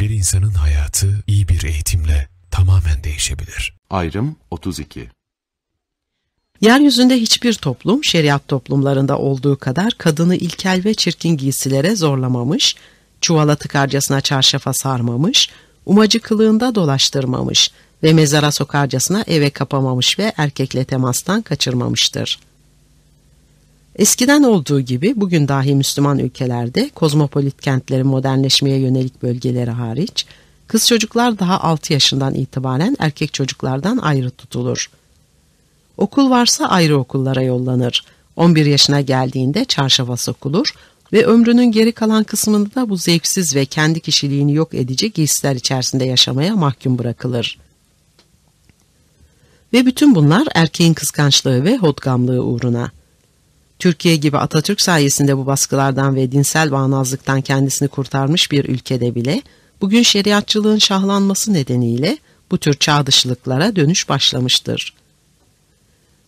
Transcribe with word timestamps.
Bir 0.00 0.10
insanın 0.10 0.54
hayatı 0.54 1.22
iyi 1.26 1.48
bir 1.48 1.62
eğitimle 1.64 2.28
tamamen 2.50 3.04
değişebilir. 3.04 3.74
Ayrım 3.90 4.36
32 4.50 5.08
Yeryüzünde 6.60 7.20
hiçbir 7.20 7.54
toplum 7.54 8.04
şeriat 8.04 8.48
toplumlarında 8.48 9.18
olduğu 9.18 9.58
kadar 9.58 9.92
kadını 9.98 10.36
ilkel 10.36 10.82
ve 10.84 10.94
çirkin 10.94 11.36
giysilere 11.36 11.96
zorlamamış, 11.96 12.76
çuvala 13.20 13.56
tıkarcasına 13.56 14.20
çarşafa 14.20 14.72
sarmamış, 14.72 15.50
umacı 15.86 16.20
kılığında 16.20 16.74
dolaştırmamış 16.74 17.70
ve 18.02 18.12
mezara 18.12 18.52
sokarcasına 18.52 19.24
eve 19.26 19.50
kapamamış 19.50 20.18
ve 20.18 20.32
erkekle 20.36 20.84
temastan 20.84 21.42
kaçırmamıştır. 21.42 22.38
Eskiden 23.96 24.42
olduğu 24.42 24.80
gibi 24.80 25.12
bugün 25.16 25.48
dahi 25.48 25.74
Müslüman 25.74 26.18
ülkelerde 26.18 26.90
kozmopolit 26.94 27.60
kentlerin 27.60 28.06
modernleşmeye 28.06 28.78
yönelik 28.78 29.22
bölgeleri 29.22 29.70
hariç, 29.70 30.26
kız 30.66 30.86
çocuklar 30.86 31.38
daha 31.38 31.60
6 31.60 31.92
yaşından 31.92 32.34
itibaren 32.34 32.96
erkek 32.98 33.34
çocuklardan 33.34 33.98
ayrı 33.98 34.30
tutulur. 34.30 34.90
Okul 35.96 36.30
varsa 36.30 36.66
ayrı 36.66 36.98
okullara 36.98 37.42
yollanır. 37.42 38.04
11 38.36 38.66
yaşına 38.66 39.00
geldiğinde 39.00 39.64
çarşafa 39.64 40.16
sokulur 40.16 40.74
ve 41.12 41.26
ömrünün 41.26 41.72
geri 41.72 41.92
kalan 41.92 42.24
kısmında 42.24 42.74
da 42.74 42.88
bu 42.88 42.96
zevksiz 42.96 43.56
ve 43.56 43.64
kendi 43.64 44.00
kişiliğini 44.00 44.54
yok 44.54 44.74
edici 44.74 45.12
giysiler 45.12 45.56
içerisinde 45.56 46.04
yaşamaya 46.04 46.56
mahkum 46.56 46.98
bırakılır. 46.98 47.58
Ve 49.72 49.86
bütün 49.86 50.14
bunlar 50.14 50.48
erkeğin 50.54 50.94
kıskançlığı 50.94 51.64
ve 51.64 51.76
hodgamlığı 51.76 52.44
uğruna. 52.44 52.90
Türkiye 53.78 54.16
gibi 54.16 54.38
Atatürk 54.38 54.80
sayesinde 54.80 55.36
bu 55.36 55.46
baskılardan 55.46 56.16
ve 56.16 56.32
dinsel 56.32 56.70
bağnazlıktan 56.70 57.40
kendisini 57.40 57.88
kurtarmış 57.88 58.52
bir 58.52 58.64
ülkede 58.64 59.14
bile 59.14 59.42
bugün 59.80 60.02
şeriatçılığın 60.02 60.78
şahlanması 60.78 61.52
nedeniyle 61.52 62.18
bu 62.50 62.58
tür 62.58 62.74
çağ 62.74 63.06
dışılıklara 63.06 63.76
dönüş 63.76 64.08
başlamıştır. 64.08 64.94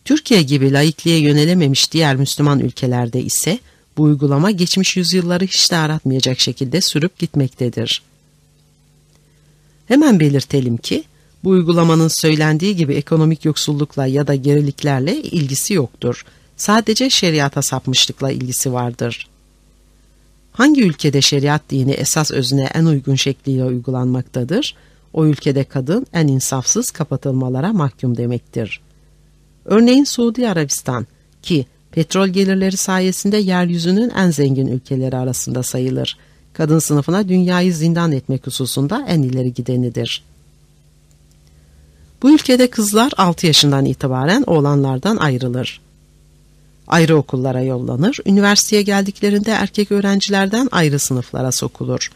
Türkiye 0.04 0.42
gibi 0.42 0.72
laikliğe 0.72 1.18
yönelememiş 1.18 1.92
diğer 1.92 2.16
Müslüman 2.16 2.60
ülkelerde 2.60 3.20
ise 3.22 3.58
bu 3.96 4.02
uygulama 4.02 4.50
geçmiş 4.50 4.96
yüzyılları 4.96 5.44
hiç 5.44 5.70
de 5.70 5.76
aratmayacak 5.76 6.40
şekilde 6.40 6.80
sürüp 6.80 7.18
gitmektedir. 7.18 8.02
Hemen 9.88 10.20
belirtelim 10.20 10.76
ki 10.76 11.04
bu 11.44 11.50
uygulamanın 11.50 12.08
söylendiği 12.08 12.76
gibi 12.76 12.94
ekonomik 12.94 13.44
yoksullukla 13.44 14.06
ya 14.06 14.26
da 14.26 14.34
geriliklerle 14.34 15.22
ilgisi 15.22 15.74
yoktur. 15.74 16.24
Sadece 16.58 17.10
şeriata 17.10 17.62
sapmışlıkla 17.62 18.30
ilgisi 18.30 18.72
vardır. 18.72 19.28
Hangi 20.52 20.84
ülkede 20.84 21.22
şeriat 21.22 21.62
dini 21.70 21.92
esas 21.92 22.30
özüne 22.30 22.68
en 22.74 22.84
uygun 22.84 23.14
şekliyle 23.14 23.64
uygulanmaktadır? 23.64 24.74
O 25.12 25.26
ülkede 25.26 25.64
kadın 25.64 26.06
en 26.12 26.26
insafsız 26.28 26.90
kapatılmalara 26.90 27.72
mahkum 27.72 28.16
demektir. 28.16 28.80
Örneğin 29.64 30.04
Suudi 30.04 30.48
Arabistan 30.48 31.06
ki 31.42 31.66
petrol 31.90 32.28
gelirleri 32.28 32.76
sayesinde 32.76 33.36
yeryüzünün 33.36 34.10
en 34.10 34.30
zengin 34.30 34.66
ülkeleri 34.66 35.16
arasında 35.16 35.62
sayılır. 35.62 36.16
Kadın 36.52 36.78
sınıfına 36.78 37.28
dünyayı 37.28 37.74
zindan 37.74 38.12
etmek 38.12 38.46
hususunda 38.46 39.04
en 39.08 39.22
ileri 39.22 39.54
gidenidir. 39.54 40.24
Bu 42.22 42.30
ülkede 42.30 42.70
kızlar 42.70 43.12
6 43.16 43.46
yaşından 43.46 43.84
itibaren 43.84 44.44
oğlanlardan 44.46 45.16
ayrılır. 45.16 45.80
Ayrı 46.88 47.16
okullara 47.16 47.62
yollanır, 47.62 48.18
üniversiteye 48.26 48.82
geldiklerinde 48.82 49.50
erkek 49.50 49.92
öğrencilerden 49.92 50.68
ayrı 50.72 50.98
sınıflara 50.98 51.52
sokulur. 51.52 52.10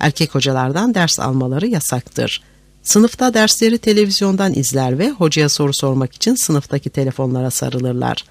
Erkek 0.00 0.34
hocalardan 0.34 0.94
ders 0.94 1.20
almaları 1.20 1.66
yasaktır. 1.66 2.42
Sınıfta 2.82 3.34
dersleri 3.34 3.78
televizyondan 3.78 4.54
izler 4.54 4.98
ve 4.98 5.10
hocaya 5.10 5.48
soru 5.48 5.72
sormak 5.72 6.14
için 6.14 6.34
sınıftaki 6.34 6.90
telefonlara 6.90 7.50
sarılırlar. 7.50 8.24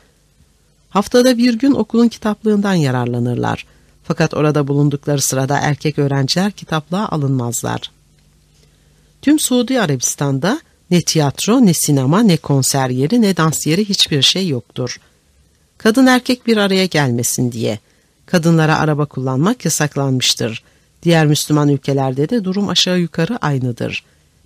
Haftada 0.89 1.37
bir 1.37 1.53
gün 1.53 1.71
okulun 1.71 2.07
kitaplığından 2.07 2.73
yararlanırlar. 2.73 3.65
Fakat 4.03 4.33
orada 4.33 4.67
bulundukları 4.67 5.21
sırada 5.21 5.59
erkek 5.59 5.99
öğrenciler 5.99 6.51
kitaplığa 6.51 7.07
alınmazlar. 7.07 7.91
Tüm 9.21 9.39
Suudi 9.39 9.81
Arabistan'da 9.81 10.61
ne 10.91 11.01
tiyatro, 11.01 11.65
ne 11.65 11.73
sinema, 11.73 12.19
ne 12.19 12.37
konser 12.37 12.89
yeri, 12.89 13.21
ne 13.21 13.37
dans 13.37 13.67
yeri 13.67 13.89
hiçbir 13.89 14.21
şey 14.21 14.47
yoktur. 14.47 14.99
Kadın 15.83 16.05
erkek 16.05 16.47
bir 16.47 16.57
araya 16.57 16.85
gelmesin 16.85 17.51
diye. 17.51 17.79
Kadınlara 18.25 18.79
araba 18.79 19.05
kullanmak 19.05 19.65
yasaklanmıştır. 19.65 20.63
Diğer 21.03 21.25
Müslüman 21.25 21.69
ülkelerde 21.69 22.29
de 22.29 22.43
durum 22.43 22.69
aşağı 22.69 22.99
yukarı 22.99 23.37
aynıdır. 23.37 24.03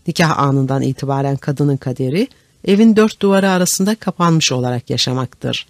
Nikah 0.08 0.40
anından 0.40 0.82
itibaren 0.82 1.36
kadının 1.38 1.78
kaderi 1.78 2.28
evin 2.66 2.96
dört 2.96 3.22
duvarı 3.22 3.50
arasında 3.50 3.96
kapanmış 3.96 4.52
olarak 4.52 4.90
yaşamaktır. 4.90 5.68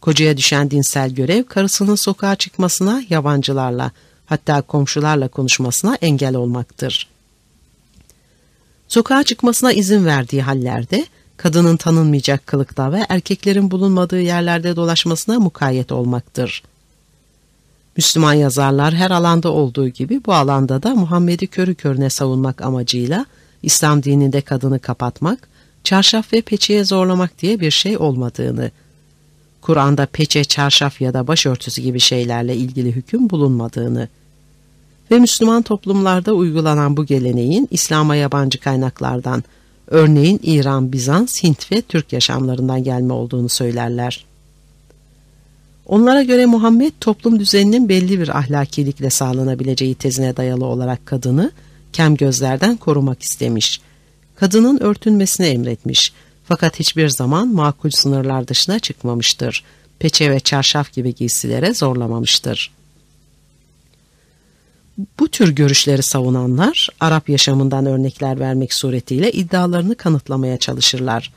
Kocaya 0.00 0.36
düşen 0.36 0.70
dinsel 0.70 1.10
görev 1.10 1.44
karısının 1.44 1.94
sokağa 1.94 2.36
çıkmasına 2.36 3.02
yabancılarla 3.08 3.90
hatta 4.26 4.62
komşularla 4.62 5.28
konuşmasına 5.28 5.94
engel 5.94 6.34
olmaktır. 6.34 7.08
Sokağa 8.88 9.22
çıkmasına 9.22 9.72
izin 9.72 10.04
verdiği 10.04 10.42
hallerde 10.42 11.06
kadının 11.36 11.76
tanınmayacak 11.76 12.46
kılıkta 12.46 12.92
ve 12.92 13.06
erkeklerin 13.08 13.70
bulunmadığı 13.70 14.20
yerlerde 14.20 14.76
dolaşmasına 14.76 15.38
mukayyet 15.40 15.92
olmaktır. 15.92 16.62
Müslüman 17.96 18.32
yazarlar 18.32 18.94
her 18.94 19.10
alanda 19.10 19.52
olduğu 19.52 19.88
gibi 19.88 20.24
bu 20.26 20.34
alanda 20.34 20.82
da 20.82 20.94
Muhammed'i 20.94 21.46
körü 21.46 21.74
körüne 21.74 22.10
savunmak 22.10 22.62
amacıyla 22.62 23.26
İslam 23.62 24.02
dininde 24.02 24.40
kadını 24.40 24.78
kapatmak, 24.78 25.48
çarşaf 25.84 26.32
ve 26.32 26.40
peçeye 26.40 26.84
zorlamak 26.84 27.38
diye 27.38 27.60
bir 27.60 27.70
şey 27.70 27.98
olmadığını, 27.98 28.70
Kur'an'da 29.60 30.06
peçe, 30.06 30.44
çarşaf 30.44 31.00
ya 31.00 31.14
da 31.14 31.26
başörtüsü 31.26 31.82
gibi 31.82 32.00
şeylerle 32.00 32.56
ilgili 32.56 32.92
hüküm 32.92 33.30
bulunmadığını 33.30 34.08
ve 35.10 35.18
Müslüman 35.18 35.62
toplumlarda 35.62 36.32
uygulanan 36.32 36.96
bu 36.96 37.06
geleneğin 37.06 37.68
İslam'a 37.70 38.16
yabancı 38.16 38.60
kaynaklardan, 38.60 39.44
örneğin 39.86 40.40
İran, 40.42 40.92
Bizans, 40.92 41.42
Hint 41.42 41.72
ve 41.72 41.82
Türk 41.82 42.12
yaşamlarından 42.12 42.84
gelme 42.84 43.12
olduğunu 43.12 43.48
söylerler. 43.48 44.24
Onlara 45.86 46.22
göre 46.22 46.46
Muhammed 46.46 46.92
toplum 47.00 47.38
düzeninin 47.38 47.88
belli 47.88 48.20
bir 48.20 48.38
ahlakilikle 48.38 49.10
sağlanabileceği 49.10 49.94
tezine 49.94 50.36
dayalı 50.36 50.64
olarak 50.64 51.06
kadını 51.06 51.50
kem 51.92 52.16
gözlerden 52.16 52.76
korumak 52.76 53.22
istemiş. 53.22 53.80
Kadının 54.36 54.80
örtünmesini 54.80 55.46
emretmiş 55.46 56.12
fakat 56.44 56.78
hiçbir 56.78 57.08
zaman 57.08 57.48
makul 57.48 57.90
sınırlar 57.90 58.48
dışına 58.48 58.78
çıkmamıştır. 58.78 59.64
Peçe 59.98 60.30
ve 60.30 60.40
çarşaf 60.40 60.92
gibi 60.92 61.14
giysilere 61.14 61.74
zorlamamıştır. 61.74 62.70
Bu 65.20 65.28
tür 65.28 65.48
görüşleri 65.54 66.02
savunanlar 66.02 66.88
Arap 67.00 67.28
yaşamından 67.28 67.86
örnekler 67.86 68.40
vermek 68.40 68.74
suretiyle 68.74 69.32
iddialarını 69.32 69.94
kanıtlamaya 69.94 70.56
çalışırlar. 70.56 71.32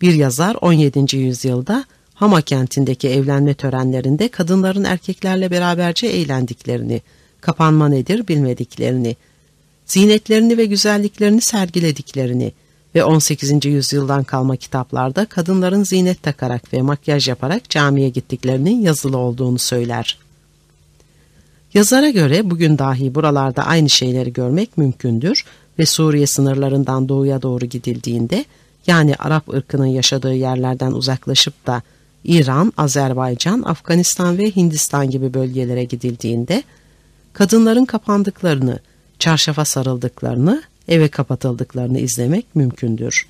Bir 0.00 0.14
yazar 0.14 0.56
17. 0.60 1.16
yüzyılda 1.16 1.84
Hama 2.14 2.40
kentindeki 2.40 3.08
evlenme 3.08 3.54
törenlerinde 3.54 4.28
kadınların 4.28 4.84
erkeklerle 4.84 5.50
beraberce 5.50 6.06
eğlendiklerini, 6.06 7.02
kapanma 7.40 7.88
nedir 7.88 8.28
bilmediklerini, 8.28 9.16
zinetlerini 9.86 10.58
ve 10.58 10.64
güzelliklerini 10.66 11.40
sergilediklerini 11.40 12.52
ve 12.94 13.04
18. 13.04 13.64
yüzyıldan 13.64 14.24
kalma 14.24 14.56
kitaplarda 14.56 15.26
kadınların 15.26 15.84
zinet 15.84 16.22
takarak 16.22 16.72
ve 16.72 16.82
makyaj 16.82 17.28
yaparak 17.28 17.70
camiye 17.70 18.08
gittiklerinin 18.08 18.80
yazılı 18.80 19.18
olduğunu 19.18 19.58
söyler. 19.58 20.23
Yazara 21.74 22.10
göre 22.10 22.50
bugün 22.50 22.78
dahi 22.78 23.14
buralarda 23.14 23.66
aynı 23.66 23.90
şeyleri 23.90 24.32
görmek 24.32 24.78
mümkündür 24.78 25.44
ve 25.78 25.86
Suriye 25.86 26.26
sınırlarından 26.26 27.08
doğuya 27.08 27.42
doğru 27.42 27.64
gidildiğinde 27.66 28.44
yani 28.86 29.16
Arap 29.16 29.48
ırkının 29.48 29.86
yaşadığı 29.86 30.34
yerlerden 30.34 30.92
uzaklaşıp 30.92 31.66
da 31.66 31.82
İran, 32.24 32.72
Azerbaycan, 32.76 33.62
Afganistan 33.62 34.38
ve 34.38 34.56
Hindistan 34.56 35.10
gibi 35.10 35.34
bölgelere 35.34 35.84
gidildiğinde 35.84 36.62
kadınların 37.32 37.84
kapandıklarını, 37.84 38.78
çarşafa 39.18 39.64
sarıldıklarını, 39.64 40.62
eve 40.88 41.08
kapatıldıklarını 41.08 41.98
izlemek 41.98 42.46
mümkündür. 42.54 43.26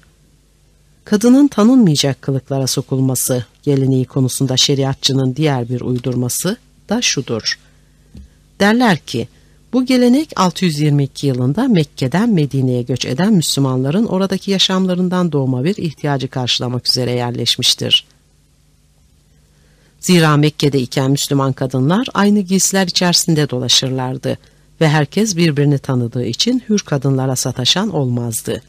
Kadının 1.05 1.49
tanınmayacak 1.49 2.23
kılıklara 2.23 2.67
sokulması 2.67 3.45
geleneği 3.63 4.05
konusunda 4.05 4.57
şeriatçının 4.57 5.37
diğer 5.37 5.69
bir 5.69 5.81
uydurması 5.81 6.57
da 6.89 7.03
şudur. 7.03 7.59
Derler 8.65 8.99
ki, 8.99 9.29
bu 9.73 9.87
gelenek 9.87 10.33
622 10.37 11.27
yılında 11.27 11.69
Mekke'den 11.69 12.31
Medine'ye 12.31 12.83
göç 12.83 13.05
eden 13.05 13.33
Müslümanların 13.33 14.05
oradaki 14.05 14.51
yaşamlarından 14.51 15.33
doğma 15.33 15.65
bir 15.65 15.77
ihtiyacı 15.77 16.29
karşılamak 16.29 16.89
üzere 16.89 17.13
yerleşmiştir. 17.13 18.05
Zira 20.01 20.37
Mekke'de 20.37 20.81
iken 20.81 21.11
Müslüman 21.11 21.53
kadınlar 21.53 22.07
aynı 22.15 22.41
giysiler 22.41 22.87
içerisinde 22.87 23.51
dolaşırlardı. 23.51 24.39
ve 24.81 24.89
herkes 24.89 25.37
birbirini 25.37 25.79
tanıdığı 25.79 26.25
için 26.25 26.63
hür 26.69 26.79
kadınlara 26.79 27.37
sataşan 27.37 27.91
olmazdı. 27.91 28.63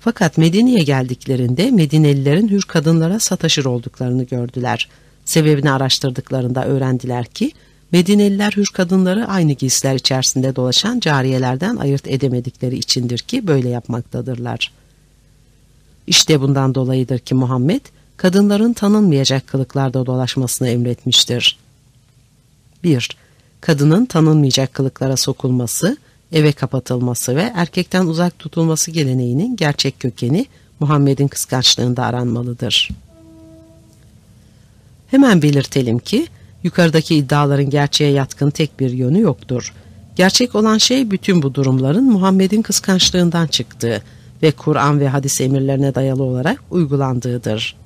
Fakat 0.00 0.38
Medine'ye 0.38 0.82
geldiklerinde 0.82 1.70
Medinelilerin 1.70 2.48
hür 2.48 2.62
kadınlara 2.62 3.20
sataşır 3.20 3.64
olduklarını 3.64 4.24
gördüler. 4.24 4.88
Sebebini 5.24 5.70
araştırdıklarında 5.70 6.66
öğrendiler 6.66 7.26
ki 7.26 7.52
Medineliler 7.92 8.52
hür 8.56 8.66
kadınları 8.66 9.26
aynı 9.28 9.52
giysiler 9.52 9.94
içerisinde 9.94 10.56
dolaşan 10.56 11.00
cariyelerden 11.00 11.76
ayırt 11.76 12.06
edemedikleri 12.06 12.76
içindir 12.78 13.18
ki 13.18 13.46
böyle 13.46 13.68
yapmaktadırlar. 13.68 14.72
İşte 16.06 16.40
bundan 16.40 16.74
dolayıdır 16.74 17.18
ki 17.18 17.34
Muhammed 17.34 17.80
kadınların 18.16 18.72
tanınmayacak 18.72 19.46
kılıklarda 19.46 20.06
dolaşmasını 20.06 20.68
emretmiştir. 20.68 21.58
1. 22.84 23.16
Kadının 23.60 24.06
tanınmayacak 24.06 24.74
kılıklara 24.74 25.16
sokulması, 25.16 25.96
eve 26.32 26.52
kapatılması 26.52 27.36
ve 27.36 27.52
erkekten 27.54 28.06
uzak 28.06 28.38
tutulması 28.38 28.90
geleneğinin 28.90 29.56
gerçek 29.56 30.00
kökeni 30.00 30.46
Muhammed'in 30.80 31.28
kıskançlığında 31.28 32.04
aranmalıdır. 32.04 32.88
Hemen 35.06 35.42
belirtelim 35.42 35.98
ki 35.98 36.26
yukarıdaki 36.64 37.16
iddiaların 37.16 37.70
gerçeğe 37.70 38.10
yatkın 38.10 38.50
tek 38.50 38.80
bir 38.80 38.90
yönü 38.90 39.20
yoktur. 39.20 39.74
Gerçek 40.16 40.54
olan 40.54 40.78
şey 40.78 41.10
bütün 41.10 41.42
bu 41.42 41.54
durumların 41.54 42.04
Muhammed'in 42.04 42.62
kıskançlığından 42.62 43.46
çıktığı 43.46 44.02
ve 44.42 44.50
Kur'an 44.50 45.00
ve 45.00 45.08
hadis 45.08 45.40
emirlerine 45.40 45.94
dayalı 45.94 46.22
olarak 46.22 46.62
uygulandığıdır. 46.70 47.76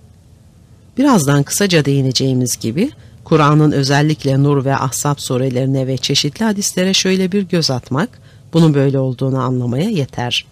Birazdan 0.98 1.42
kısaca 1.42 1.84
değineceğimiz 1.84 2.56
gibi 2.56 2.90
Kur'an'ın 3.24 3.72
özellikle 3.72 4.42
Nur 4.42 4.64
ve 4.64 4.76
Ahzab 4.76 5.18
surelerine 5.18 5.86
ve 5.86 5.96
çeşitli 5.96 6.44
hadislere 6.44 6.94
şöyle 6.94 7.32
bir 7.32 7.42
göz 7.42 7.70
atmak, 7.70 8.08
bunun 8.52 8.74
böyle 8.74 8.98
olduğunu 8.98 9.38
anlamaya 9.38 9.90
yeter. 9.90 10.46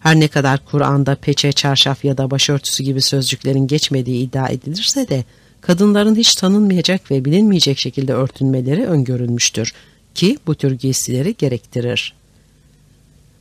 Her 0.00 0.20
ne 0.20 0.28
kadar 0.28 0.64
Kur'an'da 0.64 1.14
peçe, 1.14 1.52
çarşaf 1.52 2.04
ya 2.04 2.18
da 2.18 2.30
başörtüsü 2.30 2.82
gibi 2.82 3.02
sözcüklerin 3.02 3.66
geçmediği 3.66 4.24
iddia 4.24 4.48
edilirse 4.48 5.08
de, 5.08 5.24
kadınların 5.62 6.14
hiç 6.14 6.34
tanınmayacak 6.34 7.10
ve 7.10 7.24
bilinmeyecek 7.24 7.78
şekilde 7.78 8.12
örtünmeleri 8.12 8.86
öngörülmüştür 8.86 9.72
ki 10.14 10.38
bu 10.46 10.54
tür 10.54 10.72
giysileri 10.72 11.34
gerektirir. 11.38 12.14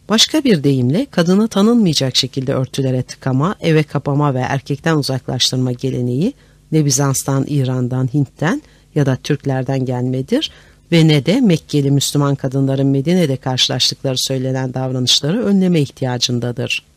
Başka 0.09 0.43
bir 0.43 0.63
deyimle 0.63 1.05
kadını 1.05 1.47
tanınmayacak 1.47 2.15
şekilde 2.15 2.53
örtülere 2.53 3.03
tıkama, 3.03 3.55
eve 3.61 3.83
kapama 3.83 4.33
ve 4.33 4.39
erkekten 4.39 4.95
uzaklaştırma 4.95 5.71
geleneği 5.71 6.33
ne 6.71 6.85
Bizans'tan, 6.85 7.45
İran'dan, 7.47 8.09
Hint'ten 8.13 8.61
ya 8.95 9.05
da 9.05 9.15
Türklerden 9.15 9.85
gelmedir 9.85 10.51
ve 10.91 11.07
ne 11.07 11.25
de 11.25 11.41
Mekkeli 11.41 11.91
Müslüman 11.91 12.35
kadınların 12.35 12.87
Medine'de 12.87 13.37
karşılaştıkları 13.37 14.17
söylenen 14.17 14.73
davranışları 14.73 15.45
önleme 15.45 15.81
ihtiyacındadır. 15.81 16.90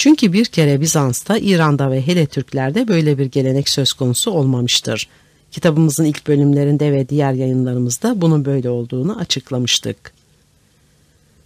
Çünkü 0.00 0.32
bir 0.32 0.44
kere 0.44 0.80
Bizans'ta, 0.80 1.38
İran'da 1.38 1.90
ve 1.90 2.06
hele 2.06 2.26
Türklerde 2.26 2.88
böyle 2.88 3.18
bir 3.18 3.26
gelenek 3.26 3.68
söz 3.68 3.92
konusu 3.92 4.30
olmamıştır. 4.30 5.08
Kitabımızın 5.50 6.04
ilk 6.04 6.26
bölümlerinde 6.26 6.92
ve 6.92 7.08
diğer 7.08 7.32
yayınlarımızda 7.32 8.20
bunun 8.20 8.44
böyle 8.44 8.70
olduğunu 8.70 9.18
açıklamıştık. 9.18 10.12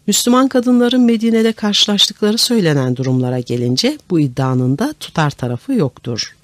Müslüman 0.06 0.48
kadınların 0.48 1.00
Medine'de 1.00 1.52
karşılaştıkları 1.52 2.38
söylenen 2.38 2.96
durumlara 2.96 3.40
gelince 3.40 3.98
bu 4.10 4.20
iddianın 4.20 4.78
da 4.78 4.94
tutar 5.00 5.30
tarafı 5.30 5.72
yoktur. 5.72 6.36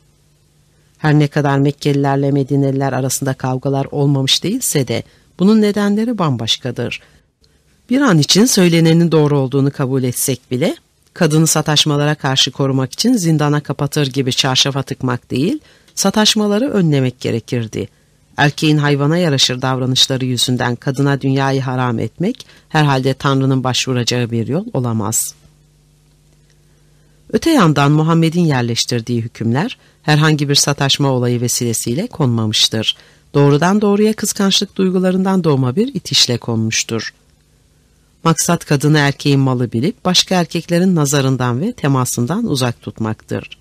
Her 0.99 1.19
ne 1.19 1.29
kadar 1.29 1.59
Mekkelilerle 1.59 2.31
Medineliler 2.31 2.93
arasında 2.93 3.35
kavgalar 3.35 3.87
olmamış 3.91 4.45
değilse 4.45 4.89
de 4.89 5.03
bunun 5.39 5.63
nedenleri 5.63 6.19
bambaşkadır. 6.19 7.01
Bir 7.91 8.01
an 8.01 8.19
için 8.19 8.45
söylenenin 8.45 9.13
doğru 9.13 9.39
olduğunu 9.39 9.71
kabul 9.71 10.03
etsek 10.03 10.51
bile 10.51 10.77
kadını 11.21 11.47
sataşmalara 11.47 12.15
karşı 12.15 12.51
korumak 12.51 12.93
için 12.93 13.13
zindana 13.13 13.61
kapatır 13.61 14.07
gibi 14.07 14.33
çarşafa 14.33 14.83
tıkmak 14.83 15.31
değil, 15.31 15.59
sataşmaları 15.95 16.71
önlemek 16.71 17.21
gerekirdi. 17.21 17.89
Erkeğin 18.37 18.79
hayvana 18.79 19.19
yaraşır 19.19 19.63
davranışları 19.63 20.25
yüzünden 20.25 20.77
kadına 20.77 21.21
dünyayı 21.21 21.61
haram 21.61 21.99
etmek 21.99 22.47
herhalde 22.69 23.15
Tanrı'nın 23.15 23.65
başvuracağı 23.65 24.31
bir 24.31 24.49
yol 24.49 24.65
olamaz. 24.73 25.35
Öte 27.33 27.51
yandan 27.51 27.93
Muhammed'in 27.93 28.45
yerleştirdiği 28.45 29.23
hükümler 29.23 29.79
herhangi 30.03 30.49
bir 30.49 30.55
sataşma 30.55 31.09
olayı 31.09 31.41
vesilesiyle 31.41 32.07
konmamıştır. 32.07 32.97
Doğrudan 33.35 33.81
doğruya 33.81 34.13
kıskançlık 34.13 34.77
duygularından 34.77 35.45
doğma 35.45 35.77
bir 35.77 35.95
itişle 35.95 36.39
konmuştur. 36.39 37.13
Maksat 38.25 38.65
kadını 38.65 38.99
erkeğin 38.99 39.41
malı 39.41 39.73
bilip 39.73 40.05
başka 40.05 40.35
erkeklerin 40.35 40.97
nazarından 40.97 41.61
ve 41.61 41.73
temasından 41.73 42.47
uzak 42.47 42.83
tutmaktır. 42.83 43.59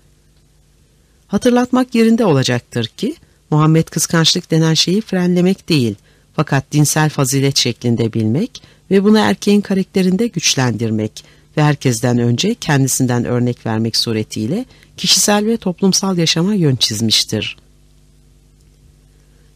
Hatırlatmak 1.26 1.94
yerinde 1.94 2.24
olacaktır 2.24 2.86
ki 2.86 3.14
Muhammed 3.50 3.88
kıskançlık 3.88 4.50
denen 4.50 4.74
şeyi 4.74 5.00
frenlemek 5.00 5.68
değil 5.68 5.94
fakat 6.36 6.72
dinsel 6.72 7.10
fazilet 7.10 7.56
şeklinde 7.56 8.12
bilmek 8.12 8.62
ve 8.90 9.04
bunu 9.04 9.18
erkeğin 9.18 9.60
karakterinde 9.60 10.26
güçlendirmek 10.26 11.24
ve 11.56 11.62
herkesten 11.62 12.18
önce 12.18 12.54
kendisinden 12.54 13.24
örnek 13.24 13.66
vermek 13.66 13.96
suretiyle 13.96 14.64
kişisel 14.96 15.46
ve 15.46 15.56
toplumsal 15.56 16.18
yaşama 16.18 16.54
yön 16.54 16.76
çizmiştir. 16.76 17.56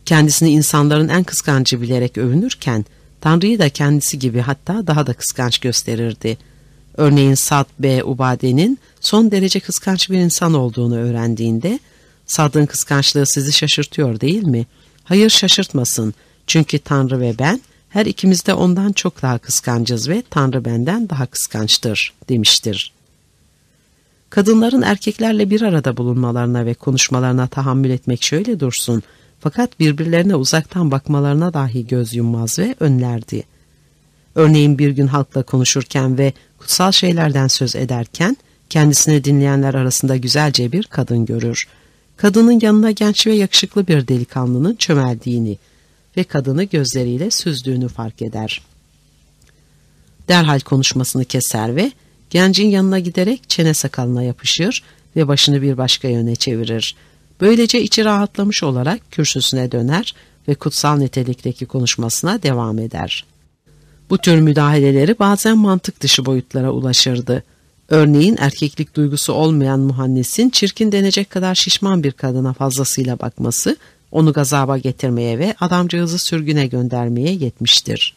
Kendisini 0.04 0.50
insanların 0.50 1.08
en 1.08 1.24
kıskancı 1.24 1.82
bilerek 1.82 2.18
övünürken 2.18 2.84
Tanrı'yı 3.24 3.58
da 3.58 3.68
kendisi 3.68 4.18
gibi 4.18 4.40
hatta 4.40 4.86
daha 4.86 5.06
da 5.06 5.12
kıskanç 5.12 5.58
gösterirdi. 5.58 6.38
Örneğin 6.96 7.34
Sad 7.34 7.66
B. 7.78 8.04
Ubade'nin 8.04 8.78
son 9.00 9.30
derece 9.30 9.60
kıskanç 9.60 10.10
bir 10.10 10.18
insan 10.18 10.54
olduğunu 10.54 10.96
öğrendiğinde 10.96 11.78
Sad'ın 12.26 12.66
kıskançlığı 12.66 13.26
sizi 13.26 13.52
şaşırtıyor 13.52 14.20
değil 14.20 14.42
mi? 14.42 14.66
Hayır 15.04 15.30
şaşırtmasın. 15.30 16.14
Çünkü 16.46 16.78
Tanrı 16.78 17.20
ve 17.20 17.34
ben 17.38 17.60
her 17.88 18.06
ikimiz 18.06 18.46
de 18.46 18.54
ondan 18.54 18.92
çok 18.92 19.22
daha 19.22 19.38
kıskancız 19.38 20.08
ve 20.08 20.22
Tanrı 20.30 20.64
benden 20.64 21.08
daha 21.08 21.26
kıskançtır 21.26 22.12
demiştir. 22.28 22.92
Kadınların 24.30 24.82
erkeklerle 24.82 25.50
bir 25.50 25.62
arada 25.62 25.96
bulunmalarına 25.96 26.66
ve 26.66 26.74
konuşmalarına 26.74 27.46
tahammül 27.46 27.90
etmek 27.90 28.22
şöyle 28.22 28.60
dursun. 28.60 29.02
Fakat 29.44 29.80
birbirlerine 29.80 30.34
uzaktan 30.34 30.90
bakmalarına 30.90 31.54
dahi 31.54 31.86
göz 31.86 32.14
yummaz 32.14 32.58
ve 32.58 32.74
önlerdi. 32.80 33.44
Örneğin 34.34 34.78
bir 34.78 34.90
gün 34.90 35.06
halkla 35.06 35.42
konuşurken 35.42 36.18
ve 36.18 36.32
kutsal 36.58 36.92
şeylerden 36.92 37.48
söz 37.48 37.76
ederken 37.76 38.36
kendisini 38.70 39.24
dinleyenler 39.24 39.74
arasında 39.74 40.16
güzelce 40.16 40.72
bir 40.72 40.84
kadın 40.84 41.26
görür. 41.26 41.68
Kadının 42.16 42.60
yanına 42.62 42.90
genç 42.90 43.26
ve 43.26 43.32
yakışıklı 43.32 43.86
bir 43.86 44.08
delikanlının 44.08 44.74
çömeldiğini 44.74 45.58
ve 46.16 46.24
kadını 46.24 46.64
gözleriyle 46.64 47.30
süzdüğünü 47.30 47.88
fark 47.88 48.22
eder. 48.22 48.62
Derhal 50.28 50.60
konuşmasını 50.60 51.24
keser 51.24 51.76
ve 51.76 51.92
gencin 52.30 52.68
yanına 52.68 52.98
giderek 52.98 53.50
çene 53.50 53.74
sakalına 53.74 54.22
yapışır 54.22 54.82
ve 55.16 55.28
başını 55.28 55.62
bir 55.62 55.78
başka 55.78 56.08
yöne 56.08 56.36
çevirir. 56.36 56.96
Böylece 57.40 57.82
içi 57.82 58.04
rahatlamış 58.04 58.62
olarak 58.62 59.10
kürsüsüne 59.10 59.72
döner 59.72 60.14
ve 60.48 60.54
kutsal 60.54 60.96
nitelikteki 60.96 61.66
konuşmasına 61.66 62.42
devam 62.42 62.78
eder. 62.78 63.24
Bu 64.10 64.18
tür 64.18 64.40
müdahaleleri 64.40 65.18
bazen 65.18 65.58
mantık 65.58 66.00
dışı 66.00 66.26
boyutlara 66.26 66.70
ulaşırdı. 66.70 67.42
Örneğin 67.88 68.36
erkeklik 68.40 68.96
duygusu 68.96 69.32
olmayan 69.32 69.80
muhannesin 69.80 70.50
çirkin 70.50 70.92
denecek 70.92 71.30
kadar 71.30 71.54
şişman 71.54 72.02
bir 72.02 72.12
kadına 72.12 72.52
fazlasıyla 72.52 73.18
bakması, 73.18 73.76
onu 74.10 74.32
gazaba 74.32 74.78
getirmeye 74.78 75.38
ve 75.38 75.54
adamcağızı 75.60 76.18
sürgüne 76.18 76.66
göndermeye 76.66 77.34
yetmiştir. 77.34 78.14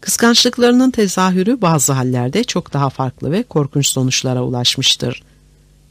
Kıskançlıklarının 0.00 0.90
tezahürü 0.90 1.62
bazı 1.62 1.92
hallerde 1.92 2.44
çok 2.44 2.72
daha 2.72 2.90
farklı 2.90 3.32
ve 3.32 3.42
korkunç 3.42 3.86
sonuçlara 3.86 4.42
ulaşmıştır. 4.42 5.22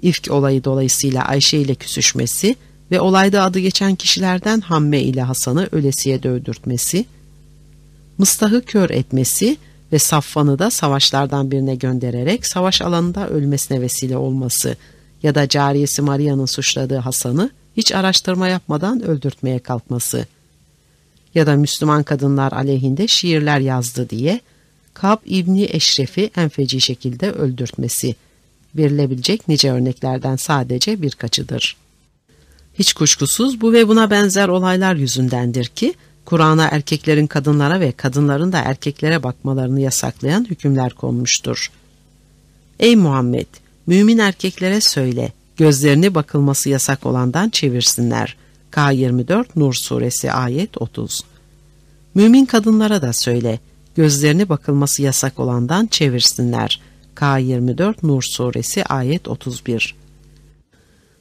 İfk 0.04 0.32
olayı 0.32 0.64
dolayısıyla 0.64 1.26
Ayşe 1.26 1.58
ile 1.58 1.76
küsüşmesi 1.76 2.56
ve 2.92 3.02
olayda 3.02 3.44
adı 3.44 3.60
geçen 3.60 3.96
kişilerden 3.96 4.62
Hamme 4.62 5.02
ile 5.02 5.22
Hasan'ı 5.22 5.70
ölesiye 5.72 6.24
dövdürtmesi, 6.24 7.06
Mıstah'ı 8.18 8.62
kör 8.62 8.90
etmesi 8.90 9.58
ve 9.92 10.00
Safvan'ı 10.00 10.60
da 10.60 10.72
savaşlardan 10.72 11.52
birine 11.52 11.76
göndererek 11.76 12.48
savaş 12.48 12.82
alanında 12.82 13.30
ölmesine 13.30 13.82
vesile 13.82 14.18
olması 14.18 14.78
ya 15.24 15.36
da 15.36 15.48
cariyesi 15.48 16.02
Maria'nın 16.02 16.46
suçladığı 16.46 16.98
Hasan'ı 16.98 17.50
hiç 17.78 17.92
araştırma 17.92 18.48
yapmadan 18.48 19.02
öldürtmeye 19.02 19.60
kalkması 19.60 20.26
ya 21.36 21.48
da 21.48 21.56
Müslüman 21.56 22.04
kadınlar 22.04 22.52
aleyhinde 22.52 23.08
şiirler 23.08 23.60
yazdı 23.60 24.10
diye 24.10 24.42
Kab 24.94 25.18
İbni 25.26 25.68
Eşref'i 25.72 26.32
en 26.38 26.50
feci 26.50 26.82
şekilde 26.82 27.32
öldürtmesi 27.32 28.16
verilebilecek 28.76 29.48
nice 29.48 29.72
örneklerden 29.72 30.36
sadece 30.36 31.02
birkaçıdır. 31.02 31.78
Hiç 32.74 32.94
kuşkusuz 32.94 33.62
bu 33.62 33.74
ve 33.74 33.88
buna 33.88 34.10
benzer 34.10 34.48
olaylar 34.48 34.96
yüzündendir 34.96 35.66
ki 35.66 35.94
Kur'an'a 36.26 36.66
erkeklerin 36.66 37.28
kadınlara 37.28 37.80
ve 37.80 37.92
kadınların 37.92 38.52
da 38.52 38.60
erkeklere 38.60 39.24
bakmalarını 39.24 39.80
yasaklayan 39.80 40.46
hükümler 40.50 40.94
konmuştur. 40.94 41.72
Ey 42.80 42.96
Muhammed! 42.96 43.48
Mümin 43.88 44.18
erkeklere 44.18 44.82
söyle, 44.82 45.32
gözlerini 45.58 46.16
bakılması 46.16 46.70
yasak 46.70 47.06
olandan 47.06 47.50
çevirsinler. 47.50 48.38
K24 48.72 49.46
Nur 49.56 49.74
Suresi 49.74 50.32
ayet 50.32 50.82
30 50.82 51.24
Mümin 52.16 52.46
kadınlara 52.46 53.02
da 53.02 53.14
söyle, 53.14 53.60
gözlerini 53.96 54.50
bakılması 54.50 55.02
yasak 55.02 55.40
olandan 55.40 55.88
çevirsinler. 55.88 56.82
K24 57.24 57.96
Nur 58.04 58.22
Suresi 58.22 58.84
ayet 58.84 59.28
31 59.28 59.96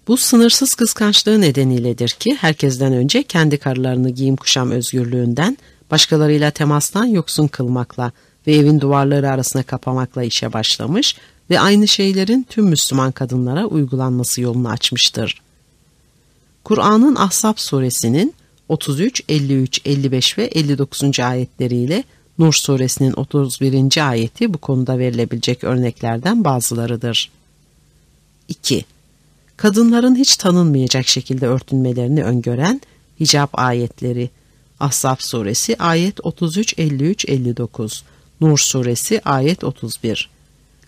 Bu 0.08 0.16
sınırsız 0.16 0.74
kıskançlığı 0.74 1.40
nedeniyledir 1.40 2.08
ki 2.08 2.34
herkesten 2.40 2.92
önce 2.92 3.22
kendi 3.22 3.58
karılarını 3.58 4.10
giyim 4.10 4.36
kuşam 4.36 4.70
özgürlüğünden, 4.70 5.58
başkalarıyla 5.90 6.50
temastan 6.50 7.04
yoksun 7.04 7.48
kılmakla 7.48 8.12
ve 8.46 8.54
evin 8.54 8.80
duvarları 8.80 9.30
arasına 9.30 9.62
kapamakla 9.62 10.22
işe 10.22 10.52
başlamış 10.52 11.16
ve 11.50 11.60
aynı 11.60 11.88
şeylerin 11.88 12.46
tüm 12.50 12.64
Müslüman 12.64 13.12
kadınlara 13.12 13.66
uygulanması 13.66 14.40
yolunu 14.40 14.68
açmıştır. 14.68 15.42
Kur'an'ın 16.64 17.16
Ahzab 17.16 17.54
suresinin 17.56 18.34
33, 18.68 19.22
53, 19.28 19.80
55 19.84 20.38
ve 20.38 20.44
59. 20.44 21.20
ayetleriyle 21.20 22.04
Nur 22.38 22.52
suresinin 22.52 23.12
31. 23.12 24.08
ayeti 24.08 24.54
bu 24.54 24.58
konuda 24.58 24.98
verilebilecek 24.98 25.64
örneklerden 25.64 26.44
bazılarıdır. 26.44 27.30
2. 28.48 28.84
Kadınların 29.56 30.14
hiç 30.14 30.36
tanınmayacak 30.36 31.08
şekilde 31.08 31.46
örtünmelerini 31.46 32.24
öngören 32.24 32.80
hicap 33.20 33.50
ayetleri 33.58 34.30
Ahzab 34.80 35.16
suresi 35.18 35.76
ayet 35.78 36.26
33, 36.26 36.74
53, 36.78 37.24
59 37.28 38.04
Nur 38.40 38.58
suresi 38.58 39.20
ayet 39.24 39.64
31 39.64 40.30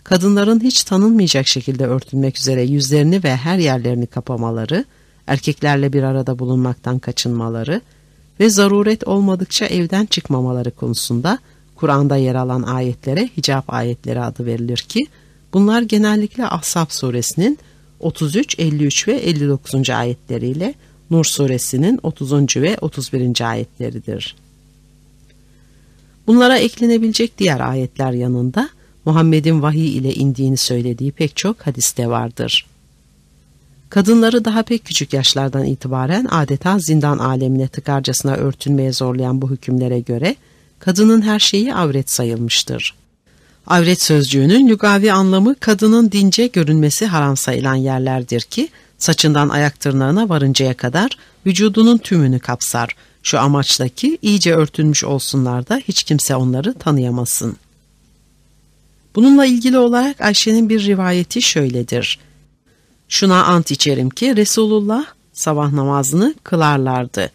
Kadınların 0.03 0.59
hiç 0.59 0.83
tanınmayacak 0.83 1.47
şekilde 1.47 1.85
örtünmek 1.85 2.39
üzere 2.39 2.63
yüzlerini 2.63 3.23
ve 3.23 3.35
her 3.35 3.57
yerlerini 3.57 4.07
kapamaları, 4.07 4.85
erkeklerle 5.27 5.93
bir 5.93 6.03
arada 6.03 6.39
bulunmaktan 6.39 6.99
kaçınmaları 6.99 7.81
ve 8.39 8.49
zaruret 8.49 9.07
olmadıkça 9.07 9.65
evden 9.65 10.05
çıkmamaları 10.05 10.71
konusunda 10.71 11.39
Kur'an'da 11.75 12.15
yer 12.15 12.35
alan 12.35 12.61
ayetlere 12.61 13.29
hicap 13.37 13.73
ayetleri 13.73 14.21
adı 14.21 14.45
verilir 14.45 14.77
ki 14.77 15.07
bunlar 15.53 15.81
genellikle 15.81 16.47
Ahzab 16.47 16.87
suresinin 16.89 17.59
33, 17.99 18.59
53 18.59 19.07
ve 19.07 19.13
59. 19.13 19.89
ayetleriyle 19.89 20.73
Nur 21.11 21.25
suresinin 21.25 21.99
30. 22.03 22.33
ve 22.55 22.77
31. 22.81 23.49
ayetleridir. 23.51 24.35
Bunlara 26.27 26.57
eklenebilecek 26.57 27.37
diğer 27.37 27.59
ayetler 27.59 28.11
yanında 28.11 28.69
Muhammed'in 29.05 29.61
vahiy 29.61 29.97
ile 29.97 30.13
indiğini 30.13 30.57
söylediği 30.57 31.11
pek 31.11 31.35
çok 31.35 31.67
hadiste 31.67 32.07
vardır. 32.07 32.65
Kadınları 33.89 34.45
daha 34.45 34.63
pek 34.63 34.85
küçük 34.85 35.13
yaşlardan 35.13 35.65
itibaren 35.65 36.25
adeta 36.25 36.79
zindan 36.79 37.17
alemine 37.17 37.67
tıkarcasına 37.67 38.35
örtünmeye 38.35 38.93
zorlayan 38.93 39.41
bu 39.41 39.51
hükümlere 39.51 39.99
göre 39.99 40.35
kadının 40.79 41.21
her 41.21 41.39
şeyi 41.39 41.73
avret 41.75 42.11
sayılmıştır. 42.11 42.93
Avret 43.67 44.01
sözcüğünün 44.01 44.67
lügavi 44.67 45.11
anlamı 45.11 45.55
kadının 45.55 46.11
dince 46.11 46.47
görünmesi 46.47 47.05
haram 47.05 47.37
sayılan 47.37 47.75
yerlerdir 47.75 48.41
ki 48.41 48.69
saçından 48.97 49.49
ayak 49.49 49.79
tırnağına 49.79 50.29
varıncaya 50.29 50.73
kadar 50.73 51.17
vücudunun 51.45 51.97
tümünü 51.97 52.39
kapsar. 52.39 52.95
Şu 53.23 53.39
amaçtaki 53.39 54.17
iyice 54.21 54.55
örtülmüş 54.55 55.03
olsunlar 55.03 55.67
da 55.67 55.81
hiç 55.87 56.03
kimse 56.03 56.35
onları 56.35 56.73
tanıyamasın. 56.73 57.57
Bununla 59.15 59.45
ilgili 59.45 59.77
olarak 59.77 60.21
Ayşe'nin 60.21 60.69
bir 60.69 60.85
rivayeti 60.85 61.41
şöyledir. 61.41 62.19
Şuna 63.09 63.43
ant 63.43 63.71
içerim 63.71 64.09
ki 64.09 64.35
Resulullah 64.35 65.05
sabah 65.33 65.71
namazını 65.71 66.35
kılarlardı. 66.43 67.31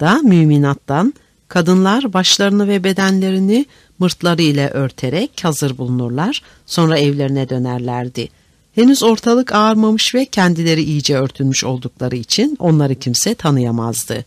Da 0.00 0.14
müminattan 0.22 1.14
kadınlar 1.48 2.12
başlarını 2.12 2.68
ve 2.68 2.84
bedenlerini 2.84 3.66
mırtları 3.98 4.42
ile 4.42 4.68
örterek 4.68 5.30
hazır 5.42 5.78
bulunurlar, 5.78 6.42
sonra 6.66 6.98
evlerine 6.98 7.48
dönerlerdi. 7.48 8.28
Henüz 8.74 9.02
ortalık 9.02 9.52
ağarmamış 9.54 10.14
ve 10.14 10.24
kendileri 10.24 10.82
iyice 10.82 11.16
örtülmüş 11.16 11.64
oldukları 11.64 12.16
için 12.16 12.56
onları 12.58 12.94
kimse 12.94 13.34
tanıyamazdı. 13.34 14.24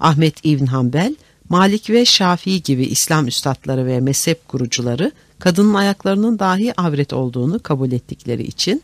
Ahmet 0.00 0.34
İbn 0.44 0.66
Hanbel, 0.66 1.16
Malik 1.48 1.90
ve 1.90 2.04
Şafii 2.04 2.62
gibi 2.62 2.84
İslam 2.84 3.26
üstadları 3.26 3.86
ve 3.86 4.00
mezhep 4.00 4.48
kurucuları 4.48 5.12
kadının 5.38 5.74
ayaklarının 5.74 6.38
dahi 6.38 6.80
avret 6.80 7.12
olduğunu 7.12 7.62
kabul 7.62 7.92
ettikleri 7.92 8.42
için 8.42 8.82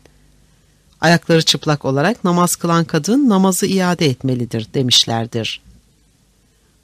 ayakları 1.01 1.41
çıplak 1.41 1.85
olarak 1.85 2.23
namaz 2.23 2.55
kılan 2.55 2.85
kadın 2.85 3.29
namazı 3.29 3.65
iade 3.65 4.05
etmelidir 4.05 4.67
demişlerdir. 4.73 5.61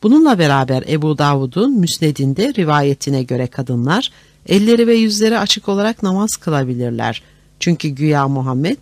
Bununla 0.03 0.39
beraber 0.39 0.83
Ebu 0.89 1.17
Davud'un 1.17 1.79
müsnedinde 1.79 2.53
rivayetine 2.53 3.23
göre 3.23 3.47
kadınlar 3.47 4.11
elleri 4.47 4.87
ve 4.87 4.95
yüzleri 4.95 5.39
açık 5.39 5.69
olarak 5.69 6.03
namaz 6.03 6.29
kılabilirler. 6.35 7.21
Çünkü 7.59 7.87
güya 7.89 8.27
Muhammed 8.27 8.77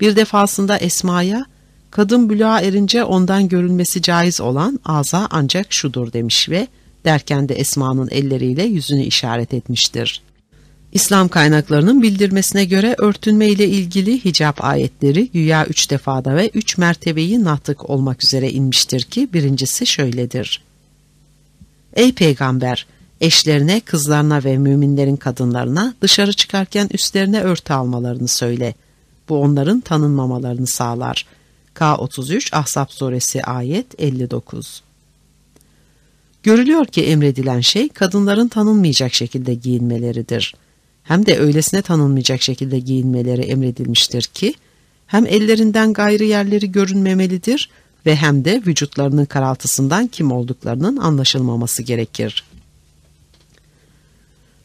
bir 0.00 0.16
defasında 0.16 0.78
Esma'ya 0.78 1.46
kadın 1.90 2.30
büluğa 2.30 2.60
erince 2.60 3.04
ondan 3.04 3.48
görülmesi 3.48 4.02
caiz 4.02 4.40
olan 4.40 4.80
aza 4.84 5.28
ancak 5.30 5.66
şudur 5.70 6.12
demiş 6.12 6.48
ve 6.48 6.68
derken 7.04 7.48
de 7.48 7.54
Esma'nın 7.54 8.08
elleriyle 8.10 8.62
yüzünü 8.62 9.02
işaret 9.02 9.54
etmiştir. 9.54 10.22
İslam 10.94 11.28
kaynaklarının 11.28 12.02
bildirmesine 12.02 12.64
göre 12.64 12.94
örtünme 12.98 13.48
ile 13.48 13.68
ilgili 13.68 14.24
hicap 14.24 14.64
ayetleri 14.64 15.28
güya 15.28 15.66
üç 15.66 15.90
defada 15.90 16.36
ve 16.36 16.50
üç 16.54 16.78
mertebeyi 16.78 17.44
natık 17.44 17.90
olmak 17.90 18.24
üzere 18.24 18.50
inmiştir 18.50 19.02
ki 19.02 19.28
birincisi 19.32 19.86
şöyledir. 19.86 20.62
Ey 21.94 22.14
peygamber! 22.14 22.86
Eşlerine, 23.20 23.80
kızlarına 23.80 24.44
ve 24.44 24.58
müminlerin 24.58 25.16
kadınlarına 25.16 25.94
dışarı 26.00 26.32
çıkarken 26.32 26.88
üstlerine 26.92 27.40
örtü 27.40 27.72
almalarını 27.72 28.28
söyle. 28.28 28.74
Bu 29.28 29.40
onların 29.40 29.80
tanınmamalarını 29.80 30.66
sağlar. 30.66 31.26
K33 31.74 32.56
Ahzab 32.56 32.86
suresi 32.88 33.44
ayet 33.44 34.00
59 34.00 34.82
Görülüyor 36.42 36.86
ki 36.86 37.04
emredilen 37.04 37.60
şey 37.60 37.88
kadınların 37.88 38.48
tanınmayacak 38.48 39.14
şekilde 39.14 39.54
giyinmeleridir 39.54 40.54
hem 41.04 41.26
de 41.26 41.38
öylesine 41.38 41.82
tanınmayacak 41.82 42.42
şekilde 42.42 42.78
giyinmeleri 42.78 43.42
emredilmiştir 43.42 44.22
ki 44.22 44.54
hem 45.06 45.26
ellerinden 45.26 45.92
gayrı 45.92 46.24
yerleri 46.24 46.72
görünmemelidir 46.72 47.70
ve 48.06 48.16
hem 48.16 48.44
de 48.44 48.62
vücutlarının 48.66 49.24
karaltısından 49.24 50.06
kim 50.06 50.32
olduklarının 50.32 50.96
anlaşılmaması 50.96 51.82
gerekir. 51.82 52.44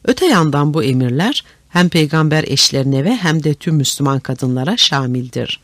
Öte 0.04 0.26
yandan 0.26 0.74
bu 0.74 0.82
emirler 0.82 1.44
hem 1.68 1.88
peygamber 1.88 2.44
eşlerine 2.44 3.04
ve 3.04 3.16
hem 3.16 3.42
de 3.42 3.54
tüm 3.54 3.74
Müslüman 3.74 4.20
kadınlara 4.20 4.76
şamildir. 4.76 5.60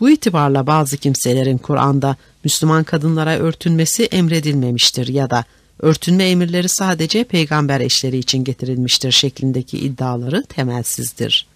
Bu 0.00 0.10
itibarla 0.10 0.66
bazı 0.66 0.96
kimselerin 0.96 1.58
Kur'an'da 1.58 2.16
Müslüman 2.44 2.84
kadınlara 2.84 3.38
örtünmesi 3.38 4.04
emredilmemiştir 4.04 5.08
ya 5.08 5.30
da 5.30 5.44
örtünme 5.82 6.24
emirleri 6.24 6.68
sadece 6.68 7.24
peygamber 7.24 7.80
eşleri 7.80 8.18
için 8.18 8.44
getirilmiştir 8.44 9.12
şeklindeki 9.12 9.78
iddiaları 9.78 10.42
temelsizdir. 10.42 11.46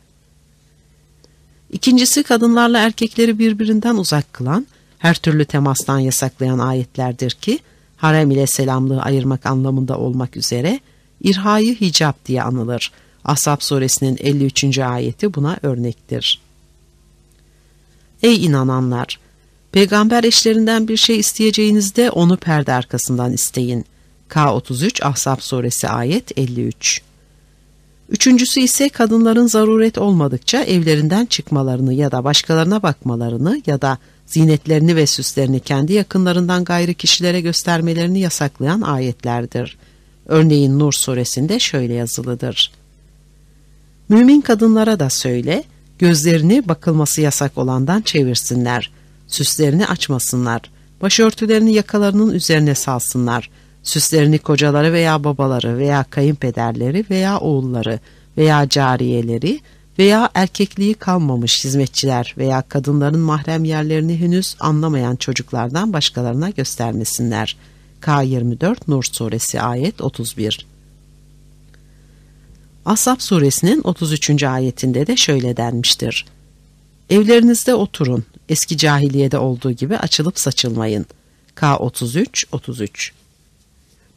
İkincisi 1.72 2.22
kadınlarla 2.22 2.78
erkekleri 2.78 3.38
birbirinden 3.38 3.96
uzak 3.96 4.32
kılan, 4.32 4.66
her 4.98 5.14
türlü 5.14 5.44
temastan 5.44 5.98
yasaklayan 5.98 6.58
ayetlerdir 6.58 7.30
ki, 7.30 7.58
harem 7.96 8.30
ile 8.30 8.46
selamlığı 8.46 9.02
ayırmak 9.02 9.46
anlamında 9.46 9.98
olmak 9.98 10.36
üzere, 10.36 10.80
irhayı 11.20 11.80
hicap 11.80 12.26
diye 12.26 12.42
anılır. 12.42 12.92
Ashab 13.24 13.60
suresinin 13.60 14.16
53. 14.20 14.78
ayeti 14.78 15.34
buna 15.34 15.56
örnektir. 15.62 16.40
Ey 18.22 18.44
inananlar! 18.44 19.18
Peygamber 19.72 20.24
eşlerinden 20.24 20.88
bir 20.88 20.96
şey 20.96 21.18
isteyeceğinizde 21.18 22.10
onu 22.10 22.36
perde 22.36 22.72
arkasından 22.72 23.32
isteyin. 23.32 23.84
K33 24.30 25.04
Ahzab 25.04 25.40
suresi 25.40 25.88
ayet 25.88 26.38
53. 26.38 27.02
Üçüncüsü 28.08 28.60
ise 28.60 28.88
kadınların 28.88 29.46
zaruret 29.46 29.98
olmadıkça 29.98 30.62
evlerinden 30.62 31.26
çıkmalarını 31.26 31.94
ya 31.94 32.12
da 32.12 32.24
başkalarına 32.24 32.82
bakmalarını 32.82 33.62
ya 33.66 33.82
da 33.82 33.98
zinetlerini 34.26 34.96
ve 34.96 35.06
süslerini 35.06 35.60
kendi 35.60 35.92
yakınlarından 35.92 36.64
gayrı 36.64 36.94
kişilere 36.94 37.40
göstermelerini 37.40 38.20
yasaklayan 38.20 38.80
ayetlerdir. 38.80 39.76
Örneğin 40.26 40.78
Nur 40.78 40.92
suresinde 40.92 41.58
şöyle 41.58 41.94
yazılıdır. 41.94 42.72
Mümin 44.08 44.40
kadınlara 44.40 45.00
da 45.00 45.10
söyle, 45.10 45.64
gözlerini 45.98 46.68
bakılması 46.68 47.20
yasak 47.20 47.58
olandan 47.58 48.02
çevirsinler. 48.02 48.90
Süslerini 49.28 49.86
açmasınlar. 49.86 50.62
Başörtülerini 51.02 51.74
yakalarının 51.74 52.34
üzerine 52.34 52.74
salsınlar. 52.74 53.50
Süslerini 53.86 54.38
kocaları 54.38 54.92
veya 54.92 55.24
babaları 55.24 55.78
veya 55.78 56.04
kayınpederleri 56.10 57.04
veya 57.10 57.38
oğulları 57.38 58.00
veya 58.36 58.68
cariyeleri 58.68 59.60
veya 59.98 60.30
erkekliği 60.34 60.94
kalmamış 60.94 61.64
hizmetçiler 61.64 62.34
veya 62.38 62.62
kadınların 62.62 63.20
mahrem 63.20 63.64
yerlerini 63.64 64.20
henüz 64.20 64.56
anlamayan 64.60 65.16
çocuklardan 65.16 65.92
başkalarına 65.92 66.50
göstermesinler. 66.50 67.56
K24 68.02 68.76
Nur 68.88 69.04
Suresi 69.04 69.60
ayet 69.60 70.00
31 70.00 70.66
Ashab 72.84 73.20
suresinin 73.20 73.80
33. 73.84 74.42
ayetinde 74.42 75.06
de 75.06 75.16
şöyle 75.16 75.56
denmiştir. 75.56 76.26
Evlerinizde 77.10 77.74
oturun, 77.74 78.24
eski 78.48 78.76
cahiliyede 78.76 79.38
olduğu 79.38 79.72
gibi 79.72 79.96
açılıp 79.96 80.38
saçılmayın. 80.38 81.06
K33-33 81.56 83.10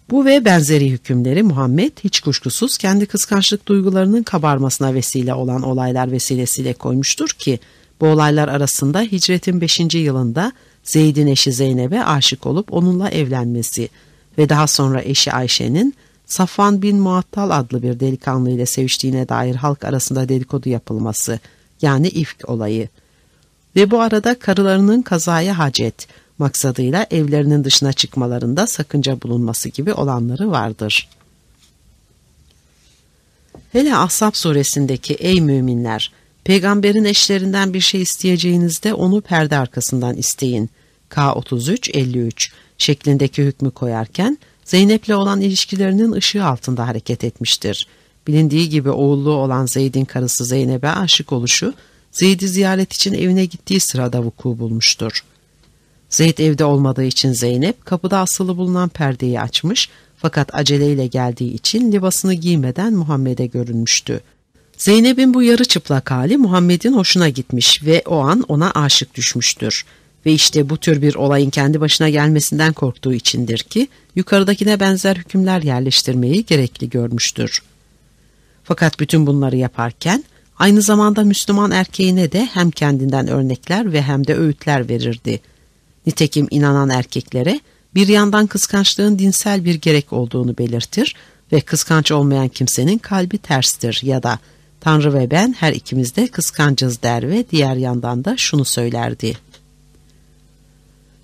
Bu 0.09 0.25
ve 0.25 0.45
benzeri 0.45 0.89
hükümleri 0.89 1.43
Muhammed 1.43 1.91
hiç 2.03 2.19
kuşkusuz 2.19 2.77
kendi 2.77 3.05
kıskançlık 3.05 3.67
duygularının 3.67 4.23
kabarmasına 4.23 4.93
vesile 4.93 5.33
olan 5.33 5.61
olaylar 5.61 6.11
vesilesiyle 6.11 6.73
koymuştur 6.73 7.27
ki, 7.27 7.59
bu 8.01 8.07
olaylar 8.07 8.47
arasında 8.47 9.01
hicretin 9.01 9.61
5. 9.61 9.79
yılında 9.79 10.51
Zeyd'in 10.83 11.27
eşi 11.27 11.51
Zeynep'e 11.51 12.03
aşık 12.03 12.45
olup 12.45 12.73
onunla 12.73 13.09
evlenmesi 13.09 13.89
ve 14.37 14.49
daha 14.49 14.67
sonra 14.67 15.01
eşi 15.01 15.31
Ayşe'nin 15.31 15.95
Safvan 16.25 16.81
bin 16.81 16.97
Muattal 16.97 17.49
adlı 17.49 17.83
bir 17.83 17.99
delikanlı 17.99 18.49
ile 18.49 18.65
seviştiğine 18.65 19.29
dair 19.29 19.55
halk 19.55 19.83
arasında 19.83 20.29
dedikodu 20.29 20.69
yapılması 20.69 21.39
yani 21.81 22.07
ifk 22.07 22.49
olayı 22.49 22.89
ve 23.75 23.91
bu 23.91 24.01
arada 24.01 24.39
karılarının 24.39 25.01
kazaya 25.01 25.57
hacet 25.57 26.07
maksadıyla 26.39 27.07
evlerinin 27.11 27.63
dışına 27.63 27.93
çıkmalarında 27.93 28.67
sakınca 28.67 29.21
bulunması 29.21 29.69
gibi 29.69 29.93
olanları 29.93 30.51
vardır. 30.51 31.09
Hele 33.71 33.95
Ahzab 33.95 34.33
suresindeki 34.33 35.13
ey 35.13 35.41
müminler 35.41 36.11
peygamberin 36.43 37.03
eşlerinden 37.03 37.73
bir 37.73 37.79
şey 37.79 38.01
isteyeceğinizde 38.01 38.93
onu 38.93 39.21
perde 39.21 39.57
arkasından 39.57 40.15
isteyin. 40.15 40.69
K33-53 41.09 42.49
şeklindeki 42.77 43.43
hükmü 43.43 43.71
koyarken 43.71 44.37
Zeynep'le 44.65 45.09
olan 45.09 45.41
ilişkilerinin 45.41 46.11
ışığı 46.11 46.45
altında 46.45 46.87
hareket 46.87 47.23
etmiştir. 47.23 47.87
Bilindiği 48.27 48.69
gibi 48.69 48.89
oğullu 48.89 49.31
olan 49.31 49.65
Zeyd'in 49.65 50.05
karısı 50.05 50.45
Zeynep'e 50.45 50.89
aşık 50.89 51.31
oluşu, 51.31 51.73
Zeyd'i 52.11 52.47
ziyaret 52.47 52.93
için 52.93 53.13
evine 53.13 53.45
gittiği 53.45 53.79
sırada 53.79 54.23
vuku 54.23 54.59
bulmuştur. 54.59 55.23
Zeyd 56.09 56.37
evde 56.37 56.65
olmadığı 56.65 57.03
için 57.03 57.31
Zeynep 57.31 57.85
kapıda 57.85 58.19
asılı 58.19 58.57
bulunan 58.57 58.89
perdeyi 58.89 59.41
açmış 59.41 59.89
fakat 60.17 60.55
aceleyle 60.55 61.07
geldiği 61.07 61.53
için 61.53 61.91
libasını 61.91 62.33
giymeden 62.33 62.93
Muhammed'e 62.93 63.45
görünmüştü. 63.45 64.21
Zeynep'in 64.77 65.33
bu 65.33 65.43
yarı 65.43 65.65
çıplak 65.65 66.11
hali 66.11 66.37
Muhammed'in 66.37 66.93
hoşuna 66.93 67.29
gitmiş 67.29 67.85
ve 67.85 68.03
o 68.05 68.17
an 68.17 68.45
ona 68.47 68.71
aşık 68.71 69.15
düşmüştür. 69.15 69.85
Ve 70.25 70.31
işte 70.31 70.69
bu 70.69 70.77
tür 70.77 71.01
bir 71.01 71.15
olayın 71.15 71.49
kendi 71.49 71.81
başına 71.81 72.09
gelmesinden 72.09 72.73
korktuğu 72.73 73.13
içindir 73.13 73.57
ki 73.57 73.87
yukarıdakine 74.15 74.79
benzer 74.79 75.15
hükümler 75.15 75.61
yerleştirmeyi 75.61 76.45
gerekli 76.45 76.89
görmüştür. 76.89 77.61
Fakat 78.63 78.99
bütün 78.99 79.27
bunları 79.27 79.57
yaparken 79.57 80.23
aynı 80.59 80.81
zamanda 80.81 81.23
Müslüman 81.23 81.71
erkeğine 81.71 82.31
de 82.31 82.49
hem 82.53 82.71
kendinden 82.71 83.27
örnekler 83.27 83.93
ve 83.93 84.01
hem 84.01 84.27
de 84.27 84.35
öğütler 84.35 84.89
verirdi. 84.89 85.39
Nitekim 86.05 86.47
inanan 86.51 86.89
erkeklere 86.89 87.59
bir 87.95 88.07
yandan 88.07 88.47
kıskançlığın 88.47 89.19
dinsel 89.19 89.65
bir 89.65 89.75
gerek 89.75 90.13
olduğunu 90.13 90.57
belirtir 90.57 91.15
ve 91.51 91.61
kıskanç 91.61 92.11
olmayan 92.11 92.47
kimsenin 92.47 92.97
kalbi 92.97 93.37
terstir 93.37 93.99
ya 94.03 94.23
da 94.23 94.39
Tanrı 94.81 95.13
ve 95.13 95.31
ben 95.31 95.55
her 95.59 95.73
ikimiz 95.73 96.15
de 96.15 96.27
kıskancız 96.27 97.01
der 97.01 97.29
ve 97.29 97.45
diğer 97.51 97.75
yandan 97.75 98.25
da 98.25 98.37
şunu 98.37 98.65
söylerdi. 98.65 99.37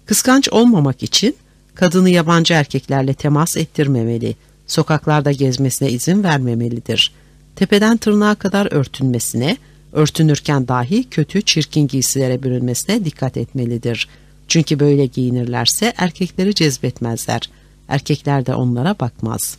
Kıskanç 0.05 0.49
olmamak 0.49 1.03
için 1.03 1.35
kadını 1.75 2.09
yabancı 2.09 2.53
erkeklerle 2.53 3.13
temas 3.13 3.57
ettirmemeli, 3.57 4.35
sokaklarda 4.67 5.31
gezmesine 5.31 5.91
izin 5.91 6.23
vermemelidir. 6.23 7.11
Tepeden 7.55 7.97
tırnağa 7.97 8.35
kadar 8.35 8.73
örtünmesine, 8.73 9.57
örtünürken 9.91 10.67
dahi 10.67 11.09
kötü 11.09 11.41
çirkin 11.41 11.87
giysilere 11.87 12.43
bürünmesine 12.43 13.05
dikkat 13.05 13.37
etmelidir. 13.37 14.07
Çünkü 14.47 14.79
böyle 14.79 15.05
giyinirlerse 15.05 15.93
erkekleri 15.97 16.55
cezbetmezler. 16.55 17.49
Erkekler 17.87 18.45
de 18.45 18.55
onlara 18.55 18.99
bakmaz. 18.99 19.57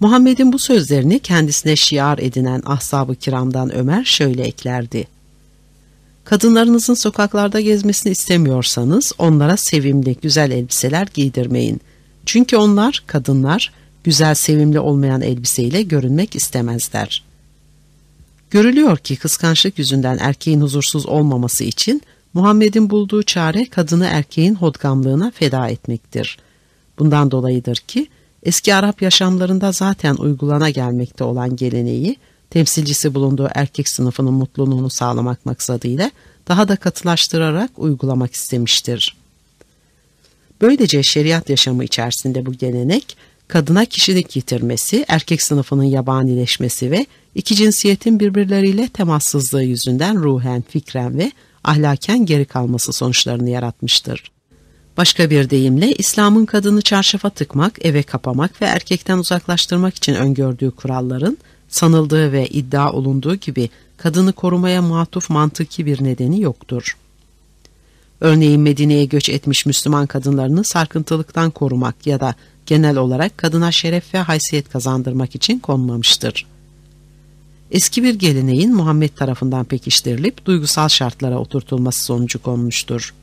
Muhammed'in 0.00 0.52
bu 0.52 0.58
sözlerini 0.58 1.18
kendisine 1.18 1.76
şiar 1.76 2.18
edinen 2.18 2.62
ashab-ı 2.66 3.14
kiramdan 3.14 3.74
Ömer 3.74 4.04
şöyle 4.04 4.42
eklerdi. 4.42 5.06
Kadınlarınızın 6.24 6.94
sokaklarda 6.94 7.60
gezmesini 7.60 8.12
istemiyorsanız 8.12 9.12
onlara 9.18 9.56
sevimli, 9.56 10.16
güzel 10.22 10.50
elbiseler 10.50 11.08
giydirmeyin. 11.14 11.80
Çünkü 12.26 12.56
onlar, 12.56 13.02
kadınlar, 13.06 13.72
güzel, 14.04 14.34
sevimli 14.34 14.80
olmayan 14.80 15.20
elbiseyle 15.22 15.82
görünmek 15.82 16.36
istemezler. 16.36 17.24
Görülüyor 18.50 18.98
ki 18.98 19.16
kıskançlık 19.16 19.78
yüzünden 19.78 20.18
erkeğin 20.18 20.60
huzursuz 20.60 21.06
olmaması 21.06 21.64
için 21.64 22.02
Muhammed'in 22.34 22.90
bulduğu 22.90 23.22
çare 23.22 23.68
kadını 23.68 24.06
erkeğin 24.06 24.54
hodgamlığına 24.54 25.30
feda 25.30 25.68
etmektir. 25.68 26.38
Bundan 26.98 27.30
dolayıdır 27.30 27.76
ki 27.76 28.06
eski 28.42 28.74
Arap 28.74 29.02
yaşamlarında 29.02 29.72
zaten 29.72 30.14
uygulana 30.14 30.70
gelmekte 30.70 31.24
olan 31.24 31.56
geleneği 31.56 32.16
temsilcisi 32.50 33.14
bulunduğu 33.14 33.48
erkek 33.54 33.88
sınıfının 33.88 34.34
mutluluğunu 34.34 34.90
sağlamak 34.90 35.46
maksadıyla 35.46 36.10
daha 36.48 36.68
da 36.68 36.76
katılaştırarak 36.76 37.70
uygulamak 37.76 38.34
istemiştir. 38.34 39.16
Böylece 40.60 41.02
şeriat 41.02 41.50
yaşamı 41.50 41.84
içerisinde 41.84 42.46
bu 42.46 42.52
gelenek 42.52 43.16
kadına 43.48 43.84
kişilik 43.84 44.36
yitirmesi, 44.36 45.04
erkek 45.08 45.42
sınıfının 45.42 45.84
yabanileşmesi 45.84 46.90
ve 46.90 47.06
iki 47.34 47.54
cinsiyetin 47.54 48.20
birbirleriyle 48.20 48.88
temassızlığı 48.88 49.62
yüzünden 49.62 50.22
ruhen, 50.22 50.64
fikren 50.68 51.18
ve 51.18 51.32
ahlaken 51.64 52.26
geri 52.26 52.44
kalması 52.44 52.92
sonuçlarını 52.92 53.50
yaratmıştır. 53.50 54.32
Başka 54.96 55.30
bir 55.30 55.50
deyimle 55.50 55.92
İslam'ın 55.92 56.46
kadını 56.46 56.82
çarşafa 56.82 57.30
tıkmak, 57.30 57.84
eve 57.84 58.02
kapamak 58.02 58.62
ve 58.62 58.66
erkekten 58.66 59.18
uzaklaştırmak 59.18 59.94
için 59.94 60.14
öngördüğü 60.14 60.70
kuralların 60.70 61.38
sanıldığı 61.68 62.32
ve 62.32 62.48
iddia 62.48 62.92
olunduğu 62.92 63.34
gibi 63.34 63.70
kadını 63.96 64.32
korumaya 64.32 64.82
matuf 64.82 65.30
mantıki 65.30 65.86
bir 65.86 66.04
nedeni 66.04 66.40
yoktur. 66.40 66.96
Örneğin 68.20 68.60
Medine'ye 68.60 69.04
göç 69.04 69.28
etmiş 69.28 69.66
Müslüman 69.66 70.06
kadınlarını 70.06 70.64
sarkıntılıktan 70.64 71.50
korumak 71.50 72.06
ya 72.06 72.20
da 72.20 72.34
genel 72.66 72.96
olarak 72.96 73.38
kadına 73.38 73.72
şeref 73.72 74.14
ve 74.14 74.18
haysiyet 74.18 74.68
kazandırmak 74.68 75.34
için 75.34 75.58
konmamıştır. 75.58 76.46
Eski 77.72 78.02
bir 78.02 78.14
geleneğin 78.14 78.74
Muhammed 78.74 79.10
tarafından 79.10 79.64
pekiştirilip 79.64 80.44
duygusal 80.44 80.88
şartlara 80.88 81.38
oturtulması 81.38 82.04
sonucu 82.04 82.42
konmuştur. 82.42 83.14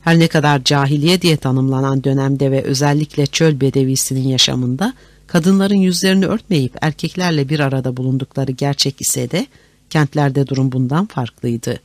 Her 0.00 0.18
ne 0.18 0.28
kadar 0.28 0.64
cahiliye 0.64 1.22
diye 1.22 1.36
tanımlanan 1.36 2.04
dönemde 2.04 2.50
ve 2.50 2.62
özellikle 2.62 3.26
çöl 3.26 3.60
bedevisinin 3.60 4.28
yaşamında 4.28 4.94
kadınların 5.26 5.74
yüzlerini 5.74 6.26
örtmeyip 6.26 6.72
erkeklerle 6.80 7.48
bir 7.48 7.60
arada 7.60 7.96
bulundukları 7.96 8.52
gerçek 8.52 9.00
ise 9.00 9.30
de 9.30 9.46
kentlerde 9.90 10.46
durum 10.46 10.72
bundan 10.72 11.06
farklıydı. 11.06 11.80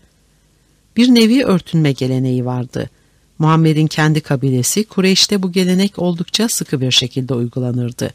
Bir 0.97 1.07
nevi 1.07 1.43
örtünme 1.43 1.91
geleneği 1.91 2.45
vardı. 2.45 2.89
Muhammed'in 3.39 3.87
kendi 3.87 4.21
kabilesi 4.21 4.83
Kureyş'te 4.83 5.43
bu 5.43 5.51
gelenek 5.51 5.99
oldukça 5.99 6.47
sıkı 6.49 6.81
bir 6.81 6.91
şekilde 6.91 7.33
uygulanırdı. 7.33 8.09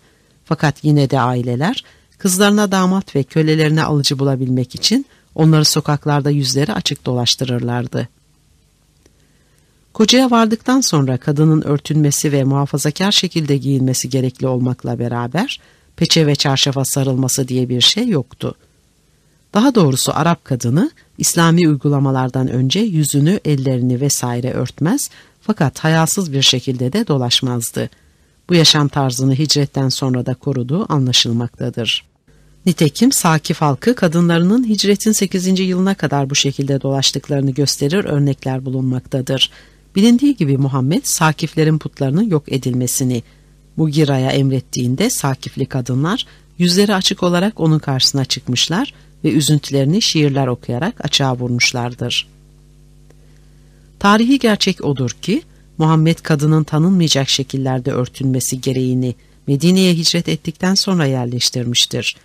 Fakat 0.44 0.84
yine 0.84 1.10
de 1.10 1.20
aileler 1.20 1.84
kızlarına 2.22 2.72
damat 2.72 3.16
ve 3.16 3.22
kölelerine 3.22 3.84
alıcı 3.84 4.18
bulabilmek 4.18 4.74
için 4.74 5.06
onları 5.34 5.64
sokaklarda 5.64 6.30
yüzleri 6.30 6.72
açık 6.72 7.06
dolaştırırlardı. 7.06 8.08
Kocaya 9.92 10.30
vardıktan 10.30 10.80
sonra 10.80 11.16
kadının 11.16 11.62
örtünmesi 11.62 12.32
ve 12.32 12.44
muhafazakar 12.44 13.12
şekilde 13.12 13.56
giyinmesi 13.56 14.08
gerekli 14.08 14.46
olmakla 14.46 14.98
beraber 14.98 15.60
peçe 15.96 16.26
ve 16.26 16.34
çarşafa 16.34 16.84
sarılması 16.84 17.48
diye 17.48 17.68
bir 17.68 17.80
şey 17.80 18.08
yoktu. 18.08 18.54
Daha 19.54 19.74
doğrusu 19.74 20.12
Arap 20.14 20.44
kadını 20.44 20.90
İslami 21.18 21.68
uygulamalardan 21.68 22.48
önce 22.48 22.80
yüzünü, 22.80 23.40
ellerini 23.44 24.00
vesaire 24.00 24.52
örtmez 24.52 25.10
fakat 25.40 25.78
hayasız 25.78 26.32
bir 26.32 26.42
şekilde 26.42 26.92
de 26.92 27.06
dolaşmazdı. 27.06 27.90
Bu 28.48 28.54
yaşam 28.54 28.88
tarzını 28.88 29.34
hicretten 29.34 29.88
sonra 29.88 30.26
da 30.26 30.34
koruduğu 30.34 30.92
anlaşılmaktadır. 30.92 32.11
Nitekim 32.66 33.12
Sakif 33.12 33.60
halkı 33.60 33.94
kadınlarının 33.94 34.68
hicretin 34.68 35.12
8. 35.12 35.60
yılına 35.60 35.94
kadar 35.94 36.30
bu 36.30 36.34
şekilde 36.34 36.82
dolaştıklarını 36.82 37.50
gösterir 37.50 38.04
örnekler 38.04 38.64
bulunmaktadır. 38.64 39.50
Bilindiği 39.96 40.36
gibi 40.36 40.58
Muhammed 40.58 41.02
Sakiflerin 41.04 41.78
putlarının 41.78 42.30
yok 42.30 42.44
edilmesini 42.48 43.22
Mugira'ya 43.76 44.30
emrettiğinde 44.30 45.10
Sakifli 45.10 45.66
kadınlar 45.66 46.26
yüzleri 46.58 46.94
açık 46.94 47.22
olarak 47.22 47.60
onun 47.60 47.78
karşısına 47.78 48.24
çıkmışlar 48.24 48.94
ve 49.24 49.32
üzüntülerini 49.32 50.02
şiirler 50.02 50.46
okuyarak 50.46 51.04
açığa 51.04 51.36
vurmuşlardır. 51.36 52.28
Tarihi 53.98 54.38
gerçek 54.38 54.84
odur 54.84 55.10
ki 55.10 55.42
Muhammed 55.78 56.18
kadının 56.18 56.64
tanınmayacak 56.64 57.28
şekillerde 57.28 57.92
örtünmesi 57.92 58.60
gereğini 58.60 59.14
Medine'ye 59.46 59.94
hicret 59.94 60.28
ettikten 60.28 60.74
sonra 60.74 61.06
yerleştirmiştir. 61.06 62.16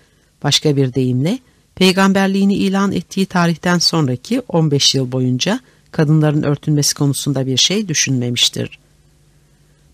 Başka 0.47 0.75
bir 0.75 0.93
deyimle 0.93 1.39
peygamberliğini 1.75 2.53
ilan 2.53 2.91
ettiği 2.91 3.25
tarihten 3.25 3.79
sonraki 3.79 4.41
15 4.47 4.95
yıl 4.95 5.11
boyunca 5.11 5.59
kadınların 5.91 6.43
örtünmesi 6.43 6.95
konusunda 6.95 7.45
bir 7.45 7.57
şey 7.57 7.87
düşünmemiştir. 7.87 8.79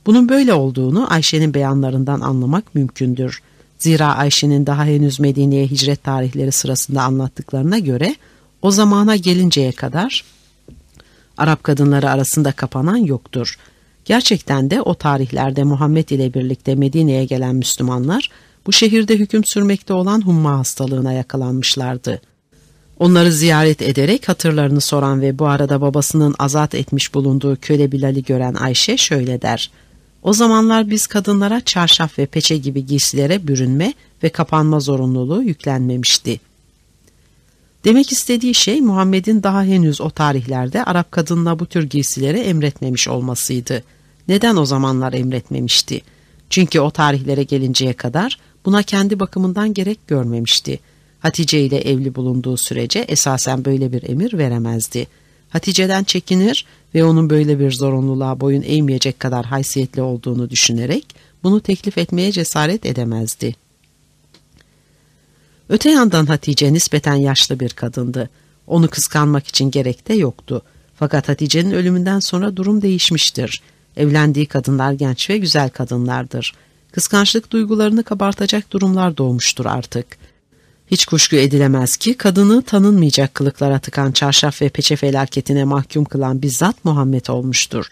Bunun 0.05 0.29
böyle 0.29 0.53
olduğunu 0.53 1.13
Ayşe'nin 1.13 1.53
beyanlarından 1.53 2.21
anlamak 2.21 2.75
mümkündür. 2.75 3.41
Zira 3.79 4.15
Ayşe'nin 4.15 4.65
daha 4.65 4.85
henüz 4.85 5.19
Medine'ye 5.19 5.67
hicret 5.67 6.03
tarihleri 6.03 6.51
sırasında 6.51 7.03
anlattıklarına 7.03 7.79
göre 7.79 8.15
o 8.61 8.71
zamana 8.71 9.15
gelinceye 9.15 9.71
kadar 9.71 10.23
Arap 11.37 11.63
kadınları 11.63 12.09
arasında 12.09 12.51
kapanan 12.51 12.97
yoktur. 12.97 13.57
Gerçekten 14.05 14.69
de 14.69 14.81
o 14.81 14.95
tarihlerde 14.95 15.63
Muhammed 15.63 16.09
ile 16.09 16.33
birlikte 16.33 16.75
Medine'ye 16.75 17.25
gelen 17.25 17.55
Müslümanlar 17.55 18.29
bu 18.65 18.71
şehirde 18.71 19.15
hüküm 19.15 19.43
sürmekte 19.43 19.93
olan 19.93 20.21
humma 20.21 20.59
hastalığına 20.59 21.13
yakalanmışlardı. 21.13 22.21
Onları 22.99 23.31
ziyaret 23.31 23.81
ederek 23.81 24.29
hatırlarını 24.29 24.81
soran 24.81 25.21
ve 25.21 25.39
bu 25.39 25.47
arada 25.47 25.81
babasının 25.81 26.35
azat 26.39 26.75
etmiş 26.75 27.13
bulunduğu 27.13 27.57
köle 27.61 27.91
Bilal'i 27.91 28.23
gören 28.23 28.53
Ayşe 28.53 28.97
şöyle 28.97 29.41
der. 29.41 29.71
O 30.23 30.33
zamanlar 30.33 30.89
biz 30.89 31.07
kadınlara 31.07 31.61
çarşaf 31.61 32.19
ve 32.19 32.25
peçe 32.25 32.57
gibi 32.57 32.85
giysilere 32.85 33.47
bürünme 33.47 33.93
ve 34.23 34.29
kapanma 34.29 34.79
zorunluluğu 34.79 35.43
yüklenmemişti. 35.43 36.39
Demek 37.85 38.11
istediği 38.11 38.53
şey 38.53 38.81
Muhammed'in 38.81 39.43
daha 39.43 39.63
henüz 39.63 40.01
o 40.01 40.09
tarihlerde 40.09 40.83
Arap 40.83 41.11
kadınına 41.11 41.59
bu 41.59 41.65
tür 41.65 41.83
giysileri 41.83 42.39
emretmemiş 42.39 43.07
olmasıydı. 43.07 43.83
Neden 44.27 44.55
o 44.55 44.65
zamanlar 44.65 45.13
emretmemişti? 45.13 46.01
Çünkü 46.49 46.79
o 46.79 46.91
tarihlere 46.91 47.43
gelinceye 47.43 47.93
kadar 47.93 48.39
buna 48.65 48.83
kendi 48.83 49.19
bakımından 49.19 49.73
gerek 49.73 50.07
görmemişti. 50.07 50.79
Hatice 51.19 51.61
ile 51.61 51.77
evli 51.77 52.15
bulunduğu 52.15 52.57
sürece 52.57 52.99
esasen 52.99 53.65
böyle 53.65 53.91
bir 53.91 54.09
emir 54.09 54.37
veremezdi. 54.37 55.07
Hatice'den 55.49 56.03
çekinir 56.03 56.65
ve 56.95 57.03
onun 57.05 57.29
böyle 57.29 57.59
bir 57.59 57.71
zorunluluğa 57.71 58.39
boyun 58.39 58.61
eğmeyecek 58.61 59.19
kadar 59.19 59.45
haysiyetli 59.45 60.01
olduğunu 60.01 60.49
düşünerek 60.49 61.15
bunu 61.43 61.61
teklif 61.61 61.97
etmeye 61.97 62.31
cesaret 62.31 62.85
edemezdi. 62.85 63.55
Öte 65.69 65.89
yandan 65.89 66.25
Hatice 66.25 66.73
nispeten 66.73 67.15
yaşlı 67.15 67.59
bir 67.59 67.69
kadındı. 67.69 68.29
Onu 68.67 68.87
kıskanmak 68.87 69.47
için 69.47 69.71
gerek 69.71 70.07
de 70.07 70.13
yoktu. 70.13 70.61
Fakat 70.95 71.29
Hatice'nin 71.29 71.71
ölümünden 71.71 72.19
sonra 72.19 72.57
durum 72.57 72.81
değişmiştir. 72.81 73.61
Evlendiği 73.97 74.45
kadınlar 74.45 74.91
genç 74.93 75.29
ve 75.29 75.37
güzel 75.37 75.69
kadınlardır. 75.69 76.53
Kıskançlık 76.93 77.51
duygularını 77.51 78.03
kabartacak 78.03 78.71
durumlar 78.71 79.17
doğmuştur 79.17 79.65
artık. 79.65 80.05
Hiç 80.87 81.05
kuşku 81.05 81.35
edilemez 81.35 81.97
ki 81.97 82.13
kadını 82.13 82.61
tanınmayacak 82.61 83.33
kılıklara 83.33 83.79
tıkan 83.79 84.11
çarşaf 84.11 84.61
ve 84.61 84.69
peçe 84.69 84.95
felaketine 84.95 85.63
mahkum 85.63 86.05
kılan 86.05 86.41
bizzat 86.41 86.85
Muhammed 86.85 87.27
olmuştur. 87.27 87.87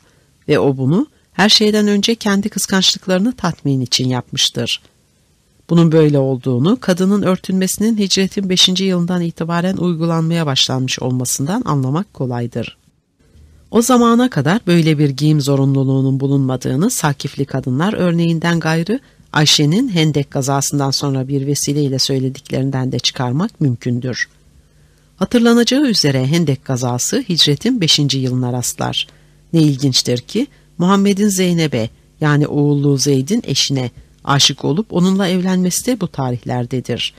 Ve 0.47 0.59
o 0.59 0.77
bunu 0.77 1.07
her 1.33 1.49
şeyden 1.49 1.87
önce 1.87 2.15
kendi 2.15 2.49
kıskançlıklarını 2.49 3.35
tatmin 3.35 3.81
için 3.81 4.09
yapmıştır. 4.09 4.81
Bunun 5.69 5.91
böyle 5.91 6.17
olduğunu 6.17 6.77
kadının 6.79 7.21
örtünmesinin 7.21 7.97
hicretin 7.97 8.49
5. 8.49 8.69
yılından 8.81 9.21
itibaren 9.21 9.77
uygulanmaya 9.77 10.45
başlanmış 10.45 10.99
olmasından 10.99 11.61
anlamak 11.65 12.13
kolaydır. 12.13 12.77
O 13.71 13.81
zamana 13.81 14.29
kadar 14.29 14.59
böyle 14.67 14.97
bir 14.97 15.09
giyim 15.09 15.41
zorunluluğunun 15.41 16.19
bulunmadığını 16.19 16.89
Sakifli 16.89 17.45
kadınlar 17.45 17.93
örneğinden 17.93 18.59
gayrı 18.59 18.99
Ayşe'nin 19.33 19.89
Hendek 19.89 20.31
kazasından 20.31 20.91
sonra 20.91 21.27
bir 21.27 21.47
vesileyle 21.47 21.99
söylediklerinden 21.99 22.91
de 22.91 22.99
çıkarmak 22.99 23.61
mümkündür. 23.61 24.29
Hatırlanacağı 25.17 25.85
üzere 25.87 26.27
Hendek 26.27 26.65
kazası 26.65 27.23
hicretin 27.29 27.81
5. 27.81 27.99
yılına 28.13 28.53
rastlar. 28.53 29.07
Ne 29.53 29.61
ilginçtir 29.61 30.17
ki 30.17 30.47
Muhammed'in 30.77 31.29
Zeynep'e 31.29 31.89
yani 32.21 32.47
oğulluğu 32.47 32.97
Zeyd'in 32.97 33.43
eşine 33.47 33.91
aşık 34.23 34.65
olup 34.65 34.93
onunla 34.93 35.27
evlenmesi 35.27 35.85
de 35.85 36.01
bu 36.01 36.07
tarihlerdedir. 36.07 37.13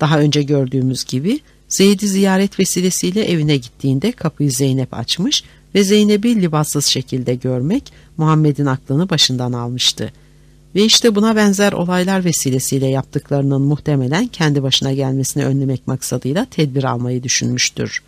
Daha 0.00 0.18
önce 0.18 0.42
gördüğümüz 0.42 1.04
gibi 1.04 1.40
Zeyd'i 1.68 2.08
ziyaret 2.08 2.60
vesilesiyle 2.60 3.24
evine 3.24 3.56
gittiğinde 3.56 4.12
kapıyı 4.12 4.50
Zeynep 4.50 4.94
açmış 4.94 5.44
ve 5.74 5.84
Zeynep'i 5.84 6.42
libassız 6.42 6.86
şekilde 6.86 7.34
görmek 7.34 7.92
Muhammed'in 8.16 8.66
aklını 8.66 9.10
başından 9.10 9.52
almıştı. 9.52 10.12
Ve 10.74 10.84
işte 10.84 11.14
buna 11.14 11.36
benzer 11.36 11.72
olaylar 11.72 12.24
vesilesiyle 12.24 12.86
yaptıklarının 12.86 13.62
muhtemelen 13.62 14.26
kendi 14.26 14.62
başına 14.62 14.92
gelmesini 14.92 15.44
önlemek 15.44 15.86
maksadıyla 15.86 16.44
tedbir 16.44 16.84
almayı 16.84 17.22
düşünmüştür. 17.22 18.02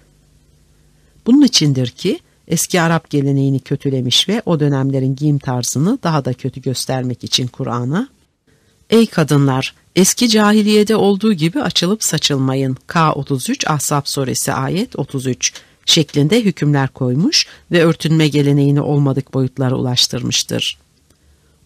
Bunun 1.27 1.43
içindir 1.43 1.89
ki 1.89 2.19
eski 2.49 2.81
Arap 2.81 3.11
geleneğini 3.11 3.61
kötülemiş 3.61 4.29
ve 4.29 4.43
o 4.47 4.61
dönemlerin 4.61 5.17
giyim 5.17 5.39
tarzını 5.39 5.99
daha 6.03 6.25
da 6.25 6.33
kötü 6.33 6.61
göstermek 6.61 7.25
için 7.25 7.47
Kur'an'a 7.47 8.09
Ey 8.91 9.07
kadınlar! 9.07 9.75
Eski 9.97 10.29
cahiliyede 10.29 10.97
olduğu 10.97 11.33
gibi 11.33 11.63
açılıp 11.63 12.05
saçılmayın. 12.05 12.77
K33 12.89 13.69
Ahzab 13.69 14.03
suresi 14.05 14.53
ayet 14.53 14.99
33 14.99 15.53
şeklinde 15.87 16.45
hükümler 16.45 16.89
koymuş 16.89 17.47
ve 17.71 17.85
örtünme 17.85 18.29
geleneğini 18.29 18.81
olmadık 18.81 19.35
boyutlara 19.35 19.75
ulaştırmıştır. 19.75 20.79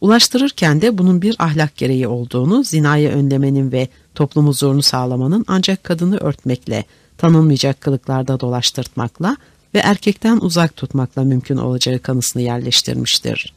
Ulaştırırken 0.01 0.81
de 0.83 0.99
bunun 0.99 1.23
bir 1.23 1.37
ahlak 1.39 1.77
gereği 1.77 2.09
olduğunu, 2.09 2.65
zinayı 2.65 3.09
önlemenin 3.09 3.73
ve 3.73 3.89
toplum 4.15 4.47
huzurunu 4.47 4.83
sağlamanın 4.83 5.45
ancak 5.49 5.85
kadını 5.85 6.19
örtmekle, 6.19 6.85
tanınmayacak 7.19 7.81
kılıklarda 7.81 8.41
dolaştırtmakla 8.41 9.37
ve 9.75 9.79
erkekten 9.79 10.39
uzak 10.41 10.77
tutmakla 10.77 11.25
mümkün 11.25 11.57
olacağı 11.57 11.99
kanısını 11.99 12.43
yerleştirmiştir. 12.43 13.53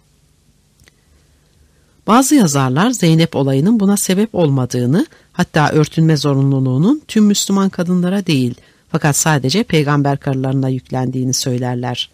Bazı 2.07 2.35
yazarlar 2.35 2.91
Zeynep 2.91 3.35
olayının 3.35 3.79
buna 3.79 3.97
sebep 3.97 4.35
olmadığını, 4.35 5.05
hatta 5.33 5.69
örtünme 5.69 6.17
zorunluluğunun 6.17 7.01
tüm 7.07 7.25
Müslüman 7.25 7.69
kadınlara 7.69 8.25
değil, 8.25 8.55
fakat 8.91 9.17
sadece 9.17 9.63
peygamber 9.63 10.17
karılarına 10.17 10.69
yüklendiğini 10.69 11.33
söylerler. 11.33 12.09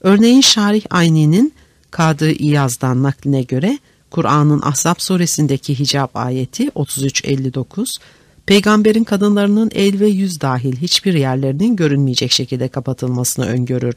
Örneğin 0.00 0.40
Şarih 0.40 0.84
Ayni'nin 0.90 1.52
Kadı 1.90 2.30
İyaz'dan 2.30 3.02
nakline 3.02 3.42
göre 3.42 3.78
Kur'an'ın 4.10 4.62
Ahzab 4.62 4.94
suresindeki 4.98 5.78
hicab 5.78 6.08
ayeti 6.14 6.68
33-59, 6.68 8.00
peygamberin 8.46 9.04
kadınlarının 9.04 9.70
el 9.74 10.00
ve 10.00 10.08
yüz 10.08 10.40
dahil 10.40 10.76
hiçbir 10.76 11.14
yerlerinin 11.14 11.76
görünmeyecek 11.76 12.32
şekilde 12.32 12.68
kapatılmasını 12.68 13.46
öngörür. 13.46 13.94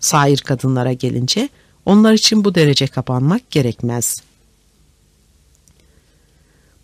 Sair 0.00 0.38
kadınlara 0.38 0.92
gelince 0.92 1.48
onlar 1.86 2.12
için 2.12 2.44
bu 2.44 2.54
derece 2.54 2.86
kapanmak 2.86 3.50
gerekmez. 3.50 4.22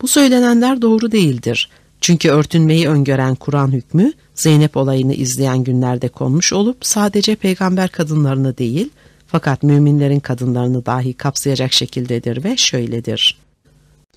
Bu 0.01 0.07
söylenenler 0.07 0.81
doğru 0.81 1.11
değildir. 1.11 1.69
Çünkü 2.01 2.29
örtünmeyi 2.29 2.89
öngören 2.89 3.35
Kur'an 3.35 3.71
hükmü 3.71 4.13
Zeynep 4.35 4.77
olayını 4.77 5.13
izleyen 5.13 5.63
günlerde 5.63 6.07
konmuş 6.07 6.53
olup 6.53 6.85
sadece 6.85 7.35
peygamber 7.35 7.89
kadınlarını 7.89 8.57
değil 8.57 8.89
fakat 9.27 9.63
müminlerin 9.63 10.19
kadınlarını 10.19 10.85
dahi 10.85 11.13
kapsayacak 11.13 11.73
şekildedir 11.73 12.43
ve 12.43 12.57
şöyledir. 12.57 13.37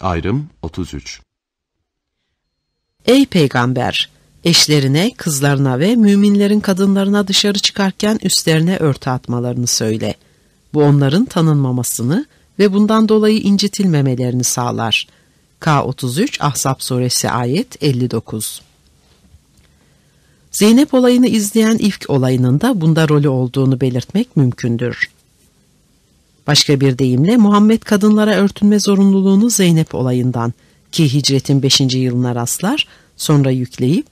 Ayrım 0.00 0.46
33 0.62 1.20
Ey 3.06 3.26
peygamber! 3.26 4.10
Eşlerine, 4.44 5.12
kızlarına 5.16 5.78
ve 5.78 5.96
müminlerin 5.96 6.60
kadınlarına 6.60 7.28
dışarı 7.28 7.58
çıkarken 7.58 8.18
üstlerine 8.22 8.76
örtü 8.76 9.10
atmalarını 9.10 9.66
söyle. 9.66 10.14
Bu 10.74 10.82
onların 10.82 11.24
tanınmamasını 11.24 12.26
ve 12.58 12.72
bundan 12.72 13.08
dolayı 13.08 13.38
incitilmemelerini 13.38 14.44
sağlar. 14.44 15.06
K33 15.60 16.42
Ahzab 16.44 16.76
suresi 16.78 17.30
ayet 17.30 17.82
59 17.82 18.62
Zeynep 20.58 20.94
olayını 20.94 21.26
izleyen 21.26 21.78
ifk 21.78 22.10
olayının 22.10 22.60
da 22.60 22.80
bunda 22.80 23.08
rolü 23.08 23.28
olduğunu 23.28 23.80
belirtmek 23.80 24.36
mümkündür. 24.36 25.10
Başka 26.46 26.80
bir 26.80 26.98
deyimle 26.98 27.36
Muhammed 27.36 27.82
kadınlara 27.82 28.34
örtünme 28.34 28.80
zorunluluğunu 28.80 29.50
Zeynep 29.50 29.94
olayından 29.94 30.52
ki 30.92 31.14
hicretin 31.14 31.62
5. 31.62 31.80
yılına 31.80 32.34
rastlar 32.34 32.86
sonra 33.16 33.50
yükleyip 33.50 34.06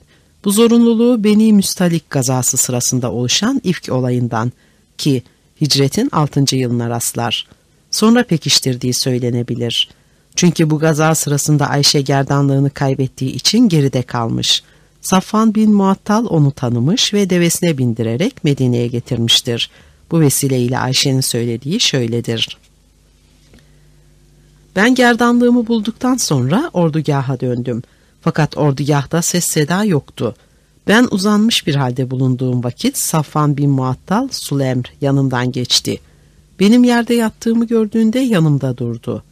bu 0.44 0.50
zorunluluğu 0.50 1.24
Beni 1.24 1.52
Müstalik 1.52 2.10
gazası 2.10 2.56
sırasında 2.56 3.12
oluşan 3.12 3.60
ifk 3.64 3.92
olayından 3.92 4.52
ki 4.98 5.22
hicretin 5.60 6.08
6. 6.12 6.56
yılına 6.56 6.90
rastlar. 6.90 7.46
Sonra 7.90 8.24
pekiştirdiği 8.24 8.94
söylenebilir. 8.94 9.88
Çünkü 10.36 10.70
bu 10.70 10.78
gaza 10.78 11.14
sırasında 11.14 11.68
Ayşe 11.68 12.00
gerdanlığını 12.00 12.70
kaybettiği 12.70 13.32
için 13.32 13.68
geride 13.68 14.02
kalmış. 14.02 14.62
Safvan 15.06 15.54
bin 15.54 15.72
Muattal 15.72 16.26
onu 16.30 16.52
tanımış 16.52 17.14
ve 17.14 17.30
devesine 17.30 17.78
bindirerek 17.78 18.44
Medine'ye 18.44 18.86
getirmiştir. 18.86 19.70
Bu 20.10 20.20
vesileyle 20.20 20.78
Ayşe'nin 20.78 21.20
söylediği 21.20 21.80
şöyledir. 21.80 22.58
Ben 24.76 24.94
gerdanlığımı 24.94 25.66
bulduktan 25.66 26.16
sonra 26.16 26.70
ordugaha 26.72 27.40
döndüm. 27.40 27.82
Fakat 28.20 28.56
ordugahta 28.56 29.22
ses 29.22 29.44
seda 29.44 29.84
yoktu. 29.84 30.34
Ben 30.88 31.08
uzanmış 31.10 31.66
bir 31.66 31.74
halde 31.74 32.10
bulunduğum 32.10 32.64
vakit 32.64 32.98
Safvan 32.98 33.56
bin 33.56 33.70
Muattal 33.70 34.28
Sulemr 34.30 34.92
yanımdan 35.00 35.52
geçti. 35.52 36.00
Benim 36.60 36.84
yerde 36.84 37.14
yattığımı 37.14 37.66
gördüğünde 37.66 38.18
yanımda 38.18 38.78
durdu. 38.78 39.22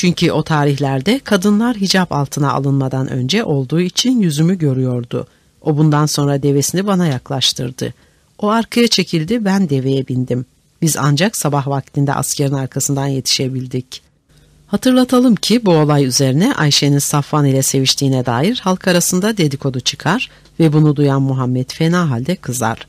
Çünkü 0.00 0.32
o 0.32 0.42
tarihlerde 0.42 1.18
kadınlar 1.18 1.76
hicap 1.76 2.12
altına 2.12 2.52
alınmadan 2.52 3.08
önce 3.08 3.44
olduğu 3.44 3.80
için 3.80 4.20
yüzümü 4.20 4.58
görüyordu. 4.58 5.26
O 5.62 5.78
bundan 5.78 6.06
sonra 6.06 6.42
devesini 6.42 6.86
bana 6.86 7.06
yaklaştırdı. 7.06 7.94
O 8.38 8.48
arkaya 8.48 8.88
çekildi 8.88 9.44
ben 9.44 9.68
deveye 9.68 10.08
bindim. 10.08 10.46
Biz 10.82 10.96
ancak 10.96 11.36
sabah 11.36 11.68
vaktinde 11.68 12.14
askerin 12.14 12.52
arkasından 12.52 13.06
yetişebildik. 13.06 14.02
Hatırlatalım 14.66 15.34
ki 15.34 15.64
bu 15.64 15.70
olay 15.70 16.04
üzerine 16.04 16.54
Ayşe'nin 16.54 16.98
Safvan 16.98 17.46
ile 17.46 17.62
seviştiğine 17.62 18.26
dair 18.26 18.60
halk 18.64 18.88
arasında 18.88 19.36
dedikodu 19.36 19.80
çıkar 19.80 20.30
ve 20.60 20.72
bunu 20.72 20.96
duyan 20.96 21.22
Muhammed 21.22 21.70
fena 21.70 22.10
halde 22.10 22.36
kızar. 22.36 22.86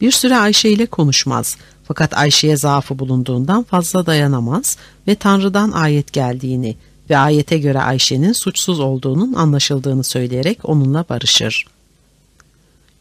Bir 0.00 0.10
süre 0.10 0.36
Ayşe 0.36 0.68
ile 0.68 0.86
konuşmaz 0.86 1.56
fakat 1.90 2.18
Ayşe'ye 2.18 2.56
zaafı 2.56 2.98
bulunduğundan 2.98 3.62
fazla 3.62 4.06
dayanamaz 4.06 4.76
ve 5.08 5.14
Tanrı'dan 5.14 5.70
ayet 5.70 6.12
geldiğini 6.12 6.76
ve 7.10 7.18
ayete 7.18 7.58
göre 7.58 7.80
Ayşe'nin 7.80 8.32
suçsuz 8.32 8.80
olduğunun 8.80 9.32
anlaşıldığını 9.32 10.04
söyleyerek 10.04 10.58
onunla 10.62 11.04
barışır. 11.08 11.66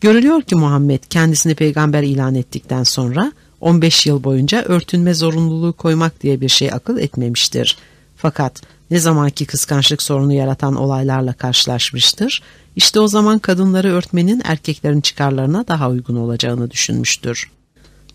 Görülüyor 0.01 0.41
ki 0.41 0.55
Muhammed 0.55 1.03
kendisini 1.09 1.55
peygamber 1.55 2.03
ilan 2.03 2.35
ettikten 2.35 2.83
sonra 2.83 3.31
15 3.61 4.05
yıl 4.05 4.23
boyunca 4.23 4.63
örtünme 4.63 5.13
zorunluluğu 5.13 5.73
koymak 5.73 6.23
diye 6.23 6.41
bir 6.41 6.49
şey 6.49 6.71
akıl 6.73 6.97
etmemiştir. 6.97 7.77
Fakat 8.17 8.61
ne 8.91 8.99
zamanki 8.99 9.45
kıskançlık 9.45 10.01
sorunu 10.01 10.33
yaratan 10.33 10.75
olaylarla 10.75 11.33
karşılaşmıştır, 11.33 12.41
işte 12.75 12.99
o 12.99 13.07
zaman 13.07 13.39
kadınları 13.39 13.91
örtmenin 13.91 14.41
erkeklerin 14.45 15.01
çıkarlarına 15.01 15.67
daha 15.67 15.89
uygun 15.89 16.15
olacağını 16.15 16.71
düşünmüştür. 16.71 17.51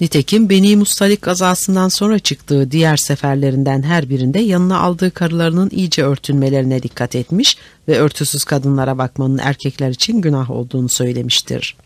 Nitekim 0.01 0.49
Beni 0.49 0.77
Mustalik 0.77 1.23
gazasından 1.23 1.89
sonra 1.89 2.19
çıktığı 2.19 2.71
diğer 2.71 2.97
seferlerinden 2.97 3.83
her 3.83 4.09
birinde 4.09 4.39
yanına 4.39 4.79
aldığı 4.79 5.11
karılarının 5.11 5.71
iyice 5.73 6.05
örtünmelerine 6.05 6.83
dikkat 6.83 7.15
etmiş 7.15 7.57
ve 7.89 7.99
örtüsüz 7.99 8.45
kadınlara 8.45 8.99
bakmanın 8.99 9.39
erkekler 9.39 9.91
için 9.91 10.21
günah 10.21 10.51
olduğunu 10.51 10.89
söylemiştir. 10.89 11.77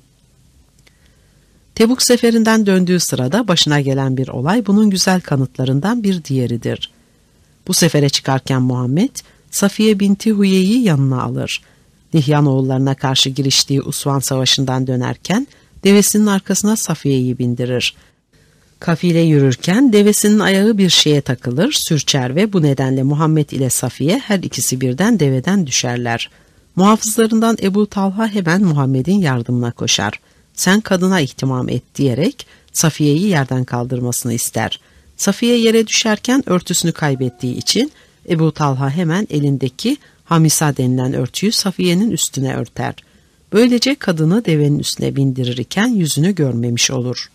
Tebuk 1.75 2.03
seferinden 2.03 2.67
döndüğü 2.67 3.01
sırada 3.01 3.49
başına 3.49 3.81
gelen 3.81 4.17
bir 4.17 4.29
olay 4.29 4.67
bunun 4.67 4.91
güzel 4.91 5.21
kanıtlarından 5.21 6.03
bir 6.03 6.25
diğeridir. 6.25 6.91
Bu 7.67 7.75
sefere 7.75 8.09
çıkarken 8.09 8.63
Muhammed, 8.63 9.17
Safiye 9.51 10.01
binti 10.01 10.33
Huye'yi 10.33 10.83
yanına 10.83 11.23
alır. 11.23 11.63
Nihyan 12.15 12.47
oğullarına 12.47 12.95
karşı 12.95 13.31
giriştiği 13.31 13.83
Usvan 13.83 14.19
Savaşı'ndan 14.19 14.87
dönerken 14.87 15.47
devesinin 15.85 16.27
arkasına 16.27 16.77
Safiye'yi 16.77 17.39
bindirir. 17.39 17.95
Kafile 18.81 19.21
yürürken 19.21 19.93
devesinin 19.93 20.39
ayağı 20.39 20.79
bir 20.79 20.91
şeye 20.91 21.21
takılır, 21.21 21.73
sürçer 21.73 22.37
ve 22.37 22.53
bu 22.53 22.63
nedenle 22.63 23.03
Muhammed 23.03 23.51
ile 23.51 23.71
Safiye 23.71 24.19
her 24.19 24.39
ikisi 24.39 24.81
birden 24.81 25.21
deveden 25.21 25.67
düşerler. 25.67 26.31
Muhafızlarından 26.77 27.57
Ebu 27.63 27.87
Talha 27.87 28.29
hemen 28.29 28.63
Muhammed'in 28.63 29.21
yardımına 29.21 29.73
koşar. 29.73 30.21
Sen 30.55 30.81
kadına 30.81 31.21
ihtimam 31.21 31.69
et 31.69 31.83
diyerek 31.95 32.47
Safiye'yi 32.73 33.29
yerden 33.29 33.65
kaldırmasını 33.65 34.35
ister. 34.35 34.81
Safiye 35.17 35.59
yere 35.59 35.87
düşerken 35.87 36.43
örtüsünü 36.47 36.93
kaybettiği 36.93 37.57
için 37.57 37.93
Ebu 38.29 38.53
Talha 38.53 38.91
hemen 38.91 39.27
elindeki 39.31 39.97
hamisa 40.25 40.77
denilen 40.77 41.13
örtüyü 41.13 41.53
Safiye'nin 41.53 42.11
üstüne 42.11 42.55
örter. 42.55 42.95
Böylece 43.53 43.95
kadını 43.95 44.45
devenin 44.45 44.79
üstüne 44.79 45.17
bindirirken 45.17 45.87
yüzünü 45.87 46.35
görmemiş 46.35 46.91
olur. 46.91 47.31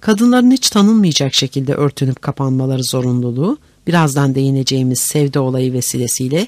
Kadınların 0.00 0.50
hiç 0.50 0.70
tanınmayacak 0.70 1.34
şekilde 1.34 1.74
örtünüp 1.74 2.22
kapanmaları 2.22 2.84
zorunluluğu, 2.84 3.58
birazdan 3.86 4.34
değineceğimiz 4.34 4.98
sevde 4.98 5.38
olayı 5.38 5.72
vesilesiyle 5.72 6.46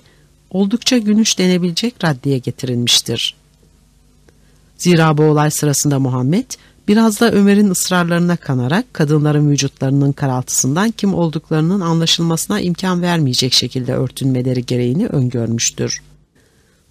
oldukça 0.50 0.98
günüş 0.98 1.38
denebilecek 1.38 2.04
raddeye 2.04 2.38
getirilmiştir. 2.38 3.34
Zira 4.78 5.18
bu 5.18 5.22
olay 5.22 5.50
sırasında 5.50 5.98
Muhammed, 5.98 6.50
biraz 6.88 7.20
da 7.20 7.32
Ömer'in 7.32 7.70
ısrarlarına 7.70 8.36
kanarak 8.36 8.94
kadınların 8.94 9.50
vücutlarının 9.50 10.12
karaltısından 10.12 10.90
kim 10.90 11.14
olduklarının 11.14 11.80
anlaşılmasına 11.80 12.60
imkan 12.60 13.02
vermeyecek 13.02 13.52
şekilde 13.52 13.94
örtünmeleri 13.94 14.66
gereğini 14.66 15.06
öngörmüştür. 15.06 16.02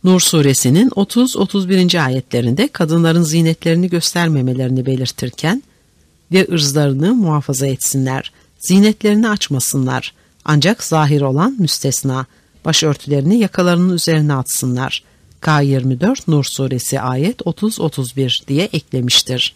Nur 0.06 0.20
suresinin 0.20 0.90
30-31. 0.90 2.02
ayetlerinde 2.02 2.68
kadınların 2.68 3.24
zinetlerini 3.24 3.90
göstermemelerini 3.90 4.86
belirtirken 4.86 5.64
ve 6.32 6.48
ırzlarını 6.52 7.16
muhafaza 7.16 7.68
etsinler, 7.68 8.32
zinetlerini 8.60 9.30
açmasınlar 9.30 10.14
ancak 10.46 10.84
zahir 10.84 11.22
olan 11.22 11.56
müstesna, 11.60 12.26
başörtülerini 12.66 13.38
yakalarının 13.38 13.94
üzerine 13.94 14.34
atsınlar. 14.34 15.04
K24 15.42 16.18
Nur 16.28 16.44
suresi 16.44 17.00
ayet 17.02 17.42
30-31 17.42 18.48
diye 18.48 18.70
eklemiştir. 18.74 19.56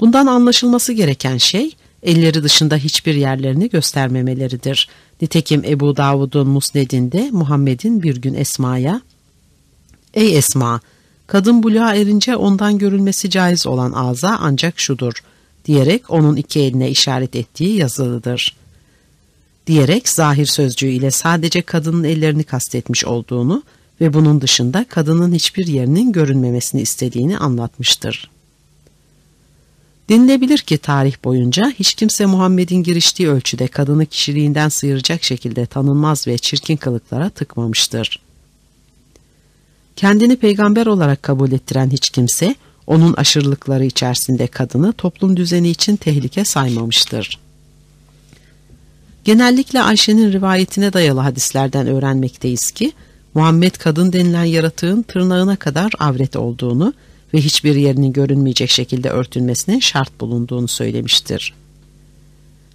Bundan 0.00 0.26
anlaşılması 0.26 0.92
gereken 0.92 1.36
şey 1.36 1.76
elleri 2.02 2.42
dışında 2.42 2.76
hiçbir 2.76 3.14
yerlerini 3.14 3.68
göstermemeleridir. 3.68 4.88
Nitekim 5.22 5.64
Ebu 5.64 5.96
Davud'un 5.96 6.48
musnedinde 6.48 7.28
Muhammed'in 7.32 8.02
bir 8.02 8.16
gün 8.16 8.34
Esma'ya 8.34 9.00
Ey 10.14 10.36
Esma! 10.38 10.80
Kadın 11.26 11.62
buluğa 11.62 11.94
erince 11.94 12.36
ondan 12.36 12.78
görülmesi 12.78 13.30
caiz 13.30 13.66
olan 13.66 13.92
ağza 13.92 14.38
ancak 14.40 14.80
şudur 14.80 15.12
diyerek 15.64 16.10
onun 16.10 16.36
iki 16.36 16.60
eline 16.60 16.90
işaret 16.90 17.36
ettiği 17.36 17.76
yazılıdır. 17.76 18.56
Diyerek 19.66 20.08
zahir 20.08 20.46
sözcüğü 20.46 20.88
ile 20.88 21.10
sadece 21.10 21.62
kadının 21.62 22.04
ellerini 22.04 22.44
kastetmiş 22.44 23.04
olduğunu 23.04 23.62
ve 24.00 24.14
bunun 24.14 24.40
dışında 24.40 24.86
kadının 24.88 25.32
hiçbir 25.32 25.66
yerinin 25.66 26.12
görünmemesini 26.12 26.80
istediğini 26.80 27.38
anlatmıştır. 27.38 28.30
Denilebilir 30.08 30.58
ki 30.58 30.78
tarih 30.78 31.14
boyunca 31.24 31.72
hiç 31.78 31.94
kimse 31.94 32.26
Muhammed'in 32.26 32.82
giriştiği 32.82 33.28
ölçüde 33.28 33.66
kadını 33.66 34.06
kişiliğinden 34.06 34.68
sıyıracak 34.68 35.24
şekilde 35.24 35.66
tanınmaz 35.66 36.26
ve 36.26 36.38
çirkin 36.38 36.76
kılıklara 36.76 37.30
tıkmamıştır. 37.30 38.20
Kendini 39.96 40.36
peygamber 40.36 40.86
olarak 40.86 41.22
kabul 41.22 41.52
ettiren 41.52 41.90
hiç 41.90 42.10
kimse 42.10 42.54
onun 42.86 43.12
aşırılıkları 43.12 43.84
içerisinde 43.84 44.46
kadını 44.46 44.92
toplum 44.92 45.36
düzeni 45.36 45.70
için 45.70 45.96
tehlike 45.96 46.44
saymamıştır. 46.44 47.38
Genellikle 49.24 49.82
Ayşe'nin 49.82 50.32
rivayetine 50.32 50.92
dayalı 50.92 51.20
hadislerden 51.20 51.86
öğrenmekteyiz 51.86 52.70
ki 52.70 52.92
Muhammed 53.34 53.74
kadın 53.74 54.12
denilen 54.12 54.44
yaratığın 54.44 55.02
tırnağına 55.02 55.56
kadar 55.56 55.92
avret 55.98 56.36
olduğunu 56.36 56.94
ve 57.34 57.40
hiçbir 57.40 57.74
yerinin 57.74 58.12
görünmeyecek 58.12 58.70
şekilde 58.70 59.10
örtülmesinin 59.10 59.80
şart 59.80 60.20
bulunduğunu 60.20 60.68
söylemiştir. 60.68 61.54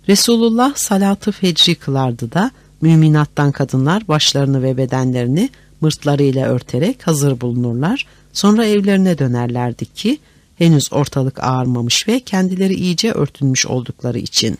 Resulullah 0.07 0.75
salatı 0.75 1.31
fecri 1.31 1.75
kılardı 1.75 2.31
da 2.31 2.51
müminattan 2.81 3.51
kadınlar 3.51 4.07
başlarını 4.07 4.63
ve 4.63 4.77
bedenlerini 4.77 5.49
mırtlarıyla 5.81 6.47
örterek 6.47 7.07
hazır 7.07 7.41
bulunurlar. 7.41 8.07
Sonra 8.33 8.65
evlerine 8.65 9.17
dönerlerdi 9.17 9.85
ki 9.85 10.19
henüz 10.55 10.93
ortalık 10.93 11.43
ağarmamış 11.43 12.07
ve 12.07 12.19
kendileri 12.19 12.73
iyice 12.73 13.11
örtünmüş 13.11 13.65
oldukları 13.65 14.19
için. 14.19 14.57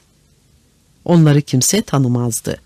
Onları 1.06 1.42
kimse 1.42 1.82
tanımazdı. 1.82 2.58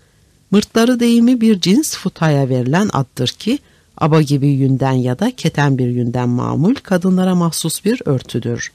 Mırtları 0.50 1.00
deyimi 1.00 1.40
bir 1.40 1.60
cins 1.60 1.96
futaya 1.96 2.48
verilen 2.48 2.90
addır 2.92 3.28
ki 3.28 3.58
aba 3.98 4.22
gibi 4.22 4.48
yünden 4.48 4.92
ya 4.92 5.18
da 5.18 5.36
keten 5.36 5.78
bir 5.78 5.88
yünden 5.88 6.28
mamul 6.28 6.74
kadınlara 6.74 7.34
mahsus 7.34 7.84
bir 7.84 8.02
örtüdür. 8.04 8.72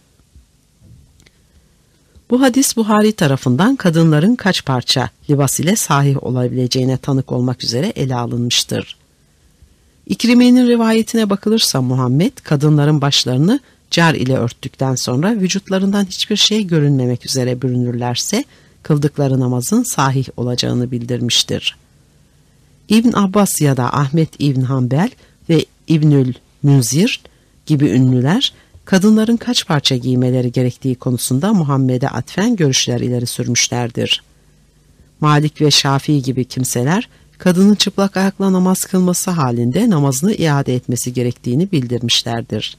Bu 2.30 2.42
hadis 2.42 2.78
Buhari 2.78 3.12
tarafından 3.12 3.76
kadınların 3.76 4.36
kaç 4.36 4.66
parça 4.66 5.10
libas 5.30 5.60
ile 5.60 5.76
sahih 5.76 6.24
olabileceğine 6.24 6.98
tanık 6.98 7.32
olmak 7.32 7.64
üzere 7.64 7.88
ele 7.88 8.16
alınmıştır. 8.16 8.98
İkrime'nin 10.08 10.68
rivayetine 10.68 11.30
bakılırsa 11.30 11.82
Muhammed 11.82 12.38
kadınların 12.44 13.02
başlarını 13.02 13.60
car 13.92 14.14
ile 14.14 14.38
örttükten 14.38 14.96
sonra 14.96 15.32
vücutlarından 15.36 16.06
hiçbir 16.06 16.36
şey 16.36 16.68
görünmemek 16.68 17.26
üzere 17.26 17.62
bürünürlerse 17.62 18.44
kıldıkları 18.84 19.40
namazın 19.40 19.84
sahih 19.84 20.28
olacağını 20.38 20.92
bildirmiştir. 20.92 21.78
İbn 22.90 23.10
Abbas 23.14 23.62
ya 23.62 23.78
da 23.78 23.94
Ahmet 23.94 24.30
İbn 24.40 24.62
Hanbel 24.62 25.10
ve 25.50 25.66
İbnül 25.88 26.34
Münzir 26.64 27.22
gibi 27.66 27.90
ünlüler 27.90 28.54
kadınların 28.86 29.38
kaç 29.38 29.68
parça 29.68 29.96
giymeleri 29.96 30.52
gerektiği 30.52 30.96
konusunda 30.96 31.54
Muhammed'e 31.54 32.10
atfen 32.10 32.56
görüşler 32.56 33.00
ileri 33.00 33.26
sürmüşlerdir. 33.26 34.24
Malik 35.22 35.62
ve 35.62 35.72
Şafii 35.72 36.22
gibi 36.22 36.46
kimseler 36.46 37.10
kadının 37.38 37.76
çıplak 37.76 38.18
ayakla 38.18 38.54
namaz 38.54 38.80
kılması 38.80 39.32
halinde 39.32 39.90
namazını 39.90 40.34
iade 40.34 40.76
etmesi 40.76 41.14
gerektiğini 41.14 41.72
bildirmişlerdir. 41.72 42.78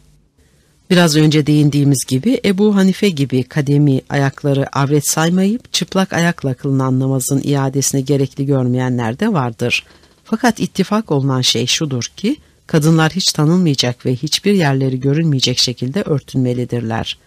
Biraz 0.90 1.16
önce 1.16 1.46
değindiğimiz 1.46 2.04
gibi 2.08 2.40
Ebu 2.44 2.76
Hanife 2.76 3.08
gibi 3.08 3.42
kademi 3.42 4.00
ayakları 4.08 4.78
avret 4.78 5.08
saymayıp 5.08 5.72
çıplak 5.72 6.12
ayakla 6.12 6.54
kılınan 6.54 7.00
namazın 7.00 7.40
iadesini 7.44 8.04
gerekli 8.04 8.46
görmeyenler 8.46 9.20
de 9.20 9.32
vardır. 9.32 9.84
Fakat 10.24 10.60
ittifak 10.60 11.12
olunan 11.12 11.40
şey 11.40 11.66
şudur 11.66 12.04
ki 12.16 12.36
kadınlar 12.66 13.12
hiç 13.12 13.32
tanınmayacak 13.32 14.06
ve 14.06 14.16
hiçbir 14.16 14.52
yerleri 14.52 15.00
görünmeyecek 15.00 15.58
şekilde 15.58 16.02
örtünmelidirler. 16.02 17.18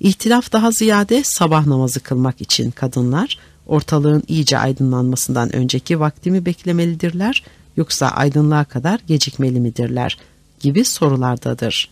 İhtilaf 0.00 0.52
daha 0.52 0.70
ziyade 0.70 1.22
sabah 1.24 1.66
namazı 1.66 2.00
kılmak 2.00 2.40
için 2.40 2.70
kadınlar 2.70 3.38
ortalığın 3.66 4.22
iyice 4.28 4.58
aydınlanmasından 4.58 5.56
önceki 5.56 6.00
vaktimi 6.00 6.46
beklemelidirler 6.46 7.42
yoksa 7.76 8.08
aydınlığa 8.08 8.64
kadar 8.64 9.00
gecikmeli 9.06 9.60
midirler 9.60 10.18
gibi 10.60 10.84
sorulardadır. 10.84 11.88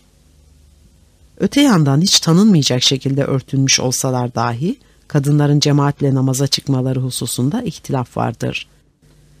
Öte 1.41 1.61
yandan 1.61 2.01
hiç 2.01 2.19
tanınmayacak 2.19 2.83
şekilde 2.83 3.23
örtülmüş 3.23 3.79
olsalar 3.79 4.35
dahi 4.35 4.75
kadınların 5.07 5.59
cemaatle 5.59 6.15
namaza 6.15 6.47
çıkmaları 6.47 6.99
hususunda 6.99 7.61
ihtilaf 7.61 8.17
vardır. 8.17 8.67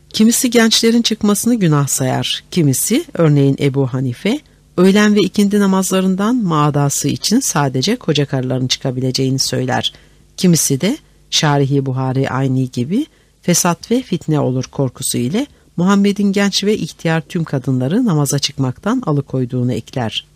Kimisi 0.09 0.49
gençlerin 0.49 1.01
çıkmasını 1.01 1.55
günah 1.55 1.87
sayar, 1.87 2.43
kimisi 2.51 3.05
örneğin 3.13 3.55
Ebu 3.59 3.87
Hanife 3.87 4.39
öğlen 4.77 5.15
ve 5.15 5.19
ikindi 5.19 5.59
namazlarından 5.59 6.35
maadası 6.35 7.07
için 7.07 7.39
sadece 7.39 7.95
koca 7.95 8.25
karıların 8.25 8.67
çıkabileceğini 8.67 9.39
söyler. 9.39 9.93
Kimisi 10.37 10.81
de 10.81 10.97
Şarihi 11.29 11.85
Buhari 11.85 12.29
Ayni 12.29 12.71
gibi 12.71 13.05
fesat 13.41 13.91
ve 13.91 14.01
fitne 14.01 14.39
olur 14.39 14.63
korkusu 14.71 15.17
ile 15.17 15.47
Muhammed'in 15.77 16.31
genç 16.31 16.63
ve 16.63 16.77
ihtiyar 16.77 17.21
tüm 17.21 17.43
kadınları 17.43 18.05
namaza 18.05 18.39
çıkmaktan 18.39 19.03
alıkoyduğunu 19.05 19.73
ekler. 19.73 20.30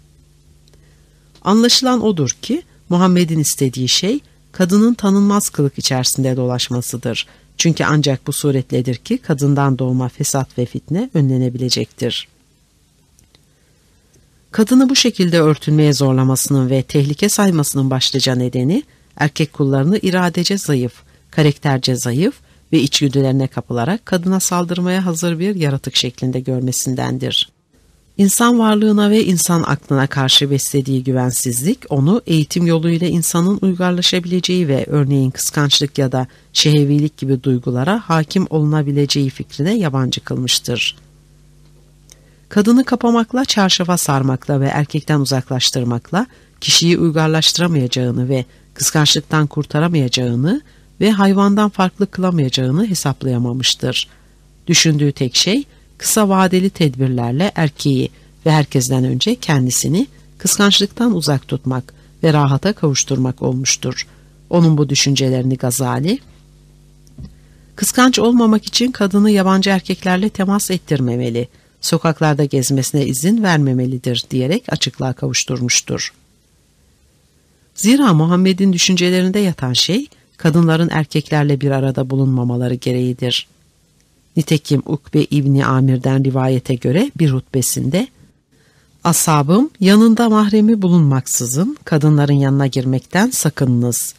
Anlaşılan 1.46 2.02
odur 2.02 2.30
ki 2.30 2.62
Muhammed'in 2.90 3.40
istediği 3.40 3.88
şey 3.88 4.20
kadının 4.52 4.94
tanınmaz 4.94 5.50
kılık 5.50 5.78
içerisinde 5.78 6.36
dolaşmasıdır. 6.38 7.28
Çünkü 7.58 7.84
ancak 7.84 8.28
bu 8.28 8.34
suretledir 8.34 8.96
ki 8.96 9.18
kadından 9.18 9.80
doğma 9.80 10.10
fesat 10.10 10.58
ve 10.58 10.66
fitne 10.66 11.10
önlenebilecektir. 11.14 12.28
Kadını 14.52 14.90
bu 14.90 14.96
şekilde 14.96 15.42
örtülmeye 15.42 15.94
zorlamasının 15.94 16.70
ve 16.70 16.84
tehlike 16.84 17.30
saymasının 17.30 17.90
başlıca 17.90 18.36
nedeni 18.36 18.84
erkek 19.18 19.54
kullarını 19.54 19.98
iradece 19.98 20.58
zayıf, 20.58 20.94
karakterce 21.32 21.96
zayıf 21.96 22.36
ve 22.74 22.80
içgüdülerine 22.80 23.48
kapılarak 23.48 24.06
kadına 24.06 24.40
saldırmaya 24.40 25.06
hazır 25.06 25.40
bir 25.40 25.56
yaratık 25.56 25.96
şeklinde 25.96 26.40
görmesindendir. 26.40 27.55
İnsan 28.18 28.60
varlığına 28.60 29.10
ve 29.10 29.26
insan 29.26 29.64
aklına 29.64 30.08
karşı 30.08 30.52
beslediği 30.52 31.04
güvensizlik 31.04 31.80
onu 31.90 32.22
eğitim 32.28 32.68
yoluyla 32.68 33.08
insanın 33.08 33.60
uygarlaşabileceği 33.62 34.68
ve 34.68 34.86
örneğin 34.90 35.32
kıskançlık 35.32 35.98
ya 35.98 36.12
da 36.12 36.28
şehevilik 36.54 37.18
gibi 37.18 37.44
duygulara 37.44 38.00
hakim 38.06 38.48
olunabileceği 38.50 39.30
fikrine 39.30 39.78
yabancı 39.78 40.24
kılmıştır. 40.24 40.96
Kadını 42.50 42.84
kapamakla, 42.84 43.46
çarşafa 43.46 43.98
sarmakla 43.98 44.62
ve 44.62 44.66
erkekten 44.66 45.20
uzaklaştırmakla 45.20 46.28
kişiyi 46.62 46.98
uygarlaştıramayacağını 46.98 48.30
ve 48.30 48.46
kıskançlıktan 48.74 49.48
kurtaramayacağını 49.48 50.62
ve 51.02 51.12
hayvandan 51.12 51.70
farklı 51.70 52.08
kılamayacağını 52.08 52.88
hesaplayamamıştır. 52.88 54.08
Düşündüğü 54.68 55.12
tek 55.12 55.36
şey 55.36 55.64
kısa 55.98 56.30
vadeli 56.30 56.70
tedbirlerle 56.70 57.52
erkeği 57.56 58.10
ve 58.46 58.52
herkesten 58.52 59.04
önce 59.04 59.36
kendisini 59.36 60.08
kıskançlıktan 60.38 61.16
uzak 61.16 61.48
tutmak 61.48 61.94
ve 62.24 62.34
rahata 62.34 62.74
kavuşturmak 62.74 63.42
olmuştur. 63.42 64.08
Onun 64.50 64.78
bu 64.78 64.90
düşüncelerini 64.90 65.58
Gazali, 65.58 66.20
kıskanç 67.76 68.20
olmamak 68.20 68.66
için 68.66 68.92
kadını 68.92 69.32
yabancı 69.32 69.70
erkeklerle 69.70 70.30
temas 70.30 70.72
ettirmemeli, 70.72 71.48
sokaklarda 71.82 72.46
gezmesine 72.46 73.06
izin 73.06 73.44
vermemelidir 73.44 74.24
diyerek 74.32 74.64
açıklığa 74.74 75.14
kavuşturmuştur. 75.14 76.14
Zira 77.76 78.14
Muhammed'in 78.14 78.74
düşüncelerinde 78.74 79.40
yatan 79.40 79.74
şey, 79.74 80.08
kadınların 80.38 80.90
erkeklerle 80.92 81.62
bir 81.62 81.72
arada 81.72 82.10
bulunmamaları 82.10 82.76
gereğidir. 82.76 83.48
Nitekim 84.38 84.84
Ukbe 84.86 85.24
İbni 85.24 85.66
Amir'den 85.66 86.26
rivayete 86.26 86.76
göre 86.76 87.12
bir 87.18 87.30
hutbesinde 87.30 88.08
Asabım 89.04 89.70
yanında 89.80 90.30
mahremi 90.30 90.82
bulunmaksızın 90.82 91.78
kadınların 91.86 92.34
yanına 92.34 92.68
girmekten 92.68 93.30
sakınınız 93.30 94.14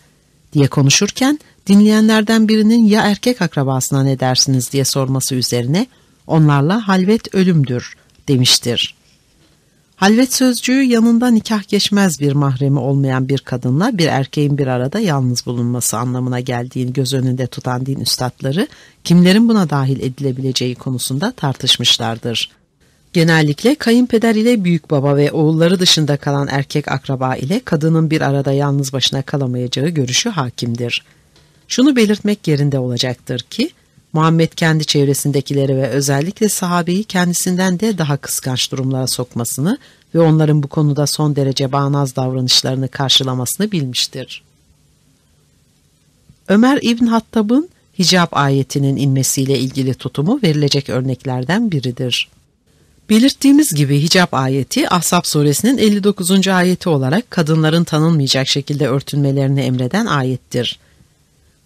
diye 0.52 0.68
konuşurken 0.68 1.38
dinleyenlerden 1.66 2.48
birinin 2.48 2.86
ya 2.86 3.02
erkek 3.02 3.42
akrabasına 3.42 4.02
ne 4.02 4.20
dersiniz 4.20 4.72
diye 4.72 4.84
sorması 4.84 5.34
üzerine 5.34 5.86
onlarla 6.26 6.88
halvet 6.88 7.34
ölümdür 7.34 7.96
demiştir. 8.28 8.94
Halvet 9.96 10.34
sözcüğü 10.34 10.82
yanında 10.82 11.28
nikah 11.28 11.68
geçmez 11.68 12.20
bir 12.20 12.32
mahremi 12.32 12.78
olmayan 12.78 13.28
bir 13.28 13.38
kadınla 13.38 13.98
bir 13.98 14.06
erkeğin 14.06 14.58
bir 14.58 14.66
arada 14.66 15.00
yalnız 15.00 15.46
bulunması 15.46 15.98
anlamına 15.98 16.40
geldiğini 16.40 16.92
göz 16.92 17.14
önünde 17.14 17.46
tutan 17.46 17.86
din 17.86 18.00
üstadları 18.00 18.68
kimlerin 19.04 19.48
buna 19.48 19.70
dahil 19.70 20.00
edilebileceği 20.00 20.74
konusunda 20.74 21.32
tartışmışlardır. 21.32 22.50
Genellikle 23.12 23.74
kayınpeder 23.74 24.34
ile 24.34 24.64
büyük 24.64 24.90
baba 24.90 25.16
ve 25.16 25.32
oğulları 25.32 25.80
dışında 25.80 26.16
kalan 26.16 26.48
erkek 26.50 26.88
akraba 26.88 27.36
ile 27.36 27.60
kadının 27.64 28.10
bir 28.10 28.20
arada 28.20 28.52
yalnız 28.52 28.92
başına 28.92 29.22
kalamayacağı 29.22 29.88
görüşü 29.88 30.30
hakimdir. 30.30 31.04
Şunu 31.68 31.96
belirtmek 31.96 32.48
yerinde 32.48 32.78
olacaktır 32.78 33.40
ki 33.40 33.70
Muhammed 34.12 34.52
kendi 34.52 34.86
çevresindekileri 34.86 35.76
ve 35.76 35.88
özellikle 35.88 36.48
sahabeyi 36.48 37.04
kendisinden 37.04 37.80
de 37.80 37.98
daha 37.98 38.16
kıskanç 38.16 38.72
durumlara 38.72 39.06
sokmasını 39.06 39.78
ve 40.14 40.20
onların 40.20 40.62
bu 40.62 40.68
konuda 40.68 41.06
son 41.06 41.36
derece 41.36 41.72
bağnaz 41.72 42.16
davranışlarını 42.16 42.88
karşılamasını 42.88 43.72
bilmiştir. 43.72 44.42
Ömer 46.48 46.78
İbn 46.82 47.06
Hattab'ın 47.06 47.68
hicap 47.98 48.36
ayetinin 48.36 48.96
inmesiyle 48.96 49.58
ilgili 49.58 49.94
tutumu 49.94 50.40
verilecek 50.42 50.88
örneklerden 50.88 51.70
biridir. 51.70 52.28
Belirttiğimiz 53.10 53.74
gibi 53.74 54.02
hicap 54.02 54.34
ayeti 54.34 54.90
Ahzab 54.90 55.24
suresinin 55.24 55.78
59. 55.78 56.48
ayeti 56.48 56.88
olarak 56.88 57.30
kadınların 57.30 57.84
tanınmayacak 57.84 58.48
şekilde 58.48 58.88
örtünmelerini 58.88 59.60
emreden 59.60 60.06
ayettir. 60.06 60.78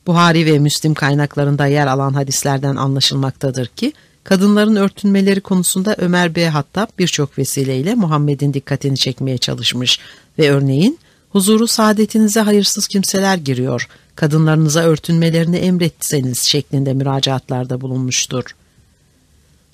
Buhari 0.06 0.46
ve 0.46 0.58
Müslim 0.58 0.94
kaynaklarında 0.94 1.66
yer 1.66 1.86
alan 1.86 2.12
hadislerden 2.12 2.76
anlaşılmaktadır 2.76 3.66
ki, 3.66 3.92
kadınların 4.24 4.76
örtünmeleri 4.76 5.40
konusunda 5.40 5.94
Ömer 5.98 6.34
Bey 6.34 6.46
Hattab 6.46 6.86
birçok 6.98 7.38
vesileyle 7.38 7.94
Muhammed'in 7.94 8.54
dikkatini 8.54 8.96
çekmeye 8.96 9.38
çalışmış 9.38 10.00
ve 10.38 10.50
örneğin, 10.50 10.98
huzuru 11.30 11.66
saadetinize 11.66 12.40
hayırsız 12.40 12.86
kimseler 12.86 13.36
giriyor, 13.36 13.88
kadınlarınıza 14.16 14.80
örtünmelerini 14.80 15.56
emretseniz 15.56 16.42
şeklinde 16.42 16.94
müracaatlarda 16.94 17.80
bulunmuştur. 17.80 18.44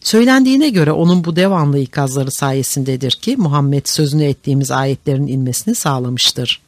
Söylendiğine 0.01 0.69
göre 0.69 0.93
onun 0.93 1.25
bu 1.25 1.37
devamlı 1.37 1.79
ikazları 1.79 2.31
sayesindedir 2.31 3.11
ki 3.11 3.37
Muhammed 3.37 3.87
sözünü 3.87 4.25
ettiğimiz 4.25 4.71
ayetlerin 4.71 5.27
inmesini 5.27 5.75
sağlamıştır. 5.75 6.61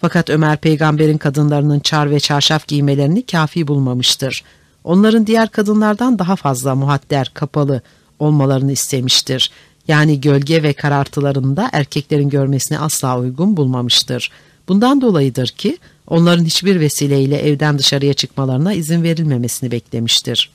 Fakat 0.00 0.30
Ömer 0.30 0.56
peygamberin 0.56 1.18
kadınlarının 1.18 1.80
çar 1.80 2.10
ve 2.10 2.20
çarşaf 2.20 2.66
giymelerini 2.66 3.26
kafi 3.26 3.68
bulmamıştır. 3.68 4.44
Onların 4.84 5.26
diğer 5.26 5.48
kadınlardan 5.48 6.18
daha 6.18 6.36
fazla 6.36 6.74
muhadder, 6.74 7.30
kapalı 7.34 7.82
olmalarını 8.18 8.72
istemiştir. 8.72 9.50
Yani 9.88 10.20
gölge 10.20 10.62
ve 10.62 10.72
karartılarında 10.72 11.70
erkeklerin 11.72 12.28
görmesini 12.28 12.78
asla 12.78 13.18
uygun 13.18 13.56
bulmamıştır. 13.56 14.30
Bundan 14.68 15.00
dolayıdır 15.00 15.48
ki 15.48 15.78
onların 16.06 16.44
hiçbir 16.44 16.80
vesileyle 16.80 17.38
evden 17.38 17.78
dışarıya 17.78 18.14
çıkmalarına 18.14 18.72
izin 18.72 19.02
verilmemesini 19.02 19.70
beklemiştir. 19.70 20.50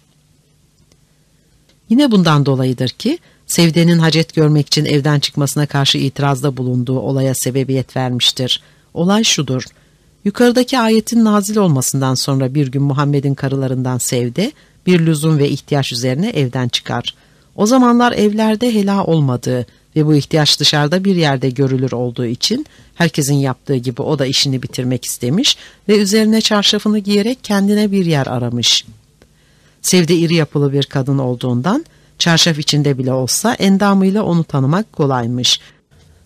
Yine 1.89 2.11
bundan 2.11 2.45
dolayıdır 2.45 2.89
ki 2.89 3.19
Sevde'nin 3.47 3.99
hacet 3.99 4.33
görmek 4.33 4.67
için 4.67 4.85
evden 4.85 5.19
çıkmasına 5.19 5.65
karşı 5.65 5.97
itirazda 5.97 6.57
bulunduğu 6.57 6.99
olaya 6.99 7.33
sebebiyet 7.33 7.95
vermiştir. 7.95 8.61
Olay 8.95 9.23
şudur. 9.23 9.63
Yukarıdaki 10.25 10.79
ayetin 10.79 11.25
nazil 11.25 11.57
olmasından 11.57 12.15
sonra 12.15 12.55
bir 12.55 12.67
gün 12.67 12.83
Muhammed'in 12.83 13.33
karılarından 13.33 13.97
Sevde 13.97 14.51
bir 14.85 15.05
lüzum 15.05 15.37
ve 15.37 15.49
ihtiyaç 15.49 15.91
üzerine 15.91 16.29
evden 16.29 16.67
çıkar. 16.67 17.15
O 17.55 17.65
zamanlar 17.65 18.11
evlerde 18.11 18.73
hela 18.73 19.05
olmadığı 19.05 19.65
ve 19.95 20.05
bu 20.05 20.15
ihtiyaç 20.15 20.59
dışarıda 20.59 21.03
bir 21.03 21.15
yerde 21.15 21.49
görülür 21.49 21.91
olduğu 21.91 22.25
için 22.25 22.65
herkesin 22.95 23.35
yaptığı 23.35 23.75
gibi 23.75 24.01
o 24.01 24.19
da 24.19 24.25
işini 24.25 24.63
bitirmek 24.63 25.05
istemiş 25.05 25.57
ve 25.89 25.97
üzerine 25.97 26.41
çarşafını 26.41 26.99
giyerek 26.99 27.43
kendine 27.43 27.91
bir 27.91 28.05
yer 28.05 28.27
aramış. 28.27 28.85
Sevde 29.81 30.15
iri 30.15 30.35
yapılı 30.35 30.73
bir 30.73 30.83
kadın 30.83 31.17
olduğundan 31.17 31.85
çarşaf 32.19 32.59
içinde 32.59 32.97
bile 32.97 33.13
olsa 33.13 33.53
endamıyla 33.53 34.23
onu 34.23 34.43
tanımak 34.43 34.93
kolaymış. 34.93 35.59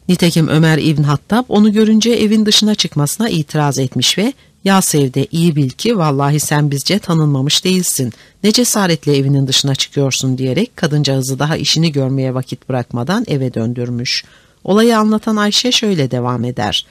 Nitekim 0.10 0.48
Ömer 0.48 0.78
İbn 0.78 1.04
Hattab 1.04 1.44
onu 1.50 1.74
görünce 1.74 2.10
evin 2.12 2.46
dışına 2.46 2.76
çıkmasına 2.76 3.30
itiraz 3.30 3.78
etmiş 3.78 4.18
ve 4.18 4.34
''Ya 4.64 4.82
Sevde 4.82 5.28
iyi 5.32 5.56
bil 5.56 5.70
ki 5.70 5.98
vallahi 5.98 6.40
sen 6.40 6.72
bizce 6.72 7.00
tanınmamış 7.00 7.66
değilsin. 7.66 8.14
Ne 8.44 8.52
cesaretle 8.52 9.18
evinin 9.18 9.48
dışına 9.48 9.76
çıkıyorsun.'' 9.76 10.38
diyerek 10.38 10.78
kadıncağızı 10.78 11.40
daha 11.40 11.58
işini 11.58 11.92
görmeye 11.92 12.34
vakit 12.34 12.70
bırakmadan 12.70 13.26
eve 13.28 13.54
döndürmüş. 13.54 14.24
Olayı 14.64 14.98
anlatan 14.98 15.36
Ayşe 15.36 15.72
şöyle 15.72 16.12
devam 16.12 16.46
eder. 16.46 16.86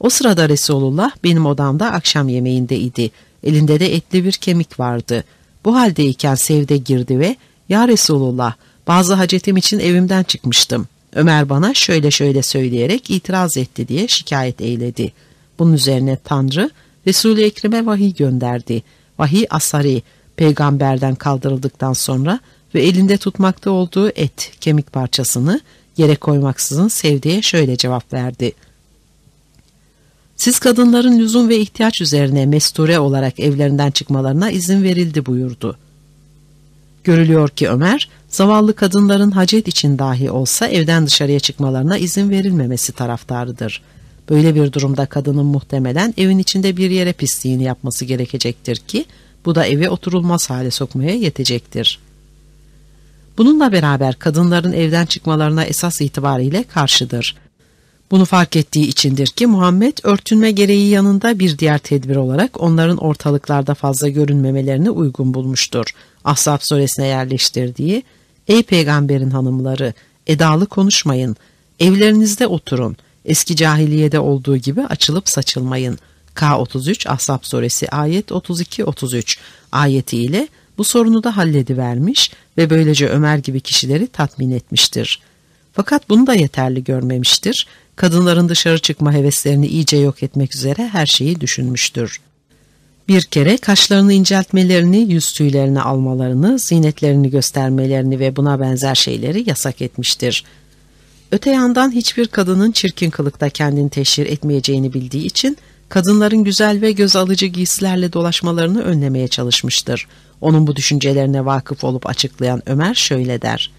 O 0.00 0.10
sırada 0.10 0.48
Resulullah 0.48 1.10
benim 1.24 1.46
odamda 1.46 1.92
akşam 1.92 2.28
yemeğinde 2.28 2.78
idi. 2.78 3.10
Elinde 3.44 3.80
de 3.80 3.94
etli 3.94 4.24
bir 4.24 4.32
kemik 4.32 4.80
vardı. 4.80 5.24
Bu 5.64 5.74
haldeyken 5.74 6.34
Sevde 6.34 6.76
girdi 6.76 7.18
ve 7.18 7.36
''Ya 7.68 7.88
Resulullah 7.88 8.54
bazı 8.86 9.14
hacetim 9.14 9.56
için 9.56 9.78
evimden 9.78 10.22
çıkmıştım.'' 10.22 10.99
Ömer 11.14 11.48
bana 11.48 11.74
şöyle 11.74 12.10
şöyle 12.10 12.42
söyleyerek 12.42 13.10
itiraz 13.10 13.56
etti 13.56 13.88
diye 13.88 14.08
şikayet 14.08 14.60
eyledi. 14.60 15.12
Bunun 15.58 15.72
üzerine 15.72 16.18
Tanrı 16.24 16.70
Resul-i 17.06 17.44
Ekrem'e 17.44 17.86
vahiy 17.86 18.14
gönderdi. 18.14 18.82
Vahiy 19.18 19.46
asari 19.50 20.02
peygamberden 20.36 21.14
kaldırıldıktan 21.14 21.92
sonra 21.92 22.40
ve 22.74 22.82
elinde 22.82 23.16
tutmakta 23.16 23.70
olduğu 23.70 24.08
et, 24.08 24.52
kemik 24.60 24.92
parçasını 24.92 25.60
yere 25.96 26.16
koymaksızın 26.16 26.88
Sevdi'ye 26.88 27.42
şöyle 27.42 27.76
cevap 27.76 28.12
verdi. 28.12 28.52
Siz 30.36 30.58
kadınların 30.58 31.18
lüzum 31.18 31.48
ve 31.48 31.58
ihtiyaç 31.58 32.00
üzerine 32.00 32.46
mesture 32.46 32.98
olarak 32.98 33.40
evlerinden 33.40 33.90
çıkmalarına 33.90 34.50
izin 34.50 34.82
verildi 34.82 35.26
buyurdu. 35.26 35.76
Görülüyor 37.04 37.48
ki 37.48 37.68
Ömer, 37.68 38.08
zavallı 38.30 38.74
kadınların 38.74 39.30
hacet 39.30 39.68
için 39.68 39.98
dahi 39.98 40.30
olsa 40.30 40.68
evden 40.68 41.06
dışarıya 41.06 41.40
çıkmalarına 41.40 41.98
izin 41.98 42.30
verilmemesi 42.30 42.92
taraftarıdır. 42.92 43.82
Böyle 44.30 44.54
bir 44.54 44.72
durumda 44.72 45.06
kadının 45.06 45.46
muhtemelen 45.46 46.14
evin 46.16 46.38
içinde 46.38 46.76
bir 46.76 46.90
yere 46.90 47.12
pisliğini 47.12 47.62
yapması 47.62 48.04
gerekecektir 48.04 48.76
ki, 48.76 49.04
bu 49.44 49.54
da 49.54 49.66
evi 49.66 49.88
oturulmaz 49.88 50.50
hale 50.50 50.70
sokmaya 50.70 51.14
yetecektir. 51.14 51.98
Bununla 53.38 53.72
beraber 53.72 54.14
kadınların 54.14 54.72
evden 54.72 55.06
çıkmalarına 55.06 55.64
esas 55.64 56.00
itibariyle 56.00 56.62
karşıdır. 56.64 57.36
Bunu 58.10 58.24
fark 58.24 58.56
ettiği 58.56 58.86
içindir 58.86 59.26
ki 59.26 59.46
Muhammed 59.46 59.98
örtünme 60.02 60.50
gereği 60.50 60.88
yanında 60.88 61.38
bir 61.38 61.58
diğer 61.58 61.78
tedbir 61.78 62.16
olarak 62.16 62.60
onların 62.60 62.96
ortalıklarda 62.96 63.74
fazla 63.74 64.08
görünmemelerini 64.08 64.90
uygun 64.90 65.34
bulmuştur. 65.34 65.86
Ahzab 66.24 66.58
suresine 66.60 67.06
yerleştirdiği 67.06 68.02
Ey 68.48 68.62
peygamberin 68.62 69.30
hanımları 69.30 69.94
edalı 70.26 70.66
konuşmayın, 70.66 71.36
evlerinizde 71.80 72.46
oturun, 72.46 72.96
eski 73.24 73.56
cahiliyede 73.56 74.18
olduğu 74.18 74.56
gibi 74.56 74.82
açılıp 74.82 75.28
saçılmayın. 75.28 75.98
K33 76.36 77.08
Ahzab 77.08 77.38
suresi 77.42 77.88
ayet 77.88 78.30
32-33 78.30 79.38
ayetiyle 79.72 80.48
bu 80.78 80.84
sorunu 80.84 81.24
da 81.24 81.36
halledivermiş 81.36 82.30
ve 82.58 82.70
böylece 82.70 83.08
Ömer 83.08 83.38
gibi 83.38 83.60
kişileri 83.60 84.06
tatmin 84.06 84.50
etmiştir. 84.50 85.20
Fakat 85.72 86.08
bunu 86.08 86.26
da 86.26 86.34
yeterli 86.34 86.84
görmemiştir. 86.84 87.66
Kadınların 87.96 88.48
dışarı 88.48 88.78
çıkma 88.78 89.12
heveslerini 89.12 89.66
iyice 89.66 89.96
yok 89.96 90.22
etmek 90.22 90.54
üzere 90.54 90.88
her 90.88 91.06
şeyi 91.06 91.40
düşünmüştür. 91.40 92.20
Bir 93.10 93.22
kere 93.22 93.56
kaşlarını 93.56 94.12
inceltmelerini, 94.12 95.12
yüz 95.12 95.32
tüylerini 95.32 95.80
almalarını, 95.80 96.58
zinetlerini 96.58 97.30
göstermelerini 97.30 98.18
ve 98.18 98.36
buna 98.36 98.60
benzer 98.60 98.94
şeyleri 98.94 99.48
yasak 99.48 99.82
etmiştir. 99.82 100.44
Öte 101.32 101.50
yandan 101.50 101.90
hiçbir 101.90 102.26
kadının 102.26 102.72
çirkin 102.72 103.10
kılıkta 103.10 103.48
kendini 103.48 103.90
teşhir 103.90 104.26
etmeyeceğini 104.26 104.92
bildiği 104.92 105.24
için 105.26 105.56
kadınların 105.88 106.44
güzel 106.44 106.80
ve 106.80 106.92
göz 106.92 107.16
alıcı 107.16 107.46
giysilerle 107.46 108.12
dolaşmalarını 108.12 108.82
önlemeye 108.82 109.28
çalışmıştır. 109.28 110.06
Onun 110.40 110.66
bu 110.66 110.76
düşüncelerine 110.76 111.44
vakıf 111.44 111.84
olup 111.84 112.06
açıklayan 112.06 112.62
Ömer 112.66 112.94
şöyle 112.94 113.42
der. 113.42 113.70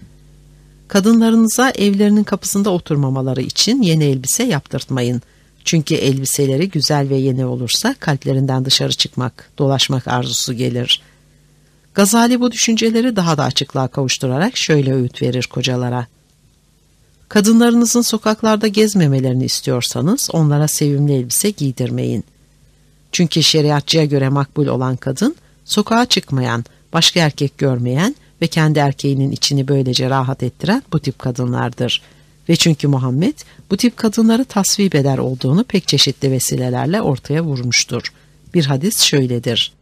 Kadınlarınıza 0.88 1.70
evlerinin 1.70 2.24
kapısında 2.24 2.70
oturmamaları 2.70 3.42
için 3.42 3.82
yeni 3.82 4.04
elbise 4.04 4.42
yaptırtmayın. 4.42 5.22
Çünkü 5.64 5.94
elbiseleri 5.94 6.68
güzel 6.68 7.08
ve 7.08 7.16
yeni 7.16 7.46
olursa 7.46 7.94
kalplerinden 8.00 8.64
dışarı 8.64 8.92
çıkmak, 8.92 9.50
dolaşmak 9.58 10.08
arzusu 10.08 10.54
gelir. 10.54 11.02
Gazali 11.94 12.40
bu 12.40 12.52
düşünceleri 12.52 13.16
daha 13.16 13.38
da 13.38 13.44
açıklığa 13.44 13.88
kavuşturarak 13.88 14.56
şöyle 14.56 14.94
öğüt 14.94 15.22
verir 15.22 15.48
kocalara. 15.52 16.06
Kadınlarınızın 17.28 18.02
sokaklarda 18.02 18.68
gezmemelerini 18.68 19.44
istiyorsanız 19.44 20.28
onlara 20.32 20.68
sevimli 20.68 21.12
elbise 21.12 21.50
giydirmeyin. 21.50 22.24
Çünkü 23.12 23.42
şeriatçıya 23.42 24.04
göre 24.04 24.28
makbul 24.28 24.66
olan 24.66 24.96
kadın, 24.96 25.36
sokağa 25.64 26.06
çıkmayan, 26.06 26.64
başka 26.92 27.20
erkek 27.20 27.58
görmeyen 27.58 28.16
ve 28.42 28.46
kendi 28.46 28.78
erkeğinin 28.78 29.30
içini 29.30 29.68
böylece 29.68 30.10
rahat 30.10 30.42
ettiren 30.42 30.82
bu 30.92 30.98
tip 30.98 31.18
kadınlardır. 31.18 32.02
Ve 32.48 32.56
çünkü 32.56 32.88
Muhammed 32.88 33.34
bu 33.70 33.76
tip 33.76 33.96
kadınları 33.96 34.44
tasvip 34.44 34.94
eder 34.94 35.18
olduğunu 35.18 35.64
pek 35.64 35.88
çeşitli 35.88 36.30
vesilelerle 36.30 37.02
ortaya 37.02 37.42
vurmuştur. 37.42 38.02
Bir 38.54 38.64
hadis 38.64 39.00
şöyledir. 39.00 39.72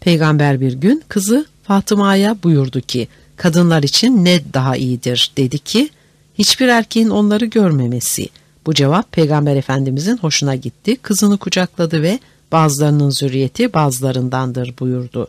Peygamber 0.00 0.60
bir 0.60 0.72
gün 0.72 1.02
kızı 1.08 1.46
Fatıma'ya 1.62 2.36
buyurdu 2.42 2.80
ki, 2.80 3.08
kadınlar 3.36 3.82
için 3.82 4.24
ne 4.24 4.40
daha 4.54 4.76
iyidir 4.76 5.32
dedi 5.36 5.58
ki, 5.58 5.88
hiçbir 6.38 6.68
erkeğin 6.68 7.10
onları 7.10 7.44
görmemesi. 7.44 8.28
Bu 8.66 8.74
cevap 8.74 9.12
Peygamber 9.12 9.56
Efendimizin 9.56 10.16
hoşuna 10.16 10.54
gitti, 10.54 10.96
kızını 10.96 11.38
kucakladı 11.38 12.02
ve 12.02 12.18
bazılarının 12.52 13.10
zürriyeti 13.10 13.72
bazılarındandır 13.72 14.74
buyurdu. 14.80 15.28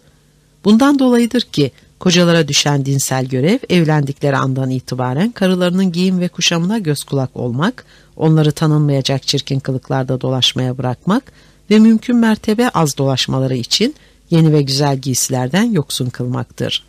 Bundan 0.66 1.00
dolayıdır 1.00 1.42
ki 1.42 1.72
kocalara 2.06 2.48
düşen 2.48 2.86
dinsel 2.86 3.26
görev 3.26 3.60
evlendikleri 3.70 4.38
andan 4.38 4.70
itibaren 4.70 5.32
karılarının 5.32 5.92
giyim 5.92 6.20
ve 6.20 6.28
kuşamına 6.28 6.78
göz 6.78 7.04
kulak 7.04 7.36
olmak, 7.36 7.86
onları 8.18 8.52
tanınmayacak 8.52 9.28
çirkin 9.28 9.60
kılıklarda 9.60 10.22
dolaşmaya 10.22 10.78
bırakmak 10.78 11.24
ve 11.70 11.80
mümkün 11.80 12.16
mertebe 12.16 12.70
az 12.70 12.98
dolaşmaları 12.98 13.56
için 13.56 13.96
yeni 14.30 14.54
ve 14.54 14.62
güzel 14.62 14.98
giysilerden 14.98 15.64
yoksun 15.64 16.10
kılmaktır. 16.10 16.84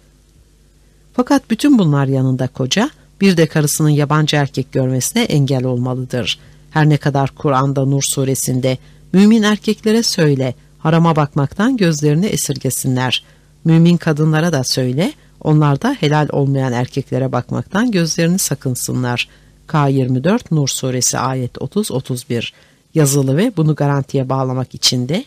Fakat 1.14 1.50
bütün 1.50 1.78
bunlar 1.78 2.06
yanında 2.06 2.48
koca 2.48 2.90
bir 3.20 3.36
de 3.36 3.46
karısının 3.46 3.88
yabancı 3.88 4.36
erkek 4.36 4.72
görmesine 4.72 5.22
engel 5.22 5.64
olmalıdır. 5.64 6.38
Her 6.70 6.88
ne 6.88 6.96
kadar 6.96 7.30
Kur'an'da 7.30 7.84
Nur 7.84 8.02
suresinde 8.02 8.78
mümin 9.12 9.42
erkeklere 9.42 10.02
söyle 10.02 10.54
harama 10.78 11.16
bakmaktan 11.16 11.76
gözlerini 11.76 12.26
esirgesinler. 12.26 13.24
Mümin 13.66 13.96
kadınlara 13.96 14.52
da 14.52 14.64
söyle 14.64 15.12
onlar 15.40 15.82
da 15.82 15.96
helal 16.00 16.28
olmayan 16.32 16.72
erkeklere 16.72 17.32
bakmaktan 17.32 17.90
gözlerini 17.90 18.38
sakınsınlar. 18.38 19.28
K24 19.68 20.40
Nur 20.50 20.68
suresi 20.68 21.18
ayet 21.18 21.54
30-31 21.54 22.52
yazılı 22.94 23.36
ve 23.36 23.52
bunu 23.56 23.74
garantiye 23.74 24.28
bağlamak 24.28 24.74
için 24.74 25.08
de 25.08 25.24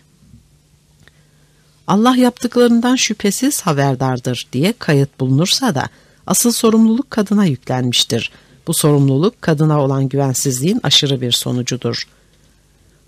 Allah 1.88 2.16
yaptıklarından 2.16 2.96
şüphesiz 2.96 3.62
haberdardır 3.62 4.48
diye 4.54 4.74
kayıt 4.80 5.20
bulunursa 5.20 5.76
da 5.76 5.90
asıl 6.28 6.52
sorumluluk 6.52 7.12
kadına 7.12 7.46
yüklenmiştir. 7.46 8.32
Bu 8.68 8.74
sorumluluk 8.74 9.42
kadına 9.42 9.84
olan 9.84 10.10
güvensizliğin 10.10 10.80
aşırı 10.84 11.22
bir 11.22 11.32
sonucudur. 11.32 12.04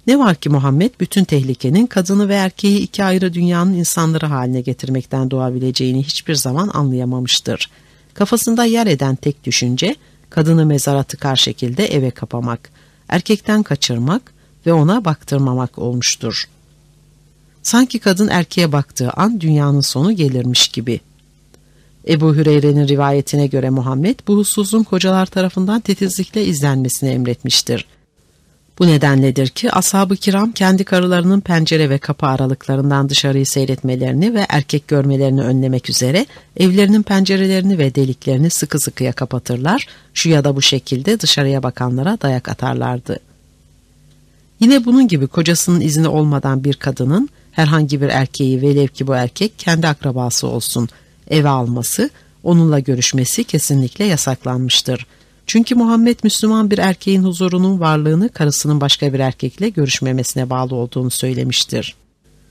Ne 0.07 0.19
var 0.19 0.35
ki 0.35 0.49
Muhammed 0.49 0.91
bütün 0.99 1.23
tehlikenin 1.23 1.87
kadını 1.87 2.29
ve 2.29 2.35
erkeği 2.35 2.79
iki 2.79 3.03
ayrı 3.03 3.33
dünyanın 3.33 3.73
insanları 3.73 4.25
haline 4.25 4.61
getirmekten 4.61 5.31
doğabileceğini 5.31 6.03
hiçbir 6.03 6.35
zaman 6.35 6.69
anlayamamıştır. 6.73 7.69
Kafasında 8.13 8.65
yer 8.65 8.87
eden 8.87 9.15
tek 9.15 9.43
düşünce 9.43 9.95
kadını 10.29 10.65
mezara 10.65 11.03
tıkar 11.03 11.35
şekilde 11.35 11.85
eve 11.85 12.11
kapamak, 12.11 12.69
erkekten 13.09 13.63
kaçırmak, 13.63 14.33
ve 14.65 14.73
ona 14.73 15.05
baktırmamak 15.05 15.79
olmuştur. 15.79 16.45
Sanki 17.63 17.99
kadın 17.99 18.27
erkeğe 18.27 18.71
baktığı 18.71 19.11
an 19.11 19.41
dünyanın 19.41 19.81
sonu 19.81 20.11
gelirmiş 20.11 20.67
gibi. 20.67 20.99
Ebu 22.07 22.35
Hüreyre'nin 22.35 22.87
rivayetine 22.87 23.47
göre 23.47 23.69
Muhammed 23.69 24.19
bu 24.27 24.37
hususun 24.37 24.83
kocalar 24.83 25.25
tarafından 25.25 25.81
titizlikle 25.81 26.45
izlenmesini 26.45 27.09
emretmiştir. 27.09 27.85
Bu 28.81 28.87
nedenledir 28.87 29.47
ki 29.47 29.71
ashab-ı 29.71 30.15
kiram 30.15 30.51
kendi 30.51 30.83
karılarının 30.83 31.41
pencere 31.41 31.89
ve 31.89 31.97
kapı 31.97 32.25
aralıklarından 32.25 33.09
dışarıyı 33.09 33.45
seyretmelerini 33.45 34.33
ve 34.33 34.45
erkek 34.49 34.87
görmelerini 34.87 35.41
önlemek 35.41 35.89
üzere 35.89 36.25
evlerinin 36.57 37.03
pencerelerini 37.03 37.77
ve 37.77 37.95
deliklerini 37.95 38.49
sıkı 38.49 38.79
sıkıya 38.79 39.11
kapatırlar, 39.11 39.87
şu 40.13 40.29
ya 40.29 40.43
da 40.43 40.55
bu 40.55 40.61
şekilde 40.61 41.19
dışarıya 41.19 41.63
bakanlara 41.63 42.17
dayak 42.21 42.49
atarlardı. 42.49 43.19
Yine 44.59 44.85
bunun 44.85 45.07
gibi 45.07 45.27
kocasının 45.27 45.81
izni 45.81 46.07
olmadan 46.07 46.63
bir 46.63 46.73
kadının 46.73 47.29
herhangi 47.51 48.01
bir 48.01 48.09
erkeği 48.09 48.61
velev 48.61 48.87
ki 48.87 49.07
bu 49.07 49.15
erkek 49.15 49.59
kendi 49.59 49.87
akrabası 49.87 50.47
olsun 50.47 50.89
eve 51.29 51.49
alması, 51.49 52.09
onunla 52.43 52.79
görüşmesi 52.79 53.43
kesinlikle 53.43 54.05
yasaklanmıştır.'' 54.05 55.20
Çünkü 55.51 55.75
Muhammed 55.75 56.19
Müslüman 56.23 56.71
bir 56.71 56.77
erkeğin 56.77 57.23
huzurunun 57.23 57.79
varlığını 57.79 58.29
karısının 58.29 58.81
başka 58.81 59.13
bir 59.13 59.19
erkekle 59.19 59.69
görüşmemesine 59.69 60.49
bağlı 60.49 60.75
olduğunu 60.75 61.09
söylemiştir. 61.09 61.95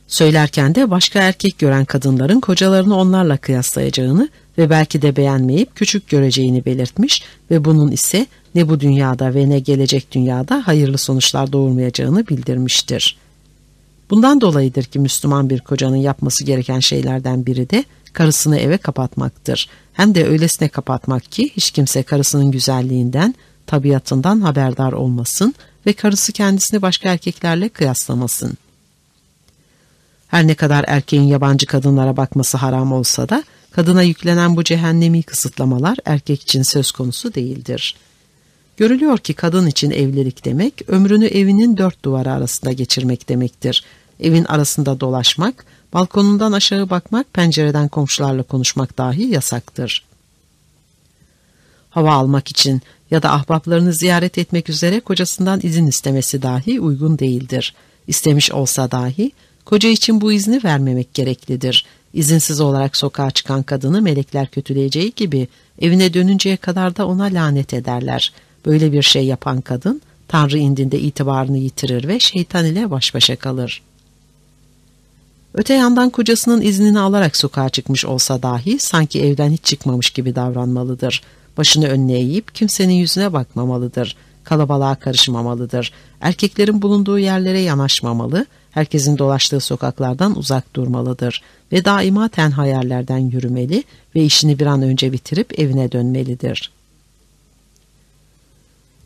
Söylerken 0.06 0.74
de 0.74 0.90
başka 0.90 1.20
erkek 1.20 1.58
gören 1.58 1.84
kadınların 1.84 2.40
kocalarını 2.40 2.96
onlarla 2.96 3.36
kıyaslayacağını 3.36 4.28
ve 4.58 4.70
belki 4.70 5.02
de 5.02 5.16
beğenmeyip 5.16 5.74
küçük 5.74 6.08
göreceğini 6.08 6.64
belirtmiş 6.64 7.22
ve 7.50 7.64
bunun 7.64 7.90
ise 7.90 8.26
ne 8.54 8.68
bu 8.68 8.80
dünyada 8.80 9.34
ve 9.34 9.48
ne 9.48 9.58
gelecek 9.58 10.12
dünyada 10.12 10.66
hayırlı 10.66 10.98
sonuçlar 10.98 11.52
doğurmayacağını 11.52 12.26
bildirmiştir. 12.26 13.16
Bundan 14.10 14.40
dolayıdır 14.40 14.84
ki 14.84 14.98
Müslüman 14.98 15.50
bir 15.50 15.60
kocanın 15.60 15.96
yapması 15.96 16.44
gereken 16.44 16.80
şeylerden 16.80 17.46
biri 17.46 17.70
de 17.70 17.84
karısını 18.12 18.58
eve 18.58 18.76
kapatmaktır. 18.76 19.68
Hem 19.92 20.14
de 20.14 20.26
öylesine 20.26 20.68
kapatmak 20.68 21.32
ki 21.32 21.50
hiç 21.56 21.70
kimse 21.70 22.02
karısının 22.02 22.50
güzelliğinden, 22.50 23.34
tabiatından 23.66 24.40
haberdar 24.40 24.92
olmasın 24.92 25.54
ve 25.86 25.92
karısı 25.92 26.32
kendisini 26.32 26.82
başka 26.82 27.08
erkeklerle 27.08 27.68
kıyaslamasın. 27.68 28.54
Her 30.28 30.46
ne 30.46 30.54
kadar 30.54 30.84
erkeğin 30.88 31.22
yabancı 31.22 31.66
kadınlara 31.66 32.16
bakması 32.16 32.56
haram 32.56 32.92
olsa 32.92 33.28
da, 33.28 33.44
kadına 33.70 34.02
yüklenen 34.02 34.56
bu 34.56 34.64
cehennemi 34.64 35.22
kısıtlamalar 35.22 35.98
erkek 36.04 36.42
için 36.42 36.62
söz 36.62 36.92
konusu 36.92 37.34
değildir. 37.34 37.96
Görülüyor 38.76 39.18
ki 39.18 39.34
kadın 39.34 39.66
için 39.66 39.90
evlilik 39.90 40.44
demek, 40.44 40.88
ömrünü 40.88 41.26
evinin 41.26 41.76
dört 41.76 42.04
duvarı 42.04 42.32
arasında 42.32 42.72
geçirmek 42.72 43.28
demektir. 43.28 43.84
Evin 44.20 44.44
arasında 44.44 45.00
dolaşmak, 45.00 45.64
Balkonundan 45.92 46.52
aşağı 46.52 46.90
bakmak, 46.90 47.34
pencereden 47.34 47.88
komşularla 47.88 48.42
konuşmak 48.42 48.98
dahi 48.98 49.22
yasaktır. 49.22 50.04
Hava 51.90 52.12
almak 52.12 52.48
için 52.48 52.82
ya 53.10 53.22
da 53.22 53.32
ahbaplarını 53.32 53.92
ziyaret 53.92 54.38
etmek 54.38 54.68
üzere 54.68 55.00
kocasından 55.00 55.60
izin 55.62 55.86
istemesi 55.86 56.42
dahi 56.42 56.80
uygun 56.80 57.18
değildir. 57.18 57.74
İstemiş 58.06 58.52
olsa 58.52 58.90
dahi 58.90 59.32
koca 59.64 59.88
için 59.88 60.20
bu 60.20 60.32
izni 60.32 60.64
vermemek 60.64 61.14
gereklidir. 61.14 61.86
İzinsiz 62.14 62.60
olarak 62.60 62.96
sokağa 62.96 63.30
çıkan 63.30 63.62
kadını 63.62 64.02
melekler 64.02 64.46
kötüleyeceği 64.46 65.12
gibi 65.16 65.48
evine 65.80 66.14
dönünceye 66.14 66.56
kadar 66.56 66.96
da 66.96 67.06
ona 67.06 67.24
lanet 67.24 67.74
ederler. 67.74 68.32
Böyle 68.66 68.92
bir 68.92 69.02
şey 69.02 69.26
yapan 69.26 69.60
kadın 69.60 70.02
Tanrı 70.28 70.58
indinde 70.58 71.00
itibarını 71.00 71.58
yitirir 71.58 72.08
ve 72.08 72.20
şeytan 72.20 72.66
ile 72.66 72.90
baş 72.90 73.14
başa 73.14 73.36
kalır.'' 73.36 73.89
Öte 75.60 75.74
yandan 75.74 76.10
kocasının 76.10 76.60
iznini 76.60 77.00
alarak 77.00 77.36
sokağa 77.36 77.68
çıkmış 77.68 78.04
olsa 78.04 78.42
dahi 78.42 78.78
sanki 78.78 79.22
evden 79.22 79.50
hiç 79.50 79.64
çıkmamış 79.64 80.10
gibi 80.10 80.34
davranmalıdır. 80.34 81.22
Başını 81.56 81.86
önüne 81.86 82.14
eğip 82.14 82.54
kimsenin 82.54 82.92
yüzüne 82.92 83.32
bakmamalıdır. 83.32 84.16
Kalabalığa 84.44 84.94
karışmamalıdır. 84.94 85.92
Erkeklerin 86.20 86.82
bulunduğu 86.82 87.18
yerlere 87.18 87.60
yanaşmamalı, 87.60 88.46
herkesin 88.70 89.18
dolaştığı 89.18 89.60
sokaklardan 89.60 90.38
uzak 90.38 90.76
durmalıdır 90.76 91.42
ve 91.72 91.84
daima 91.84 92.28
tenha 92.28 92.66
yerlerden 92.66 93.18
yürümeli 93.18 93.84
ve 94.14 94.24
işini 94.24 94.58
bir 94.58 94.66
an 94.66 94.82
önce 94.82 95.12
bitirip 95.12 95.58
evine 95.58 95.92
dönmelidir.'' 95.92 96.79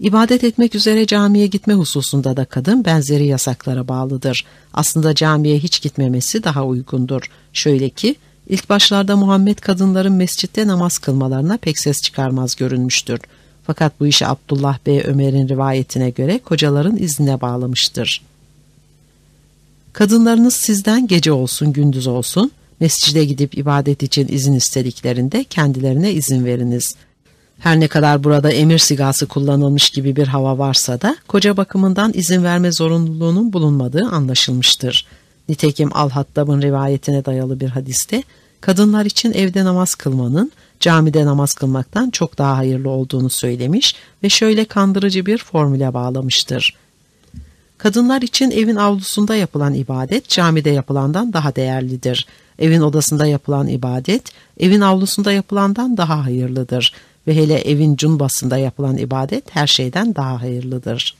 İbadet 0.00 0.44
etmek 0.44 0.74
üzere 0.74 1.06
camiye 1.06 1.46
gitme 1.46 1.74
hususunda 1.74 2.36
da 2.36 2.44
kadın 2.44 2.84
benzeri 2.84 3.26
yasaklara 3.26 3.88
bağlıdır. 3.88 4.44
Aslında 4.72 5.14
camiye 5.14 5.58
hiç 5.58 5.82
gitmemesi 5.82 6.44
daha 6.44 6.64
uygundur. 6.64 7.22
Şöyle 7.52 7.90
ki, 7.90 8.16
ilk 8.48 8.68
başlarda 8.68 9.16
Muhammed 9.16 9.58
kadınların 9.58 10.12
mescitte 10.12 10.66
namaz 10.66 10.98
kılmalarına 10.98 11.56
pek 11.56 11.78
ses 11.78 12.02
çıkarmaz 12.02 12.54
görünmüştür. 12.54 13.20
Fakat 13.66 14.00
bu 14.00 14.06
işi 14.06 14.26
Abdullah 14.26 14.78
Bey 14.86 15.02
Ömer'in 15.04 15.48
rivayetine 15.48 16.10
göre 16.10 16.38
kocaların 16.38 16.96
iznine 16.96 17.40
bağlamıştır. 17.40 18.22
Kadınlarınız 19.92 20.54
sizden 20.54 21.06
gece 21.06 21.32
olsun 21.32 21.72
gündüz 21.72 22.06
olsun, 22.06 22.50
mescide 22.80 23.24
gidip 23.24 23.58
ibadet 23.58 24.02
için 24.02 24.28
izin 24.28 24.54
istediklerinde 24.54 25.44
kendilerine 25.44 26.12
izin 26.12 26.44
veriniz.'' 26.44 27.13
Her 27.64 27.80
ne 27.80 27.88
kadar 27.88 28.24
burada 28.24 28.52
emir 28.52 28.78
sigası 28.78 29.26
kullanılmış 29.26 29.90
gibi 29.90 30.16
bir 30.16 30.26
hava 30.26 30.58
varsa 30.58 31.00
da 31.00 31.16
koca 31.28 31.56
bakımından 31.56 32.12
izin 32.14 32.44
verme 32.44 32.72
zorunluluğunun 32.72 33.52
bulunmadığı 33.52 34.04
anlaşılmıştır. 34.04 35.06
Nitekim 35.48 35.96
Al-Hattab'ın 35.96 36.62
rivayetine 36.62 37.24
dayalı 37.24 37.60
bir 37.60 37.68
hadiste 37.68 38.22
kadınlar 38.60 39.04
için 39.04 39.32
evde 39.32 39.64
namaz 39.64 39.94
kılmanın 39.94 40.52
camide 40.80 41.26
namaz 41.26 41.54
kılmaktan 41.54 42.10
çok 42.10 42.38
daha 42.38 42.56
hayırlı 42.56 42.90
olduğunu 42.90 43.30
söylemiş 43.30 43.94
ve 44.22 44.28
şöyle 44.28 44.64
kandırıcı 44.64 45.26
bir 45.26 45.38
formüle 45.38 45.94
bağlamıştır. 45.94 46.74
Kadınlar 47.78 48.22
için 48.22 48.50
evin 48.50 48.76
avlusunda 48.76 49.36
yapılan 49.36 49.74
ibadet 49.74 50.28
camide 50.28 50.70
yapılandan 50.70 51.32
daha 51.32 51.56
değerlidir. 51.56 52.26
Evin 52.58 52.80
odasında 52.80 53.26
yapılan 53.26 53.66
ibadet 53.66 54.22
evin 54.60 54.80
avlusunda 54.80 55.32
yapılandan 55.32 55.96
daha 55.96 56.24
hayırlıdır 56.24 56.92
ve 57.26 57.36
hele 57.36 57.60
evin 57.60 57.96
cumbasında 57.96 58.58
yapılan 58.58 58.96
ibadet 58.96 59.44
her 59.56 59.66
şeyden 59.66 60.14
daha 60.14 60.42
hayırlıdır. 60.42 61.16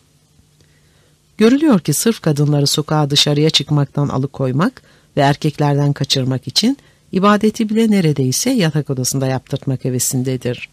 Görülüyor 1.39 1.81
ki 1.81 1.93
sırf 1.93 2.21
kadınları 2.21 2.67
sokağa 2.67 3.11
dışarıya 3.11 3.51
çıkmaktan 3.51 4.09
alıkoymak 4.09 4.83
ve 5.17 5.21
erkeklerden 5.21 5.93
kaçırmak 5.93 6.49
için 6.49 6.79
ibadeti 7.13 7.69
bile 7.69 7.91
neredeyse 7.91 8.51
yatak 8.51 8.91
odasında 8.91 9.27
yaptırtmak 9.27 9.85
hevesindedir. 9.85 10.69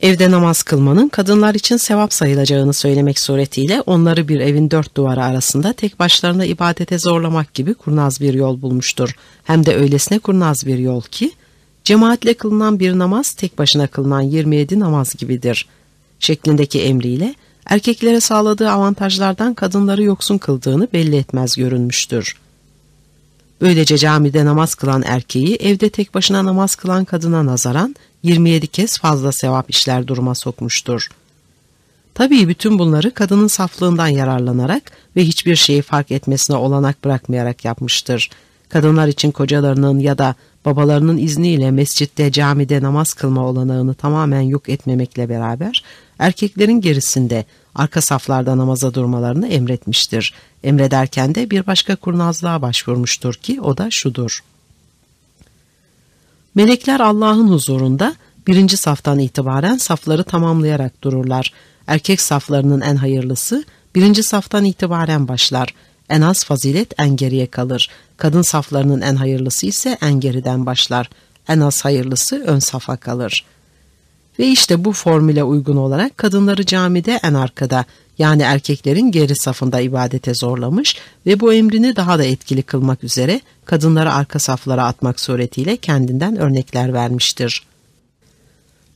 Evde 0.00 0.30
namaz 0.30 0.62
kılmanın 0.62 1.08
kadınlar 1.08 1.54
için 1.54 1.76
sevap 1.76 2.12
sayılacağını 2.12 2.72
söylemek 2.72 3.18
suretiyle 3.18 3.80
onları 3.80 4.28
bir 4.28 4.40
evin 4.40 4.70
dört 4.70 4.96
duvarı 4.96 5.24
arasında 5.24 5.72
tek 5.72 5.98
başlarına 5.98 6.44
ibadete 6.44 6.98
zorlamak 6.98 7.54
gibi 7.54 7.74
kurnaz 7.74 8.20
bir 8.20 8.34
yol 8.34 8.62
bulmuştur. 8.62 9.16
Hem 9.44 9.66
de 9.66 9.76
öylesine 9.76 10.18
kurnaz 10.18 10.66
bir 10.66 10.78
yol 10.78 11.02
ki 11.02 11.32
Cemaatle 11.84 12.34
kılınan 12.34 12.80
bir 12.80 12.98
namaz 12.98 13.32
tek 13.32 13.58
başına 13.58 13.86
kılınan 13.86 14.20
27 14.20 14.80
namaz 14.80 15.14
gibidir. 15.14 15.68
Şeklindeki 16.18 16.82
emriyle 16.82 17.34
erkeklere 17.66 18.20
sağladığı 18.20 18.70
avantajlardan 18.70 19.54
kadınları 19.54 20.02
yoksun 20.02 20.38
kıldığını 20.38 20.88
belli 20.92 21.16
etmez 21.16 21.56
görünmüştür. 21.56 22.36
Böylece 23.60 23.98
camide 23.98 24.44
namaz 24.44 24.74
kılan 24.74 25.02
erkeği 25.06 25.56
evde 25.56 25.88
tek 25.88 26.14
başına 26.14 26.44
namaz 26.44 26.74
kılan 26.74 27.04
kadına 27.04 27.46
nazaran 27.46 27.96
27 28.22 28.66
kez 28.66 28.98
fazla 28.98 29.32
sevap 29.32 29.70
işler 29.70 30.06
duruma 30.06 30.34
sokmuştur. 30.34 31.08
Tabii 32.14 32.48
bütün 32.48 32.78
bunları 32.78 33.14
kadının 33.14 33.46
saflığından 33.46 34.06
yararlanarak 34.06 34.82
ve 35.16 35.24
hiçbir 35.24 35.56
şeyi 35.56 35.82
fark 35.82 36.10
etmesine 36.10 36.56
olanak 36.56 37.04
bırakmayarak 37.04 37.64
yapmıştır. 37.64 38.30
Kadınlar 38.68 39.08
için 39.08 39.30
kocalarının 39.30 39.98
ya 39.98 40.18
da 40.18 40.34
babalarının 40.64 41.18
izniyle 41.18 41.70
mescitte 41.70 42.32
camide 42.32 42.82
namaz 42.82 43.14
kılma 43.14 43.46
olanağını 43.46 43.94
tamamen 43.94 44.40
yok 44.40 44.68
etmemekle 44.68 45.28
beraber 45.28 45.82
erkeklerin 46.18 46.80
gerisinde 46.80 47.44
arka 47.74 48.00
saflarda 48.00 48.58
namaza 48.58 48.94
durmalarını 48.94 49.48
emretmiştir. 49.48 50.34
Emrederken 50.64 51.34
de 51.34 51.50
bir 51.50 51.66
başka 51.66 51.96
kurnazlığa 51.96 52.62
başvurmuştur 52.62 53.34
ki 53.34 53.60
o 53.60 53.78
da 53.78 53.88
şudur. 53.90 54.42
Melekler 56.54 57.00
Allah'ın 57.00 57.48
huzurunda 57.48 58.16
birinci 58.46 58.76
saftan 58.76 59.18
itibaren 59.18 59.76
safları 59.76 60.24
tamamlayarak 60.24 61.02
dururlar. 61.02 61.52
Erkek 61.86 62.20
saflarının 62.20 62.80
en 62.80 62.96
hayırlısı 62.96 63.64
birinci 63.94 64.22
saftan 64.22 64.64
itibaren 64.64 65.28
başlar. 65.28 65.74
En 66.08 66.20
az 66.20 66.44
fazilet 66.44 67.00
en 67.00 67.16
geriye 67.16 67.46
kalır. 67.46 67.88
Kadın 68.22 68.42
saflarının 68.42 69.00
en 69.00 69.14
hayırlısı 69.14 69.66
ise 69.66 69.98
en 70.02 70.20
geriden 70.20 70.66
başlar. 70.66 71.10
En 71.48 71.60
az 71.60 71.84
hayırlısı 71.84 72.44
ön 72.46 72.58
safa 72.58 72.96
kalır. 72.96 73.44
Ve 74.38 74.46
işte 74.46 74.84
bu 74.84 74.92
formüle 74.92 75.44
uygun 75.44 75.76
olarak 75.76 76.18
kadınları 76.18 76.66
camide 76.66 77.20
en 77.22 77.34
arkada 77.34 77.84
yani 78.18 78.42
erkeklerin 78.42 79.10
geri 79.12 79.36
safında 79.36 79.80
ibadete 79.80 80.34
zorlamış 80.34 80.96
ve 81.26 81.40
bu 81.40 81.52
emrini 81.52 81.96
daha 81.96 82.18
da 82.18 82.24
etkili 82.24 82.62
kılmak 82.62 83.04
üzere 83.04 83.40
kadınları 83.64 84.12
arka 84.12 84.38
saflara 84.38 84.86
atmak 84.86 85.20
suretiyle 85.20 85.76
kendinden 85.76 86.36
örnekler 86.36 86.92
vermiştir. 86.92 87.62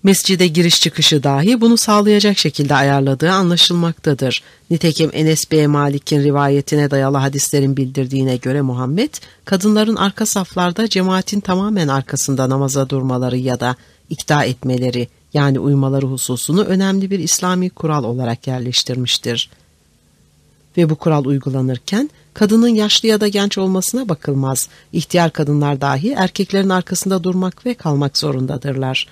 Mescide 0.06 0.46
giriş 0.46 0.80
çıkışı 0.80 1.22
dahi 1.22 1.60
bunu 1.60 1.76
sağlayacak 1.76 2.38
şekilde 2.38 2.74
ayarladığı 2.74 3.30
anlaşılmaktadır. 3.30 4.42
Nitekim 4.70 5.10
Enes 5.12 5.50
B. 5.50 5.66
Malik'in 5.66 6.22
rivayetine 6.22 6.90
dayalı 6.90 7.16
hadislerin 7.16 7.76
bildirdiğine 7.76 8.36
göre 8.36 8.62
Muhammed, 8.62 9.14
kadınların 9.44 9.96
arka 9.96 10.26
saflarda 10.26 10.88
cemaatin 10.88 11.40
tamamen 11.40 11.88
arkasında 11.88 12.48
namaza 12.48 12.88
durmaları 12.88 13.36
ya 13.36 13.60
da 13.60 13.76
ikta 14.10 14.44
etmeleri 14.44 15.08
yani 15.34 15.58
uymaları 15.58 16.06
hususunu 16.06 16.64
önemli 16.64 17.10
bir 17.10 17.18
İslami 17.18 17.70
kural 17.70 18.04
olarak 18.04 18.46
yerleştirmiştir. 18.46 19.50
Ve 20.76 20.90
bu 20.90 20.94
kural 20.94 21.24
uygulanırken 21.24 22.10
kadının 22.34 22.68
yaşlı 22.68 23.08
ya 23.08 23.20
da 23.20 23.28
genç 23.28 23.58
olmasına 23.58 24.08
bakılmaz. 24.08 24.68
İhtiyar 24.92 25.30
kadınlar 25.30 25.80
dahi 25.80 26.12
erkeklerin 26.12 26.68
arkasında 26.68 27.24
durmak 27.24 27.66
ve 27.66 27.74
kalmak 27.74 28.18
zorundadırlar. 28.18 29.06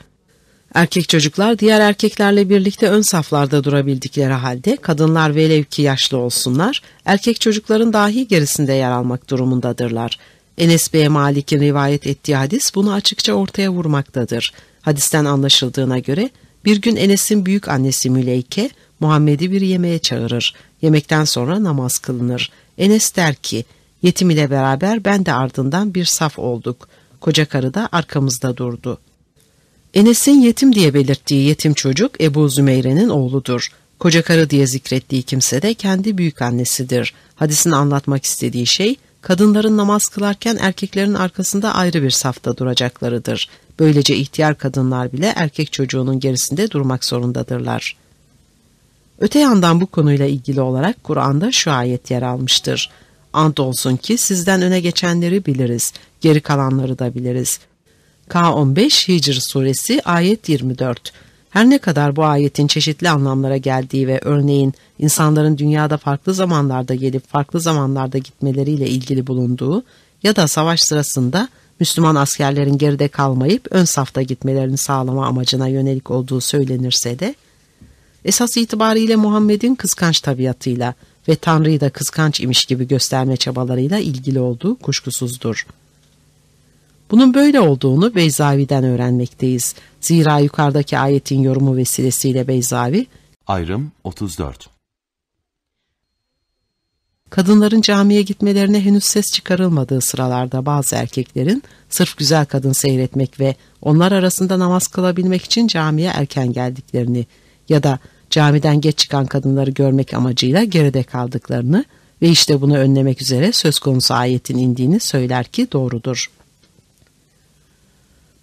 Erkek 0.75 1.09
çocuklar 1.09 1.59
diğer 1.59 1.81
erkeklerle 1.81 2.49
birlikte 2.49 2.89
ön 2.89 3.03
saflarda 3.03 3.65
durabildikleri 3.65 4.33
halde 4.33 4.77
kadınlar 4.77 5.35
velev 5.35 5.65
ki 5.65 5.83
yaşlı 5.83 6.19
olsunlar, 6.19 6.83
erkek 7.05 7.41
çocukların 7.41 7.93
dahi 7.93 8.29
gerisinde 8.29 8.73
yer 8.73 8.91
almak 8.91 9.31
durumundadırlar. 9.31 10.19
Enes 10.59 10.93
Bey 10.93 11.09
Malik'in 11.09 11.61
rivayet 11.61 12.07
ettiği 12.07 12.37
hadis 12.37 12.75
bunu 12.75 12.93
açıkça 12.93 13.33
ortaya 13.33 13.71
vurmaktadır. 13.71 14.53
Hadisten 14.83 15.25
anlaşıldığına 15.25 15.99
göre 15.99 16.31
bir 16.65 16.81
gün 16.81 16.97
Enes'in 16.97 17.47
büyük 17.47 17.69
annesi 17.69 18.11
Müleyke 18.11 18.71
Muhammed'i 19.01 19.53
bir 19.53 19.61
yemeğe 19.61 19.99
çağırır. 19.99 20.55
Yemekten 20.83 21.25
sonra 21.25 21.63
namaz 21.63 21.99
kılınır. 21.99 22.51
Enes 22.79 23.17
der 23.17 23.35
ki, 23.35 23.65
yetim 24.03 24.31
ile 24.31 24.51
beraber 24.51 25.05
ben 25.05 25.27
de 25.27 25.33
ardından 25.33 25.95
bir 25.95 26.05
saf 26.05 26.39
olduk. 26.39 26.89
Koca 27.21 27.45
karı 27.45 27.75
da 27.75 27.89
arkamızda 27.93 28.57
durdu. 28.57 28.99
Enes'in 29.95 30.41
yetim 30.41 30.75
diye 30.75 30.95
belirttiği 30.95 31.47
yetim 31.47 31.75
çocuk 31.75 32.21
Ebu 32.21 32.49
Zümeyre'nin 32.49 33.09
oğludur. 33.09 33.69
Koca 33.99 34.23
karı 34.23 34.51
diye 34.51 34.67
zikrettiği 34.67 35.23
kimse 35.23 35.63
de 35.63 35.75
kendi 35.75 36.19
büyük 36.19 36.43
annesidir. 36.43 37.15
Hadisin 37.37 37.71
anlatmak 37.71 38.25
istediği 38.25 38.67
şey, 38.67 38.97
kadınların 39.23 39.77
namaz 39.77 40.09
kılarken 40.09 40.59
erkeklerin 40.61 41.15
arkasında 41.15 41.75
ayrı 41.75 42.03
bir 42.03 42.11
safta 42.11 42.57
duracaklarıdır. 42.57 43.49
Böylece 43.79 44.17
ihtiyar 44.17 44.59
kadınlar 44.59 45.13
bile 45.13 45.33
erkek 45.37 45.73
çocuğunun 45.73 46.21
gerisinde 46.21 46.71
durmak 46.71 47.05
zorundadırlar. 47.05 47.97
Öte 49.19 49.39
yandan 49.39 49.81
bu 49.81 49.87
konuyla 49.87 50.27
ilgili 50.27 50.61
olarak 50.61 51.05
Kur'an'da 51.05 51.53
şu 51.53 51.71
ayet 51.71 52.11
yer 52.11 52.23
almıştır. 52.23 52.91
Ant 53.33 53.61
olsun 53.61 53.97
ki 53.97 54.19
sizden 54.19 54.63
öne 54.63 54.81
geçenleri 54.81 55.47
biliriz, 55.47 55.93
geri 56.21 56.41
kalanları 56.41 56.99
da 56.99 57.15
biliriz. 57.15 57.59
K15 58.31 59.09
Hicr 59.09 59.41
suresi 59.41 60.03
ayet 60.05 60.49
24 60.49 61.13
her 61.51 61.71
ne 61.71 61.79
kadar 61.79 62.17
bu 62.17 62.25
ayetin 62.25 62.67
çeşitli 62.67 63.11
anlamlara 63.11 63.57
geldiği 63.57 64.09
ve 64.09 64.21
örneğin 64.23 64.75
insanların 64.99 65.59
dünyada 65.59 65.97
farklı 65.97 66.35
zamanlarda 66.35 66.95
gelip 66.95 67.29
farklı 67.29 67.61
zamanlarda 67.61 68.19
gitmeleriyle 68.19 68.89
ilgili 68.89 69.27
bulunduğu 69.27 69.85
ya 70.23 70.37
da 70.37 70.49
savaş 70.49 70.81
sırasında 70.81 71.49
Müslüman 71.81 72.15
askerlerin 72.15 72.79
geride 72.79 73.09
kalmayıp 73.09 73.69
ön 73.71 73.85
safta 73.85 74.23
gitmelerini 74.23 74.77
sağlama 74.77 75.27
amacına 75.27 75.69
yönelik 75.69 76.11
olduğu 76.11 76.41
söylenirse 76.41 77.19
de, 77.19 77.35
esas 78.25 78.57
itibariyle 78.57 79.17
Muhammed'in 79.17 79.75
kıskanç 79.75 80.21
tabiatıyla 80.21 80.95
ve 81.29 81.37
Tanrı'yı 81.37 81.81
da 81.81 81.91
kıskanç 81.91 82.41
imiş 82.41 82.65
gibi 82.65 82.89
gösterme 82.89 83.37
çabalarıyla 83.37 83.99
ilgili 83.99 84.41
olduğu 84.41 84.75
kuşkusuzdur. 84.75 85.67
Bunun 87.15 87.35
böyle 87.35 87.61
olduğunu 87.61 88.15
Beyzavi'den 88.15 88.85
öğrenmekteyiz. 88.85 89.75
Zira 90.01 90.39
yukarıdaki 90.39 90.99
ayetin 90.99 91.43
yorumu 91.43 91.77
vesilesiyle 91.77 92.49
Beyzavi, 92.49 93.07
Ayrım 93.47 93.93
34 94.05 94.69
kadınların 97.31 97.81
camiye 97.81 98.23
gitmelerine 98.23 98.85
henüz 98.85 99.05
ses 99.05 99.33
çıkarılmadığı 99.33 100.01
sıralarda 100.01 100.67
bazı 100.67 100.97
erkeklerin 100.97 101.63
sırf 101.91 102.17
güzel 102.17 102.47
kadın 102.47 102.73
seyretmek 102.73 103.41
ve 103.41 103.55
onlar 103.83 104.13
arasında 104.13 104.59
namaz 104.59 104.87
kılabilmek 104.87 105.45
için 105.45 105.67
camiye 105.67 106.11
erken 106.15 106.53
geldiklerini 106.53 107.27
ya 107.69 107.83
da 107.83 107.99
camiden 108.31 108.81
geç 108.81 108.99
çıkan 108.99 109.27
kadınları 109.27 109.71
görmek 109.71 110.15
amacıyla 110.15 110.65
geride 110.65 111.03
kaldıklarını 111.03 111.85
ve 112.23 112.29
işte 112.29 112.61
bunu 112.61 112.77
önlemek 112.77 113.23
üzere 113.23 113.53
söz 113.53 113.79
konusu 113.79 114.15
ayetin 114.15 114.59
indiğini 114.59 115.01
söyler 115.01 115.45
ki 115.45 115.73
doğrudur. 115.73 116.31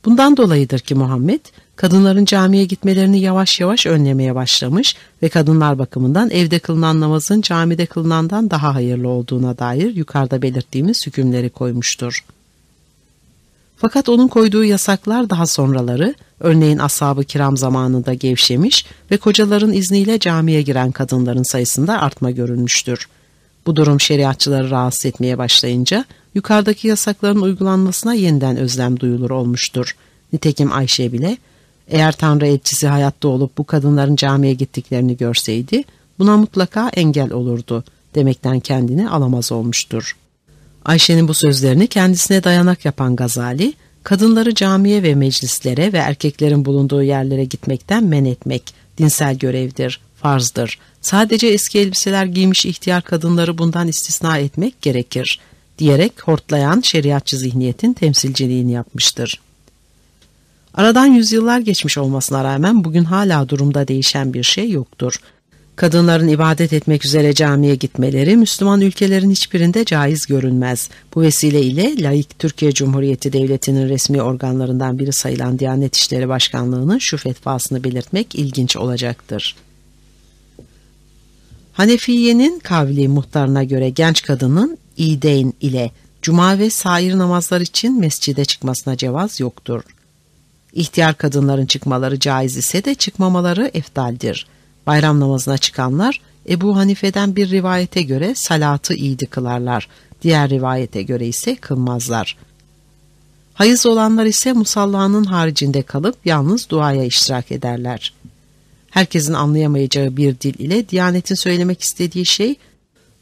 Bundan 0.06 0.38
dolayıdır 0.38 0.80
ki 0.80 0.96
Muhammed 0.96 1.40
kadınların 1.76 2.26
camiye 2.26 2.66
gitmelerini 2.66 3.20
yavaş 3.20 3.60
yavaş 3.60 3.86
önlemeye 3.86 4.36
başlamış 4.36 4.96
ve 5.24 5.30
kadınlar 5.30 5.80
bakımından 5.80 6.30
evde 6.30 6.60
kılınan 6.60 7.00
namazın 7.00 7.42
camide 7.42 7.86
kılınandan 7.86 8.50
daha 8.50 8.76
hayırlı 8.76 9.10
olduğuna 9.10 9.58
dair 9.58 9.96
yukarıda 9.96 10.42
belirttiğimiz 10.42 11.08
hükümleri 11.08 11.50
koymuştur. 11.50 12.24
Fakat 13.78 14.10
onun 14.10 14.28
koyduğu 14.28 14.64
yasaklar 14.64 15.30
daha 15.30 15.48
sonraları, 15.48 16.16
örneğin 16.40 16.78
ashab-ı 16.78 17.24
kiram 17.24 17.58
zamanında 17.58 18.14
gevşemiş 18.14 18.86
ve 19.12 19.18
kocaların 19.18 19.74
izniyle 19.74 20.20
camiye 20.20 20.62
giren 20.62 20.92
kadınların 20.92 21.44
sayısında 21.44 22.02
artma 22.02 22.32
görülmüştür. 22.32 23.08
Bu 23.66 23.76
durum 23.76 24.00
şeriatçıları 24.00 24.70
rahatsız 24.72 25.06
etmeye 25.06 25.38
başlayınca 25.38 26.06
yukarıdaki 26.36 26.88
yasakların 26.88 27.42
uygulanmasına 27.42 28.14
yeniden 28.14 28.58
özlem 28.58 29.00
duyulur 29.00 29.30
olmuştur. 29.30 29.96
Nitekim 30.34 30.74
Ayşe 30.74 31.14
bile 31.14 31.38
eğer 31.88 32.12
Tanrı 32.12 32.48
elçisi 32.48 32.88
hayatta 32.88 33.28
olup 33.28 33.58
bu 33.58 33.64
kadınların 33.64 34.16
camiye 34.16 34.54
gittiklerini 34.54 35.18
görseydi 35.18 35.84
buna 36.20 36.38
mutlaka 36.38 36.90
engel 36.90 37.32
olurdu 37.32 37.84
demekten 38.16 38.60
kendini 38.60 39.10
alamaz 39.10 39.52
olmuştur. 39.52 40.16
Ayşe'nin 40.86 41.28
bu 41.28 41.34
sözlerini 41.34 41.88
kendisine 41.88 42.44
dayanak 42.44 42.86
yapan 42.86 43.16
Gazali, 43.16 43.74
kadınları 44.04 44.56
camiye 44.56 45.04
ve 45.04 45.16
meclislere 45.16 45.94
ve 45.94 45.98
erkeklerin 45.98 46.66
bulunduğu 46.66 47.04
yerlere 47.04 47.46
gitmekten 47.46 48.04
men 48.04 48.26
etmek 48.26 48.74
dinsel 48.98 49.36
görevdir, 49.38 50.00
farzdır. 50.22 50.80
Sadece 51.02 51.48
eski 51.48 51.80
elbiseler 51.80 52.26
giymiş 52.26 52.66
ihtiyar 52.66 53.02
kadınları 53.02 53.58
bundan 53.58 53.88
istisna 53.88 54.38
etmek 54.38 54.82
gerekir 54.82 55.40
diyerek 55.82 56.28
hortlayan 56.28 56.82
şeriatçı 56.82 57.38
zihniyetin 57.38 57.94
temsilciliğini 57.94 58.72
yapmıştır. 58.72 59.42
Aradan 60.74 61.06
yüzyıllar 61.06 61.60
geçmiş 61.60 61.98
olmasına 61.98 62.44
rağmen 62.44 62.84
bugün 62.84 63.04
hala 63.04 63.50
durumda 63.50 63.88
değişen 63.88 64.34
bir 64.34 64.44
şey 64.44 64.70
yoktur. 64.70 65.16
Kadınların 65.76 66.28
ibadet 66.28 66.74
etmek 66.74 67.06
üzere 67.06 67.34
camiye 67.34 67.76
gitmeleri 67.76 68.38
Müslüman 68.38 68.82
ülkelerin 68.82 69.32
hiçbirinde 69.32 69.86
caiz 69.86 70.26
görünmez. 70.26 70.90
Bu 71.16 71.22
vesile 71.22 71.62
ile 71.62 72.04
laik 72.04 72.40
Türkiye 72.40 72.72
Cumhuriyeti 72.72 73.34
Devleti'nin 73.34 73.90
resmi 73.90 74.22
organlarından 74.22 75.00
biri 75.00 75.14
sayılan 75.14 75.60
Diyanet 75.60 75.96
İşleri 75.96 76.30
Başkanlığı'nın 76.30 76.98
şu 76.98 77.18
fetvasını 77.18 77.84
belirtmek 77.84 78.36
ilginç 78.36 78.78
olacaktır. 78.78 79.56
Hanefiye'nin 81.74 82.60
kavli 82.60 83.08
muhtarına 83.08 83.64
göre 83.64 83.90
genç 83.90 84.22
kadının 84.22 84.78
İdeyn 84.98 85.54
ile 85.62 85.92
cuma 86.22 86.60
ve 86.60 86.70
sair 86.70 87.18
namazlar 87.18 87.62
için 87.62 88.00
mescide 88.00 88.46
çıkmasına 88.46 88.98
cevaz 88.98 89.40
yoktur. 89.40 89.82
İhtiyar 90.74 91.18
kadınların 91.18 91.66
çıkmaları 91.66 92.20
caiz 92.20 92.58
ise 92.58 92.86
de 92.86 92.96
çıkmamaları 92.96 93.72
eftaldir. 93.74 94.48
Bayram 94.88 95.20
namazına 95.20 95.58
çıkanlar 95.58 96.22
Ebu 96.50 96.78
Hanife'den 96.78 97.36
bir 97.36 97.50
rivayete 97.50 98.02
göre 98.02 98.34
salatı 98.36 98.94
iyiydi 98.94 99.26
kılarlar. 99.26 99.88
Diğer 100.24 100.50
rivayete 100.50 101.04
göre 101.04 101.28
ise 101.28 101.56
kılmazlar. 101.56 102.38
Hayız 103.54 103.86
olanlar 103.86 104.26
ise 104.26 104.54
musallanın 104.54 105.24
haricinde 105.24 105.82
kalıp 105.82 106.16
yalnız 106.26 106.70
duaya 106.70 107.04
iştirak 107.04 107.52
ederler. 107.52 108.14
Herkesin 108.90 109.34
anlayamayacağı 109.34 110.18
bir 110.18 110.40
dil 110.40 110.54
ile 110.60 110.90
Diyanet'in 110.90 111.36
söylemek 111.36 111.82
istediği 111.82 112.26
şey 112.26 112.56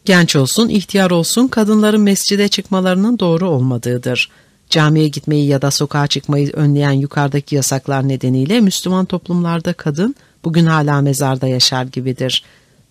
genç 0.06 0.36
olsun, 0.36 0.70
ihtiyar 0.70 1.12
olsun 1.12 1.47
kadınların 1.47 2.02
mescide 2.02 2.47
çıkmalarının 2.47 3.20
doğru 3.20 3.50
olmadığıdır. 3.50 4.30
Camiye 4.70 5.08
gitmeyi 5.08 5.47
ya 5.47 5.62
da 5.62 5.72
sokağa 5.72 6.08
çıkmayı 6.08 6.52
önleyen 6.54 6.91
yukarıdaki 6.91 7.56
yasaklar 7.56 8.08
nedeniyle 8.08 8.62
Müslüman 8.62 9.06
toplumlarda 9.06 9.74
kadın 9.74 10.16
bugün 10.43 10.66
hala 10.66 11.02
mezarda 11.02 11.47
yaşar 11.47 11.84
gibidir. 11.84 12.43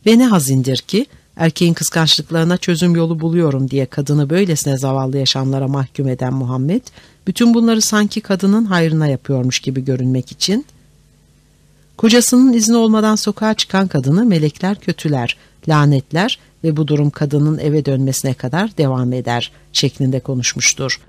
Ve 0.07 0.19
ne 0.19 0.27
hazindir 0.27 0.77
ki 0.77 1.07
erkeğin 1.37 1.75
kıskançlıklarına 1.75 2.57
çözüm 2.57 2.97
yolu 2.97 3.21
buluyorum 3.21 3.71
diye 3.71 3.87
kadını 3.87 4.31
böylesine 4.31 4.79
zavallı 4.79 5.19
yaşamlara 5.19 5.69
mahkum 5.69 6.09
eden 6.09 6.35
Muhammed, 6.35 6.83
bütün 7.27 7.55
bunları 7.55 7.81
sanki 7.81 8.21
kadının 8.21 8.65
hayrına 8.65 9.07
yapıyormuş 9.07 9.61
gibi 9.61 9.85
görünmek 9.85 10.33
için, 10.33 10.67
kocasının 11.97 12.53
izni 12.53 12.77
olmadan 12.77 13.17
sokağa 13.17 13.55
çıkan 13.55 13.89
kadını 13.89 14.25
melekler 14.25 14.81
kötüler, 14.81 15.37
lanetler 15.69 16.39
ve 16.65 16.77
bu 16.77 16.89
durum 16.89 17.11
kadının 17.11 17.59
eve 17.59 17.85
dönmesine 17.85 18.35
kadar 18.35 18.79
devam 18.79 19.13
eder 19.13 19.53
şeklinde 19.73 20.21
konuşmuştur. 20.21 21.01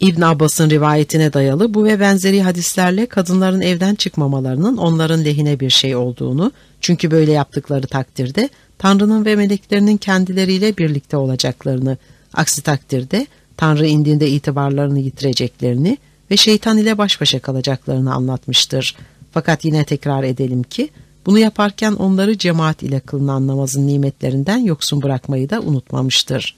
İbn 0.00 0.22
Abbas'ın 0.22 0.70
rivayetine 0.70 1.32
dayalı 1.32 1.74
bu 1.74 1.84
ve 1.84 2.00
benzeri 2.00 2.42
hadislerle 2.42 3.06
kadınların 3.06 3.60
evden 3.60 3.94
çıkmamalarının 3.94 4.76
onların 4.76 5.24
lehine 5.24 5.60
bir 5.60 5.70
şey 5.70 5.96
olduğunu, 5.96 6.52
çünkü 6.80 7.10
böyle 7.10 7.32
yaptıkları 7.32 7.86
takdirde 7.86 8.48
Tanrı'nın 8.78 9.24
ve 9.24 9.36
meleklerinin 9.36 9.96
kendileriyle 9.96 10.76
birlikte 10.76 11.16
olacaklarını, 11.16 11.96
aksi 12.34 12.62
takdirde 12.62 13.26
Tanrı 13.56 13.86
indiğinde 13.86 14.28
itibarlarını 14.30 14.98
yitireceklerini 14.98 15.98
ve 16.30 16.36
şeytan 16.36 16.78
ile 16.78 16.98
baş 16.98 17.20
başa 17.20 17.38
kalacaklarını 17.38 18.14
anlatmıştır. 18.14 18.96
Fakat 19.32 19.64
yine 19.64 19.84
tekrar 19.84 20.22
edelim 20.22 20.62
ki 20.62 20.88
bunu 21.26 21.38
yaparken 21.38 21.92
onları 21.92 22.38
cemaat 22.38 22.82
ile 22.82 23.00
kılınan 23.00 23.46
namazın 23.46 23.86
nimetlerinden 23.86 24.58
yoksun 24.58 25.02
bırakmayı 25.02 25.50
da 25.50 25.60
unutmamıştır. 25.60 26.56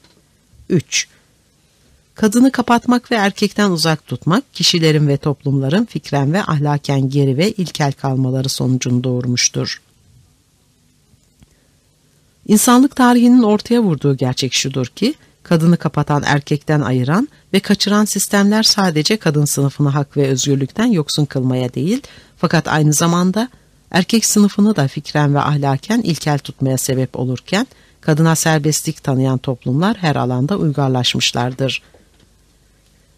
3. 0.69 1.09
Kadını 2.15 2.53
kapatmak 2.53 3.11
ve 3.11 3.15
erkekten 3.15 3.71
uzak 3.71 4.07
tutmak 4.07 4.55
kişilerin 4.55 5.09
ve 5.09 5.17
toplumların 5.17 5.85
fikren 5.85 6.33
ve 6.33 6.43
ahlaken 6.43 7.11
geri 7.11 7.37
ve 7.37 7.53
ilkel 7.53 7.93
kalmaları 7.93 8.49
sonucunu 8.49 9.05
doğurmuştur. 9.05 9.81
İnsanlık 12.49 12.97
tarihinin 12.97 13.43
ortaya 13.43 13.83
vurduğu 13.83 14.17
gerçek 14.17 14.53
şudur 14.53 14.87
ki, 14.87 15.15
kadını 15.43 15.77
kapatan 15.77 16.23
erkekten 16.27 16.81
ayıran 16.81 17.29
ve 17.53 17.61
kaçıran 17.61 18.05
sistemler 18.05 18.63
sadece 18.63 19.17
kadın 19.17 19.45
sınıfını 19.45 19.89
hak 19.89 20.17
ve 20.17 20.29
özgürlükten 20.29 20.87
yoksun 20.87 21.25
kılmaya 21.25 21.75
değil, 21.75 22.03
fakat 22.37 22.69
aynı 22.69 22.93
zamanda 22.93 23.49
erkek 23.91 24.25
sınıfını 24.25 24.77
da 24.77 24.89
fikren 24.89 25.35
ve 25.35 25.41
ahlaken 25.41 26.01
ilkel 26.01 26.39
tutmaya 26.39 26.79
sebep 26.79 27.19
olurken, 27.19 27.67
kadına 28.01 28.37
serbestlik 28.37 29.05
tanıyan 29.05 29.39
toplumlar 29.39 29.97
her 29.97 30.17
alanda 30.17 30.57
uygarlaşmışlardır. 30.57 31.83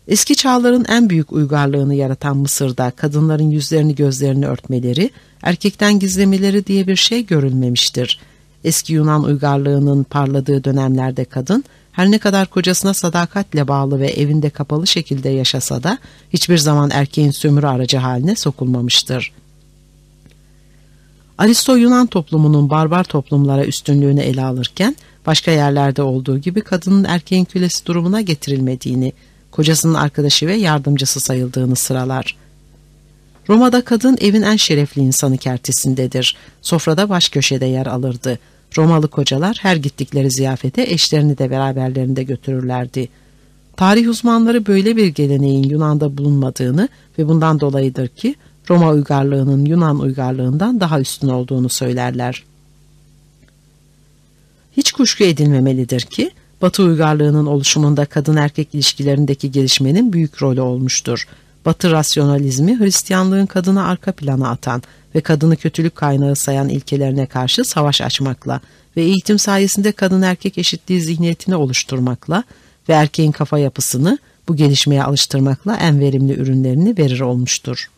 Eski 0.09 0.37
çağların 0.37 0.85
en 0.89 1.11
büyük 1.11 1.33
uygarlığını 1.33 1.95
yaratan 1.95 2.37
Mısır'da 2.37 2.91
kadınların 2.91 3.51
yüzlerini 3.51 3.95
gözlerini 3.95 4.47
örtmeleri, 4.47 5.11
erkekten 5.43 5.99
gizlemeleri 5.99 6.67
diye 6.67 6.87
bir 6.87 6.97
şey 6.97 7.27
görülmemiştir. 7.27 8.21
Eski 8.65 8.93
Yunan 8.93 9.25
uygarlığının 9.25 10.03
parladığı 10.03 10.65
dönemlerde 10.65 11.25
kadın, 11.25 11.65
her 11.93 12.11
ne 12.11 12.19
kadar 12.19 12.47
kocasına 12.47 12.95
sadakatle 12.95 13.69
bağlı 13.69 14.01
ve 14.01 14.11
evinde 14.11 14.51
kapalı 14.51 14.87
şekilde 14.87 15.29
yaşasa 15.29 15.83
da 15.83 15.99
hiçbir 16.33 16.59
zaman 16.59 16.91
erkeğin 16.91 17.31
sömürü 17.31 17.67
aracı 17.67 17.97
haline 17.97 18.37
sokulmamıştır. 18.37 19.33
Aristo 21.39 21.77
Yunan 21.77 22.07
toplumunun 22.07 22.71
barbar 22.71 23.05
toplumlara 23.05 23.65
üstünlüğünü 23.65 24.21
ele 24.21 24.45
alırken 24.45 24.97
başka 25.27 25.51
yerlerde 25.51 26.03
olduğu 26.03 26.39
gibi 26.39 26.61
kadının 26.61 27.05
erkeğin 27.05 27.45
kölesi 27.45 27.87
durumuna 27.87 28.21
getirilmediğini, 28.21 29.13
kocasının 29.51 29.95
arkadaşı 29.95 30.47
ve 30.47 30.55
yardımcısı 30.55 31.21
sayıldığını 31.21 31.77
sıralar. 31.77 32.37
Roma'da 33.49 33.85
kadın 33.85 34.19
evin 34.21 34.43
en 34.43 34.57
şerefli 34.57 35.03
insanı 35.03 35.39
kertesindedir. 35.39 36.37
Sofrada 36.63 37.09
baş 37.09 37.29
köşede 37.29 37.67
yer 37.67 37.87
alırdı. 37.87 38.39
Romalı 38.79 39.09
kocalar 39.09 39.59
her 39.63 39.77
gittikleri 39.77 40.31
ziyafete 40.31 40.83
eşlerini 40.83 41.39
de 41.39 41.51
beraberlerinde 41.51 42.23
götürürlerdi. 42.23 43.09
Tarih 43.77 44.09
uzmanları 44.09 44.67
böyle 44.67 44.97
bir 44.97 45.07
geleneğin 45.07 45.63
Yunan'da 45.63 46.17
bulunmadığını 46.19 46.89
ve 47.19 47.29
bundan 47.29 47.61
dolayıdır 47.61 48.09
ki 48.09 48.35
Roma 48.71 48.91
uygarlığının 48.91 49.65
Yunan 49.65 49.99
uygarlığından 49.99 50.81
daha 50.81 51.01
üstün 51.01 51.29
olduğunu 51.29 51.69
söylerler. 51.69 52.45
Hiç 54.77 54.93
kuşku 54.93 55.25
edilmemelidir 55.25 56.01
ki 56.01 56.31
Batı 56.63 56.83
uygarlığının 56.83 57.47
oluşumunda 57.47 58.05
kadın 58.05 58.37
erkek 58.37 58.75
ilişkilerindeki 58.75 59.51
gelişmenin 59.51 60.13
büyük 60.13 60.43
rolü 60.43 60.61
olmuştur. 60.61 61.27
Batı 61.67 61.91
rasyonalizmi 61.91 62.79
Hristiyanlığın 62.81 63.47
kadını 63.47 63.87
arka 63.87 64.13
plana 64.13 64.51
atan 64.51 64.83
ve 65.15 65.21
kadını 65.21 65.57
kötülük 65.57 65.95
kaynağı 65.95 66.37
sayan 66.37 66.69
ilkelerine 66.69 67.27
karşı 67.27 67.65
savaş 67.65 68.01
açmakla 68.01 68.61
ve 68.97 69.03
eğitim 69.03 69.39
sayesinde 69.39 69.93
kadın 69.93 70.23
erkek 70.23 70.59
eşitliği 70.59 71.01
zihniyetini 71.01 71.57
oluşturmakla 71.57 72.45
ve 72.89 72.93
erkeğin 72.93 73.33
kafa 73.33 73.59
yapısını 73.59 74.19
bu 74.49 74.57
gelişmeye 74.57 75.05
alıştırmakla 75.05 75.77
en 75.77 76.01
verimli 76.01 76.33
ürünlerini 76.33 76.99
verir 76.99 77.21
olmuştur. 77.21 77.91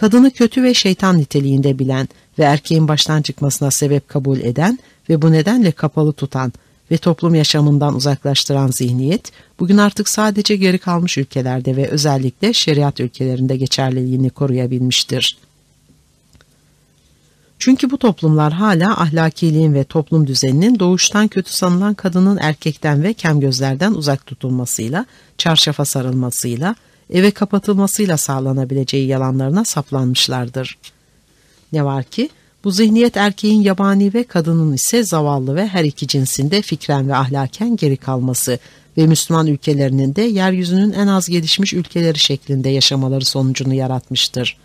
Kadını 0.00 0.30
kötü 0.30 0.62
ve 0.62 0.74
şeytan 0.74 1.18
niteliğinde 1.18 1.78
bilen 1.78 2.08
ve 2.38 2.42
erkeğin 2.42 2.88
baştan 2.88 3.22
çıkmasına 3.22 3.70
sebep 3.70 4.08
kabul 4.08 4.40
eden 4.40 4.78
ve 5.08 5.22
bu 5.22 5.32
nedenle 5.32 5.72
kapalı 5.72 6.12
tutan 6.12 6.52
ve 6.90 6.96
toplum 6.96 7.34
yaşamından 7.34 7.94
uzaklaştıran 7.94 8.68
zihniyet, 8.68 9.32
bugün 9.60 9.76
artık 9.76 10.08
sadece 10.08 10.56
geri 10.56 10.78
kalmış 10.78 11.18
ülkelerde 11.18 11.76
ve 11.76 11.88
özellikle 11.88 12.52
şeriat 12.52 13.00
ülkelerinde 13.00 13.56
geçerliliğini 13.56 14.30
koruyabilmiştir. 14.30 15.38
Çünkü 17.58 17.90
bu 17.90 17.98
toplumlar 17.98 18.52
hala 18.52 19.00
ahlakiliğin 19.00 19.74
ve 19.74 19.84
toplum 19.84 20.26
düzeninin 20.26 20.78
doğuştan 20.78 21.28
kötü 21.28 21.52
sanılan 21.52 21.94
kadının 21.94 22.38
erkekten 22.40 23.02
ve 23.02 23.12
kem 23.12 23.40
gözlerden 23.40 23.92
uzak 23.92 24.26
tutulmasıyla, 24.26 25.06
çarşafa 25.38 25.84
sarılmasıyla, 25.84 26.74
eve 27.10 27.30
kapatılmasıyla 27.30 28.16
sağlanabileceği 28.16 29.06
yalanlarına 29.06 29.64
saplanmışlardır. 29.64 30.78
Ne 31.72 31.84
var 31.84 32.04
ki 32.04 32.28
bu 32.64 32.70
zihniyet 32.70 33.16
erkeğin 33.16 33.62
yabani 33.62 34.14
ve 34.14 34.24
kadının 34.24 34.72
ise 34.72 35.04
zavallı 35.04 35.54
ve 35.54 35.66
her 35.66 35.84
iki 35.84 36.06
cinsinde 36.06 36.62
fikren 36.62 37.08
ve 37.08 37.16
ahlaken 37.16 37.76
geri 37.76 37.96
kalması 37.96 38.58
ve 38.96 39.06
Müslüman 39.06 39.46
ülkelerinin 39.46 40.14
de 40.14 40.22
yeryüzünün 40.22 40.92
en 40.92 41.06
az 41.06 41.28
gelişmiş 41.28 41.74
ülkeleri 41.74 42.18
şeklinde 42.18 42.68
yaşamaları 42.68 43.24
sonucunu 43.24 43.74
yaratmıştır. 43.74 44.56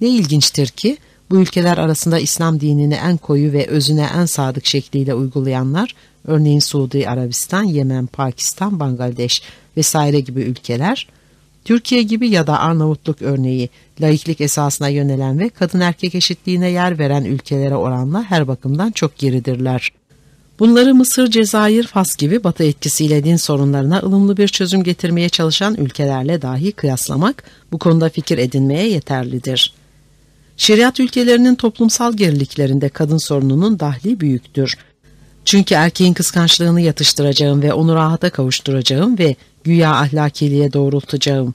Ne 0.00 0.08
ilginçtir 0.08 0.66
ki 0.66 0.96
bu 1.30 1.36
ülkeler 1.36 1.78
arasında 1.78 2.18
İslam 2.18 2.60
dinini 2.60 2.94
en 2.94 3.16
koyu 3.16 3.52
ve 3.52 3.66
özüne 3.66 4.08
en 4.14 4.26
sadık 4.26 4.66
şekliyle 4.66 5.14
uygulayanlar, 5.14 5.94
örneğin 6.26 6.60
Suudi 6.60 7.08
Arabistan, 7.08 7.64
Yemen, 7.64 8.06
Pakistan, 8.06 8.80
Bangladeş 8.80 9.42
vesaire 9.76 10.20
gibi 10.20 10.40
ülkeler, 10.40 11.08
Türkiye 11.64 12.02
gibi 12.02 12.28
ya 12.28 12.46
da 12.46 12.60
Arnavutluk 12.60 13.22
örneği 13.22 13.68
laiklik 14.00 14.40
esasına 14.40 14.88
yönelen 14.88 15.38
ve 15.38 15.48
kadın 15.48 15.80
erkek 15.80 16.14
eşitliğine 16.14 16.70
yer 16.70 16.98
veren 16.98 17.24
ülkelere 17.24 17.76
oranla 17.76 18.22
her 18.22 18.48
bakımdan 18.48 18.90
çok 18.90 19.18
geridirler. 19.18 19.92
Bunları 20.58 20.94
Mısır, 20.94 21.30
Cezayir, 21.30 21.86
Fas 21.86 22.16
gibi 22.16 22.44
batı 22.44 22.64
etkisiyle 22.64 23.24
din 23.24 23.36
sorunlarına 23.36 23.98
ılımlı 23.98 24.36
bir 24.36 24.48
çözüm 24.48 24.82
getirmeye 24.82 25.28
çalışan 25.28 25.74
ülkelerle 25.74 26.42
dahi 26.42 26.72
kıyaslamak 26.72 27.44
bu 27.72 27.78
konuda 27.78 28.08
fikir 28.08 28.38
edinmeye 28.38 28.88
yeterlidir. 28.88 29.72
Şeriat 30.56 31.00
ülkelerinin 31.00 31.54
toplumsal 31.54 32.12
geriliklerinde 32.12 32.88
kadın 32.88 33.18
sorununun 33.18 33.80
dahli 33.80 34.20
büyüktür. 34.20 34.76
Çünkü 35.44 35.74
erkeğin 35.74 36.14
kıskançlığını 36.14 36.80
yatıştıracağım 36.80 37.62
ve 37.62 37.72
onu 37.72 37.94
rahata 37.94 38.30
kavuşturacağım 38.30 39.18
ve 39.18 39.36
güya 39.64 39.94
ahlakiliğe 39.94 40.72
doğrultacağım 40.72 41.54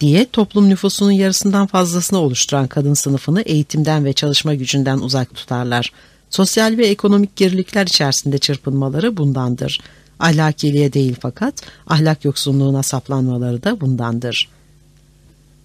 diye 0.00 0.26
toplum 0.32 0.68
nüfusunun 0.68 1.10
yarısından 1.10 1.66
fazlasını 1.66 2.18
oluşturan 2.18 2.66
kadın 2.66 2.94
sınıfını 2.94 3.42
eğitimden 3.42 4.04
ve 4.04 4.12
çalışma 4.12 4.54
gücünden 4.54 4.98
uzak 4.98 5.34
tutarlar. 5.34 5.92
Sosyal 6.30 6.76
ve 6.78 6.86
ekonomik 6.86 7.36
gerilikler 7.36 7.86
içerisinde 7.86 8.38
çırpınmaları 8.38 9.16
bundandır. 9.16 9.80
Ahlakiliğe 10.18 10.92
değil 10.92 11.16
fakat 11.20 11.54
ahlak 11.86 12.24
yoksunluğuna 12.24 12.82
saplanmaları 12.82 13.62
da 13.62 13.80
bundandır.'' 13.80 14.56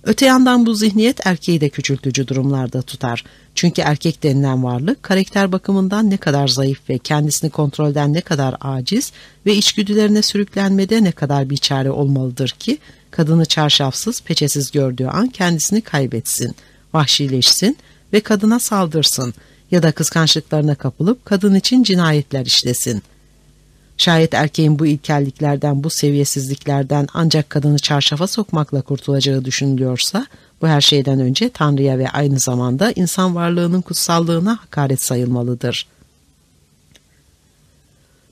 Öte 0.03 0.25
yandan 0.25 0.65
bu 0.65 0.75
zihniyet 0.75 1.27
erkeği 1.27 1.61
de 1.61 1.69
küçültücü 1.69 2.27
durumlarda 2.27 2.81
tutar. 2.81 3.23
Çünkü 3.55 3.81
erkek 3.81 4.23
denilen 4.23 4.63
varlık 4.63 5.03
karakter 5.03 5.51
bakımından 5.51 6.09
ne 6.09 6.17
kadar 6.17 6.47
zayıf 6.47 6.89
ve 6.89 6.97
kendisini 6.97 7.49
kontrolden 7.49 8.13
ne 8.13 8.21
kadar 8.21 8.55
aciz 8.61 9.11
ve 9.45 9.55
içgüdülerine 9.55 10.21
sürüklenmede 10.21 11.03
ne 11.03 11.11
kadar 11.11 11.49
bir 11.49 11.57
çare 11.57 11.91
olmalıdır 11.91 12.49
ki 12.59 12.77
kadını 13.11 13.45
çarşafsız, 13.45 14.21
peçesiz 14.21 14.71
gördüğü 14.71 15.05
an 15.05 15.27
kendisini 15.27 15.81
kaybetsin, 15.81 16.55
vahşileşsin 16.93 17.77
ve 18.13 18.19
kadına 18.19 18.59
saldırsın 18.59 19.33
ya 19.71 19.83
da 19.83 19.91
kıskançlıklarına 19.91 20.75
kapılıp 20.75 21.25
kadın 21.25 21.55
için 21.55 21.83
cinayetler 21.83 22.45
işlesin. 22.45 23.03
Şayet 23.97 24.33
erkeğin 24.33 24.79
bu 24.79 24.85
ilkelliklerden, 24.85 25.83
bu 25.83 25.89
seviyesizliklerden 25.89 27.07
ancak 27.13 27.49
kadını 27.49 27.79
çarşafa 27.79 28.27
sokmakla 28.27 28.81
kurtulacağı 28.81 29.45
düşünülüyorsa, 29.45 30.27
bu 30.61 30.67
her 30.67 30.81
şeyden 30.81 31.19
önce 31.19 31.49
Tanrı'ya 31.49 31.97
ve 31.97 32.09
aynı 32.09 32.39
zamanda 32.39 32.91
insan 32.91 33.35
varlığının 33.35 33.81
kutsallığına 33.81 34.57
hakaret 34.61 35.01
sayılmalıdır. 35.01 35.87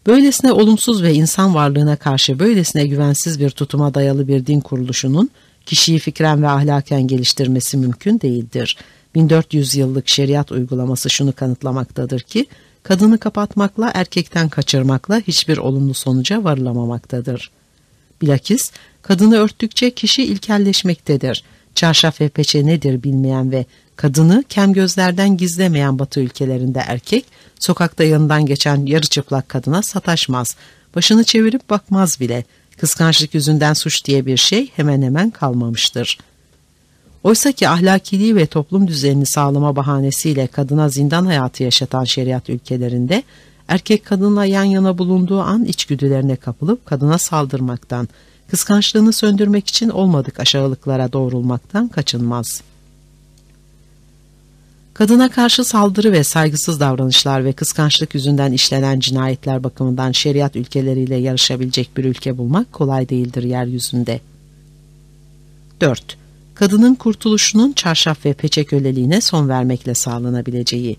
Böylesine 0.07 0.51
olumsuz 0.51 1.03
ve 1.03 1.13
insan 1.13 1.55
varlığına 1.55 1.95
karşı 1.95 2.39
böylesine 2.39 2.87
güvensiz 2.87 3.39
bir 3.39 3.49
tutuma 3.49 3.93
dayalı 3.93 4.27
bir 4.27 4.45
din 4.45 4.59
kuruluşunun 4.59 5.29
kişiyi 5.65 5.99
fikren 5.99 6.41
ve 6.43 6.47
ahlaken 6.47 7.07
geliştirmesi 7.07 7.77
mümkün 7.77 8.21
değildir. 8.21 8.77
1400 9.15 9.75
yıllık 9.75 10.07
şeriat 10.07 10.51
uygulaması 10.51 11.09
şunu 11.09 11.33
kanıtlamaktadır 11.33 12.19
ki, 12.19 12.45
kadını 12.83 13.17
kapatmakla 13.17 13.91
erkekten 13.93 14.49
kaçırmakla 14.49 15.19
hiçbir 15.19 15.57
olumlu 15.57 15.93
sonuca 15.93 16.43
varılamamaktadır. 16.43 17.51
Bilakis 18.21 18.71
kadını 19.01 19.37
örttükçe 19.37 19.91
kişi 19.91 20.23
ilkelleşmektedir. 20.23 21.43
Çarşaf 21.79 22.21
ve 22.21 22.29
peçe 22.29 22.65
nedir 22.65 23.03
bilmeyen 23.03 23.51
ve 23.51 23.65
kadını 23.95 24.43
kem 24.49 24.73
gözlerden 24.73 25.37
gizlemeyen 25.37 25.99
batı 25.99 26.19
ülkelerinde 26.19 26.79
erkek, 26.87 27.25
sokakta 27.59 28.03
yanından 28.03 28.45
geçen 28.45 28.85
yarı 28.85 29.07
çıplak 29.07 29.49
kadına 29.49 29.81
sataşmaz, 29.81 30.55
başını 30.95 31.23
çevirip 31.23 31.69
bakmaz 31.69 32.19
bile. 32.19 32.43
Kıskançlık 32.77 33.33
yüzünden 33.33 33.73
suç 33.73 34.05
diye 34.05 34.25
bir 34.25 34.37
şey 34.37 34.71
hemen 34.75 35.01
hemen 35.01 35.29
kalmamıştır. 35.29 36.17
Oysa 37.23 37.51
ki 37.51 37.69
ahlakiliği 37.69 38.35
ve 38.35 38.45
toplum 38.45 38.87
düzenini 38.87 39.25
sağlama 39.25 39.75
bahanesiyle 39.75 40.47
kadına 40.47 40.89
zindan 40.89 41.25
hayatı 41.25 41.63
yaşatan 41.63 42.03
şeriat 42.03 42.49
ülkelerinde 42.49 43.23
erkek 43.67 44.05
kadınla 44.05 44.45
yan 44.45 44.63
yana 44.63 44.97
bulunduğu 44.97 45.41
an 45.41 45.65
içgüdülerine 45.65 46.35
kapılıp 46.35 46.85
kadına 46.85 47.17
saldırmaktan, 47.17 48.07
kıskançlığını 48.51 49.13
söndürmek 49.13 49.67
için 49.67 49.89
olmadık 49.89 50.39
aşağılıklara 50.39 51.13
doğrulmaktan 51.13 51.87
kaçınmaz. 51.87 52.61
Kadına 54.93 55.29
karşı 55.29 55.63
saldırı 55.63 56.11
ve 56.11 56.23
saygısız 56.23 56.79
davranışlar 56.79 57.45
ve 57.45 57.53
kıskançlık 57.53 58.15
yüzünden 58.15 58.51
işlenen 58.51 58.99
cinayetler 58.99 59.63
bakımından 59.63 60.11
şeriat 60.11 60.55
ülkeleriyle 60.55 61.15
yarışabilecek 61.15 61.97
bir 61.97 62.05
ülke 62.05 62.37
bulmak 62.37 62.73
kolay 62.73 63.09
değildir 63.09 63.43
yeryüzünde. 63.43 64.21
4. 65.81 66.17
Kadının 66.55 66.95
kurtuluşunun 66.95 67.71
çarşaf 67.71 68.25
ve 68.25 68.33
peçe 68.33 68.63
köleliğine 68.63 69.21
son 69.21 69.49
vermekle 69.49 69.93
sağlanabileceği. 69.93 70.97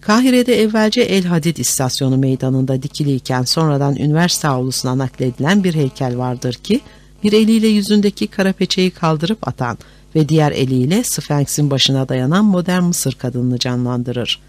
Kahire'de 0.00 0.62
evvelce 0.62 1.00
El 1.00 1.24
Hadid 1.24 1.56
istasyonu 1.56 2.16
meydanında 2.16 2.82
dikiliyken 2.82 3.42
sonradan 3.42 3.96
üniversite 3.96 4.48
avlusuna 4.48 4.98
nakledilen 4.98 5.64
bir 5.64 5.74
heykel 5.74 6.18
vardır 6.18 6.54
ki, 6.54 6.80
bir 7.22 7.32
eliyle 7.32 7.66
yüzündeki 7.66 8.26
kara 8.26 8.52
peçeyi 8.52 8.90
kaldırıp 8.90 9.48
atan 9.48 9.78
ve 10.14 10.28
diğer 10.28 10.52
eliyle 10.52 11.04
Sphinx'in 11.04 11.70
başına 11.70 12.08
dayanan 12.08 12.44
modern 12.44 12.82
Mısır 12.82 13.12
kadınını 13.12 13.58
canlandırır. 13.58 14.40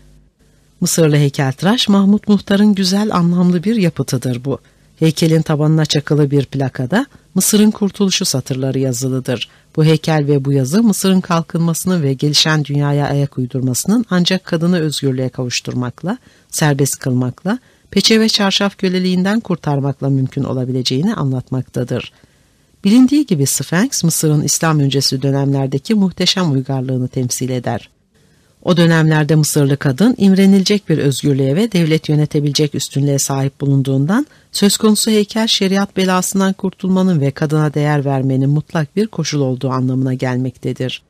Mısırlı 0.82 1.16
heykeltıraş 1.16 1.90
Mahmut 1.90 2.28
Muhtar'ın 2.28 2.76
güzel 2.76 3.16
anlamlı 3.16 3.64
bir 3.64 3.76
yapıtıdır 3.76 4.46
bu. 4.46 4.60
Heykelin 5.02 5.42
tabanına 5.42 5.86
çakılı 5.86 6.32
bir 6.32 6.46
plakada 6.46 7.06
Mısır'ın 7.36 7.72
kurtuluşu 7.72 8.26
satırları 8.26 8.80
yazılıdır. 8.80 9.50
Bu 9.76 9.86
heykel 9.86 10.28
ve 10.28 10.46
bu 10.46 10.54
yazı 10.54 10.84
Mısır'ın 10.84 11.22
kalkınmasını 11.22 12.04
ve 12.04 12.14
gelişen 12.14 12.66
dünyaya 12.66 13.08
ayak 13.08 13.38
uydurmasının 13.38 14.06
ancak 14.10 14.44
kadını 14.44 14.80
özgürlüğe 14.80 15.30
kavuşturmakla, 15.30 16.18
serbest 16.50 17.00
kılmakla, 17.00 17.60
peçe 17.92 18.20
ve 18.20 18.30
çarşaf 18.30 18.78
köleliğinden 18.78 19.40
kurtarmakla 19.40 20.10
mümkün 20.10 20.44
olabileceğini 20.44 21.16
anlatmaktadır. 21.16 22.12
Bilindiği 22.84 23.26
gibi 23.26 23.46
Sphinx, 23.46 24.04
Mısır'ın 24.04 24.42
İslam 24.42 24.80
öncesi 24.80 25.22
dönemlerdeki 25.22 25.96
muhteşem 25.96 26.52
uygarlığını 26.52 27.08
temsil 27.08 27.50
eder. 27.50 27.90
O 28.64 28.78
dönemlerde 28.78 29.36
Mısırlı 29.36 29.78
kadın 29.78 30.16
imrenilecek 30.18 30.90
bir 30.90 30.98
özgürlüğe 30.98 31.56
ve 31.56 31.72
devlet 31.72 32.10
yönetebilecek 32.10 32.76
üstünlüğe 32.76 33.20
sahip 33.20 33.62
bulunduğundan 33.62 34.26
söz 34.52 34.78
konusu 34.78 35.12
heykel 35.12 35.48
şeriat 35.48 35.98
belasından 35.98 36.54
kurtulmanın 36.54 37.22
ve 37.22 37.32
kadına 37.32 37.74
değer 37.74 38.06
vermenin 38.06 38.50
mutlak 38.50 38.96
bir 38.96 39.08
koşul 39.08 39.42
olduğu 39.42 39.70
anlamına 39.70 40.14
gelmektedir. 40.14 41.02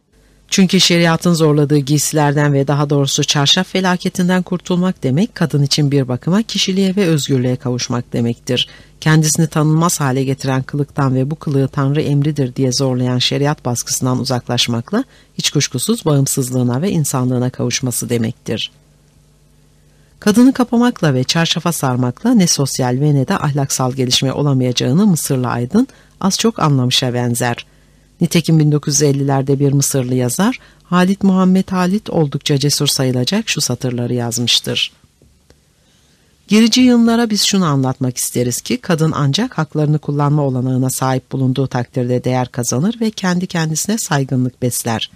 Çünkü 0.51 0.79
şeriatın 0.79 1.33
zorladığı 1.33 1.77
giysilerden 1.77 2.53
ve 2.53 2.67
daha 2.67 2.89
doğrusu 2.89 3.23
çarşaf 3.23 3.67
felaketinden 3.67 4.43
kurtulmak 4.43 5.03
demek 5.03 5.35
kadın 5.35 5.63
için 5.63 5.91
bir 5.91 6.07
bakıma 6.07 6.43
kişiliğe 6.43 6.95
ve 6.95 7.05
özgürlüğe 7.05 7.55
kavuşmak 7.55 8.13
demektir. 8.13 8.67
Kendisini 9.01 9.47
tanınmaz 9.47 9.99
hale 9.99 10.23
getiren 10.23 10.63
kılıktan 10.63 11.15
ve 11.15 11.31
bu 11.31 11.35
kılığı 11.35 11.67
Tanrı 11.67 12.01
emridir 12.01 12.55
diye 12.55 12.71
zorlayan 12.71 13.17
şeriat 13.17 13.65
baskısından 13.65 14.19
uzaklaşmakla 14.19 15.03
hiç 15.37 15.49
kuşkusuz 15.49 16.05
bağımsızlığına 16.05 16.81
ve 16.81 16.91
insanlığına 16.91 17.49
kavuşması 17.49 18.09
demektir. 18.09 18.71
Kadını 20.21 20.53
kapamakla 20.53 21.13
ve 21.13 21.23
çarşafa 21.23 21.71
sarmakla 21.71 22.33
ne 22.33 22.47
sosyal 22.47 22.97
ve 23.01 23.15
ne 23.15 23.27
de 23.27 23.37
ahlaksal 23.37 23.93
gelişme 23.93 24.33
olamayacağını 24.33 25.07
Mısırlı 25.07 25.47
aydın 25.47 25.87
az 26.19 26.39
çok 26.39 26.59
anlamışa 26.59 27.13
benzer. 27.13 27.65
Nitekim 28.21 28.59
1950'lerde 28.59 29.59
bir 29.59 29.73
Mısırlı 29.73 30.15
yazar 30.15 30.59
Halit 30.83 31.23
Muhammed 31.23 31.69
Halit 31.69 32.09
oldukça 32.09 32.57
cesur 32.57 32.87
sayılacak 32.87 33.49
şu 33.49 33.61
satırları 33.61 34.13
yazmıştır. 34.13 34.91
Gerici 36.47 36.81
yığınlara 36.81 37.29
biz 37.29 37.43
şunu 37.43 37.65
anlatmak 37.65 38.17
isteriz 38.17 38.61
ki 38.61 38.77
kadın 38.77 39.11
ancak 39.15 39.57
haklarını 39.57 39.99
kullanma 39.99 40.41
olanağına 40.41 40.89
sahip 40.89 41.31
bulunduğu 41.31 41.67
takdirde 41.67 42.23
değer 42.23 42.47
kazanır 42.47 42.95
ve 43.01 43.11
kendi 43.11 43.47
kendisine 43.47 43.97
saygınlık 43.97 44.61
besler. 44.61 45.11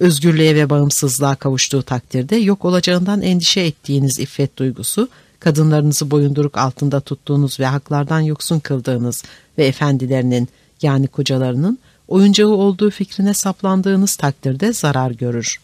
Özgürlüğe 0.00 0.54
ve 0.54 0.70
bağımsızlığa 0.70 1.34
kavuştuğu 1.34 1.82
takdirde 1.82 2.36
yok 2.36 2.64
olacağından 2.64 3.22
endişe 3.22 3.60
ettiğiniz 3.60 4.18
iffet 4.18 4.56
duygusu, 4.56 5.08
kadınlarınızı 5.40 6.10
boyunduruk 6.10 6.58
altında 6.58 7.00
tuttuğunuz 7.00 7.60
ve 7.60 7.66
haklardan 7.66 8.20
yoksun 8.20 8.60
kıldığınız 8.60 9.22
ve 9.58 9.66
efendilerinin 9.66 10.48
yani 10.82 11.06
kocalarının 11.06 11.78
oyuncağı 12.08 12.48
olduğu 12.48 12.90
fikrine 12.90 13.34
saplandığınız 13.34 14.16
takdirde 14.16 14.72
zarar 14.72 15.10
görür. 15.10 15.60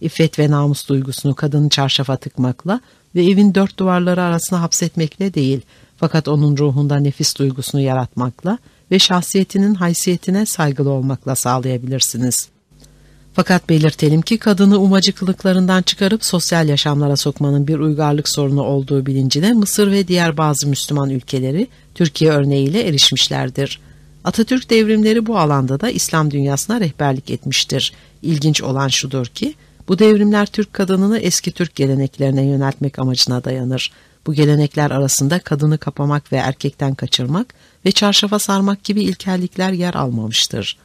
İffet 0.00 0.38
ve 0.38 0.50
namus 0.50 0.88
duygusunu 0.88 1.34
kadını 1.34 1.68
çarşafa 1.68 2.16
tıkmakla 2.16 2.80
ve 3.14 3.24
evin 3.24 3.54
dört 3.54 3.78
duvarları 3.78 4.22
arasına 4.22 4.60
hapsetmekle 4.60 5.34
değil, 5.34 5.60
fakat 5.96 6.28
onun 6.28 6.56
ruhunda 6.56 6.96
nefis 6.96 7.38
duygusunu 7.38 7.80
yaratmakla 7.80 8.58
ve 8.90 8.98
şahsiyetinin 8.98 9.74
haysiyetine 9.74 10.46
saygılı 10.46 10.90
olmakla 10.90 11.34
sağlayabilirsiniz. 11.34 12.51
Fakat 13.34 13.68
belirtelim 13.68 14.22
ki 14.22 14.38
kadını 14.38 14.78
umacıklıklarından 14.78 15.82
çıkarıp 15.82 16.24
sosyal 16.24 16.68
yaşamlara 16.68 17.16
sokmanın 17.16 17.66
bir 17.66 17.78
uygarlık 17.78 18.28
sorunu 18.28 18.62
olduğu 18.62 19.06
bilincine 19.06 19.52
Mısır 19.52 19.90
ve 19.90 20.08
diğer 20.08 20.36
bazı 20.36 20.68
Müslüman 20.68 21.10
ülkeleri 21.10 21.68
Türkiye 21.94 22.30
örneğiyle 22.30 22.88
erişmişlerdir. 22.88 23.80
Atatürk 24.24 24.70
devrimleri 24.70 25.26
bu 25.26 25.38
alanda 25.38 25.80
da 25.80 25.90
İslam 25.90 26.30
dünyasına 26.30 26.80
rehberlik 26.80 27.30
etmiştir. 27.30 27.92
İlginç 28.22 28.62
olan 28.62 28.88
şudur 28.88 29.26
ki 29.26 29.54
bu 29.88 29.98
devrimler 29.98 30.46
Türk 30.46 30.72
kadınını 30.72 31.18
eski 31.18 31.52
Türk 31.52 31.74
geleneklerine 31.74 32.42
yöneltmek 32.42 32.98
amacına 32.98 33.44
dayanır. 33.44 33.92
Bu 34.26 34.34
gelenekler 34.34 34.90
arasında 34.90 35.38
kadını 35.38 35.78
kapamak 35.78 36.32
ve 36.32 36.36
erkekten 36.36 36.94
kaçırmak 36.94 37.54
ve 37.86 37.92
çarşafa 37.92 38.38
sarmak 38.38 38.84
gibi 38.84 39.02
ilkellikler 39.02 39.72
yer 39.72 39.94
almamıştır. 39.94 40.78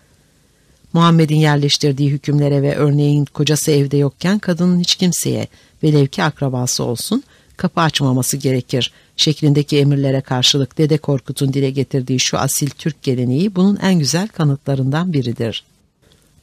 Muhammed'in 0.98 1.36
yerleştirdiği 1.36 2.12
hükümlere 2.12 2.62
ve 2.62 2.76
örneğin 2.76 3.26
kocası 3.26 3.72
evde 3.72 3.98
yokken 3.98 4.40
kadının 4.40 4.80
hiç 4.80 4.96
kimseye 4.96 5.48
velev 5.84 6.08
ki 6.08 6.24
akrabası 6.24 6.84
olsun 6.84 7.24
kapı 7.58 7.82
açmaması 7.82 8.38
gerekir 8.38 8.92
şeklindeki 9.18 9.78
emirlere 9.78 10.22
karşılık 10.22 10.78
Dede 10.78 10.98
Korkut'un 10.98 11.54
dile 11.54 11.70
getirdiği 11.70 12.20
şu 12.20 12.38
asil 12.38 12.70
Türk 12.70 13.04
geleneği 13.04 13.56
bunun 13.56 13.76
en 13.76 14.00
güzel 14.00 14.28
kanıtlarından 14.28 15.14
biridir. 15.14 15.64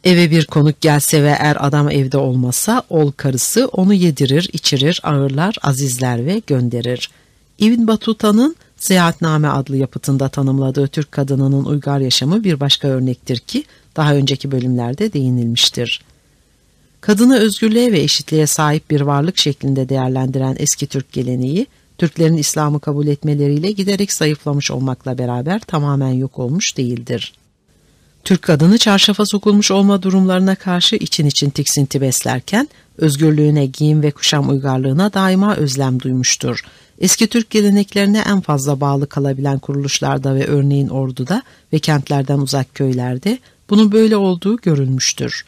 Eve 0.05 0.31
bir 0.31 0.47
konuk 0.47 0.81
gelse 0.81 1.23
ve 1.23 1.37
er 1.39 1.57
adam 1.67 1.91
evde 1.91 2.19
olmasa 2.19 2.83
ol 2.91 3.13
karısı 3.17 3.67
onu 3.67 3.95
yedirir, 3.95 4.51
içirir, 4.53 5.01
ağırlar, 5.03 5.57
azizler 5.63 6.27
ve 6.27 6.43
gönderir. 6.47 7.11
İbn 7.59 7.87
Batuta'nın 7.87 8.57
Seyahatname 8.77 9.49
adlı 9.49 9.77
yapıtında 9.77 10.29
tanımladığı 10.29 10.87
Türk 10.87 11.13
kadınının 11.13 11.65
uygar 11.65 12.01
yaşamı 12.01 12.45
bir 12.45 12.61
başka 12.61 12.89
örnektir 12.89 13.39
ki 13.39 13.65
daha 13.97 14.15
önceki 14.15 14.51
bölümlerde 14.51 15.13
değinilmiştir. 15.13 16.01
Kadını 17.01 17.39
özgürlüğe 17.39 17.93
ve 17.93 18.01
eşitliğe 18.01 18.47
sahip 18.47 18.91
bir 18.91 19.01
varlık 19.01 19.39
şeklinde 19.39 19.89
değerlendiren 19.89 20.57
eski 20.59 20.87
Türk 20.87 21.13
geleneği, 21.13 21.67
Türklerin 21.99 22.37
İslam'ı 22.37 22.81
kabul 22.81 23.07
etmeleriyle 23.07 23.71
giderek 23.71 24.13
zayıflamış 24.13 24.71
olmakla 24.71 25.19
beraber 25.19 25.61
tamamen 25.61 26.13
yok 26.13 26.39
olmuş 26.39 26.77
değildir. 26.77 27.33
Türk 28.25 28.43
kadını 28.43 28.79
çarşafa 28.79 29.27
sokulmuş 29.27 29.71
olma 29.71 30.03
durumlarına 30.03 30.55
karşı 30.55 30.97
için 30.97 31.27
için 31.27 31.51
tiksinti 31.51 32.01
beslerken, 32.01 32.69
özgürlüğüne, 32.99 33.67
giyim 33.67 34.03
ve 34.03 34.11
kuşam 34.11 34.51
uygarlığına 34.51 35.13
daima 35.13 35.55
özlem 35.57 36.01
duymuştur. 36.01 36.61
Eski 36.99 37.27
Türk 37.27 37.51
geleneklerine 37.51 38.23
en 38.27 38.41
fazla 38.41 38.81
bağlı 38.81 39.07
kalabilen 39.07 39.59
kuruluşlarda 39.59 40.35
ve 40.35 40.47
örneğin 40.47 40.89
orduda 40.89 41.43
ve 41.73 41.79
kentlerden 41.79 42.39
uzak 42.39 42.75
köylerde 42.75 43.39
bunun 43.71 43.93
böyle 43.93 44.17
olduğu 44.17 44.57
görülmüştür. 44.57 45.45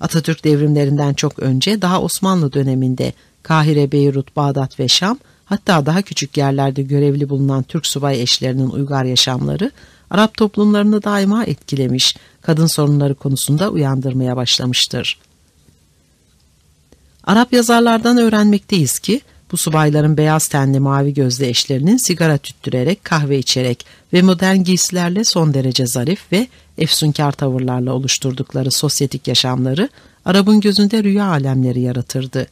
Atatürk 0.00 0.44
devrimlerinden 0.44 1.14
çok 1.14 1.38
önce 1.38 1.82
daha 1.82 2.02
Osmanlı 2.02 2.52
döneminde 2.52 3.12
Kahire, 3.42 3.92
Beyrut, 3.92 4.36
Bağdat 4.36 4.80
ve 4.80 4.88
Şam 4.88 5.18
hatta 5.44 5.86
daha 5.86 6.02
küçük 6.02 6.36
yerlerde 6.36 6.82
görevli 6.82 7.28
bulunan 7.28 7.62
Türk 7.62 7.86
subay 7.86 8.22
eşlerinin 8.22 8.70
uygar 8.70 9.04
yaşamları 9.04 9.70
Arap 10.10 10.36
toplumlarını 10.36 11.02
daima 11.02 11.44
etkilemiş, 11.44 12.16
kadın 12.42 12.66
sorunları 12.66 13.14
konusunda 13.14 13.70
uyandırmaya 13.70 14.36
başlamıştır. 14.36 15.18
Arap 17.24 17.52
yazarlardan 17.52 18.18
öğrenmekteyiz 18.18 18.98
ki 18.98 19.20
bu 19.52 19.56
subayların 19.56 20.16
beyaz 20.16 20.48
tenli 20.48 20.80
mavi 20.80 21.14
gözlü 21.14 21.46
eşlerinin 21.46 21.96
sigara 21.96 22.38
tüttürerek, 22.38 23.04
kahve 23.04 23.38
içerek 23.38 23.86
ve 24.12 24.22
modern 24.22 24.56
giysilerle 24.56 25.24
son 25.24 25.54
derece 25.54 25.86
zarif 25.86 26.32
ve 26.32 26.46
efsunkar 26.78 27.32
tavırlarla 27.32 27.92
oluşturdukları 27.92 28.70
sosyetik 28.70 29.28
yaşamları 29.28 29.88
Arap'ın 30.24 30.60
gözünde 30.60 31.04
rüya 31.04 31.26
alemleri 31.26 31.80
yaratırdı. 31.80 32.46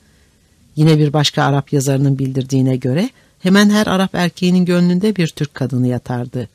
Yine 0.76 0.98
bir 0.98 1.12
başka 1.12 1.42
Arap 1.42 1.72
yazarının 1.72 2.18
bildirdiğine 2.18 2.76
göre 2.76 3.10
hemen 3.42 3.70
her 3.70 3.86
Arap 3.86 4.14
erkeğinin 4.14 4.64
gönlünde 4.64 5.16
bir 5.16 5.28
Türk 5.28 5.54
kadını 5.54 5.88
yatardı. 5.88 6.48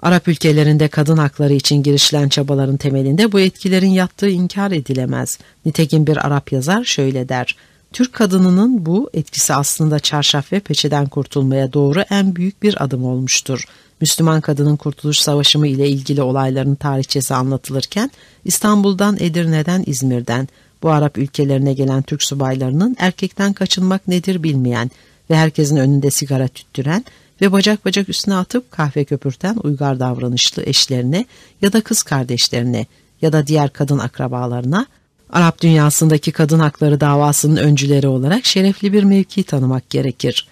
Arap 0.00 0.28
ülkelerinde 0.28 0.88
kadın 0.88 1.16
hakları 1.16 1.52
için 1.52 1.82
girişilen 1.82 2.28
çabaların 2.28 2.76
temelinde 2.76 3.32
bu 3.32 3.40
etkilerin 3.40 3.90
yattığı 3.90 4.28
inkar 4.28 4.70
edilemez. 4.70 5.38
Nitekim 5.66 6.06
bir 6.06 6.26
Arap 6.26 6.52
yazar 6.52 6.84
şöyle 6.84 7.28
der, 7.28 7.56
Türk 7.96 8.12
kadınının 8.12 8.86
bu 8.86 9.10
etkisi 9.14 9.54
aslında 9.54 9.98
çarşaf 9.98 10.52
ve 10.52 10.60
peçeden 10.60 11.06
kurtulmaya 11.06 11.72
doğru 11.72 12.00
en 12.10 12.36
büyük 12.36 12.62
bir 12.62 12.84
adım 12.84 13.04
olmuştur. 13.04 13.64
Müslüman 14.00 14.40
kadının 14.40 14.76
Kurtuluş 14.76 15.18
Savaşı 15.18 15.58
ile 15.58 15.88
ilgili 15.88 16.22
olayların 16.22 16.74
tarihçesi 16.74 17.34
anlatılırken 17.34 18.10
İstanbul'dan, 18.44 19.16
Edirne'den, 19.20 19.84
İzmir'den 19.86 20.48
bu 20.82 20.90
Arap 20.90 21.18
ülkelerine 21.18 21.72
gelen 21.72 22.02
Türk 22.02 22.22
subaylarının 22.22 22.96
erkekten 22.98 23.52
kaçınmak 23.52 24.08
nedir 24.08 24.42
bilmeyen 24.42 24.90
ve 25.30 25.36
herkesin 25.36 25.76
önünde 25.76 26.10
sigara 26.10 26.48
tüttüren 26.48 27.04
ve 27.40 27.52
bacak 27.52 27.84
bacak 27.84 28.08
üstüne 28.08 28.34
atıp 28.34 28.70
kahve 28.70 29.04
köpürten 29.04 29.56
uygar 29.62 30.00
davranışlı 30.00 30.62
eşlerine 30.66 31.26
ya 31.62 31.72
da 31.72 31.80
kız 31.80 32.02
kardeşlerine 32.02 32.86
ya 33.22 33.32
da 33.32 33.46
diğer 33.46 33.70
kadın 33.70 33.98
akrabalarına 33.98 34.86
Arap 35.30 35.62
dünyasındaki 35.62 36.32
kadın 36.32 36.58
hakları 36.58 37.00
davasının 37.00 37.56
öncüleri 37.56 38.08
olarak 38.08 38.44
şerefli 38.44 38.92
bir 38.92 39.02
mevki 39.02 39.42
tanımak 39.42 39.90
gerekir. 39.90 40.48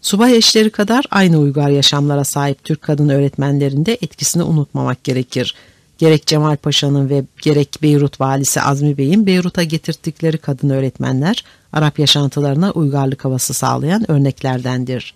Subay 0.00 0.36
eşleri 0.36 0.70
kadar 0.70 1.04
aynı 1.10 1.38
uygar 1.38 1.68
yaşamlara 1.70 2.24
sahip 2.24 2.64
Türk 2.64 2.82
kadın 2.82 3.08
öğretmenlerinde 3.08 3.98
etkisini 4.02 4.42
unutmamak 4.42 5.04
gerekir. 5.04 5.54
Gerek 5.98 6.26
Cemal 6.26 6.56
Paşa'nın 6.56 7.08
ve 7.08 7.24
gerek 7.42 7.78
Beyrut 7.82 8.20
valisi 8.20 8.60
Azmi 8.60 8.98
Bey'in 8.98 9.26
Beyrut'a 9.26 9.62
getirttikleri 9.62 10.38
kadın 10.38 10.70
öğretmenler 10.70 11.44
Arap 11.72 11.98
yaşantılarına 11.98 12.70
uygarlık 12.70 13.24
havası 13.24 13.54
sağlayan 13.54 14.10
örneklerdendir. 14.10 15.14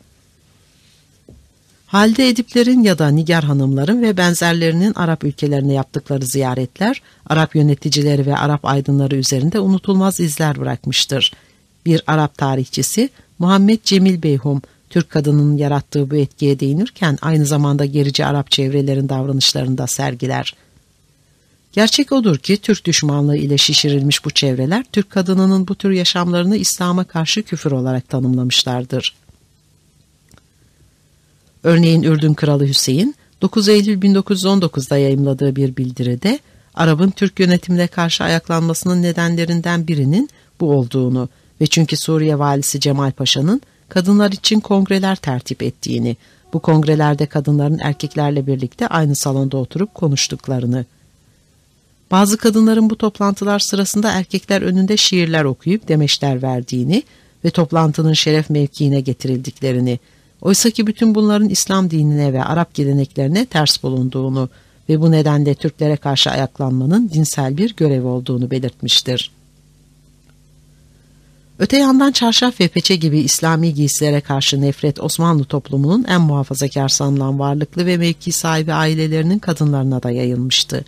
Halde 1.88 2.28
Ediplerin 2.28 2.82
ya 2.82 2.98
da 2.98 3.08
Nigar 3.08 3.44
hanımların 3.44 4.02
ve 4.02 4.16
benzerlerinin 4.16 4.94
Arap 4.94 5.24
ülkelerine 5.24 5.72
yaptıkları 5.72 6.26
ziyaretler, 6.26 7.02
Arap 7.26 7.56
yöneticileri 7.56 8.26
ve 8.26 8.36
Arap 8.36 8.64
aydınları 8.64 9.16
üzerinde 9.16 9.60
unutulmaz 9.60 10.20
izler 10.20 10.60
bırakmıştır. 10.60 11.32
Bir 11.86 12.02
Arap 12.06 12.38
tarihçisi 12.38 13.10
Muhammed 13.38 13.78
Cemil 13.84 14.22
Beyhum, 14.22 14.62
Türk 14.90 15.10
kadının 15.10 15.56
yarattığı 15.56 16.10
bu 16.10 16.16
etkiye 16.16 16.60
değinirken 16.60 17.18
aynı 17.22 17.46
zamanda 17.46 17.84
gerici 17.84 18.26
Arap 18.26 18.50
çevrelerin 18.50 19.08
davranışlarını 19.08 19.78
da 19.78 19.86
sergiler. 19.86 20.54
Gerçek 21.72 22.12
odur 22.12 22.38
ki 22.38 22.56
Türk 22.56 22.84
düşmanlığı 22.84 23.36
ile 23.36 23.58
şişirilmiş 23.58 24.24
bu 24.24 24.30
çevreler 24.30 24.84
Türk 24.92 25.10
kadınının 25.10 25.68
bu 25.68 25.74
tür 25.74 25.90
yaşamlarını 25.90 26.56
İslam'a 26.56 27.04
karşı 27.04 27.42
küfür 27.42 27.72
olarak 27.72 28.08
tanımlamışlardır. 28.08 29.14
Örneğin 31.62 32.02
Ürdün 32.02 32.34
Kralı 32.34 32.66
Hüseyin 32.66 33.14
9 33.42 33.68
Eylül 33.68 34.02
1919'da 34.02 34.98
yayımladığı 34.98 35.56
bir 35.56 35.76
bildiride 35.76 36.38
Arap'ın 36.74 37.10
Türk 37.10 37.40
yönetimine 37.40 37.86
karşı 37.86 38.24
ayaklanmasının 38.24 39.02
nedenlerinden 39.02 39.88
birinin 39.88 40.30
bu 40.60 40.70
olduğunu 40.70 41.28
ve 41.60 41.66
çünkü 41.66 41.96
Suriye 41.96 42.38
valisi 42.38 42.80
Cemal 42.80 43.10
Paşa'nın 43.10 43.62
kadınlar 43.88 44.32
için 44.32 44.60
kongreler 44.60 45.16
tertip 45.16 45.62
ettiğini, 45.62 46.16
bu 46.52 46.60
kongrelerde 46.60 47.26
kadınların 47.26 47.78
erkeklerle 47.78 48.46
birlikte 48.46 48.88
aynı 48.88 49.16
salonda 49.16 49.56
oturup 49.56 49.94
konuştuklarını, 49.94 50.84
bazı 52.10 52.36
kadınların 52.36 52.90
bu 52.90 52.96
toplantılar 52.96 53.58
sırasında 53.58 54.12
erkekler 54.12 54.62
önünde 54.62 54.96
şiirler 54.96 55.44
okuyup 55.44 55.88
demeçler 55.88 56.42
verdiğini 56.42 57.02
ve 57.44 57.50
toplantının 57.50 58.12
şeref 58.12 58.50
mevkiine 58.50 59.00
getirildiklerini, 59.00 59.98
Oysa 60.42 60.70
ki 60.70 60.86
bütün 60.86 61.14
bunların 61.14 61.48
İslam 61.48 61.90
dinine 61.90 62.32
ve 62.32 62.44
Arap 62.44 62.74
geleneklerine 62.74 63.46
ters 63.46 63.82
bulunduğunu 63.82 64.48
ve 64.88 65.00
bu 65.00 65.10
nedenle 65.10 65.54
Türklere 65.54 65.96
karşı 65.96 66.30
ayaklanmanın 66.30 67.10
dinsel 67.14 67.56
bir 67.56 67.76
görev 67.76 68.04
olduğunu 68.04 68.50
belirtmiştir. 68.50 69.30
Öte 71.58 71.76
yandan 71.76 72.12
çarşaf 72.12 72.60
ve 72.60 72.68
peçe 72.68 72.96
gibi 72.96 73.18
İslami 73.18 73.74
giysilere 73.74 74.20
karşı 74.20 74.60
nefret 74.60 75.00
Osmanlı 75.00 75.44
toplumunun 75.44 76.04
en 76.08 76.20
muhafazakar 76.20 76.88
sanılan 76.88 77.38
varlıklı 77.38 77.86
ve 77.86 77.96
mevki 77.96 78.32
sahibi 78.32 78.72
ailelerinin 78.72 79.38
kadınlarına 79.38 80.02
da 80.02 80.10
yayılmıştı. 80.10 80.84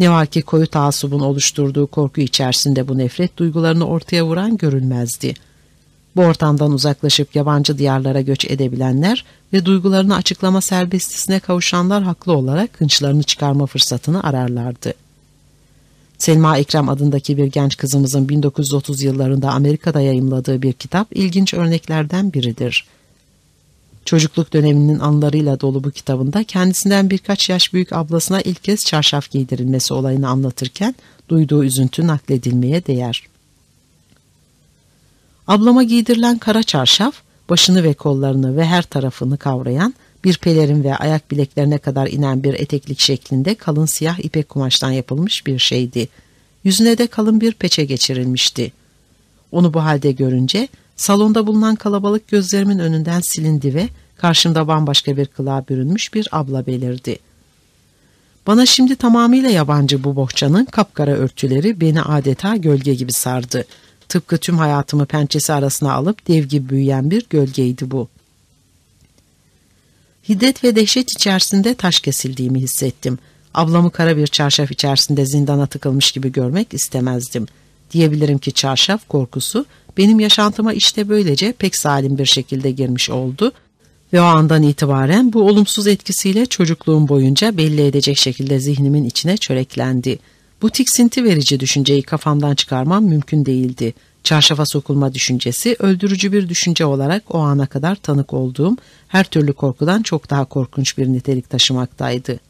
Ne 0.00 0.10
var 0.10 0.26
ki 0.26 0.42
koyu 0.42 0.66
taassubun 0.66 1.20
oluşturduğu 1.20 1.86
korku 1.86 2.20
içerisinde 2.20 2.88
bu 2.88 2.98
nefret 2.98 3.36
duygularını 3.36 3.86
ortaya 3.86 4.26
vuran 4.26 4.56
görülmezdi. 4.56 5.34
Bu 6.16 6.22
ortamdan 6.22 6.72
uzaklaşıp 6.72 7.36
yabancı 7.36 7.78
diyarlara 7.78 8.20
göç 8.20 8.44
edebilenler 8.44 9.24
ve 9.52 9.64
duygularını 9.64 10.14
açıklama 10.14 10.60
serbestisine 10.60 11.40
kavuşanlar 11.40 12.02
haklı 12.02 12.32
olarak 12.32 12.80
hınçlarını 12.80 13.22
çıkarma 13.22 13.66
fırsatını 13.66 14.22
ararlardı. 14.22 14.94
Selma 16.18 16.58
Ekrem 16.58 16.88
adındaki 16.88 17.36
bir 17.36 17.46
genç 17.46 17.76
kızımızın 17.76 18.28
1930 18.28 19.02
yıllarında 19.02 19.50
Amerika'da 19.50 20.00
yayımladığı 20.00 20.62
bir 20.62 20.72
kitap 20.72 21.16
ilginç 21.16 21.54
örneklerden 21.54 22.32
biridir. 22.32 22.86
Çocukluk 24.04 24.52
döneminin 24.52 24.98
anılarıyla 24.98 25.60
dolu 25.60 25.84
bu 25.84 25.90
kitabında 25.90 26.44
kendisinden 26.44 27.10
birkaç 27.10 27.50
yaş 27.50 27.72
büyük 27.72 27.92
ablasına 27.92 28.40
ilk 28.40 28.64
kez 28.64 28.84
çarşaf 28.84 29.30
giydirilmesi 29.30 29.94
olayını 29.94 30.28
anlatırken 30.28 30.94
duyduğu 31.28 31.64
üzüntü 31.64 32.06
nakledilmeye 32.06 32.86
değer. 32.86 33.35
Ablama 35.48 35.82
giydirilen 35.82 36.38
kara 36.38 36.62
çarşaf, 36.62 37.14
başını 37.48 37.84
ve 37.84 37.94
kollarını 37.94 38.56
ve 38.56 38.64
her 38.64 38.82
tarafını 38.82 39.38
kavrayan, 39.38 39.94
bir 40.24 40.38
pelerin 40.38 40.84
ve 40.84 40.96
ayak 40.96 41.30
bileklerine 41.30 41.78
kadar 41.78 42.06
inen 42.06 42.42
bir 42.42 42.54
eteklik 42.54 43.00
şeklinde 43.00 43.54
kalın 43.54 43.86
siyah 43.86 44.18
ipek 44.18 44.48
kumaştan 44.48 44.90
yapılmış 44.90 45.46
bir 45.46 45.58
şeydi. 45.58 46.08
Yüzüne 46.64 46.98
de 46.98 47.06
kalın 47.06 47.40
bir 47.40 47.52
peçe 47.52 47.84
geçirilmişti. 47.84 48.72
Onu 49.52 49.74
bu 49.74 49.84
halde 49.84 50.12
görünce 50.12 50.68
salonda 50.96 51.46
bulunan 51.46 51.74
kalabalık 51.74 52.28
gözlerimin 52.28 52.78
önünden 52.78 53.20
silindi 53.20 53.74
ve 53.74 53.88
karşımda 54.16 54.68
bambaşka 54.68 55.16
bir 55.16 55.26
kılığa 55.26 55.68
bürünmüş 55.68 56.14
bir 56.14 56.28
abla 56.32 56.66
belirdi. 56.66 57.18
Bana 58.46 58.66
şimdi 58.66 58.96
tamamıyla 58.96 59.50
yabancı 59.50 60.04
bu 60.04 60.16
bohçanın 60.16 60.64
kapkara 60.64 61.10
örtüleri 61.10 61.80
beni 61.80 62.02
adeta 62.02 62.56
gölge 62.56 62.94
gibi 62.94 63.12
sardı.'' 63.12 63.85
Tıpkı 64.08 64.38
tüm 64.38 64.58
hayatımı 64.58 65.06
pençesi 65.06 65.52
arasına 65.52 65.92
alıp 65.92 66.28
dev 66.28 66.44
gibi 66.44 66.68
büyüyen 66.68 67.10
bir 67.10 67.26
gölgeydi 67.30 67.90
bu. 67.90 68.08
Hiddet 70.28 70.64
ve 70.64 70.76
dehşet 70.76 71.12
içerisinde 71.12 71.74
taş 71.74 72.00
kesildiğimi 72.00 72.60
hissettim. 72.60 73.18
Ablamı 73.54 73.90
kara 73.90 74.16
bir 74.16 74.26
çarşaf 74.26 74.70
içerisinde 74.70 75.26
zindana 75.26 75.66
tıkılmış 75.66 76.12
gibi 76.12 76.32
görmek 76.32 76.74
istemezdim. 76.74 77.46
Diyebilirim 77.92 78.38
ki 78.38 78.52
çarşaf 78.52 79.08
korkusu 79.08 79.66
benim 79.96 80.20
yaşantıma 80.20 80.72
işte 80.72 81.08
böylece 81.08 81.52
pek 81.52 81.76
salim 81.76 82.18
bir 82.18 82.26
şekilde 82.26 82.70
girmiş 82.70 83.10
oldu 83.10 83.52
ve 84.12 84.20
o 84.20 84.24
andan 84.24 84.62
itibaren 84.62 85.32
bu 85.32 85.42
olumsuz 85.42 85.86
etkisiyle 85.86 86.46
çocukluğum 86.46 87.08
boyunca 87.08 87.56
belli 87.56 87.86
edecek 87.86 88.18
şekilde 88.18 88.60
zihnimin 88.60 89.04
içine 89.04 89.36
çöreklendi.'' 89.36 90.18
Bu 90.66 90.70
tiksinti 90.70 91.24
verici 91.24 91.60
düşünceyi 91.60 92.02
kafamdan 92.02 92.54
çıkarmam 92.54 93.04
mümkün 93.04 93.46
değildi. 93.46 93.94
Çarşafa 94.24 94.66
sokulma 94.66 95.14
düşüncesi 95.14 95.76
öldürücü 95.78 96.32
bir 96.32 96.48
düşünce 96.48 96.84
olarak 96.84 97.34
o 97.34 97.38
ana 97.38 97.66
kadar 97.66 97.94
tanık 97.94 98.32
olduğum 98.32 98.76
her 99.08 99.24
türlü 99.24 99.52
korkudan 99.52 100.02
çok 100.02 100.30
daha 100.30 100.44
korkunç 100.44 100.98
bir 100.98 101.06
nitelik 101.06 101.50
taşımaktaydı. 101.50 102.40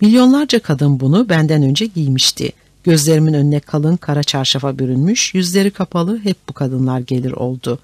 Milyonlarca 0.00 0.58
kadın 0.58 1.00
bunu 1.00 1.28
benden 1.28 1.62
önce 1.62 1.86
giymişti. 1.86 2.52
Gözlerimin 2.82 3.34
önüne 3.34 3.60
kalın 3.60 3.96
kara 3.96 4.22
çarşafa 4.22 4.78
bürünmüş, 4.78 5.34
yüzleri 5.34 5.70
kapalı 5.70 6.18
hep 6.18 6.36
bu 6.48 6.52
kadınlar 6.52 7.00
gelir 7.00 7.32
oldu. 7.32 7.78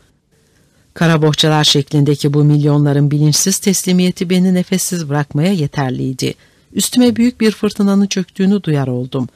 Kara 0.94 1.22
bohçalar 1.22 1.64
şeklindeki 1.64 2.34
bu 2.34 2.44
milyonların 2.44 3.10
bilinçsiz 3.10 3.58
teslimiyeti 3.58 4.30
beni 4.30 4.54
nefessiz 4.54 5.08
bırakmaya 5.08 5.52
yeterliydi.'' 5.52 6.49
Üstüme 6.72 7.16
büyük 7.16 7.40
bir 7.40 7.50
fırtınanın 7.50 8.06
çöktüğünü 8.06 8.62
duyar 8.62 8.88
oldum. 8.88 9.28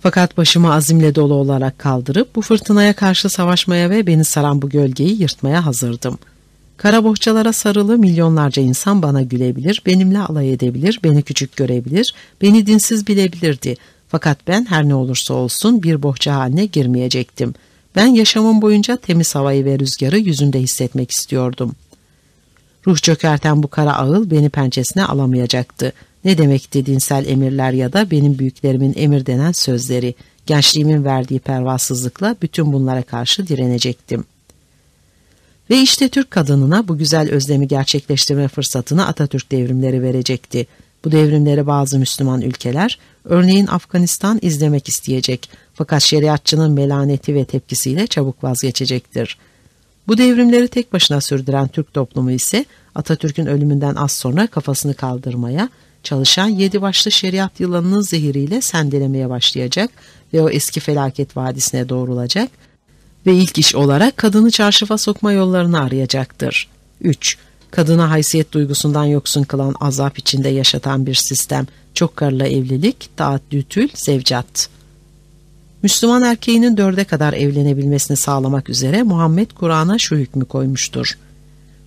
Fakat 0.00 0.36
başımı 0.36 0.74
azimle 0.74 1.14
dolu 1.14 1.34
olarak 1.34 1.78
kaldırıp 1.78 2.36
bu 2.36 2.42
fırtınaya 2.42 2.92
karşı 2.92 3.28
savaşmaya 3.28 3.90
ve 3.90 4.06
beni 4.06 4.24
saran 4.24 4.62
bu 4.62 4.68
gölgeyi 4.68 5.20
yırtmaya 5.20 5.66
hazırdım. 5.66 6.18
Kara 6.76 7.04
bohçalara 7.04 7.52
sarılı 7.52 7.98
milyonlarca 7.98 8.62
insan 8.62 9.02
bana 9.02 9.22
gülebilir, 9.22 9.82
benimle 9.86 10.18
alay 10.18 10.52
edebilir, 10.52 11.00
beni 11.04 11.22
küçük 11.22 11.56
görebilir, 11.56 12.14
beni 12.42 12.66
dinsiz 12.66 13.06
bilebilirdi. 13.06 13.76
Fakat 14.08 14.38
ben 14.46 14.64
her 14.64 14.88
ne 14.88 14.94
olursa 14.94 15.34
olsun 15.34 15.82
bir 15.82 16.02
bohça 16.02 16.34
haline 16.34 16.66
girmeyecektim. 16.66 17.54
Ben 17.96 18.06
yaşamım 18.06 18.62
boyunca 18.62 18.96
temiz 18.96 19.34
havayı 19.34 19.64
ve 19.64 19.78
rüzgarı 19.78 20.18
yüzümde 20.18 20.60
hissetmek 20.60 21.10
istiyordum. 21.10 21.72
Ruh 22.86 22.96
çökerten 22.96 23.62
bu 23.62 23.68
kara 23.68 23.96
ağıl 23.96 24.30
beni 24.30 24.48
pençesine 24.50 25.04
alamayacaktı. 25.04 25.92
Ne 26.24 26.38
demekti 26.38 26.86
dinsel 26.86 27.26
emirler 27.26 27.72
ya 27.72 27.92
da 27.92 28.10
benim 28.10 28.38
büyüklerimin 28.38 28.94
emir 28.96 29.26
denen 29.26 29.52
sözleri. 29.52 30.14
Gençliğimin 30.46 31.04
verdiği 31.04 31.40
pervasızlıkla 31.40 32.36
bütün 32.42 32.72
bunlara 32.72 33.02
karşı 33.02 33.46
direnecektim. 33.46 34.24
Ve 35.70 35.80
işte 35.80 36.08
Türk 36.08 36.30
kadınına 36.30 36.88
bu 36.88 36.98
güzel 36.98 37.30
özlemi 37.30 37.68
gerçekleştirme 37.68 38.48
fırsatını 38.48 39.06
Atatürk 39.06 39.52
devrimleri 39.52 40.02
verecekti. 40.02 40.66
Bu 41.04 41.12
devrimleri 41.12 41.66
bazı 41.66 41.98
Müslüman 41.98 42.40
ülkeler, 42.40 42.98
örneğin 43.24 43.66
Afganistan 43.66 44.38
izlemek 44.42 44.88
isteyecek 44.88 45.50
fakat 45.74 46.02
şeriatçının 46.02 46.72
melaneti 46.72 47.34
ve 47.34 47.44
tepkisiyle 47.44 48.06
çabuk 48.06 48.44
vazgeçecektir. 48.44 49.38
Bu 50.08 50.18
devrimleri 50.18 50.68
tek 50.68 50.92
başına 50.92 51.20
sürdüren 51.20 51.68
Türk 51.68 51.94
toplumu 51.94 52.30
ise 52.30 52.64
Atatürk'ün 52.94 53.46
ölümünden 53.46 53.94
az 53.94 54.12
sonra 54.12 54.46
kafasını 54.46 54.94
kaldırmaya, 54.94 55.68
çalışan 56.02 56.48
yedi 56.48 56.82
başlı 56.82 57.10
şeriat 57.10 57.60
yılanının 57.60 58.00
zehiriyle 58.00 58.60
sendelemeye 58.60 59.28
başlayacak 59.28 59.90
ve 60.34 60.42
o 60.42 60.50
eski 60.50 60.80
felaket 60.80 61.36
vadisine 61.36 61.88
doğrulacak 61.88 62.50
ve 63.26 63.34
ilk 63.34 63.58
iş 63.58 63.74
olarak 63.74 64.16
kadını 64.16 64.50
çarşıfa 64.50 64.98
sokma 64.98 65.32
yollarını 65.32 65.80
arayacaktır. 65.80 66.68
3. 67.00 67.36
Kadına 67.70 68.10
haysiyet 68.10 68.52
duygusundan 68.52 69.04
yoksun 69.04 69.42
kılan 69.42 69.74
azap 69.80 70.18
içinde 70.18 70.48
yaşatan 70.48 71.06
bir 71.06 71.14
sistem, 71.14 71.66
çok 71.94 72.16
karılı 72.16 72.46
evlilik, 72.46 73.08
taaddütül, 73.16 73.88
zevcat. 73.94 74.68
Müslüman 75.82 76.22
erkeğinin 76.22 76.76
dörde 76.76 77.04
kadar 77.04 77.32
evlenebilmesini 77.32 78.16
sağlamak 78.16 78.68
üzere 78.68 79.02
Muhammed 79.02 79.50
Kur'an'a 79.50 79.98
şu 79.98 80.16
hükmü 80.16 80.44
koymuştur. 80.44 81.18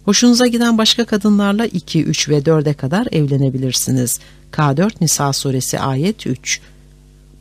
Hoşunuza 0.05 0.47
giden 0.47 0.77
başka 0.77 1.05
kadınlarla 1.05 1.65
2, 1.65 2.03
3 2.03 2.29
ve 2.29 2.37
4'e 2.37 2.73
kadar 2.73 3.07
evlenebilirsiniz. 3.11 4.19
K4 4.51 4.91
Nisa 5.01 5.33
suresi 5.33 5.79
ayet 5.79 6.27
3 6.27 6.61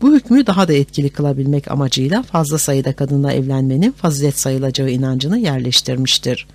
bu 0.03 0.15
hükmü 0.15 0.47
daha 0.47 0.69
da 0.69 0.73
etkili 0.73 1.11
kılabilmek 1.11 1.71
amacıyla 1.71 2.23
fazla 2.23 2.59
sayıda 2.59 2.93
kadınla 2.93 3.33
evlenmenin 3.33 3.93
fazilet 3.93 4.41
sayılacağı 4.41 4.91
inancını 4.91 5.39
yerleştirmiştir. 5.39 6.47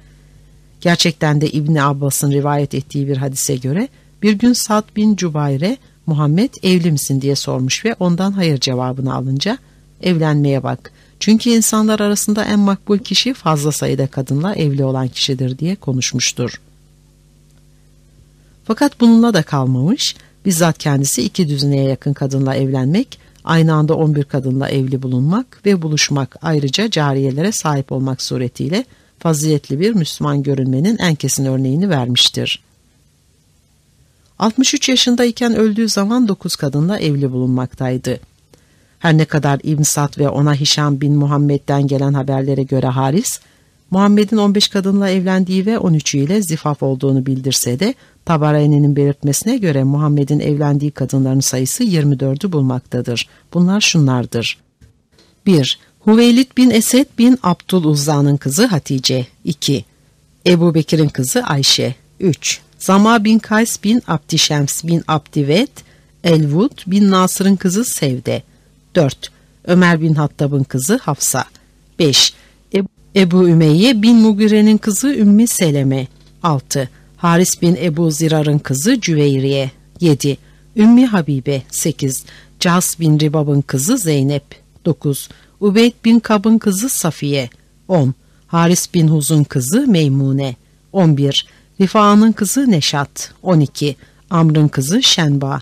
Gerçekten 0.82 1.42
de 1.42 1.50
İbni 1.50 1.84
Abbas'ın 1.84 2.32
rivayet 2.32 2.74
ettiği 2.74 3.08
bir 3.08 3.18
hadise 3.18 3.56
göre 3.56 3.88
bir 4.22 4.34
gün 4.34 4.54
Sad 4.54 4.84
bin 4.96 5.16
Cubayre 5.16 5.78
Muhammed 6.06 6.50
evli 6.64 6.92
misin 6.92 7.22
diye 7.22 7.36
sormuş 7.36 7.86
ve 7.86 7.96
ondan 8.00 8.32
hayır 8.32 8.60
cevabını 8.60 9.16
alınca 9.16 9.58
evlenmeye 10.02 10.64
bak. 10.64 10.92
Çünkü 11.20 11.50
insanlar 11.50 12.00
arasında 12.00 12.46
en 12.46 12.60
makbul 12.60 12.98
kişi 12.98 13.34
fazla 13.34 13.72
sayıda 13.72 14.08
kadınla 14.08 14.56
evli 14.56 14.84
olan 14.84 15.08
kişidir 15.08 15.58
diye 15.58 15.76
konuşmuştur. 15.76 16.62
Fakat 18.66 19.00
bununla 19.00 19.34
da 19.34 19.44
kalmamış, 19.44 20.16
bizzat 20.46 20.78
kendisi 20.78 21.24
iki 21.24 21.50
düzineye 21.50 21.84
yakın 21.84 22.14
kadınla 22.14 22.56
evlenmek 22.56 23.20
aynı 23.44 23.74
anda 23.74 23.96
11 23.96 24.24
kadınla 24.24 24.70
evli 24.70 25.04
bulunmak 25.04 25.62
ve 25.66 25.82
buluşmak 25.82 26.36
ayrıca 26.42 26.90
cariyelere 26.90 27.52
sahip 27.52 27.92
olmak 27.92 28.22
suretiyle 28.22 28.86
faziletli 29.20 29.80
bir 29.80 29.94
Müslüman 29.94 30.44
görünmenin 30.44 30.98
en 30.98 31.16
kesin 31.16 31.46
örneğini 31.46 31.90
vermiştir. 31.90 32.64
63 34.40 34.90
yaşındayken 34.90 35.56
öldüğü 35.56 35.90
zaman 35.90 36.28
9 36.28 36.56
kadınla 36.56 37.00
evli 37.00 37.32
bulunmaktaydı. 37.32 38.20
Her 39.00 39.18
ne 39.18 39.26
kadar 39.26 39.60
İbn 39.64 39.84
Sad 39.84 40.18
ve 40.18 40.30
ona 40.30 40.54
Hişam 40.54 41.02
bin 41.02 41.16
Muhammed'den 41.16 41.88
gelen 41.88 42.14
haberlere 42.14 42.64
göre 42.64 42.88
Haris, 42.88 43.40
Muhammed'in 43.92 44.38
15 44.38 44.68
kadınla 44.68 45.10
evlendiği 45.10 45.66
ve 45.66 45.74
13'ü 45.74 46.18
ile 46.18 46.42
zifaf 46.42 46.84
olduğunu 46.84 47.26
bildirse 47.26 47.80
de 47.80 47.94
Tabarani'nin 48.26 48.96
belirtmesine 48.96 49.58
göre 49.58 49.84
Muhammed'in 49.84 50.40
evlendiği 50.40 50.92
kadınların 50.92 51.40
sayısı 51.40 51.84
24'ü 51.84 52.52
bulmaktadır. 52.52 53.28
Bunlar 53.54 53.82
şunlardır. 53.82 54.58
1. 55.46 55.80
Hüveylid 56.08 56.58
bin 56.58 56.70
Esed 56.70 57.06
bin 57.18 57.40
Abdul 57.44 57.84
Uzza'nın 57.84 58.38
kızı 58.38 58.66
Hatice. 58.66 59.28
2. 59.46 59.86
Ebu 60.48 60.74
Bekir'in 60.74 61.10
kızı 61.10 61.44
Ayşe. 61.44 61.96
3. 62.20 62.62
Zama 62.80 63.24
bin 63.24 63.40
Kays 63.40 63.84
bin 63.84 64.04
Abdişems 64.08 64.84
bin 64.84 65.04
Abdivet, 65.08 65.72
Elvud 66.24 66.72
bin 66.88 67.12
Nasır'ın 67.12 67.56
kızı 67.56 67.86
Sevde. 67.86 68.44
4. 68.98 69.32
Ömer 69.66 70.02
bin 70.02 70.14
Hattab'ın 70.14 70.64
kızı 70.64 70.98
Hafsa. 70.98 71.46
5. 72.00 72.34
Ebu 73.16 73.50
Ümeyye 73.50 74.02
bin 74.02 74.16
Mugire'nin 74.16 74.78
kızı 74.78 75.14
Ümmü 75.14 75.48
Seleme. 75.48 76.08
6. 76.44 76.90
Haris 77.18 77.62
bin 77.62 77.76
Ebu 77.76 78.12
Zirar'ın 78.12 78.60
kızı 78.60 79.02
Cüveyriye 79.02 79.72
7. 80.02 80.38
Ümmü 80.76 81.06
Habibe 81.06 81.62
8. 81.72 82.26
Cas 82.60 83.00
bin 83.00 83.20
Ribab'ın 83.20 83.62
kızı 83.62 83.98
Zeynep 83.98 84.44
9. 84.86 85.30
Ubeyd 85.60 85.94
bin 86.06 86.20
Kab'ın 86.20 86.58
kızı 86.58 86.90
Safiye 86.90 87.50
10. 87.88 88.14
Haris 88.48 88.94
bin 88.94 89.08
Huz'un 89.08 89.44
kızı 89.44 89.88
Meymune 89.88 90.56
11. 90.94 91.48
Rifa'nın 91.82 92.32
kızı 92.32 92.72
Neşat 92.72 93.32
12. 93.44 93.96
Amr'ın 94.30 94.68
kızı 94.68 95.04
Şenba 95.04 95.62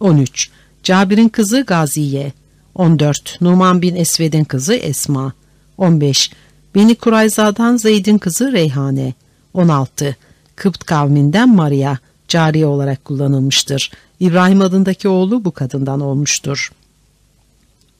13. 0.00 0.50
Cabir'in 0.82 1.28
kızı 1.28 1.60
Gaziye 1.60 2.32
14. 2.74 3.40
Numan 3.40 3.82
bin 3.82 3.96
Esved'in 3.96 4.44
kızı 4.44 4.74
Esma 4.74 5.32
15. 5.78 6.30
Beni 6.74 6.94
Kurayza'dan 6.94 7.76
Zeyd'in 7.76 8.18
kızı 8.18 8.52
Reyhane 8.52 9.14
16. 9.54 10.16
Kıpt 10.56 10.84
kavminden 10.84 11.54
Maria 11.54 11.96
cariye 12.28 12.66
olarak 12.66 13.04
kullanılmıştır. 13.04 13.90
İbrahim 14.20 14.60
adındaki 14.60 15.08
oğlu 15.08 15.44
bu 15.44 15.50
kadından 15.50 16.00
olmuştur. 16.00 16.72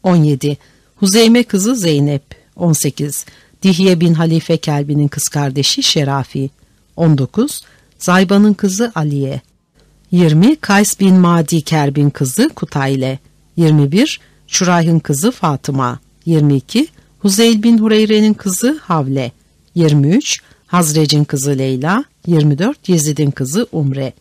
17. 0.03 0.59
Huzeyme 0.97 1.43
kızı 1.43 1.77
Zeynep 1.77 2.23
18. 2.57 3.25
Dihye 3.62 4.01
bin 4.01 4.14
Halife 4.14 4.57
Kelbi'nin 4.57 5.09
kız 5.09 5.29
kardeşi 5.29 5.83
Şerafi 5.83 6.51
19. 6.97 7.62
Zayba'nın 7.99 8.55
kızı 8.55 8.93
Aliye 8.95 9.41
20. 10.11 10.57
Kays 10.57 11.01
bin 11.01 11.14
Madi 11.14 11.62
Kerbin 11.62 12.11
kızı 12.11 12.49
Kutayle 12.49 13.18
21. 13.57 14.21
Şurayh'ın 14.51 14.98
kızı 14.98 15.30
Fatıma 15.30 15.98
22. 16.26 16.86
Huzeyl 17.18 17.62
bin 17.62 17.78
Hureyre'nin 17.78 18.34
kızı 18.34 18.80
Havle 18.82 19.32
23. 19.74 20.42
Hazrec'in 20.66 21.24
kızı 21.24 21.59
Leyla 21.59 22.05
24 22.26 22.88
Yezid'in 22.88 23.30
kızı 23.30 23.66
Umre. 23.72 24.12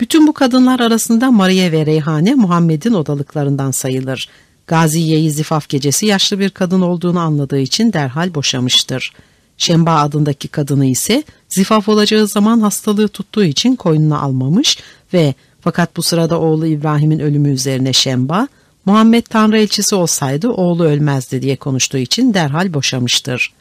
Bütün 0.00 0.26
bu 0.26 0.32
kadınlar 0.32 0.80
arasında 0.80 1.30
Maria 1.30 1.72
ve 1.72 1.86
Reyhane 1.86 2.34
Muhammed'in 2.34 2.92
odalıklarından 2.92 3.70
sayılır. 3.70 4.28
Gaziye'yi 4.66 5.30
zifaf 5.30 5.68
gecesi 5.68 6.06
yaşlı 6.06 6.38
bir 6.38 6.50
kadın 6.50 6.80
olduğunu 6.80 7.20
anladığı 7.20 7.60
için 7.60 7.92
derhal 7.92 8.34
boşamıştır. 8.34 9.12
Şemba 9.58 9.94
adındaki 9.94 10.48
kadını 10.48 10.86
ise 10.86 11.22
zifaf 11.48 11.88
olacağı 11.88 12.26
zaman 12.26 12.60
hastalığı 12.60 13.08
tuttuğu 13.08 13.44
için 13.44 13.76
koynuna 13.76 14.20
almamış 14.20 14.78
ve 15.12 15.34
fakat 15.60 15.96
bu 15.96 16.02
sırada 16.02 16.40
oğlu 16.40 16.66
İbrahim'in 16.66 17.18
ölümü 17.18 17.50
üzerine 17.52 17.92
Şemba, 17.92 18.48
Muhammed 18.88 19.22
Tanrı 19.22 19.58
elçisi 19.58 19.94
olsaydı 19.94 20.48
oğlu 20.48 20.84
ölmezdi 20.84 21.42
diye 21.42 21.56
konuştuğu 21.56 21.98
için 21.98 22.34
derhal 22.34 22.74
boşamıştır. 22.74 23.52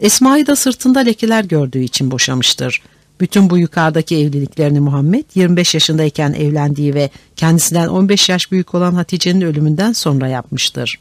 Esma'yı 0.00 0.46
da 0.46 0.56
sırtında 0.56 1.00
lekeler 1.00 1.44
gördüğü 1.44 1.82
için 1.82 2.10
boşamıştır. 2.10 2.82
Bütün 3.20 3.50
bu 3.50 3.58
yukarıdaki 3.58 4.16
evliliklerini 4.16 4.80
Muhammed 4.80 5.24
25 5.34 5.74
yaşındayken 5.74 6.32
evlendiği 6.32 6.94
ve 6.94 7.10
kendisinden 7.36 7.88
15 7.88 8.28
yaş 8.28 8.52
büyük 8.52 8.74
olan 8.74 8.94
Hatice'nin 8.94 9.40
ölümünden 9.40 9.92
sonra 9.92 10.28
yapmıştır. 10.28 11.00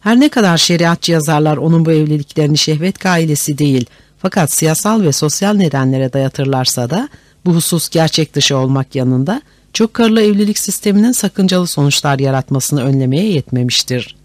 Her 0.00 0.20
ne 0.20 0.28
kadar 0.28 0.58
şeriatçı 0.58 1.12
yazarlar 1.12 1.56
onun 1.56 1.84
bu 1.84 1.92
evliliklerini 1.92 2.58
şehvet 2.58 3.00
gailesi 3.00 3.58
değil 3.58 3.86
fakat 4.18 4.52
siyasal 4.52 5.02
ve 5.02 5.12
sosyal 5.12 5.54
nedenlere 5.54 6.12
dayatırlarsa 6.12 6.90
da 6.90 7.08
bu 7.44 7.54
husus 7.54 7.88
gerçek 7.88 8.34
dışı 8.34 8.56
olmak 8.56 8.94
yanında 8.94 9.42
çok 9.72 9.94
karılı 9.94 10.22
evlilik 10.22 10.58
sisteminin 10.58 11.12
sakıncalı 11.12 11.66
sonuçlar 11.66 12.18
yaratmasını 12.18 12.84
önlemeye 12.84 13.28
yetmemiştir. 13.32 14.16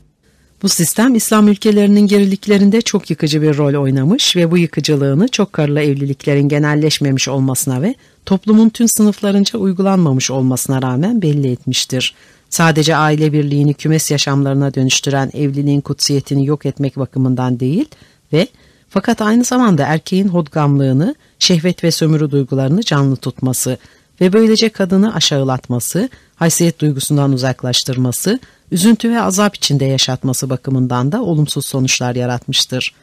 Bu 0.64 0.70
sistem 0.70 1.16
İslam 1.16 1.48
ülkelerinin 1.48 2.08
geriliklerinde 2.08 2.82
çok 2.82 3.10
yıkıcı 3.10 3.42
bir 3.42 3.58
rol 3.58 3.84
oynamış 3.84 4.36
ve 4.36 4.52
bu 4.52 4.58
yıkıcılığını 4.58 5.28
çok 5.28 5.54
karılı 5.54 5.82
evliliklerin 5.82 6.50
genelleşmemiş 6.50 7.28
olmasına 7.28 7.82
ve 7.82 7.96
toplumun 8.26 8.70
tüm 8.70 8.88
sınıflarınca 8.88 9.60
uygulanmamış 9.60 10.32
olmasına 10.32 10.82
rağmen 10.82 11.22
belli 11.22 11.52
etmiştir. 11.52 12.14
Sadece 12.50 12.96
aile 12.96 13.34
birliğini 13.34 13.74
kümes 13.74 14.12
yaşamlarına 14.12 14.74
dönüştüren 14.74 15.32
evliliğin 15.34 15.82
kutsiyetini 15.82 16.46
yok 16.46 16.66
etmek 16.66 16.98
bakımından 16.98 17.60
değil 17.60 17.86
ve 18.34 18.48
fakat 18.90 19.22
aynı 19.22 19.44
zamanda 19.44 19.84
erkeğin 19.84 20.28
hodgamlığını, 20.28 21.16
şehvet 21.40 21.84
ve 21.84 21.92
sömürü 21.92 22.32
duygularını 22.32 22.82
canlı 22.82 23.16
tutması, 23.16 23.78
ve 24.22 24.34
böylece 24.34 24.70
kadını 24.70 25.16
aşağılatması, 25.16 26.10
haysiyet 26.36 26.80
duygusundan 26.80 27.34
uzaklaştırması, 27.34 28.40
üzüntü 28.72 29.10
ve 29.10 29.22
azap 29.22 29.56
içinde 29.56 29.86
yaşatması 29.86 30.50
bakımından 30.50 31.12
da 31.12 31.24
olumsuz 31.24 31.66
sonuçlar 31.66 32.16
yaratmıştır. 32.16 32.94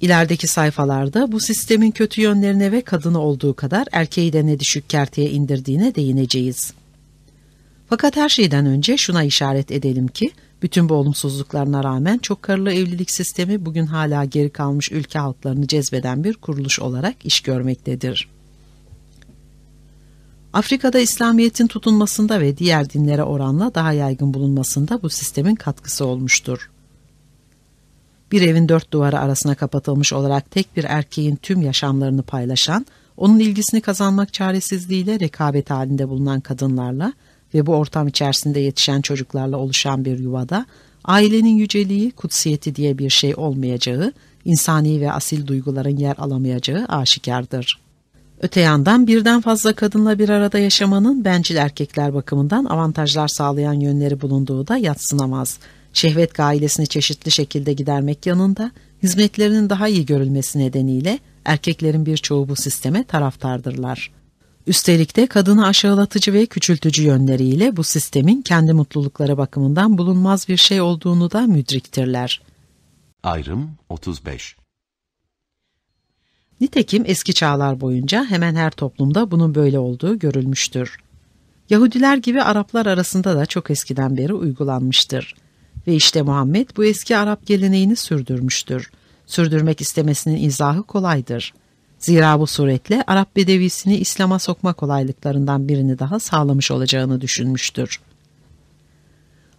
İlerideki 0.00 0.46
sayfalarda 0.46 1.32
bu 1.32 1.40
sistemin 1.40 1.90
kötü 1.90 2.20
yönlerine 2.20 2.72
ve 2.72 2.80
kadını 2.80 3.20
olduğu 3.20 3.54
kadar 3.54 3.86
erkeği 3.92 4.32
de 4.32 4.46
ne 4.46 4.60
düşük 4.60 4.90
kerteye 4.90 5.30
indirdiğine 5.30 5.94
değineceğiz. 5.94 6.72
Fakat 7.88 8.16
her 8.16 8.28
şeyden 8.28 8.66
önce 8.66 8.96
şuna 8.96 9.22
işaret 9.22 9.70
edelim 9.70 10.08
ki, 10.08 10.30
bütün 10.62 10.88
bu 10.88 10.94
olumsuzluklarına 10.94 11.84
rağmen 11.84 12.18
çok 12.18 12.42
karılı 12.42 12.72
evlilik 12.72 13.10
sistemi 13.10 13.66
bugün 13.66 13.86
hala 13.86 14.24
geri 14.24 14.50
kalmış 14.50 14.92
ülke 14.92 15.18
halklarını 15.18 15.66
cezbeden 15.66 16.24
bir 16.24 16.34
kuruluş 16.34 16.80
olarak 16.80 17.14
iş 17.24 17.40
görmektedir. 17.40 18.33
Afrika'da 20.54 20.98
İslamiyet'in 20.98 21.66
tutunmasında 21.66 22.40
ve 22.40 22.56
diğer 22.56 22.90
dinlere 22.90 23.22
oranla 23.22 23.74
daha 23.74 23.92
yaygın 23.92 24.34
bulunmasında 24.34 25.02
bu 25.02 25.10
sistemin 25.10 25.54
katkısı 25.54 26.06
olmuştur. 26.06 26.70
Bir 28.32 28.42
evin 28.42 28.68
dört 28.68 28.92
duvarı 28.92 29.18
arasına 29.18 29.54
kapatılmış 29.54 30.12
olarak 30.12 30.50
tek 30.50 30.76
bir 30.76 30.84
erkeğin 30.84 31.36
tüm 31.36 31.62
yaşamlarını 31.62 32.22
paylaşan, 32.22 32.86
onun 33.16 33.38
ilgisini 33.38 33.80
kazanmak 33.80 34.32
çaresizliğiyle 34.32 35.20
rekabet 35.20 35.70
halinde 35.70 36.08
bulunan 36.08 36.40
kadınlarla 36.40 37.12
ve 37.54 37.66
bu 37.66 37.74
ortam 37.74 38.08
içerisinde 38.08 38.60
yetişen 38.60 39.00
çocuklarla 39.00 39.56
oluşan 39.56 40.04
bir 40.04 40.18
yuvada, 40.18 40.66
ailenin 41.04 41.56
yüceliği, 41.56 42.10
kutsiyeti 42.10 42.76
diye 42.76 42.98
bir 42.98 43.10
şey 43.10 43.34
olmayacağı, 43.36 44.12
insani 44.44 45.00
ve 45.00 45.12
asil 45.12 45.46
duyguların 45.46 45.96
yer 45.96 46.14
alamayacağı 46.18 46.86
aşikardır. 46.86 47.83
Öte 48.40 48.60
yandan 48.60 49.06
birden 49.06 49.40
fazla 49.40 49.72
kadınla 49.74 50.18
bir 50.18 50.28
arada 50.28 50.58
yaşamanın 50.58 51.24
bencil 51.24 51.56
erkekler 51.56 52.14
bakımından 52.14 52.64
avantajlar 52.64 53.28
sağlayan 53.28 53.72
yönleri 53.72 54.20
bulunduğu 54.20 54.66
da 54.66 54.76
yatsınamaz. 54.76 55.58
Şehvet 55.92 56.34
gailesini 56.34 56.86
çeşitli 56.86 57.30
şekilde 57.30 57.72
gidermek 57.72 58.26
yanında 58.26 58.70
hizmetlerinin 59.02 59.70
daha 59.70 59.88
iyi 59.88 60.06
görülmesi 60.06 60.58
nedeniyle 60.58 61.18
erkeklerin 61.44 62.06
birçoğu 62.06 62.48
bu 62.48 62.56
sisteme 62.56 63.04
taraftardırlar. 63.04 64.10
Üstelik 64.66 65.16
de 65.16 65.26
kadını 65.26 65.66
aşağılatıcı 65.66 66.32
ve 66.32 66.46
küçültücü 66.46 67.02
yönleriyle 67.02 67.76
bu 67.76 67.84
sistemin 67.84 68.42
kendi 68.42 68.72
mutlulukları 68.72 69.38
bakımından 69.38 69.98
bulunmaz 69.98 70.48
bir 70.48 70.56
şey 70.56 70.80
olduğunu 70.80 71.30
da 71.30 71.40
müdriktirler. 71.40 72.42
Ayrım 73.22 73.70
35 73.88 74.56
Nitekim 76.60 77.02
eski 77.06 77.34
çağlar 77.34 77.80
boyunca 77.80 78.24
hemen 78.24 78.54
her 78.54 78.70
toplumda 78.70 79.30
bunun 79.30 79.54
böyle 79.54 79.78
olduğu 79.78 80.18
görülmüştür. 80.18 80.96
Yahudiler 81.70 82.16
gibi 82.16 82.42
Araplar 82.42 82.86
arasında 82.86 83.36
da 83.36 83.46
çok 83.46 83.70
eskiden 83.70 84.16
beri 84.16 84.34
uygulanmıştır. 84.34 85.34
Ve 85.86 85.94
işte 85.94 86.22
Muhammed 86.22 86.68
bu 86.76 86.84
eski 86.84 87.16
Arap 87.16 87.46
geleneğini 87.46 87.96
sürdürmüştür. 87.96 88.90
Sürdürmek 89.26 89.80
istemesinin 89.80 90.42
izahı 90.42 90.82
kolaydır. 90.82 91.54
Zira 91.98 92.40
bu 92.40 92.46
suretle 92.46 93.04
Arap 93.06 93.36
bedevisini 93.36 93.96
İslam'a 93.96 94.38
sokma 94.38 94.72
kolaylıklarından 94.72 95.68
birini 95.68 95.98
daha 95.98 96.20
sağlamış 96.20 96.70
olacağını 96.70 97.20
düşünmüştür. 97.20 98.00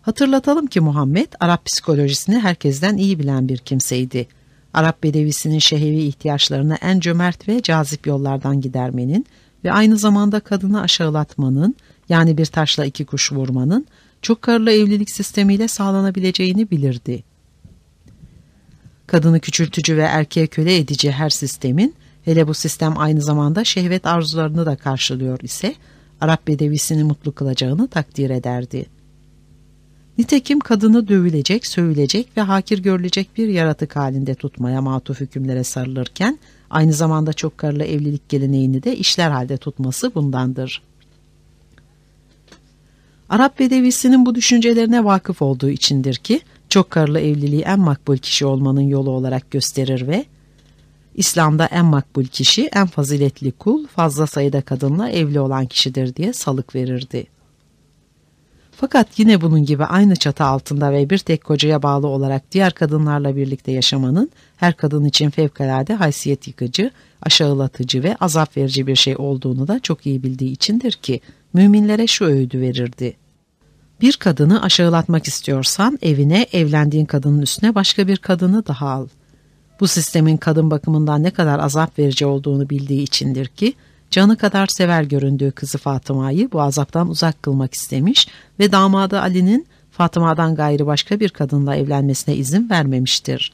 Hatırlatalım 0.02 0.68
ki 0.68 0.80
Muhammed 0.80 1.28
Arap 1.40 1.66
psikolojisini 1.66 2.40
herkesten 2.40 2.98
iyi 2.98 3.20
bilen 3.20 3.50
bir 3.50 3.58
kimseydi. 3.58 4.28
Arap 4.76 5.04
bedevisinin 5.04 5.60
şehevi 5.60 6.02
ihtiyaçlarını 6.02 6.76
en 6.76 7.00
cömert 7.00 7.48
ve 7.48 7.62
cazip 7.62 8.08
yollardan 8.08 8.62
gidermenin 8.62 9.26
ve 9.64 9.72
aynı 9.72 9.98
zamanda 9.98 10.40
kadını 10.40 10.82
aşağılatmanın 10.82 11.76
yani 12.10 12.38
bir 12.38 12.46
taşla 12.46 12.86
iki 12.86 13.06
kuş 13.06 13.32
vurmanın 13.32 13.88
çok 14.22 14.42
karlı 14.42 14.72
evlilik 14.72 15.10
sistemiyle 15.10 15.68
sağlanabileceğini 15.68 16.72
bilirdi. 16.72 17.24
Kadını 19.08 19.40
küçültücü 19.40 19.98
ve 19.98 20.02
erkeğe 20.02 20.48
köle 20.48 20.78
edici 20.78 21.12
her 21.12 21.30
sistemin 21.30 21.96
hele 22.26 22.48
bu 22.48 22.54
sistem 22.54 22.94
aynı 22.98 23.22
zamanda 23.22 23.64
şehvet 23.64 24.06
arzularını 24.06 24.66
da 24.66 24.76
karşılıyor 24.76 25.40
ise 25.40 25.76
Arap 26.22 26.48
bedevisini 26.48 27.04
mutlu 27.04 27.32
kılacağını 27.32 27.88
takdir 27.88 28.30
ederdi. 28.30 28.86
Nitekim 30.18 30.60
kadını 30.60 31.08
dövülecek, 31.08 31.68
sövülecek 31.68 32.38
ve 32.38 32.42
hakir 32.42 32.80
görülecek 32.80 33.38
bir 33.38 33.48
yaratık 33.48 33.96
halinde 33.96 34.36
tutmaya 34.36 34.82
matuf 34.82 35.20
hükümlere 35.20 35.64
sarılırken 35.64 36.40
aynı 36.70 36.94
zamanda 36.94 37.34
çok 37.34 37.58
karılı 37.58 37.84
evlilik 37.84 38.30
geleneğini 38.30 38.84
de 38.84 38.98
işler 38.98 39.32
halde 39.32 39.58
tutması 39.58 40.16
bundandır. 40.16 40.82
Arap 43.30 43.60
bedevisinin 43.60 44.26
bu 44.26 44.36
düşüncelerine 44.36 45.06
vakıf 45.06 45.42
olduğu 45.42 45.70
içindir 45.70 46.16
ki 46.16 46.42
çok 46.70 46.92
karılı 46.92 47.20
evliliği 47.20 47.62
en 47.62 47.80
makbul 47.80 48.18
kişi 48.18 48.46
olmanın 48.46 48.82
yolu 48.82 49.10
olarak 49.10 49.52
gösterir 49.52 50.08
ve 50.08 50.26
İslam'da 51.16 51.66
en 51.66 51.86
makbul 51.86 52.26
kişi 52.26 52.70
en 52.74 52.88
faziletli 52.88 53.52
kul 53.52 53.88
fazla 53.88 54.28
sayıda 54.28 54.62
kadınla 54.62 55.10
evli 55.10 55.40
olan 55.40 55.66
kişidir 55.66 56.16
diye 56.16 56.34
salık 56.34 56.76
verirdi. 56.76 57.35
Fakat 58.78 59.20
yine 59.20 59.42
bunun 59.42 59.66
gibi 59.66 59.86
aynı 59.86 60.16
çatı 60.16 60.44
altında 60.44 60.92
ve 60.92 61.10
bir 61.10 61.18
tek 61.18 61.44
kocaya 61.44 61.84
bağlı 61.84 62.08
olarak 62.08 62.52
diğer 62.52 62.74
kadınlarla 62.74 63.36
birlikte 63.36 63.72
yaşamanın 63.72 64.32
her 64.58 64.74
kadın 64.74 65.06
için 65.06 65.30
fevkalade 65.30 65.94
haysiyet 65.94 66.48
yıkıcı, 66.48 66.92
aşağılatıcı 67.22 68.04
ve 68.04 68.16
azap 68.20 68.58
verici 68.58 68.88
bir 68.88 68.96
şey 68.96 69.16
olduğunu 69.18 69.68
da 69.68 69.80
çok 69.80 70.06
iyi 70.06 70.24
bildiği 70.24 70.52
içindir 70.52 70.92
ki 70.92 71.22
müminlere 71.54 72.08
şu 72.08 72.26
öğüdü 72.26 72.62
verirdi. 72.62 73.16
Bir 74.02 74.14
kadını 74.14 74.62
aşağılatmak 74.62 75.28
istiyorsan 75.28 76.00
evine 76.02 76.46
evlendiğin 76.54 77.06
kadının 77.06 77.42
üstüne 77.42 77.76
başka 77.76 78.08
bir 78.08 78.18
kadını 78.18 78.68
daha 78.68 78.90
al. 78.90 79.08
Bu 79.80 79.88
sistemin 79.88 80.38
kadın 80.38 80.72
bakımından 80.72 81.24
ne 81.24 81.32
kadar 81.32 81.60
azap 81.60 82.00
verici 82.00 82.26
olduğunu 82.26 82.70
bildiği 82.70 83.02
içindir 83.02 83.46
ki 83.46 83.74
canı 84.12 84.38
kadar 84.38 84.68
sever 84.68 85.04
göründüğü 85.04 85.52
kızı 85.52 85.78
Fatıma'yı 85.78 86.52
bu 86.52 86.62
azaptan 86.62 87.10
uzak 87.10 87.44
kılmak 87.44 87.74
istemiş 87.74 88.28
ve 88.60 88.72
damadı 88.72 89.20
Ali'nin 89.20 89.68
Fatıma'dan 89.92 90.56
gayrı 90.56 90.86
başka 90.86 91.20
bir 91.20 91.30
kadınla 91.30 91.76
evlenmesine 91.76 92.36
izin 92.36 92.70
vermemiştir. 92.70 93.54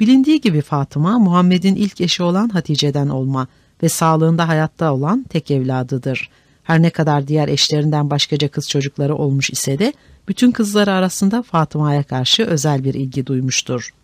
Bilindiği 0.00 0.40
gibi 0.40 0.60
Fatıma, 0.60 1.18
Muhammed'in 1.18 1.74
ilk 1.74 2.00
eşi 2.00 2.22
olan 2.22 2.48
Hatice'den 2.48 3.08
olma 3.08 3.46
ve 3.82 3.88
sağlığında 3.88 4.48
hayatta 4.48 4.92
olan 4.94 5.22
tek 5.22 5.50
evladıdır. 5.50 6.30
Her 6.62 6.82
ne 6.82 6.90
kadar 6.90 7.28
diğer 7.28 7.48
eşlerinden 7.48 8.10
başkaca 8.10 8.48
kız 8.48 8.68
çocukları 8.68 9.16
olmuş 9.16 9.50
ise 9.50 9.78
de 9.78 9.92
bütün 10.28 10.50
kızları 10.50 10.92
arasında 10.92 11.42
Fatıma'ya 11.42 12.02
karşı 12.02 12.42
özel 12.44 12.84
bir 12.84 12.94
ilgi 12.94 13.26
duymuştur. 13.26 13.94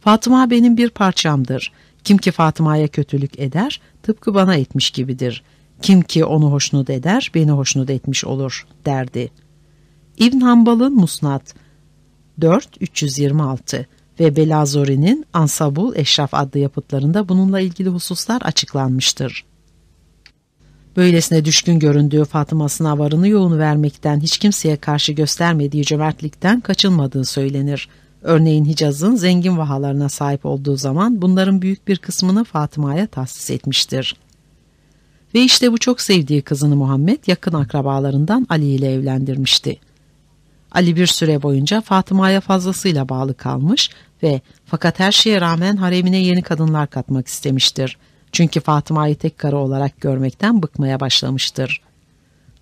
Fatıma 0.00 0.50
benim 0.50 0.76
bir 0.76 0.90
parçamdır. 0.90 1.72
Kim 2.04 2.18
ki 2.18 2.30
Fatıma'ya 2.30 2.88
kötülük 2.88 3.38
eder, 3.40 3.80
tıpkı 4.02 4.34
bana 4.34 4.54
etmiş 4.54 4.90
gibidir. 4.90 5.42
Kim 5.82 6.02
ki 6.02 6.24
onu 6.24 6.52
hoşnut 6.52 6.90
eder, 6.90 7.30
beni 7.34 7.50
hoşnut 7.50 7.90
etmiş 7.90 8.24
olur, 8.24 8.66
derdi. 8.86 9.30
İbn 10.18 10.40
Hanbal'ın 10.40 10.94
Musnad 10.94 11.46
4-326 12.40 13.84
ve 14.20 14.36
Belazori'nin 14.36 15.26
Ansabul 15.32 15.96
Eşraf 15.96 16.34
adlı 16.34 16.58
yapıtlarında 16.58 17.28
bununla 17.28 17.60
ilgili 17.60 17.88
hususlar 17.88 18.42
açıklanmıştır. 18.42 19.44
Böylesine 20.96 21.44
düşkün 21.44 21.78
göründüğü 21.78 22.24
Fatıma'sına 22.24 22.98
varını 22.98 23.28
yoğunu 23.28 23.58
vermekten 23.58 24.20
hiç 24.20 24.38
kimseye 24.38 24.76
karşı 24.76 25.12
göstermediği 25.12 25.84
cömertlikten 25.84 26.60
kaçınmadığı 26.60 27.24
söylenir. 27.24 27.88
Örneğin 28.28 28.64
Hicaz'ın 28.64 29.16
zengin 29.16 29.58
vahalarına 29.58 30.08
sahip 30.08 30.46
olduğu 30.46 30.76
zaman 30.76 31.22
bunların 31.22 31.62
büyük 31.62 31.88
bir 31.88 31.96
kısmını 31.96 32.44
Fatıma'ya 32.44 33.06
tahsis 33.06 33.50
etmiştir. 33.50 34.16
Ve 35.34 35.40
işte 35.40 35.72
bu 35.72 35.78
çok 35.78 36.00
sevdiği 36.00 36.42
kızını 36.42 36.76
Muhammed 36.76 37.18
yakın 37.26 37.52
akrabalarından 37.52 38.46
Ali 38.48 38.66
ile 38.66 38.92
evlendirmişti. 38.92 39.78
Ali 40.72 40.96
bir 40.96 41.06
süre 41.06 41.42
boyunca 41.42 41.80
Fatıma'ya 41.80 42.40
fazlasıyla 42.40 43.08
bağlı 43.08 43.34
kalmış 43.34 43.90
ve 44.22 44.40
fakat 44.66 44.98
her 44.98 45.12
şeye 45.12 45.40
rağmen 45.40 45.76
haremine 45.76 46.18
yeni 46.18 46.42
kadınlar 46.42 46.90
katmak 46.90 47.28
istemiştir. 47.28 47.96
Çünkü 48.32 48.60
Fatıma'yı 48.60 49.14
tek 49.14 49.38
karı 49.38 49.58
olarak 49.58 50.00
görmekten 50.00 50.62
bıkmaya 50.62 51.00
başlamıştır. 51.00 51.80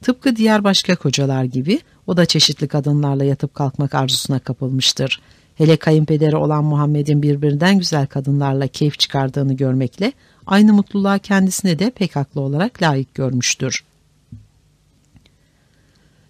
Tıpkı 0.02 0.36
diğer 0.36 0.64
başka 0.64 0.96
kocalar 0.96 1.44
gibi 1.44 1.80
o 2.06 2.16
da 2.16 2.26
çeşitli 2.26 2.68
kadınlarla 2.68 3.24
yatıp 3.24 3.54
kalkmak 3.54 3.94
arzusuna 3.94 4.38
kapılmıştır. 4.38 5.20
Hele 5.56 5.76
kayınpederi 5.76 6.36
olan 6.36 6.64
Muhammed'in 6.64 7.22
birbirinden 7.22 7.78
güzel 7.78 8.06
kadınlarla 8.06 8.66
keyif 8.66 8.98
çıkardığını 8.98 9.52
görmekle 9.52 10.12
aynı 10.46 10.72
mutluluğa 10.72 11.18
kendisine 11.18 11.78
de 11.78 11.90
pek 11.90 12.16
haklı 12.16 12.40
olarak 12.40 12.82
layık 12.82 13.14
görmüştür. 13.14 13.84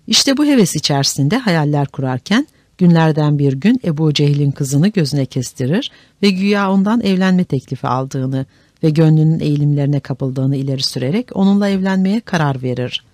İşte 0.06 0.36
bu 0.36 0.44
heves 0.44 0.76
içerisinde 0.76 1.38
hayaller 1.38 1.86
kurarken 1.86 2.46
günlerden 2.78 3.38
bir 3.38 3.52
gün 3.52 3.80
Ebu 3.84 4.14
Cehil'in 4.14 4.50
kızını 4.50 4.88
gözüne 4.88 5.26
kestirir 5.26 5.90
ve 6.22 6.30
güya 6.30 6.72
ondan 6.72 7.00
evlenme 7.00 7.44
teklifi 7.44 7.86
aldığını 7.86 8.46
ve 8.82 8.90
gönlünün 8.90 9.40
eğilimlerine 9.40 10.00
kapıldığını 10.00 10.56
ileri 10.56 10.82
sürerek 10.82 11.28
onunla 11.34 11.68
evlenmeye 11.68 12.20
karar 12.20 12.62
verir. 12.62 13.04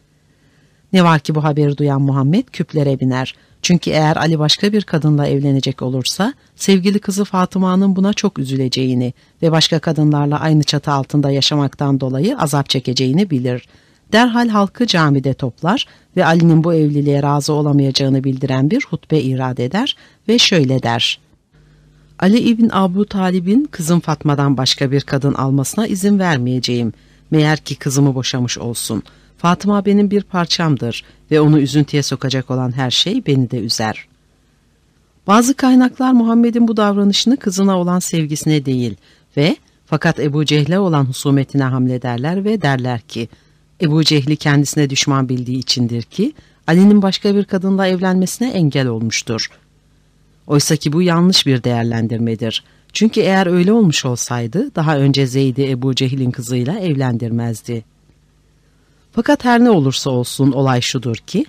Ne 0.92 1.04
var 1.04 1.20
ki 1.20 1.34
bu 1.34 1.44
haberi 1.44 1.76
duyan 1.76 2.02
Muhammed 2.02 2.44
küplere 2.44 3.00
biner. 3.00 3.34
Çünkü 3.62 3.90
eğer 3.90 4.16
Ali 4.16 4.38
başka 4.38 4.72
bir 4.72 4.82
kadınla 4.82 5.26
evlenecek 5.26 5.82
olursa 5.82 6.34
sevgili 6.56 6.98
kızı 6.98 7.24
Fatıma'nın 7.24 7.96
buna 7.96 8.12
çok 8.12 8.38
üzüleceğini 8.38 9.12
ve 9.42 9.52
başka 9.52 9.78
kadınlarla 9.78 10.40
aynı 10.40 10.62
çatı 10.62 10.90
altında 10.90 11.30
yaşamaktan 11.30 12.00
dolayı 12.00 12.38
azap 12.38 12.68
çekeceğini 12.68 13.30
bilir. 13.30 13.68
Derhal 14.12 14.48
halkı 14.48 14.86
camide 14.86 15.34
toplar 15.34 15.86
ve 16.16 16.26
Ali'nin 16.26 16.64
bu 16.64 16.74
evliliğe 16.74 17.22
razı 17.22 17.52
olamayacağını 17.52 18.24
bildiren 18.24 18.70
bir 18.70 18.86
hutbe 18.90 19.20
irad 19.20 19.58
eder 19.58 19.96
ve 20.28 20.38
şöyle 20.38 20.82
der. 20.82 21.20
Ali 22.18 22.38
İbn 22.38 22.68
Abu 22.72 23.06
Talib'in 23.06 23.64
kızım 23.64 24.00
Fatma'dan 24.00 24.56
başka 24.56 24.90
bir 24.90 25.00
kadın 25.00 25.34
almasına 25.34 25.86
izin 25.86 26.18
vermeyeceğim. 26.18 26.92
Meğer 27.30 27.58
ki 27.58 27.76
kızımı 27.76 28.14
boşamış 28.14 28.58
olsun. 28.58 29.02
Fatıma 29.42 29.86
benim 29.86 30.10
bir 30.10 30.22
parçamdır 30.22 31.04
ve 31.30 31.40
onu 31.40 31.60
üzüntüye 31.60 32.02
sokacak 32.02 32.50
olan 32.50 32.76
her 32.76 32.90
şey 32.90 33.26
beni 33.26 33.50
de 33.50 33.58
üzer. 33.58 34.06
Bazı 35.26 35.54
kaynaklar 35.54 36.12
Muhammed'in 36.12 36.68
bu 36.68 36.76
davranışını 36.76 37.36
kızına 37.36 37.78
olan 37.78 37.98
sevgisine 37.98 38.64
değil 38.64 38.96
ve 39.36 39.56
fakat 39.86 40.20
Ebu 40.20 40.44
Cehle 40.44 40.78
olan 40.78 41.04
husumetine 41.04 41.62
hamlederler 41.62 42.44
ve 42.44 42.62
derler 42.62 43.00
ki 43.00 43.28
Ebu 43.80 44.04
Cehli 44.04 44.36
kendisine 44.36 44.90
düşman 44.90 45.28
bildiği 45.28 45.58
içindir 45.58 46.02
ki 46.02 46.32
Ali'nin 46.66 47.02
başka 47.02 47.34
bir 47.34 47.44
kadınla 47.44 47.86
evlenmesine 47.86 48.50
engel 48.50 48.86
olmuştur. 48.86 49.50
Oysa 50.46 50.76
ki 50.76 50.92
bu 50.92 51.02
yanlış 51.02 51.46
bir 51.46 51.64
değerlendirmedir. 51.64 52.64
Çünkü 52.92 53.20
eğer 53.20 53.46
öyle 53.46 53.72
olmuş 53.72 54.04
olsaydı 54.04 54.74
daha 54.74 54.98
önce 54.98 55.26
Zeyd'i 55.26 55.70
Ebu 55.70 55.94
Cehil'in 55.94 56.30
kızıyla 56.30 56.78
evlendirmezdi. 56.78 57.84
Fakat 59.12 59.44
her 59.44 59.60
ne 59.60 59.70
olursa 59.70 60.10
olsun 60.10 60.52
olay 60.52 60.80
şudur 60.80 61.16
ki 61.16 61.44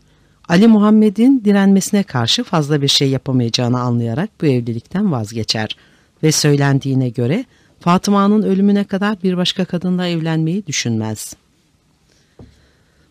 Ali 0.50 0.68
Muhammed'in 0.68 1.42
direnmesine 1.46 2.04
karşı 2.04 2.44
fazla 2.44 2.82
bir 2.82 2.88
şey 2.88 3.10
yapamayacağını 3.10 3.80
anlayarak 3.80 4.30
bu 4.42 4.46
evlilikten 4.46 5.12
vazgeçer 5.12 5.78
ve 6.24 6.32
söylendiğine 6.32 7.10
göre 7.10 7.46
Fatıma'nın 7.80 8.44
ölümüne 8.44 8.84
kadar 8.84 9.24
bir 9.24 9.38
başka 9.38 9.66
kadınla 9.66 10.08
evlenmeyi 10.08 10.68
düşünmez. 10.68 11.36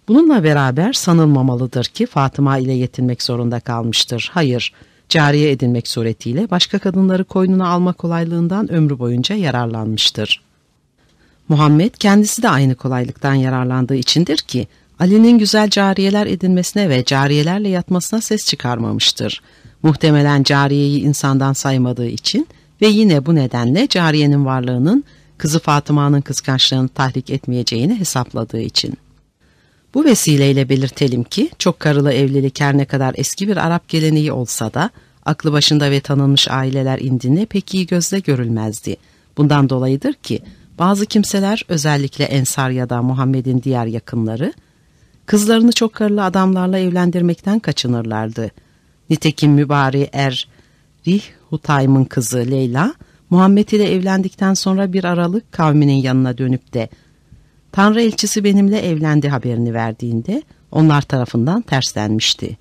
Bununla 0.08 0.44
beraber 0.44 0.92
sanılmamalıdır 0.92 1.84
ki 1.84 2.06
Fatıma 2.06 2.58
ile 2.58 2.72
yetinmek 2.72 3.22
zorunda 3.22 3.60
kalmıştır. 3.60 4.30
Hayır, 4.34 4.72
cariye 5.08 5.50
edinmek 5.50 5.88
suretiyle 5.88 6.50
başka 6.50 6.78
kadınları 6.78 7.24
koynuna 7.24 7.68
alma 7.68 7.92
kolaylığından 7.92 8.72
ömrü 8.72 8.98
boyunca 8.98 9.34
yararlanmıştır. 9.34 10.42
Muhammed 11.52 11.94
kendisi 11.94 12.42
de 12.42 12.48
aynı 12.48 12.74
kolaylıktan 12.74 13.34
yararlandığı 13.34 13.94
içindir 13.94 14.36
ki 14.36 14.68
Ali'nin 14.98 15.38
güzel 15.38 15.70
cariyeler 15.70 16.26
edinmesine 16.26 16.88
ve 16.88 17.04
cariyelerle 17.04 17.68
yatmasına 17.68 18.20
ses 18.20 18.46
çıkarmamıştır. 18.46 19.42
Muhtemelen 19.82 20.42
cariyeyi 20.42 21.00
insandan 21.00 21.52
saymadığı 21.52 22.06
için 22.06 22.48
ve 22.82 22.86
yine 22.86 23.26
bu 23.26 23.34
nedenle 23.34 23.88
cariyenin 23.88 24.44
varlığının 24.44 25.04
kızı 25.38 25.60
Fatıma'nın 25.60 26.20
kıskançlığını 26.20 26.88
tahrik 26.88 27.30
etmeyeceğini 27.30 28.00
hesapladığı 28.00 28.60
için. 28.60 28.94
Bu 29.94 30.04
vesileyle 30.04 30.68
belirtelim 30.68 31.24
ki 31.24 31.50
çok 31.58 31.80
karılı 31.80 32.12
evlilik 32.12 32.60
her 32.60 32.78
ne 32.78 32.84
kadar 32.84 33.14
eski 33.18 33.48
bir 33.48 33.56
Arap 33.56 33.88
geleneği 33.88 34.32
olsa 34.32 34.74
da 34.74 34.90
aklı 35.24 35.52
başında 35.52 35.90
ve 35.90 36.00
tanınmış 36.00 36.48
aileler 36.48 36.98
indine 36.98 37.46
pek 37.46 37.74
iyi 37.74 37.86
gözle 37.86 38.18
görülmezdi. 38.18 38.96
Bundan 39.36 39.68
dolayıdır 39.68 40.12
ki 40.12 40.42
bazı 40.78 41.06
kimseler 41.06 41.64
özellikle 41.68 42.24
Ensar 42.24 42.70
ya 42.70 42.90
da 42.90 43.02
Muhammed'in 43.02 43.62
diğer 43.62 43.86
yakınları 43.86 44.52
kızlarını 45.26 45.72
çok 45.72 45.92
karılı 45.92 46.24
adamlarla 46.24 46.78
evlendirmekten 46.78 47.58
kaçınırlardı. 47.58 48.50
Nitekim 49.10 49.52
mübari 49.52 50.08
er 50.12 50.48
Rih 51.06 51.22
Hutaym'ın 51.50 52.04
kızı 52.04 52.38
Leyla 52.38 52.94
Muhammed 53.30 53.68
ile 53.68 53.92
evlendikten 53.92 54.54
sonra 54.54 54.92
bir 54.92 55.04
aralık 55.04 55.52
kavminin 55.52 55.92
yanına 55.92 56.38
dönüp 56.38 56.74
de 56.74 56.88
Tanrı 57.72 58.02
elçisi 58.02 58.44
benimle 58.44 58.78
evlendi 58.78 59.28
haberini 59.28 59.74
verdiğinde 59.74 60.42
onlar 60.70 61.02
tarafından 61.02 61.62
terslenmişti. 61.62 62.58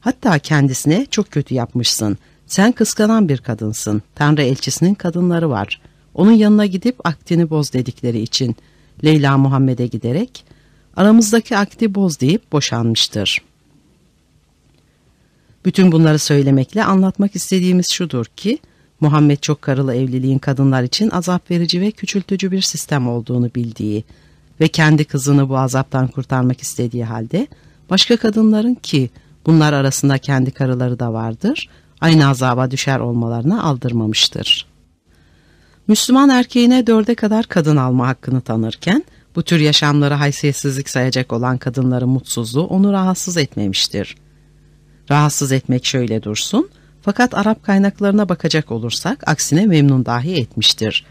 Hatta 0.00 0.38
kendisine 0.38 1.06
çok 1.10 1.30
kötü 1.30 1.54
yapmışsın. 1.54 2.18
Sen 2.46 2.72
kıskanan 2.72 3.28
bir 3.28 3.38
kadınsın. 3.38 4.02
Tanrı 4.14 4.42
elçisinin 4.42 4.94
kadınları 4.94 5.50
var. 5.50 5.80
Onun 6.14 6.32
yanına 6.32 6.66
gidip 6.66 7.06
aktini 7.06 7.50
boz 7.50 7.72
dedikleri 7.72 8.20
için 8.20 8.56
Leyla 9.04 9.38
Muhammed'e 9.38 9.86
giderek 9.86 10.44
aramızdaki 10.96 11.56
akti 11.56 11.94
boz 11.94 12.20
deyip 12.20 12.52
boşanmıştır. 12.52 13.42
Bütün 15.64 15.92
bunları 15.92 16.18
söylemekle 16.18 16.84
anlatmak 16.84 17.36
istediğimiz 17.36 17.90
şudur 17.90 18.26
ki 18.26 18.58
Muhammed 19.00 19.38
çok 19.38 19.62
karılı 19.62 19.94
evliliğin 19.94 20.38
kadınlar 20.38 20.82
için 20.82 21.10
azap 21.10 21.50
verici 21.50 21.80
ve 21.80 21.90
küçültücü 21.90 22.50
bir 22.50 22.62
sistem 22.62 23.08
olduğunu 23.08 23.50
bildiği 23.54 24.04
ve 24.60 24.68
kendi 24.68 25.04
kızını 25.04 25.48
bu 25.48 25.58
azaptan 25.58 26.08
kurtarmak 26.08 26.62
istediği 26.62 27.04
halde 27.04 27.46
başka 27.90 28.16
kadınların 28.16 28.74
ki 28.74 29.10
bunlar 29.46 29.72
arasında 29.72 30.18
kendi 30.18 30.50
karıları 30.50 30.98
da 30.98 31.12
vardır 31.12 31.68
aynı 32.00 32.28
azaba 32.28 32.70
düşer 32.70 32.98
olmalarına 32.98 33.62
aldırmamıştır. 33.62 34.71
Müslüman 35.92 36.28
erkeğine 36.28 36.86
dörde 36.86 37.14
kadar 37.14 37.46
kadın 37.46 37.76
alma 37.76 38.08
hakkını 38.08 38.40
tanırken 38.40 39.04
bu 39.36 39.42
tür 39.42 39.60
yaşamları 39.60 40.14
haysiyetsizlik 40.14 40.88
sayacak 40.88 41.32
olan 41.32 41.58
kadınların 41.58 42.08
mutsuzluğu 42.08 42.64
onu 42.64 42.92
rahatsız 42.92 43.36
etmemiştir. 43.36 44.16
Rahatsız 45.10 45.52
etmek 45.52 45.84
şöyle 45.84 46.22
dursun, 46.22 46.68
fakat 47.02 47.34
Arap 47.34 47.62
kaynaklarına 47.62 48.28
bakacak 48.28 48.70
olursak 48.72 49.28
aksine 49.28 49.66
memnun 49.66 50.06
dahi 50.06 50.34
etmiştir. 50.34 51.04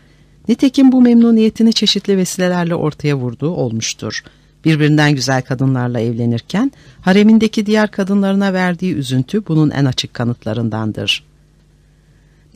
Nitekim 0.48 0.92
bu 0.92 1.02
memnuniyetini 1.02 1.74
çeşitli 1.74 2.18
vesilelerle 2.18 2.76
ortaya 2.76 3.16
vurduğu 3.16 3.50
olmuştur. 3.50 4.24
Birbirinden 4.66 5.16
güzel 5.16 5.42
kadınlarla 5.42 6.00
evlenirken 6.00 6.72
haremindeki 7.02 7.66
diğer 7.66 7.92
kadınlarına 7.92 8.54
verdiği 8.54 8.96
üzüntü 8.96 9.48
bunun 9.48 9.70
en 9.70 9.86
açık 9.86 10.14
kanıtlarındandır. 10.14 11.31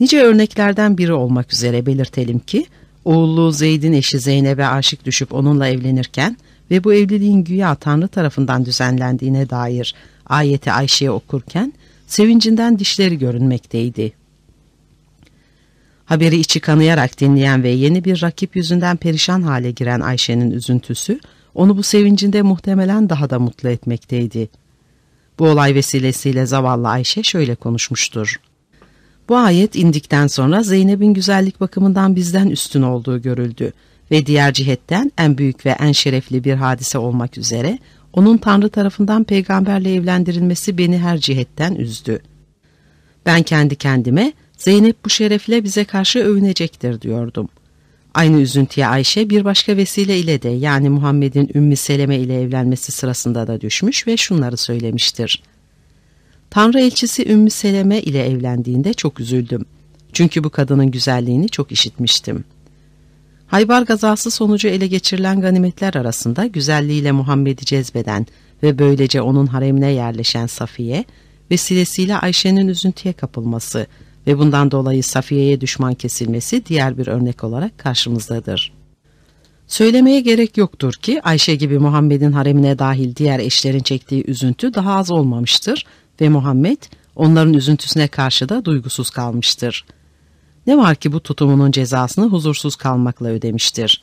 Nice 0.00 0.22
örneklerden 0.22 0.98
biri 0.98 1.12
olmak 1.12 1.52
üzere 1.52 1.86
belirtelim 1.86 2.38
ki 2.38 2.66
oğullu 3.04 3.52
Zeyd'in 3.52 3.92
eşi 3.92 4.18
Zeynep'e 4.18 4.66
aşık 4.66 5.04
düşüp 5.04 5.34
onunla 5.34 5.68
evlenirken 5.68 6.36
ve 6.70 6.84
bu 6.84 6.94
evliliğin 6.94 7.44
güya 7.44 7.74
Tanrı 7.74 8.08
tarafından 8.08 8.64
düzenlendiğine 8.64 9.50
dair 9.50 9.94
ayeti 10.26 10.72
Ayşe'ye 10.72 11.10
okurken 11.10 11.72
sevincinden 12.06 12.78
dişleri 12.78 13.18
görünmekteydi. 13.18 14.12
Haberi 16.04 16.36
içi 16.36 16.60
kanayarak 16.60 17.20
dinleyen 17.20 17.62
ve 17.62 17.68
yeni 17.68 18.04
bir 18.04 18.22
rakip 18.22 18.56
yüzünden 18.56 18.96
perişan 18.96 19.42
hale 19.42 19.70
giren 19.70 20.00
Ayşe'nin 20.00 20.50
üzüntüsü 20.50 21.20
onu 21.54 21.76
bu 21.76 21.82
sevincinde 21.82 22.42
muhtemelen 22.42 23.08
daha 23.08 23.30
da 23.30 23.38
mutlu 23.38 23.68
etmekteydi. 23.68 24.48
Bu 25.38 25.48
olay 25.48 25.74
vesilesiyle 25.74 26.46
zavallı 26.46 26.88
Ayşe 26.88 27.22
şöyle 27.22 27.54
konuşmuştur. 27.54 28.36
Bu 29.28 29.36
ayet 29.36 29.76
indikten 29.76 30.26
sonra 30.26 30.62
Zeynep'in 30.62 31.14
güzellik 31.14 31.60
bakımından 31.60 32.16
bizden 32.16 32.48
üstün 32.48 32.82
olduğu 32.82 33.22
görüldü 33.22 33.72
ve 34.10 34.26
diğer 34.26 34.52
cihetten 34.52 35.12
en 35.18 35.38
büyük 35.38 35.66
ve 35.66 35.70
en 35.70 35.92
şerefli 35.92 36.44
bir 36.44 36.54
hadise 36.54 36.98
olmak 36.98 37.38
üzere 37.38 37.78
onun 38.12 38.38
Tanrı 38.38 38.68
tarafından 38.68 39.24
peygamberle 39.24 39.94
evlendirilmesi 39.94 40.78
beni 40.78 40.98
her 40.98 41.18
cihetten 41.18 41.74
üzdü. 41.74 42.18
Ben 43.26 43.42
kendi 43.42 43.76
kendime 43.76 44.32
Zeynep 44.56 45.04
bu 45.04 45.10
şerefle 45.10 45.64
bize 45.64 45.84
karşı 45.84 46.18
övünecektir 46.18 47.00
diyordum. 47.00 47.48
Aynı 48.14 48.40
üzüntüye 48.40 48.86
Ayşe 48.86 49.30
bir 49.30 49.44
başka 49.44 49.76
vesile 49.76 50.18
ile 50.18 50.42
de 50.42 50.48
yani 50.48 50.88
Muhammed'in 50.88 51.50
Ümmü 51.54 51.76
Seleme 51.76 52.16
ile 52.16 52.42
evlenmesi 52.42 52.92
sırasında 52.92 53.46
da 53.46 53.60
düşmüş 53.60 54.06
ve 54.06 54.16
şunları 54.16 54.56
söylemiştir. 54.56 55.42
Tanrı 56.50 56.80
elçisi 56.80 57.32
Ümmü 57.32 57.50
Seleme 57.50 58.00
ile 58.00 58.26
evlendiğinde 58.26 58.94
çok 58.94 59.20
üzüldüm. 59.20 59.64
Çünkü 60.12 60.44
bu 60.44 60.50
kadının 60.50 60.90
güzelliğini 60.90 61.48
çok 61.48 61.72
işitmiştim.'' 61.72 62.56
Haybar 63.46 63.82
gazası 63.82 64.30
sonucu 64.30 64.68
ele 64.68 64.86
geçirilen 64.86 65.40
ganimetler 65.40 65.94
arasında 65.94 66.46
güzelliğiyle 66.46 67.12
Muhammed'i 67.12 67.64
cezbeden 67.64 68.26
ve 68.62 68.78
böylece 68.78 69.22
onun 69.22 69.46
haremine 69.46 69.92
yerleşen 69.92 70.46
Safiye, 70.46 71.04
vesilesiyle 71.50 72.16
Ayşe'nin 72.16 72.68
üzüntüye 72.68 73.12
kapılması 73.12 73.86
ve 74.26 74.38
bundan 74.38 74.70
dolayı 74.70 75.02
Safiye'ye 75.02 75.60
düşman 75.60 75.94
kesilmesi 75.94 76.66
diğer 76.66 76.98
bir 76.98 77.06
örnek 77.06 77.44
olarak 77.44 77.78
karşımızdadır. 77.78 78.72
Söylemeye 79.66 80.20
gerek 80.20 80.56
yoktur 80.56 80.92
ki 80.92 81.20
Ayşe 81.22 81.54
gibi 81.54 81.78
Muhammed'in 81.78 82.32
haremine 82.32 82.78
dahil 82.78 83.16
diğer 83.16 83.38
eşlerin 83.38 83.82
çektiği 83.82 84.24
üzüntü 84.30 84.74
daha 84.74 84.94
az 84.96 85.10
olmamıştır 85.10 85.86
ve 86.20 86.28
Muhammed 86.28 86.78
onların 87.16 87.54
üzüntüsüne 87.54 88.08
karşı 88.08 88.48
da 88.48 88.64
duygusuz 88.64 89.10
kalmıştır. 89.10 89.84
Ne 90.66 90.78
var 90.78 90.94
ki 90.94 91.12
bu 91.12 91.20
tutumunun 91.20 91.70
cezasını 91.70 92.26
huzursuz 92.26 92.76
kalmakla 92.76 93.28
ödemiştir. 93.28 94.02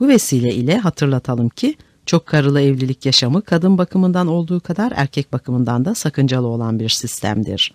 Bu 0.00 0.08
vesile 0.08 0.54
ile 0.54 0.78
hatırlatalım 0.78 1.48
ki 1.48 1.76
çok 2.06 2.26
karılı 2.26 2.60
evlilik 2.60 3.06
yaşamı 3.06 3.42
kadın 3.42 3.78
bakımından 3.78 4.26
olduğu 4.26 4.60
kadar 4.60 4.92
erkek 4.96 5.32
bakımından 5.32 5.84
da 5.84 5.94
sakıncalı 5.94 6.46
olan 6.46 6.80
bir 6.80 6.88
sistemdir. 6.88 7.72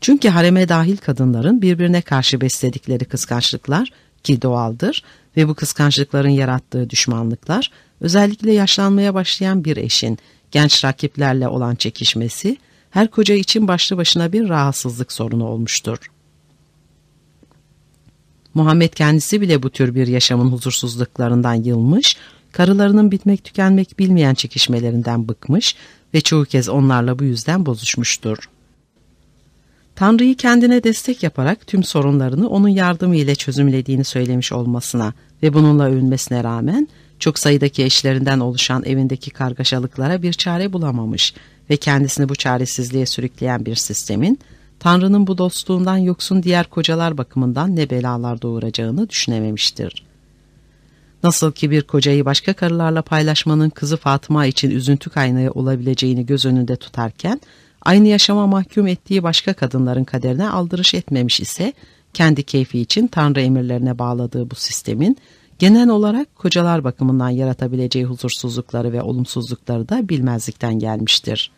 Çünkü 0.00 0.28
hareme 0.28 0.68
dahil 0.68 0.96
kadınların 0.96 1.62
birbirine 1.62 2.02
karşı 2.02 2.40
besledikleri 2.40 3.04
kıskançlıklar 3.04 3.90
ki 4.22 4.42
doğaldır 4.42 5.04
ve 5.36 5.48
bu 5.48 5.54
kıskançlıkların 5.54 6.28
yarattığı 6.28 6.90
düşmanlıklar 6.90 7.70
özellikle 8.00 8.52
yaşlanmaya 8.52 9.14
başlayan 9.14 9.64
bir 9.64 9.76
eşin 9.76 10.18
genç 10.54 10.84
rakiplerle 10.84 11.48
olan 11.48 11.74
çekişmesi 11.74 12.56
her 12.90 13.10
koca 13.10 13.34
için 13.34 13.68
başlı 13.68 13.96
başına 13.96 14.32
bir 14.32 14.48
rahatsızlık 14.48 15.12
sorunu 15.12 15.46
olmuştur. 15.46 15.98
Muhammed 18.54 18.92
kendisi 18.92 19.40
bile 19.40 19.62
bu 19.62 19.70
tür 19.70 19.94
bir 19.94 20.06
yaşamın 20.06 20.52
huzursuzluklarından 20.52 21.54
yılmış, 21.54 22.16
karılarının 22.52 23.10
bitmek 23.10 23.44
tükenmek 23.44 23.98
bilmeyen 23.98 24.34
çekişmelerinden 24.34 25.28
bıkmış 25.28 25.76
ve 26.14 26.20
çoğu 26.20 26.44
kez 26.44 26.68
onlarla 26.68 27.18
bu 27.18 27.24
yüzden 27.24 27.66
bozuşmuştur. 27.66 28.38
Tanrı'yı 29.96 30.36
kendine 30.36 30.84
destek 30.84 31.22
yaparak 31.22 31.66
tüm 31.66 31.84
sorunlarını 31.84 32.48
onun 32.48 32.68
yardımı 32.68 33.16
ile 33.16 33.34
çözümlediğini 33.34 34.04
söylemiş 34.04 34.52
olmasına 34.52 35.12
ve 35.42 35.54
bununla 35.54 35.84
övünmesine 35.84 36.44
rağmen 36.44 36.88
çok 37.24 37.38
sayıdaki 37.38 37.84
eşlerinden 37.84 38.40
oluşan 38.40 38.84
evindeki 38.84 39.30
kargaşalıklara 39.30 40.22
bir 40.22 40.32
çare 40.32 40.72
bulamamış 40.72 41.34
ve 41.70 41.76
kendisini 41.76 42.28
bu 42.28 42.34
çaresizliğe 42.34 43.06
sürükleyen 43.06 43.66
bir 43.66 43.74
sistemin 43.74 44.38
Tanrı'nın 44.80 45.26
bu 45.26 45.38
dostluğundan 45.38 45.96
yoksun 45.96 46.42
diğer 46.42 46.66
kocalar 46.70 47.18
bakımından 47.18 47.76
ne 47.76 47.90
belalar 47.90 48.42
doğuracağını 48.42 49.08
düşünememiştir. 49.08 50.04
Nasıl 51.22 51.52
ki 51.52 51.70
bir 51.70 51.82
kocayı 51.82 52.24
başka 52.24 52.52
karılarla 52.52 53.02
paylaşmanın 53.02 53.70
kızı 53.70 53.96
Fatıma 53.96 54.46
için 54.46 54.70
üzüntü 54.70 55.10
kaynağı 55.10 55.50
olabileceğini 55.50 56.26
göz 56.26 56.44
önünde 56.46 56.76
tutarken, 56.76 57.40
aynı 57.82 58.08
yaşama 58.08 58.46
mahkum 58.46 58.86
ettiği 58.86 59.22
başka 59.22 59.52
kadınların 59.52 60.04
kaderine 60.04 60.48
aldırış 60.48 60.94
etmemiş 60.94 61.40
ise, 61.40 61.72
kendi 62.14 62.42
keyfi 62.42 62.80
için 62.80 63.06
Tanrı 63.06 63.40
emirlerine 63.40 63.98
bağladığı 63.98 64.50
bu 64.50 64.54
sistemin, 64.54 65.16
genel 65.58 65.88
olarak 65.88 66.36
kocalar 66.36 66.84
bakımından 66.84 67.28
yaratabileceği 67.28 68.04
huzursuzlukları 68.04 68.92
ve 68.92 69.02
olumsuzlukları 69.02 69.88
da 69.88 70.08
bilmezlikten 70.08 70.78
gelmiştir. 70.78 71.50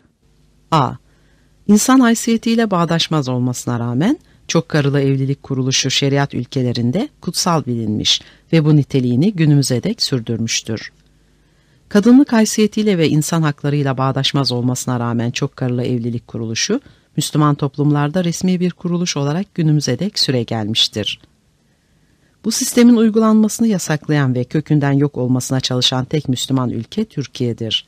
A. 0.70 0.92
İnsan 1.68 2.00
haysiyetiyle 2.00 2.70
bağdaşmaz 2.70 3.28
olmasına 3.28 3.80
rağmen 3.80 4.18
çok 4.48 4.68
karılı 4.68 5.00
evlilik 5.00 5.42
kuruluşu 5.42 5.90
şeriat 5.90 6.34
ülkelerinde 6.34 7.08
kutsal 7.20 7.64
bilinmiş 7.66 8.20
ve 8.52 8.64
bu 8.64 8.76
niteliğini 8.76 9.32
günümüze 9.32 9.82
dek 9.82 10.02
sürdürmüştür. 10.02 10.92
Kadınlık 11.88 12.32
haysiyetiyle 12.32 12.98
ve 12.98 13.08
insan 13.08 13.42
haklarıyla 13.42 13.98
bağdaşmaz 13.98 14.52
olmasına 14.52 15.00
rağmen 15.00 15.30
çok 15.30 15.56
karılı 15.56 15.84
evlilik 15.84 16.26
kuruluşu, 16.26 16.80
Müslüman 17.16 17.54
toplumlarda 17.54 18.24
resmi 18.24 18.60
bir 18.60 18.70
kuruluş 18.70 19.16
olarak 19.16 19.54
günümüze 19.54 19.98
dek 19.98 20.18
süre 20.18 20.42
gelmiştir. 20.42 21.20
Bu 22.46 22.52
sistemin 22.52 22.96
uygulanmasını 22.96 23.66
yasaklayan 23.66 24.34
ve 24.34 24.44
kökünden 24.44 24.92
yok 24.92 25.16
olmasına 25.16 25.60
çalışan 25.60 26.04
tek 26.04 26.28
Müslüman 26.28 26.70
ülke 26.70 27.04
Türkiye'dir. 27.04 27.86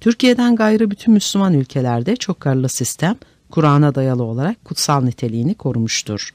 Türkiye'den 0.00 0.56
gayrı 0.56 0.90
bütün 0.90 1.14
Müslüman 1.14 1.54
ülkelerde 1.54 2.16
çok 2.16 2.40
karılı 2.40 2.68
sistem, 2.68 3.16
Kur'an'a 3.50 3.94
dayalı 3.94 4.22
olarak 4.22 4.64
kutsal 4.64 5.02
niteliğini 5.02 5.54
korumuştur. 5.54 6.34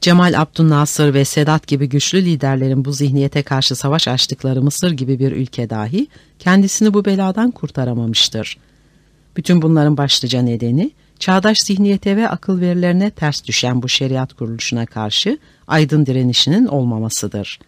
Cemal 0.00 0.40
Abdülnasır 0.40 1.14
ve 1.14 1.24
Sedat 1.24 1.66
gibi 1.66 1.88
güçlü 1.88 2.24
liderlerin 2.24 2.84
bu 2.84 2.92
zihniyete 2.92 3.42
karşı 3.42 3.76
savaş 3.76 4.08
açtıkları 4.08 4.62
Mısır 4.62 4.90
gibi 4.90 5.18
bir 5.18 5.32
ülke 5.32 5.70
dahi 5.70 6.06
kendisini 6.38 6.94
bu 6.94 7.04
beladan 7.04 7.50
kurtaramamıştır. 7.50 8.58
Bütün 9.36 9.62
bunların 9.62 9.96
başlıca 9.96 10.42
nedeni 10.42 10.90
çağdaş 11.18 11.58
zihniyete 11.58 12.16
ve 12.16 12.28
akıl 12.28 12.60
verilerine 12.60 13.10
ters 13.10 13.44
düşen 13.44 13.82
bu 13.82 13.88
şeriat 13.88 14.32
kuruluşuna 14.32 14.86
karşı 14.86 15.38
aydın 15.66 16.06
direnişinin 16.06 16.66
olmamasıdır. 16.66 17.58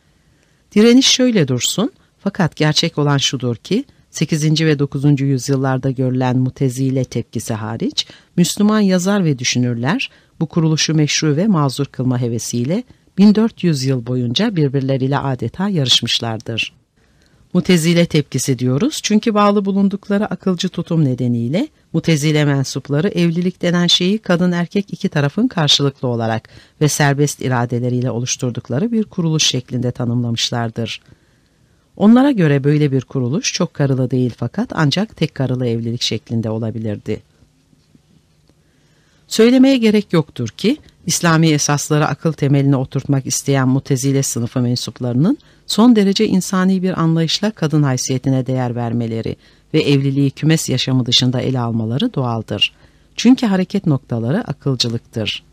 Direniş 0.75 1.07
şöyle 1.07 1.49
dursun 1.49 1.93
fakat 2.19 2.57
gerçek 2.57 2.99
olan 2.99 3.19
şudur 3.19 3.57
ki 3.57 3.85
8. 4.11 4.61
ve 4.61 4.79
9. 4.79 5.21
yüzyıllarda 5.21 5.91
görülen 5.91 6.39
mutezile 6.39 7.05
tepkisi 7.05 7.55
hariç 7.55 8.07
Müslüman 8.37 8.81
yazar 8.81 9.25
ve 9.25 9.39
düşünürler 9.39 10.11
bu 10.41 10.47
kuruluşu 10.47 10.95
meşru 10.95 11.37
ve 11.37 11.47
mazur 11.47 11.87
kılma 11.87 12.21
hevesiyle 12.21 12.83
1400 13.19 13.85
yıl 13.85 14.07
boyunca 14.07 14.57
birbirleriyle 14.57 15.19
adeta 15.19 15.69
yarışmışlardır. 15.69 16.73
Mutezile 17.57 18.07
tepkisi 18.07 18.59
diyoruz 18.59 19.01
çünkü 19.03 19.35
bağlı 19.35 19.65
bulundukları 19.65 20.27
akılcı 20.27 20.69
tutum 20.69 21.05
nedeniyle 21.05 21.69
mutezile 21.93 22.45
mensupları 22.45 23.09
evlilik 23.09 23.63
denen 23.63 23.87
şeyi 23.87 24.19
kadın 24.19 24.53
erkek 24.53 24.93
iki 24.93 25.09
tarafın 25.09 25.49
karşılıklı 25.49 26.09
olarak 26.09 26.49
ve 26.81 26.89
serbest 26.89 27.43
iradeleriyle 27.43 28.11
oluşturdukları 28.11 28.93
bir 28.93 29.05
kuruluş 29.05 29.47
şeklinde 29.47 29.91
tanımlamışlardır. 29.91 31.01
Onlara 31.97 32.31
göre 32.31 32.65
böyle 32.65 32.93
bir 32.93 33.01
kuruluş 33.01 33.53
çok 33.53 33.75
karılı 33.75 34.11
değil 34.11 34.35
fakat 34.37 34.71
ancak 34.75 35.17
tek 35.17 35.35
karılı 35.35 35.67
evlilik 35.67 36.03
şeklinde 36.03 36.51
olabilirdi. 36.51 37.23
Söylemeye 39.29 39.77
gerek 39.79 40.13
yoktur 40.13 40.49
ki 40.49 40.77
İslami 41.07 41.49
esasları 41.49 42.07
akıl 42.07 42.33
temeline 42.33 42.77
oturtmak 42.77 43.27
isteyen 43.27 43.69
mutezile 43.69 44.23
sınıfı 44.23 44.61
mensuplarının 44.61 45.39
son 45.67 45.97
derece 45.97 46.27
insani 46.27 46.83
bir 46.83 47.01
anlayışla 47.01 47.51
kadın 47.51 47.83
haysiyetine 47.83 48.47
değer 48.47 48.75
vermeleri 48.75 49.37
ve 49.75 49.81
evliliği 49.83 50.31
kümes 50.31 50.69
yaşamı 50.69 51.07
dışında 51.07 51.41
ele 51.41 51.61
almaları 51.61 52.15
doğaldır. 52.15 52.73
Çünkü 53.17 53.47
hareket 53.47 53.87
noktaları 53.87 54.41
akılcılıktır. 54.49 55.45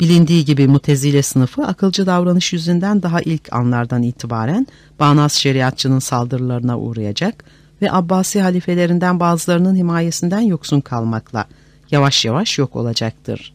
Bilindiği 0.00 0.44
gibi 0.44 0.68
mutezile 0.68 1.22
sınıfı 1.22 1.62
akılcı 1.62 2.06
davranış 2.06 2.52
yüzünden 2.52 3.02
daha 3.02 3.20
ilk 3.20 3.52
anlardan 3.52 4.02
itibaren 4.02 4.66
bağnaz 5.00 5.32
şeriatçının 5.32 5.98
saldırılarına 5.98 6.78
uğrayacak 6.78 7.44
ve 7.82 7.92
Abbasi 7.92 8.40
halifelerinden 8.40 9.20
bazılarının 9.20 9.76
himayesinden 9.76 10.40
yoksun 10.40 10.80
kalmakla 10.80 11.46
yavaş 11.90 12.24
yavaş 12.24 12.58
yok 12.58 12.76
olacaktır. 12.76 13.54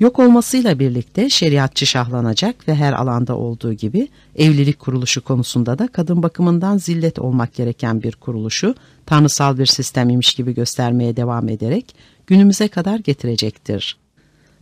Yok 0.00 0.18
olmasıyla 0.18 0.78
birlikte 0.78 1.30
şeriatçı 1.30 1.86
şahlanacak 1.86 2.68
ve 2.68 2.74
her 2.74 2.92
alanda 2.92 3.36
olduğu 3.36 3.72
gibi 3.72 4.08
evlilik 4.36 4.78
kuruluşu 4.78 5.24
konusunda 5.24 5.78
da 5.78 5.88
kadın 5.88 6.22
bakımından 6.22 6.78
zillet 6.78 7.18
olmak 7.18 7.54
gereken 7.54 8.02
bir 8.02 8.12
kuruluşu 8.12 8.74
tanrısal 9.06 9.58
bir 9.58 9.66
sistem 9.66 10.08
imiş 10.08 10.34
gibi 10.34 10.54
göstermeye 10.54 11.16
devam 11.16 11.48
ederek 11.48 11.94
günümüze 12.26 12.68
kadar 12.68 12.98
getirecektir. 12.98 13.96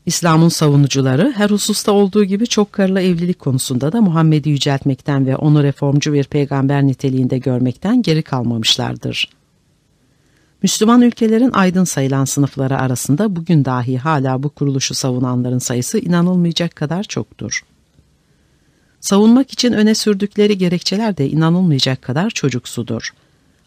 İslam'ın 0.07 0.49
savunucuları 0.49 1.33
her 1.37 1.51
hususta 1.51 1.93
olduğu 1.93 2.25
gibi 2.25 2.47
çok 2.47 2.73
karılı 2.73 3.01
evlilik 3.01 3.39
konusunda 3.39 3.93
da 3.93 4.01
Muhammed'i 4.01 4.49
yüceltmekten 4.49 5.27
ve 5.27 5.37
onu 5.37 5.63
reformcu 5.63 6.13
bir 6.13 6.25
peygamber 6.25 6.83
niteliğinde 6.87 7.39
görmekten 7.39 8.03
geri 8.03 8.23
kalmamışlardır. 8.23 9.29
Müslüman 10.65 11.03
ülkelerin 11.03 11.51
aydın 11.53 11.85
sayılan 11.85 12.25
sınıfları 12.25 12.79
arasında 12.79 13.37
bugün 13.37 13.65
dahi 13.65 13.99
hala 13.99 14.43
bu 14.43 14.49
kuruluşu 14.49 14.95
savunanların 14.95 15.59
sayısı 15.59 15.99
inanılmayacak 15.99 16.77
kadar 16.77 17.03
çoktur. 17.03 17.65
Savunmak 19.01 19.53
için 19.53 19.73
öne 19.73 19.95
sürdükleri 19.95 20.59
gerekçeler 20.59 21.17
de 21.17 21.31
inanılmayacak 21.31 22.03
kadar 22.03 22.31
çocuksudur. 22.31 23.11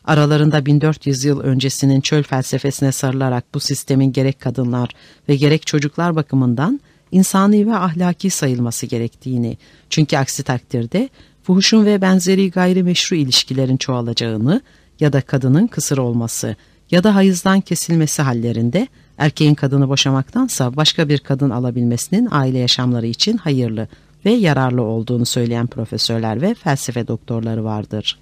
Aralarında 0.05 0.65
1400 0.65 1.23
yıl 1.23 1.39
öncesinin 1.39 2.01
çöl 2.01 2.23
felsefesine 2.23 2.91
sarılarak 2.91 3.45
bu 3.53 3.59
sistemin 3.59 4.11
gerek 4.11 4.39
kadınlar 4.39 4.89
ve 5.29 5.35
gerek 5.35 5.67
çocuklar 5.67 6.15
bakımından 6.15 6.79
insani 7.11 7.67
ve 7.67 7.75
ahlaki 7.75 8.29
sayılması 8.29 8.85
gerektiğini, 8.85 9.57
çünkü 9.89 10.17
aksi 10.17 10.43
takdirde 10.43 11.09
fuhuşun 11.43 11.85
ve 11.85 12.01
benzeri 12.01 12.51
gayrimeşru 12.51 13.15
ilişkilerin 13.15 13.77
çoğalacağını 13.77 14.61
ya 14.99 15.13
da 15.13 15.21
kadının 15.21 15.67
kısır 15.67 15.97
olması 15.97 16.55
ya 16.91 17.03
da 17.03 17.15
hayızdan 17.15 17.61
kesilmesi 17.61 18.21
hallerinde 18.21 18.87
erkeğin 19.17 19.55
kadını 19.55 19.89
boşamaktansa 19.89 20.75
başka 20.75 21.09
bir 21.09 21.17
kadın 21.17 21.49
alabilmesinin 21.49 22.27
aile 22.31 22.57
yaşamları 22.57 23.07
için 23.07 23.37
hayırlı 23.37 23.87
ve 24.25 24.31
yararlı 24.31 24.81
olduğunu 24.81 25.25
söyleyen 25.25 25.67
profesörler 25.67 26.41
ve 26.41 26.53
felsefe 26.53 27.07
doktorları 27.07 27.63
vardır. 27.63 28.19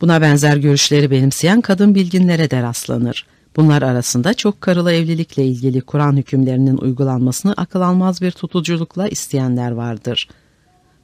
Buna 0.00 0.20
benzer 0.20 0.56
görüşleri 0.56 1.10
benimseyen 1.10 1.60
kadın 1.60 1.94
bilginlere 1.94 2.50
de 2.50 2.62
rastlanır. 2.62 3.26
Bunlar 3.56 3.82
arasında 3.82 4.34
çok 4.34 4.60
karılı 4.60 4.92
evlilikle 4.92 5.46
ilgili 5.46 5.80
Kur'an 5.80 6.16
hükümlerinin 6.16 6.76
uygulanmasını 6.76 7.54
akıl 7.56 7.80
almaz 7.80 8.22
bir 8.22 8.30
tutuculukla 8.30 9.08
isteyenler 9.08 9.70
vardır. 9.70 10.28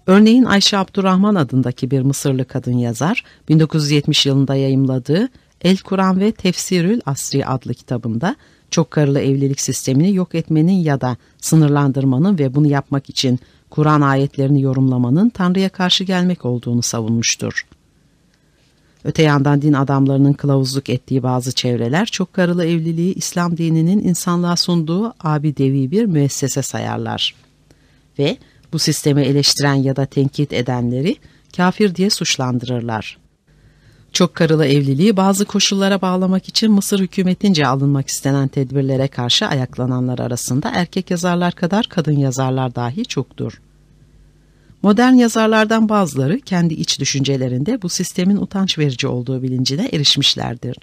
Örneğin 0.07 0.45
Ayşe 0.45 0.79
Abdurrahman 0.79 1.35
adındaki 1.35 1.91
bir 1.91 2.03
Mısırlı 2.03 2.45
kadın 2.45 2.79
yazar 2.79 3.25
1970 3.49 4.27
yılında 4.27 4.55
yayımladığı 4.55 5.29
El 5.65 5.79
Kur'an 5.79 6.21
ve 6.21 6.33
Tefsirül 6.33 7.01
Asri 7.07 7.47
adlı 7.47 7.75
kitabında 7.75 8.37
çok 8.71 8.91
karılı 8.91 9.21
evlilik 9.21 9.61
sistemini 9.61 10.15
yok 10.15 10.35
etmenin 10.35 10.73
ya 10.73 11.01
da 11.01 11.17
sınırlandırmanın 11.39 12.39
ve 12.39 12.55
bunu 12.55 12.67
yapmak 12.67 13.11
için 13.11 13.41
Kur'an 13.71 14.01
ayetlerini 14.01 14.63
yorumlamanın 14.63 15.29
Tanrı'ya 15.29 15.69
karşı 15.69 16.05
gelmek 16.05 16.45
olduğunu 16.45 16.83
savunmuştur. 16.83 17.67
Öte 19.05 19.23
yandan 19.23 19.63
din 19.63 19.73
adamlarının 19.73 20.33
kılavuzluk 20.33 20.91
ettiği 20.91 21.23
bazı 21.23 21.53
çevreler 21.53 22.07
çok 22.07 22.33
karılı 22.33 22.65
evliliği 22.65 23.15
İslam 23.15 23.57
dininin 23.57 24.09
insanlığa 24.09 24.57
sunduğu 24.57 25.15
abidevi 25.21 25.91
bir 25.91 26.05
müessese 26.05 26.63
sayarlar. 26.63 27.35
Ve 28.19 28.37
bu 28.73 28.79
sistemi 28.79 29.23
eleştiren 29.23 29.75
ya 29.75 29.97
da 29.97 30.07
tenkit 30.07 30.53
edenleri 30.53 31.17
kafir 31.57 31.95
diye 31.95 32.11
suçlandırırlar. 32.11 33.24
Çok 34.15 34.35
karılı 34.35 34.67
evliliği 34.67 35.17
bazı 35.17 35.45
koşullara 35.45 36.03
bağlamak 36.03 36.49
için 36.49 36.73
Mısır 36.73 37.01
hükümetince 37.01 37.67
alınmak 37.67 38.09
istenen 38.09 38.49
tedbirlere 38.49 39.09
karşı 39.09 39.47
ayaklananlar 39.47 40.19
arasında 40.19 40.71
erkek 40.75 41.11
yazarlar 41.11 41.53
kadar 41.55 41.87
kadın 41.89 42.17
yazarlar 42.17 42.75
dahi 42.75 43.05
çoktur. 43.05 43.61
Modern 44.83 45.13
yazarlardan 45.13 45.89
bazıları 45.89 46.41
kendi 46.41 46.75
iç 46.75 47.01
düşüncelerinde 47.01 47.83
bu 47.83 47.89
sistemin 47.89 48.37
utanç 48.37 48.79
verici 48.79 49.07
olduğu 49.07 49.43
bilincine 49.43 49.89
erişmişlerdir. 49.93 50.77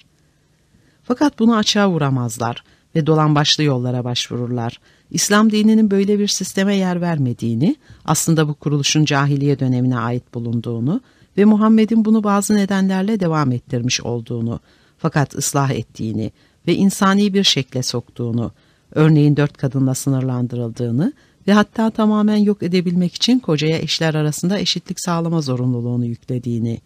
Fakat 1.04 1.38
bunu 1.38 1.56
açığa 1.56 1.90
vuramazlar 1.90 2.64
ve 2.94 3.06
dolan 3.06 3.34
başlı 3.34 3.62
yollara 3.62 4.04
başvururlar. 4.04 4.80
İslam 5.10 5.50
dininin 5.50 5.90
böyle 5.90 6.18
bir 6.18 6.28
sisteme 6.28 6.76
yer 6.76 7.00
vermediğini, 7.00 7.76
aslında 8.04 8.48
bu 8.48 8.54
kuruluşun 8.54 9.04
cahiliye 9.04 9.58
dönemine 9.58 9.98
ait 9.98 10.34
bulunduğunu 10.34 11.00
ve 11.36 11.44
Muhammed'in 11.44 12.04
bunu 12.04 12.24
bazı 12.24 12.54
nedenlerle 12.54 13.20
devam 13.20 13.52
ettirmiş 13.52 14.00
olduğunu, 14.00 14.60
fakat 14.98 15.34
ıslah 15.34 15.70
ettiğini 15.70 16.32
ve 16.66 16.74
insani 16.74 17.34
bir 17.34 17.44
şekle 17.44 17.82
soktuğunu, 17.82 18.52
örneğin 18.94 19.36
dört 19.36 19.56
kadınla 19.56 19.94
sınırlandırıldığını 19.94 21.12
ve 21.48 21.52
hatta 21.52 21.90
tamamen 21.90 22.36
yok 22.36 22.62
edebilmek 22.62 23.14
için 23.14 23.38
kocaya 23.38 23.78
eşler 23.78 24.14
arasında 24.14 24.58
eşitlik 24.58 25.00
sağlama 25.00 25.40
zorunluluğunu 25.40 26.06
yüklediğini. 26.06 26.80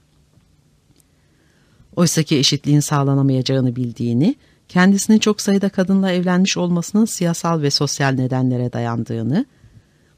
Oysaki 1.97 2.37
eşitliğin 2.37 2.81
sağlanamayacağını 2.81 3.77
bildiğini, 3.77 4.37
kendisinin 4.69 5.19
çok 5.19 5.41
sayıda 5.41 5.69
kadınla 5.69 6.13
evlenmiş 6.13 6.57
olmasının 6.57 7.05
siyasal 7.05 7.63
ve 7.63 7.71
sosyal 7.71 8.13
nedenlere 8.13 8.73
dayandığını, 8.73 9.47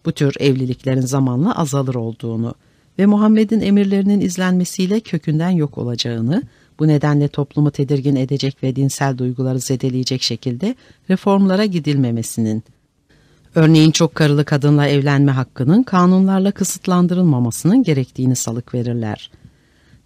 bu 0.05 0.13
tür 0.13 0.35
evliliklerin 0.41 1.01
zamanla 1.01 1.59
azalır 1.59 1.95
olduğunu 1.95 2.55
ve 2.99 3.07
Muhammed'in 3.07 3.61
emirlerinin 3.61 4.21
izlenmesiyle 4.21 5.01
kökünden 5.01 5.51
yok 5.51 5.79
olacağını, 5.79 6.43
bu 6.79 6.89
nedenle 6.89 7.29
toplumu 7.29 7.71
tedirgin 7.71 8.17
edecek 8.17 8.63
ve 8.63 8.77
dinsel 8.77 9.19
duyguları 9.19 9.61
zedeleyecek 9.61 10.23
şekilde 10.23 10.75
reformlara 11.11 11.65
gidilmemesinin, 11.65 12.63
örneğin 13.55 13.91
çok 13.91 14.15
karılı 14.15 14.45
kadınla 14.45 14.87
evlenme 14.87 15.33
hakkının 15.33 15.83
kanunlarla 15.83 16.53
kısıtlandırılmamasının 16.53 17.83
gerektiğini 17.83 18.37
salık 18.37 18.75
verirler. 18.75 19.31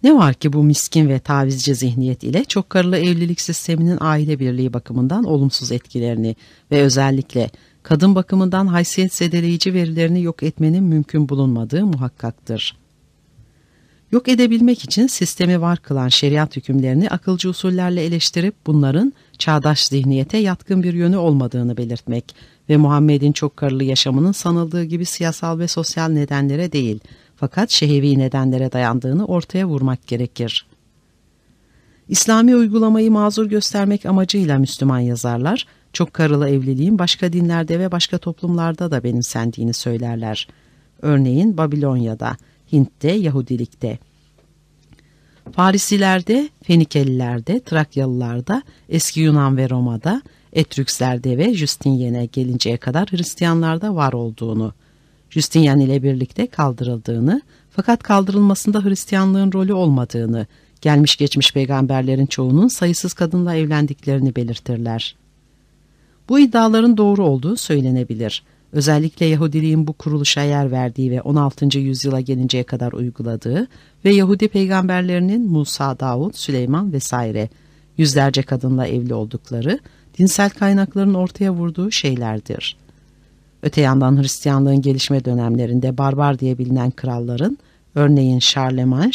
Ne 0.03 0.15
var 0.15 0.33
ki 0.33 0.53
bu 0.53 0.63
miskin 0.63 1.09
ve 1.09 1.19
tavizci 1.19 1.75
zihniyet 1.75 2.23
ile 2.23 2.43
çok 2.43 2.69
karılı 2.69 2.97
evlilik 2.97 3.41
sisteminin 3.41 3.97
aile 4.01 4.39
birliği 4.39 4.73
bakımından 4.73 5.23
olumsuz 5.23 5.71
etkilerini 5.71 6.35
ve 6.71 6.81
özellikle 6.81 7.49
kadın 7.83 8.15
bakımından 8.15 8.67
haysiyet 8.67 9.13
zedeleyici 9.13 9.73
verilerini 9.73 10.23
yok 10.23 10.43
etmenin 10.43 10.83
mümkün 10.83 11.29
bulunmadığı 11.29 11.85
muhakkaktır. 11.85 12.82
Yok 14.13 14.29
edebilmek 14.29 14.83
için 14.83 15.07
sistemi 15.07 15.61
var 15.61 15.79
kılan 15.79 16.07
şeriat 16.07 16.55
hükümlerini 16.55 17.09
akılcı 17.09 17.49
usullerle 17.49 18.03
eleştirip 18.03 18.55
bunların 18.67 19.13
çağdaş 19.37 19.85
zihniyete 19.85 20.37
yatkın 20.37 20.83
bir 20.83 20.93
yönü 20.93 21.17
olmadığını 21.17 21.77
belirtmek 21.77 22.35
ve 22.69 22.77
Muhammed'in 22.77 23.31
çok 23.31 23.57
karılı 23.57 23.83
yaşamının 23.83 24.31
sanıldığı 24.31 24.83
gibi 24.83 25.05
siyasal 25.05 25.59
ve 25.59 25.67
sosyal 25.67 26.09
nedenlere 26.09 26.71
değil 26.71 26.99
fakat 27.35 27.71
şehevi 27.71 28.19
nedenlere 28.19 28.71
dayandığını 28.71 29.25
ortaya 29.25 29.65
vurmak 29.65 30.07
gerekir. 30.07 30.65
İslami 32.09 32.55
uygulamayı 32.55 33.11
mazur 33.11 33.45
göstermek 33.45 34.05
amacıyla 34.05 34.59
Müslüman 34.59 34.99
yazarlar, 34.99 35.67
çok 35.93 36.13
karılı 36.13 36.49
evliliğin 36.49 36.99
başka 36.99 37.33
dinlerde 37.33 37.79
ve 37.79 37.91
başka 37.91 38.17
toplumlarda 38.17 38.91
da 38.91 39.03
benimsendiğini 39.03 39.73
söylerler. 39.73 40.47
Örneğin 41.01 41.57
Babilonya'da, 41.57 42.37
Hint'te, 42.73 43.11
Yahudilikte. 43.11 43.99
Farisilerde, 45.51 46.49
Fenikelilerde, 46.63 47.59
Trakyalılarda, 47.59 48.63
eski 48.89 49.19
Yunan 49.19 49.57
ve 49.57 49.69
Roma'da, 49.69 50.21
Etrükslerde 50.53 51.37
ve 51.37 51.53
Justinian'e 51.53 52.25
gelinceye 52.25 52.77
kadar 52.77 53.11
Hristiyanlarda 53.11 53.95
var 53.95 54.13
olduğunu, 54.13 54.73
Justinian 55.29 55.79
ile 55.79 56.03
birlikte 56.03 56.47
kaldırıldığını 56.47 57.41
fakat 57.71 58.03
kaldırılmasında 58.03 58.85
Hristiyanlığın 58.85 59.51
rolü 59.53 59.73
olmadığını, 59.73 60.47
gelmiş 60.81 61.15
geçmiş 61.15 61.53
peygamberlerin 61.53 62.25
çoğunun 62.25 62.67
sayısız 62.67 63.13
kadınla 63.13 63.55
evlendiklerini 63.55 64.35
belirtirler. 64.35 65.15
Bu 66.29 66.39
iddiaların 66.39 66.97
doğru 66.97 67.25
olduğu 67.25 67.55
söylenebilir. 67.55 68.43
Özellikle 68.73 69.25
Yahudiliğin 69.25 69.87
bu 69.87 69.93
kuruluşa 69.93 70.41
yer 70.41 70.71
verdiği 70.71 71.11
ve 71.11 71.21
16. 71.21 71.79
yüzyıla 71.79 72.19
gelinceye 72.19 72.63
kadar 72.63 72.93
uyguladığı 72.93 73.67
ve 74.05 74.13
Yahudi 74.13 74.47
peygamberlerinin 74.47 75.51
Musa, 75.51 75.99
Davud, 75.99 76.33
Süleyman 76.33 76.93
vesaire 76.93 77.49
yüzlerce 77.97 78.43
kadınla 78.43 78.87
evli 78.87 79.13
oldukları, 79.13 79.79
dinsel 80.19 80.49
kaynakların 80.49 81.13
ortaya 81.13 81.53
vurduğu 81.53 81.91
şeylerdir. 81.91 82.77
Öte 83.63 83.81
yandan 83.81 84.21
Hristiyanlığın 84.21 84.81
gelişme 84.81 85.25
dönemlerinde 85.25 85.97
barbar 85.97 86.39
diye 86.39 86.57
bilinen 86.57 86.91
kralların, 86.91 87.57
örneğin 87.95 88.39
Charlemagne, 88.39 89.11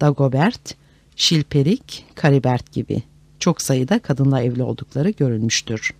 Dagobert, 0.00 0.74
Şilperik, 1.16 2.06
Karibert 2.14 2.72
gibi 2.72 3.02
çok 3.38 3.62
sayıda 3.62 3.98
kadınla 3.98 4.42
evli 4.42 4.62
oldukları 4.62 5.10
görülmüştür. 5.10 5.94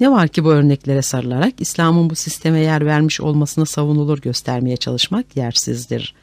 Ne 0.00 0.10
var 0.10 0.28
ki 0.28 0.44
bu 0.44 0.52
örneklere 0.52 1.02
sarılarak 1.02 1.54
İslam'ın 1.58 2.10
bu 2.10 2.14
sisteme 2.14 2.60
yer 2.60 2.86
vermiş 2.86 3.20
olmasını 3.20 3.66
savunulur 3.66 4.18
göstermeye 4.18 4.76
çalışmak 4.76 5.36
yersizdir. 5.36 6.14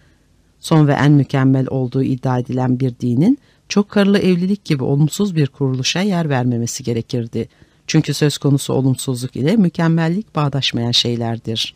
Son 0.60 0.88
ve 0.88 0.94
en 0.94 1.12
mükemmel 1.12 1.68
olduğu 1.70 2.04
iddia 2.04 2.40
edilen 2.40 2.80
bir 2.80 2.94
dinin 3.00 3.38
çok 3.70 3.90
karılı 3.90 4.20
evlilik 4.20 4.66
gibi 4.66 4.84
olumsuz 4.84 5.36
bir 5.36 5.48
kuruluşa 5.48 6.02
yer 6.02 6.30
vermemesi 6.30 6.84
gerekirdi. 6.84 7.50
Çünkü 7.88 8.14
söz 8.14 8.38
konusu 8.38 8.74
olumsuzluk 8.74 9.36
ile 9.36 9.56
mükemmellik 9.56 10.36
bağdaşmayan 10.36 10.92
şeylerdir. 10.92 11.76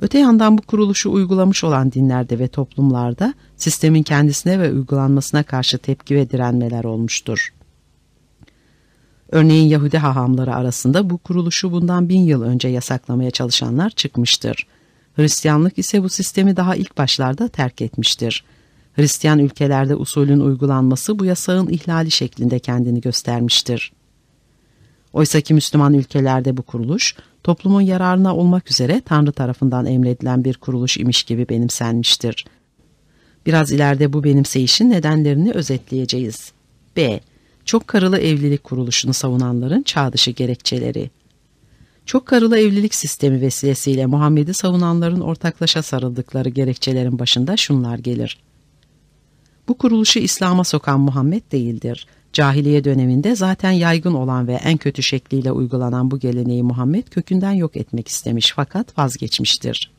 Öte 0.00 0.18
yandan 0.18 0.58
bu 0.58 0.62
kuruluşu 0.62 1.10
uygulamış 1.10 1.64
olan 1.64 1.92
dinlerde 1.92 2.38
ve 2.38 2.48
toplumlarda 2.48 3.34
sistemin 3.56 4.02
kendisine 4.02 4.60
ve 4.60 4.72
uygulanmasına 4.72 5.42
karşı 5.42 5.78
tepki 5.78 6.16
ve 6.16 6.30
direnmeler 6.30 6.84
olmuştur. 6.84 7.52
Örneğin 9.30 9.68
Yahudi 9.68 9.98
hahamları 9.98 10.54
arasında 10.54 11.10
bu 11.10 11.18
kuruluşu 11.18 11.72
bundan 11.72 12.08
bin 12.08 12.20
yıl 12.20 12.42
önce 12.42 12.68
yasaklamaya 12.68 13.30
çalışanlar 13.30 13.90
çıkmıştır. 13.90 14.66
Hristiyanlık 15.14 15.78
ise 15.78 16.02
bu 16.02 16.08
sistemi 16.08 16.56
daha 16.56 16.76
ilk 16.76 16.98
başlarda 16.98 17.48
terk 17.48 17.82
etmiştir. 17.82 18.44
Hristiyan 18.92 19.38
ülkelerde 19.38 19.94
usulün 19.94 20.40
uygulanması 20.40 21.18
bu 21.18 21.24
yasağın 21.24 21.68
ihlali 21.68 22.10
şeklinde 22.10 22.58
kendini 22.58 23.00
göstermiştir. 23.00 23.92
Oysa 25.12 25.40
ki 25.40 25.54
Müslüman 25.54 25.94
ülkelerde 25.94 26.56
bu 26.56 26.62
kuruluş, 26.62 27.16
toplumun 27.42 27.80
yararına 27.80 28.36
olmak 28.36 28.70
üzere 28.70 29.02
Tanrı 29.04 29.32
tarafından 29.32 29.86
emredilen 29.86 30.44
bir 30.44 30.54
kuruluş 30.54 30.96
imiş 30.96 31.22
gibi 31.22 31.48
benimsenmiştir. 31.48 32.44
Biraz 33.46 33.72
ileride 33.72 34.12
bu 34.12 34.24
benimseyişin 34.24 34.90
nedenlerini 34.90 35.52
özetleyeceğiz. 35.52 36.52
B. 36.96 37.20
Çok 37.64 37.88
karılı 37.88 38.18
evlilik 38.18 38.64
kuruluşunu 38.64 39.14
savunanların 39.14 39.82
çağ 39.82 40.12
dışı 40.12 40.30
gerekçeleri. 40.30 41.10
Çok 42.06 42.26
karılı 42.26 42.58
evlilik 42.58 42.94
sistemi 42.94 43.40
vesilesiyle 43.40 44.06
Muhammed'i 44.06 44.54
savunanların 44.54 45.20
ortaklaşa 45.20 45.82
sarıldıkları 45.82 46.48
gerekçelerin 46.48 47.18
başında 47.18 47.56
şunlar 47.56 47.98
gelir. 47.98 48.38
Bu 49.68 49.78
kuruluşu 49.78 50.18
İslam'a 50.18 50.64
sokan 50.64 51.00
Muhammed 51.00 51.52
değildir. 51.52 52.06
Cahiliye 52.32 52.84
döneminde 52.84 53.36
zaten 53.36 53.70
yaygın 53.70 54.14
olan 54.14 54.48
ve 54.48 54.54
en 54.54 54.76
kötü 54.76 55.02
şekliyle 55.02 55.52
uygulanan 55.52 56.10
bu 56.10 56.18
geleneği 56.18 56.62
Muhammed 56.62 57.08
kökünden 57.08 57.52
yok 57.52 57.76
etmek 57.76 58.08
istemiş 58.08 58.52
fakat 58.56 58.98
vazgeçmiştir. 58.98 59.90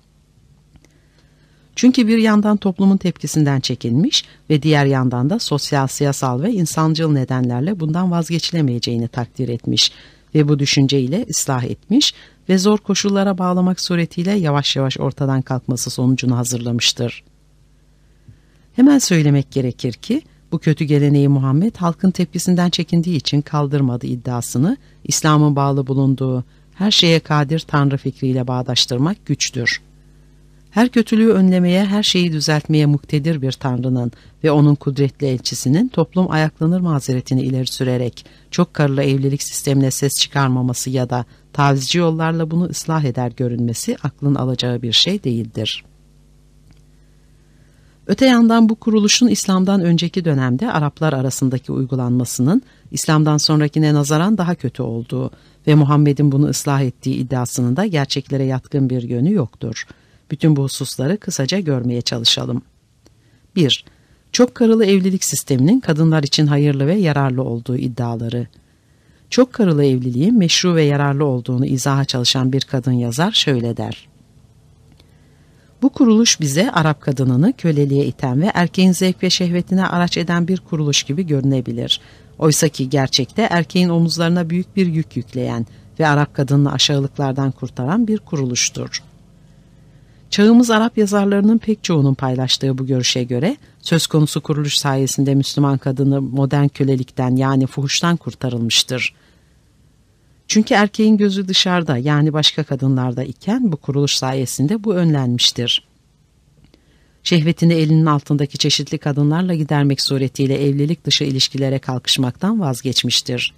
Çünkü 1.76 2.08
bir 2.08 2.18
yandan 2.18 2.58
toplumun 2.58 2.98
tepkisinden 2.98 3.60
çekilmiş 3.60 4.26
ve 4.50 4.64
diğer 4.64 4.86
yandan 4.86 5.30
da 5.30 5.40
sosyal, 5.40 5.88
siyasal 5.88 6.42
ve 6.42 6.52
insancıl 6.52 7.12
nedenlerle 7.12 7.80
bundan 7.80 8.12
vazgeçilemeyeceğini 8.12 9.08
takdir 9.08 9.50
etmiş 9.50 9.92
ve 10.36 10.48
bu 10.48 10.60
düşünceyle 10.60 11.26
ıslah 11.30 11.64
etmiş 11.64 12.14
ve 12.50 12.58
zor 12.58 12.78
koşullara 12.78 13.38
bağlamak 13.38 13.82
suretiyle 13.82 14.32
yavaş 14.32 14.76
yavaş 14.76 15.00
ortadan 15.00 15.42
kalkması 15.42 15.90
sonucunu 15.90 16.38
hazırlamıştır. 16.38 17.24
Hemen 18.76 19.00
söylemek 19.00 19.52
gerekir 19.52 19.94
ki 19.94 20.22
Bu 20.52 20.60
kötü 20.60 20.86
geleneği 20.86 21.28
Muhammed 21.28 21.76
halkın 21.76 22.12
tepkisinden 22.12 22.70
çekindiği 22.70 23.16
için 23.16 23.42
kaldırmadı 23.42 24.08
iddiasını 24.08 24.78
İslam'ın 25.04 25.56
bağlı 25.56 25.88
bulunduğu 25.88 26.44
her 26.76 26.92
şeye 26.92 27.20
kadir 27.20 27.60
Tanrı 27.60 27.98
fikriyle 27.98 28.48
bağdaştırmak 28.48 29.26
güçtür. 29.26 29.82
Her 30.72 30.90
kötülüğü 30.90 31.30
önlemeye, 31.30 31.86
her 31.86 32.04
şeyi 32.04 32.32
düzeltmeye 32.32 32.86
muktedir 32.86 33.42
bir 33.42 33.52
Tanrı'nın 33.52 34.12
ve 34.44 34.52
onun 34.52 34.76
kudretli 34.76 35.28
elçisinin 35.28 35.88
toplum 35.88 36.32
ayaklanır 36.32 36.80
mazeretini 36.80 37.42
ileri 37.42 37.68
sürerek 37.68 38.26
çok 38.52 38.74
karılı 38.74 39.04
evlilik 39.04 39.44
sistemine 39.44 39.92
ses 39.92 40.20
çıkarmaması 40.20 40.90
ya 40.90 41.10
da 41.10 41.26
tavizci 41.54 41.98
yollarla 41.98 42.52
bunu 42.52 42.66
ıslah 42.66 43.04
eder 43.04 43.32
görünmesi 43.38 43.98
aklın 44.04 44.36
alacağı 44.36 44.82
bir 44.82 44.92
şey 44.92 45.24
değildir. 45.24 45.86
Öte 48.08 48.26
yandan 48.26 48.70
bu 48.70 48.76
kuruluşun 48.76 49.28
İslam'dan 49.28 49.82
önceki 49.82 50.26
dönemde 50.26 50.72
Araplar 50.72 51.14
arasındaki 51.14 51.72
uygulanmasının 51.72 52.62
İslam'dan 52.92 53.38
sonrakine 53.38 53.94
nazaran 53.94 54.38
daha 54.38 54.56
kötü 54.56 54.84
olduğu 54.84 55.32
ve 55.68 55.76
Muhammed'in 55.76 56.32
bunu 56.32 56.48
ıslah 56.48 56.82
ettiği 56.82 57.16
iddiasının 57.16 57.76
da 57.76 57.86
gerçeklere 57.86 58.44
yatkın 58.44 58.90
bir 58.90 59.04
yönü 59.04 59.34
yoktur. 59.34 59.86
Bütün 60.32 60.56
bu 60.56 60.64
hususları 60.64 61.18
kısaca 61.18 61.60
görmeye 61.60 62.02
çalışalım. 62.02 62.62
1. 63.56 63.86
Çok 64.32 64.56
karılı 64.56 64.86
evlilik 64.86 65.24
sisteminin 65.24 65.80
kadınlar 65.80 66.24
için 66.24 66.48
hayırlı 66.48 66.88
ve 66.88 66.96
yararlı 66.96 67.44
olduğu 67.44 67.78
iddiaları. 67.78 68.48
Çok 69.30 69.54
karılı 69.54 69.86
evliliğin 69.86 70.38
meşru 70.38 70.76
ve 70.76 70.84
yararlı 70.84 71.26
olduğunu 71.26 71.66
izaha 71.66 72.06
çalışan 72.06 72.54
bir 72.54 72.62
kadın 72.62 72.92
yazar 72.92 73.32
şöyle 73.32 73.78
der. 73.78 74.08
Bu 75.82 75.90
kuruluş 75.90 76.40
bize 76.40 76.72
Arap 76.72 77.02
kadınını 77.02 77.54
köleliğe 77.54 78.06
iten 78.06 78.42
ve 78.42 78.52
erkeğin 78.54 78.92
zevk 78.92 79.24
ve 79.24 79.30
şehvetine 79.30 79.88
araç 79.88 80.18
eden 80.18 80.48
bir 80.48 80.60
kuruluş 80.60 81.04
gibi 81.04 81.28
görünebilir. 81.28 82.02
Oysa 82.40 82.68
ki 82.68 82.90
gerçekte 82.90 83.42
erkeğin 83.42 83.90
omuzlarına 83.90 84.50
büyük 84.50 84.76
bir 84.76 84.86
yük 84.88 85.18
yükleyen 85.18 85.66
ve 86.00 86.08
Arap 86.08 86.34
kadınını 86.34 86.72
aşağılıklardan 86.74 87.52
kurtaran 87.52 88.08
bir 88.08 88.18
kuruluştur. 88.18 89.04
Çağımız 90.32 90.72
Arap 90.72 90.98
yazarlarının 90.98 91.58
pek 91.58 91.84
çoğunun 91.84 92.14
paylaştığı 92.14 92.78
bu 92.78 92.86
görüşe 92.86 93.24
göre 93.24 93.58
söz 93.82 94.08
konusu 94.08 94.42
kuruluş 94.42 94.78
sayesinde 94.78 95.36
Müslüman 95.36 95.78
kadını 95.78 96.22
modern 96.22 96.68
kölelikten 96.68 97.36
yani 97.36 97.68
fuhuştan 97.68 98.18
kurtarılmıştır. 98.18 99.14
Çünkü 100.48 100.74
erkeğin 100.74 101.18
gözü 101.18 101.48
dışarıda 101.48 101.98
yani 101.98 102.34
başka 102.34 102.64
kadınlarda 102.64 103.24
iken 103.24 103.72
bu 103.72 103.78
kuruluş 103.78 104.14
sayesinde 104.14 104.84
bu 104.84 104.96
önlenmiştir. 104.96 105.84
Şehvetini 107.24 107.74
elinin 107.74 108.06
altındaki 108.06 108.58
çeşitli 108.58 108.98
kadınlarla 108.98 109.54
gidermek 109.54 110.02
suretiyle 110.02 110.64
evlilik 110.64 111.06
dışı 111.06 111.24
ilişkilere 111.24 111.80
kalkışmaktan 111.80 112.60
vazgeçmiştir. 112.60 113.54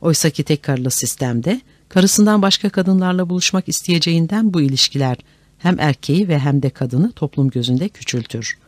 Oysaki 0.00 0.44
tek 0.44 0.62
karılı 0.62 0.90
sistemde 0.90 1.60
karısından 1.88 2.42
başka 2.42 2.70
kadınlarla 2.70 3.28
buluşmak 3.28 3.68
isteyeceğinden 3.68 4.54
bu 4.54 4.60
ilişkiler 4.60 5.16
hem 5.62 5.80
erkeği 5.80 6.28
ve 6.28 6.38
hem 6.38 6.62
de 6.62 6.70
kadını 6.70 7.12
toplum 7.12 7.50
gözünde 7.50 7.88
küçültür. 7.88 8.58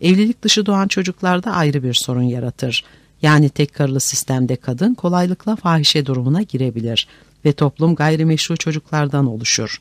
Evlilik 0.00 0.42
dışı 0.42 0.66
doğan 0.66 0.88
çocuklarda 0.88 1.52
ayrı 1.52 1.82
bir 1.82 1.94
sorun 1.94 2.22
yaratır. 2.22 2.84
Yani 3.22 3.48
tek 3.48 3.74
karılı 3.74 4.00
sistemde 4.00 4.56
kadın 4.56 4.94
kolaylıkla 4.94 5.56
fahişe 5.56 6.06
durumuna 6.06 6.42
girebilir 6.42 7.08
ve 7.44 7.52
toplum 7.52 7.94
gayrimeşru 7.94 8.56
çocuklardan 8.56 9.26
oluşur. 9.26 9.80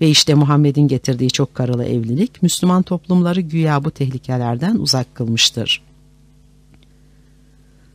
Ve 0.00 0.08
işte 0.08 0.34
Muhammed'in 0.34 0.88
getirdiği 0.88 1.30
çok 1.30 1.54
karılı 1.54 1.84
evlilik 1.84 2.42
Müslüman 2.42 2.82
toplumları 2.82 3.40
güya 3.40 3.84
bu 3.84 3.90
tehlikelerden 3.90 4.76
uzak 4.76 5.14
kılmıştır. 5.14 5.82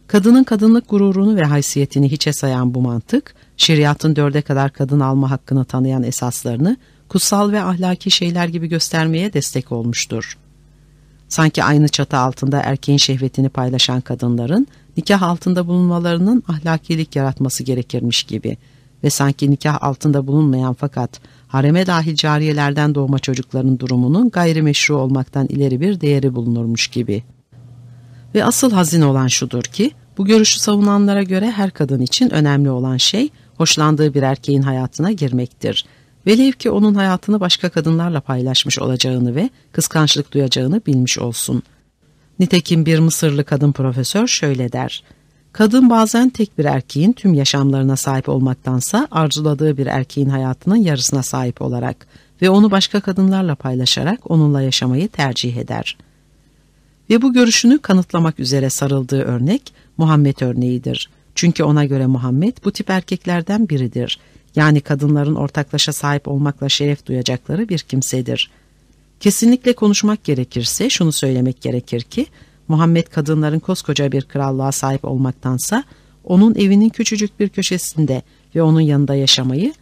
Kadının 0.07 0.43
kadınlık 0.43 0.89
gururunu 0.89 1.35
ve 1.35 1.43
haysiyetini 1.43 2.11
hiçe 2.11 2.33
sayan 2.33 2.73
bu 2.73 2.81
mantık, 2.81 3.35
şeriatın 3.57 4.15
dörde 4.15 4.41
kadar 4.41 4.73
kadın 4.73 4.99
alma 4.99 5.31
hakkını 5.31 5.65
tanıyan 5.65 6.03
esaslarını 6.03 6.77
kutsal 7.09 7.51
ve 7.51 7.63
ahlaki 7.63 8.11
şeyler 8.11 8.47
gibi 8.47 8.67
göstermeye 8.67 9.33
destek 9.33 9.71
olmuştur. 9.71 10.37
Sanki 11.29 11.63
aynı 11.63 11.87
çatı 11.87 12.17
altında 12.17 12.61
erkeğin 12.61 12.97
şehvetini 12.97 13.49
paylaşan 13.49 14.01
kadınların 14.01 14.67
nikah 14.97 15.21
altında 15.21 15.67
bulunmalarının 15.67 16.43
ahlakilik 16.47 17.15
yaratması 17.15 17.63
gerekirmiş 17.63 18.23
gibi 18.23 18.57
ve 19.03 19.09
sanki 19.09 19.51
nikah 19.51 19.83
altında 19.83 20.27
bulunmayan 20.27 20.73
fakat 20.73 21.21
hareme 21.47 21.87
dahil 21.87 22.15
cariyelerden 22.15 22.95
doğma 22.95 23.19
çocukların 23.19 23.79
durumunun 23.79 24.29
gayrimeşru 24.29 24.97
olmaktan 24.97 25.47
ileri 25.47 25.81
bir 25.81 26.01
değeri 26.01 26.35
bulunurmuş 26.35 26.87
gibi. 26.87 27.23
Ve 28.35 28.45
asıl 28.45 28.71
hazin 28.71 29.01
olan 29.01 29.27
şudur 29.27 29.63
ki 29.63 29.91
bu 30.17 30.25
görüşü 30.25 30.59
savunanlara 30.59 31.23
göre 31.23 31.51
her 31.51 31.71
kadın 31.71 32.01
için 32.01 32.29
önemli 32.29 32.69
olan 32.69 32.97
şey 32.97 33.29
hoşlandığı 33.57 34.13
bir 34.13 34.23
erkeğin 34.23 34.61
hayatına 34.61 35.11
girmektir 35.11 35.85
Velev 36.27 36.51
ki 36.51 36.71
onun 36.71 36.95
hayatını 36.95 37.39
başka 37.39 37.69
kadınlarla 37.69 38.21
paylaşmış 38.21 38.79
olacağını 38.79 39.35
ve 39.35 39.49
kıskançlık 39.71 40.33
duyacağını 40.33 40.81
bilmiş 40.87 41.19
olsun. 41.19 41.63
Nitekim 42.39 42.85
bir 42.85 42.99
Mısırlı 42.99 43.43
kadın 43.43 43.71
profesör 43.71 44.27
şöyle 44.27 44.71
der. 44.71 45.03
Kadın 45.53 45.89
bazen 45.89 46.29
tek 46.29 46.57
bir 46.57 46.65
erkeğin 46.65 47.13
tüm 47.13 47.33
yaşamlarına 47.33 47.95
sahip 47.95 48.29
olmaktansa 48.29 49.07
arzuladığı 49.11 49.77
bir 49.77 49.87
erkeğin 49.87 50.29
hayatının 50.29 50.75
yarısına 50.75 51.23
sahip 51.23 51.61
olarak 51.61 52.07
ve 52.41 52.49
onu 52.49 52.71
başka 52.71 53.01
kadınlarla 53.01 53.55
paylaşarak 53.55 54.31
onunla 54.31 54.61
yaşamayı 54.61 55.07
tercih 55.07 55.57
eder. 55.57 55.97
Ve 57.09 57.21
bu 57.21 57.33
görüşünü 57.33 57.79
kanıtlamak 57.79 58.39
üzere 58.39 58.69
sarıldığı 58.69 59.21
örnek 59.21 59.73
Muhammed 59.97 60.41
örneğidir. 60.41 61.09
Çünkü 61.35 61.63
ona 61.63 61.85
göre 61.85 62.07
Muhammed 62.07 62.57
bu 62.65 62.71
tip 62.71 62.89
erkeklerden 62.89 63.69
biridir 63.69 64.19
yani 64.55 64.81
kadınların 64.81 65.35
ortaklaşa 65.35 65.93
sahip 65.93 66.27
olmakla 66.27 66.69
şeref 66.69 67.05
duyacakları 67.05 67.69
bir 67.69 67.79
kimsedir. 67.79 68.51
Kesinlikle 69.19 69.73
konuşmak 69.73 70.23
gerekirse 70.23 70.89
şunu 70.89 71.11
söylemek 71.11 71.61
gerekir 71.61 72.01
ki 72.01 72.25
Muhammed 72.67 73.07
kadınların 73.07 73.59
koskoca 73.59 74.11
bir 74.11 74.21
krallığa 74.21 74.71
sahip 74.71 75.05
olmaktansa 75.05 75.83
onun 76.23 76.55
evinin 76.55 76.89
küçücük 76.89 77.39
bir 77.39 77.49
köşesinde 77.49 78.21
ve 78.55 78.61
onun 78.61 78.81
yanında 78.81 79.15
yaşamayı 79.15 79.73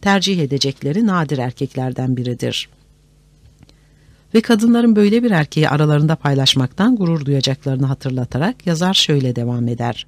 tercih 0.00 0.42
edecekleri 0.42 1.06
nadir 1.06 1.38
erkeklerden 1.38 2.16
biridir. 2.16 2.68
Ve 4.34 4.40
kadınların 4.40 4.96
böyle 4.96 5.22
bir 5.22 5.30
erkeği 5.30 5.68
aralarında 5.68 6.16
paylaşmaktan 6.16 6.96
gurur 6.96 7.24
duyacaklarını 7.24 7.86
hatırlatarak 7.86 8.66
yazar 8.66 8.94
şöyle 8.94 9.36
devam 9.36 9.68
eder. 9.68 10.06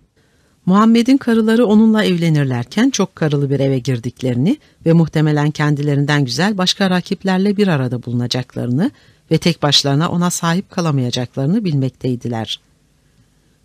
Muhammed'in 0.66 1.16
karıları 1.16 1.66
onunla 1.66 2.05
evlenirlerken 2.05 2.91
çok 2.91 3.16
karılı 3.16 3.51
bir 3.51 3.61
eve 3.61 3.78
girdiklerini 3.78 4.57
ve 4.87 4.93
muhtemelen 4.93 5.51
kendilerinden 5.51 6.24
güzel 6.24 6.59
başka 6.59 6.91
rakiplerle 6.91 7.57
bir 7.57 7.69
arada 7.69 8.03
bulunacaklarını 8.03 8.91
ve 9.31 9.39
tek 9.39 9.62
başlarına 9.62 10.11
ona 10.11 10.31
sahip 10.31 10.70
kalamayacaklarını 10.70 11.65
bilmekteydiler. 11.65 12.61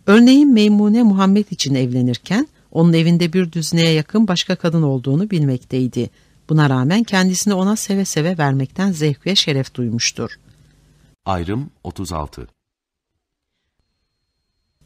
Örneğin 0.08 0.54
Meymune 0.54 1.04
Muhammed 1.04 1.46
için 1.52 1.76
evlenirken 1.76 2.48
onun 2.72 2.94
evinde 2.94 3.34
bir 3.34 3.52
düzineye 3.52 3.92
yakın 3.92 4.28
başka 4.28 4.56
kadın 4.56 4.84
olduğunu 4.84 5.30
bilmekteydi. 5.30 6.10
Buna 6.50 6.70
rağmen 6.70 7.04
kendisini 7.04 7.54
ona 7.54 7.76
seve 7.76 8.06
seve 8.06 8.38
vermekten 8.38 8.92
zevk 8.92 9.26
ve 9.26 9.36
şeref 9.36 9.74
duymuştur. 9.76 10.40
Ayrım 11.26 11.70
36 11.84 12.48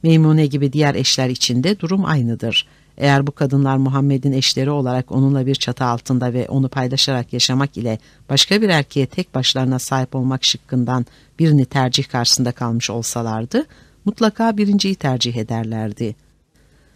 Meymune 0.04 0.46
gibi 0.46 0.74
diğer 0.74 0.96
eşler 0.96 1.30
için 1.30 1.64
de 1.64 1.80
durum 1.80 2.06
aynıdır. 2.06 2.68
Eğer 2.98 3.28
bu 3.28 3.32
kadınlar 3.32 3.78
Muhammed'in 3.78 4.32
eşleri 4.32 4.72
olarak 4.72 5.12
onunla 5.12 5.46
bir 5.46 5.56
çatı 5.56 5.86
altında 5.86 6.34
ve 6.34 6.48
onu 6.50 6.70
paylaşarak 6.70 7.34
yaşamak 7.34 7.78
ile 7.78 8.00
başka 8.30 8.62
bir 8.62 8.70
erkeğe 8.70 9.06
tek 9.06 9.36
başlarına 9.36 9.80
sahip 9.80 10.16
olmak 10.16 10.46
şıkkından 10.46 11.06
birini 11.40 11.66
tercih 11.66 12.10
karşısında 12.10 12.52
kalmış 12.52 12.90
olsalardı, 12.90 13.66
mutlaka 14.06 14.58
birinciyi 14.58 14.96
tercih 14.96 15.36
ederlerdi. 15.36 16.16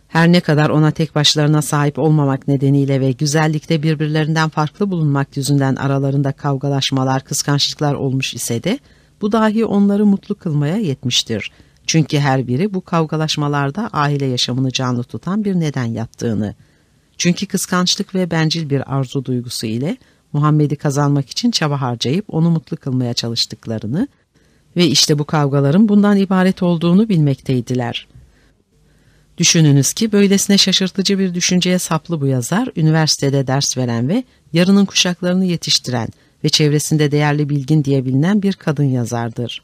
Her 0.08 0.32
ne 0.32 0.40
kadar 0.40 0.70
ona 0.70 0.92
tek 0.92 1.16
başlarına 1.16 1.62
sahip 1.62 2.00
olmamak 2.00 2.48
nedeniyle 2.48 3.02
ve 3.02 3.12
güzellikte 3.12 3.84
birbirlerinden 3.84 4.50
farklı 4.50 4.92
bulunmak 4.92 5.38
yüzünden 5.38 5.76
aralarında 5.76 6.32
kavgalaşmalar, 6.32 7.24
kıskançlıklar 7.24 7.94
olmuş 7.94 8.34
ise 8.34 8.64
de, 8.64 8.80
bu 9.22 9.32
dahi 9.32 9.66
onları 9.66 10.06
mutlu 10.06 10.36
kılmaya 10.36 10.78
yetmiştir.'' 10.78 11.73
Çünkü 11.88 12.20
her 12.20 12.48
biri 12.48 12.74
bu 12.74 12.82
kavgalaşmalarda 12.82 13.90
aile 13.94 14.26
yaşamını 14.26 14.72
canlı 14.72 15.04
tutan 15.04 15.46
bir 15.46 15.56
neden 15.56 15.86
yattığını, 15.86 16.56
çünkü 17.18 17.46
kıskançlık 17.46 18.16
ve 18.16 18.32
bencil 18.32 18.70
bir 18.70 18.96
arzu 18.96 19.26
duygusu 19.26 19.66
ile 19.66 19.98
Muhammed'i 20.34 20.76
kazanmak 20.76 21.30
için 21.30 21.52
çaba 21.52 21.82
harcayıp 21.82 22.26
onu 22.28 22.50
mutlu 22.50 22.78
kılmaya 22.78 23.14
çalıştıklarını 23.14 24.08
ve 24.76 24.88
işte 24.88 25.20
bu 25.20 25.26
kavgaların 25.26 25.90
bundan 25.90 26.18
ibaret 26.18 26.64
olduğunu 26.64 27.10
bilmekteydiler. 27.10 28.08
Düşününüz 29.38 29.94
ki 29.94 30.12
böylesine 30.12 30.58
şaşırtıcı 30.58 31.20
bir 31.20 31.34
düşünceye 31.34 31.80
saplı 31.80 32.22
bu 32.22 32.28
yazar, 32.28 32.70
üniversitede 32.76 33.48
ders 33.48 33.78
veren 33.78 34.10
ve 34.10 34.24
yarının 34.54 34.86
kuşaklarını 34.86 35.46
yetiştiren 35.46 36.08
ve 36.44 36.50
çevresinde 36.50 37.12
değerli 37.12 37.50
bilgin 37.50 37.84
diye 37.84 38.06
bilinen 38.06 38.42
bir 38.42 38.54
kadın 38.54 38.84
yazardır. 38.84 39.64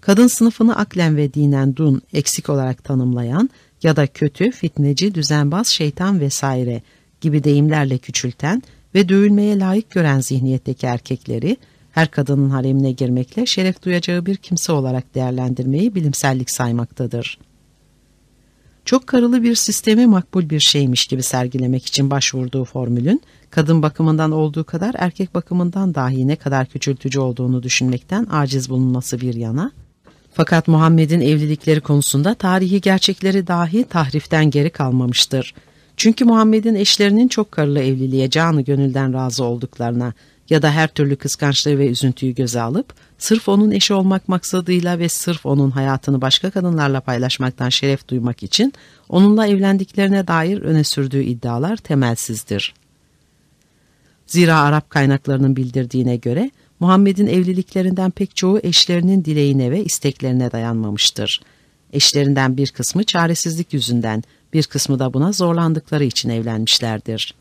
Kadın 0.00 0.26
sınıfını 0.26 0.76
aklen 0.76 1.16
ve 1.16 1.34
dinen 1.34 1.76
dun 1.76 2.02
eksik 2.12 2.48
olarak 2.48 2.84
tanımlayan 2.84 3.50
ya 3.82 3.96
da 3.96 4.06
kötü, 4.06 4.50
fitneci, 4.50 5.14
düzenbaz, 5.14 5.66
şeytan 5.66 6.20
vesaire 6.20 6.82
gibi 7.20 7.44
deyimlerle 7.44 7.98
küçülten 7.98 8.62
ve 8.94 9.08
dövülmeye 9.08 9.58
layık 9.58 9.90
gören 9.90 10.20
zihniyetteki 10.20 10.86
erkekleri 10.86 11.56
her 11.92 12.10
kadının 12.10 12.50
haremine 12.50 12.92
girmekle 12.92 13.46
şeref 13.46 13.82
duyacağı 13.82 14.26
bir 14.26 14.36
kimse 14.36 14.72
olarak 14.72 15.14
değerlendirmeyi 15.14 15.94
bilimsellik 15.94 16.50
saymaktadır. 16.50 17.38
Çok 18.84 19.06
karılı 19.06 19.42
bir 19.42 19.54
sistemi 19.54 20.06
makbul 20.06 20.50
bir 20.50 20.60
şeymiş 20.60 21.06
gibi 21.06 21.22
sergilemek 21.22 21.86
için 21.86 22.10
başvurduğu 22.10 22.64
formülün 22.64 23.22
kadın 23.50 23.82
bakımından 23.82 24.32
olduğu 24.32 24.64
kadar 24.64 24.94
erkek 24.98 25.34
bakımından 25.34 25.94
dahi 25.94 26.28
ne 26.28 26.36
kadar 26.36 26.66
küçültücü 26.66 27.20
olduğunu 27.20 27.62
düşünmekten 27.62 28.26
aciz 28.30 28.70
bulunması 28.70 29.20
bir 29.20 29.34
yana, 29.34 29.72
fakat 30.40 30.68
Muhammed'in 30.68 31.20
evlilikleri 31.20 31.80
konusunda 31.80 32.34
tarihi 32.34 32.80
gerçekleri 32.80 33.46
dahi 33.46 33.84
tahriften 33.84 34.50
geri 34.50 34.70
kalmamıştır. 34.70 35.54
Çünkü 35.96 36.24
Muhammed'in 36.24 36.74
eşlerinin 36.74 37.28
çok 37.28 37.52
karılı 37.52 37.80
evliliğe 37.80 38.30
canı 38.30 38.60
gönülden 38.62 39.14
razı 39.14 39.44
olduklarına 39.44 40.12
ya 40.50 40.62
da 40.62 40.72
her 40.72 40.88
türlü 40.88 41.16
kıskançlığı 41.16 41.78
ve 41.78 41.88
üzüntüyü 41.88 42.34
göze 42.34 42.60
alıp 42.60 42.94
sırf 43.18 43.48
onun 43.48 43.70
eşi 43.70 43.94
olmak 43.94 44.28
maksadıyla 44.28 44.98
ve 44.98 45.08
sırf 45.08 45.46
onun 45.46 45.70
hayatını 45.70 46.20
başka 46.20 46.50
kadınlarla 46.50 47.00
paylaşmaktan 47.00 47.68
şeref 47.68 48.08
duymak 48.08 48.42
için 48.42 48.72
onunla 49.08 49.46
evlendiklerine 49.46 50.26
dair 50.26 50.58
öne 50.58 50.84
sürdüğü 50.84 51.22
iddialar 51.22 51.76
temelsizdir. 51.76 52.74
Zira 54.26 54.60
Arap 54.60 54.90
kaynaklarının 54.90 55.56
bildirdiğine 55.56 56.16
göre 56.16 56.50
Muhammed'in 56.80 57.26
evliliklerinden 57.26 58.10
pek 58.10 58.36
çoğu 58.36 58.60
eşlerinin 58.62 59.24
dileğine 59.24 59.70
ve 59.70 59.84
isteklerine 59.84 60.52
dayanmamıştır. 60.52 61.40
Eşlerinden 61.92 62.56
bir 62.56 62.70
kısmı 62.70 63.04
çaresizlik 63.04 63.72
yüzünden, 63.72 64.24
bir 64.52 64.62
kısmı 64.62 64.98
da 64.98 65.14
buna 65.14 65.32
zorlandıkları 65.32 66.04
için 66.04 66.28
evlenmişlerdir. 66.28 67.34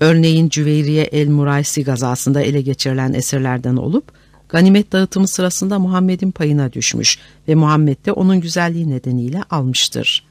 Örneğin 0.00 0.48
Cüveyriye 0.48 1.04
el-Muraysi 1.04 1.84
gazasında 1.84 2.42
ele 2.42 2.60
geçirilen 2.60 3.12
esirlerden 3.12 3.76
olup, 3.76 4.12
ganimet 4.48 4.92
dağıtımı 4.92 5.28
sırasında 5.28 5.78
Muhammed'in 5.78 6.30
payına 6.30 6.72
düşmüş 6.72 7.18
ve 7.48 7.54
Muhammed 7.54 8.06
de 8.06 8.12
onun 8.12 8.40
güzelliği 8.40 8.90
nedeniyle 8.90 9.42
almıştır. 9.50 10.26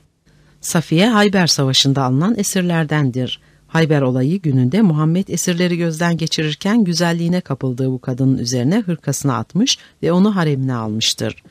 Safiye 0.61 1.09
Hayber 1.09 1.47
Savaşı'nda 1.47 2.03
alınan 2.03 2.37
esirlerdendir. 2.37 3.41
Hayber 3.73 4.01
olayı 4.01 4.41
gününde 4.41 4.81
Muhammed 4.81 5.27
esirleri 5.27 5.77
gözden 5.77 6.17
geçirirken 6.17 6.83
güzelliğine 6.83 7.41
kapıldığı 7.41 7.91
bu 7.91 8.01
kadının 8.01 8.37
üzerine 8.37 8.79
hırkasını 8.79 9.35
atmış 9.35 9.77
ve 10.03 10.11
onu 10.11 10.35
haremine 10.35 10.73
almıştır. 10.73 11.43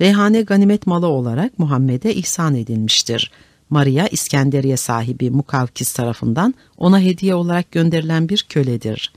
Reyhane 0.00 0.42
ganimet 0.42 0.86
malı 0.86 1.06
olarak 1.06 1.58
Muhammed'e 1.58 2.14
ihsan 2.14 2.54
edilmiştir. 2.54 3.30
Maria 3.70 4.08
İskenderiye 4.08 4.76
sahibi 4.76 5.30
Mukavkis 5.30 5.92
tarafından 5.92 6.54
ona 6.76 7.00
hediye 7.00 7.34
olarak 7.34 7.72
gönderilen 7.72 8.28
bir 8.28 8.46
köledir. 8.48 9.12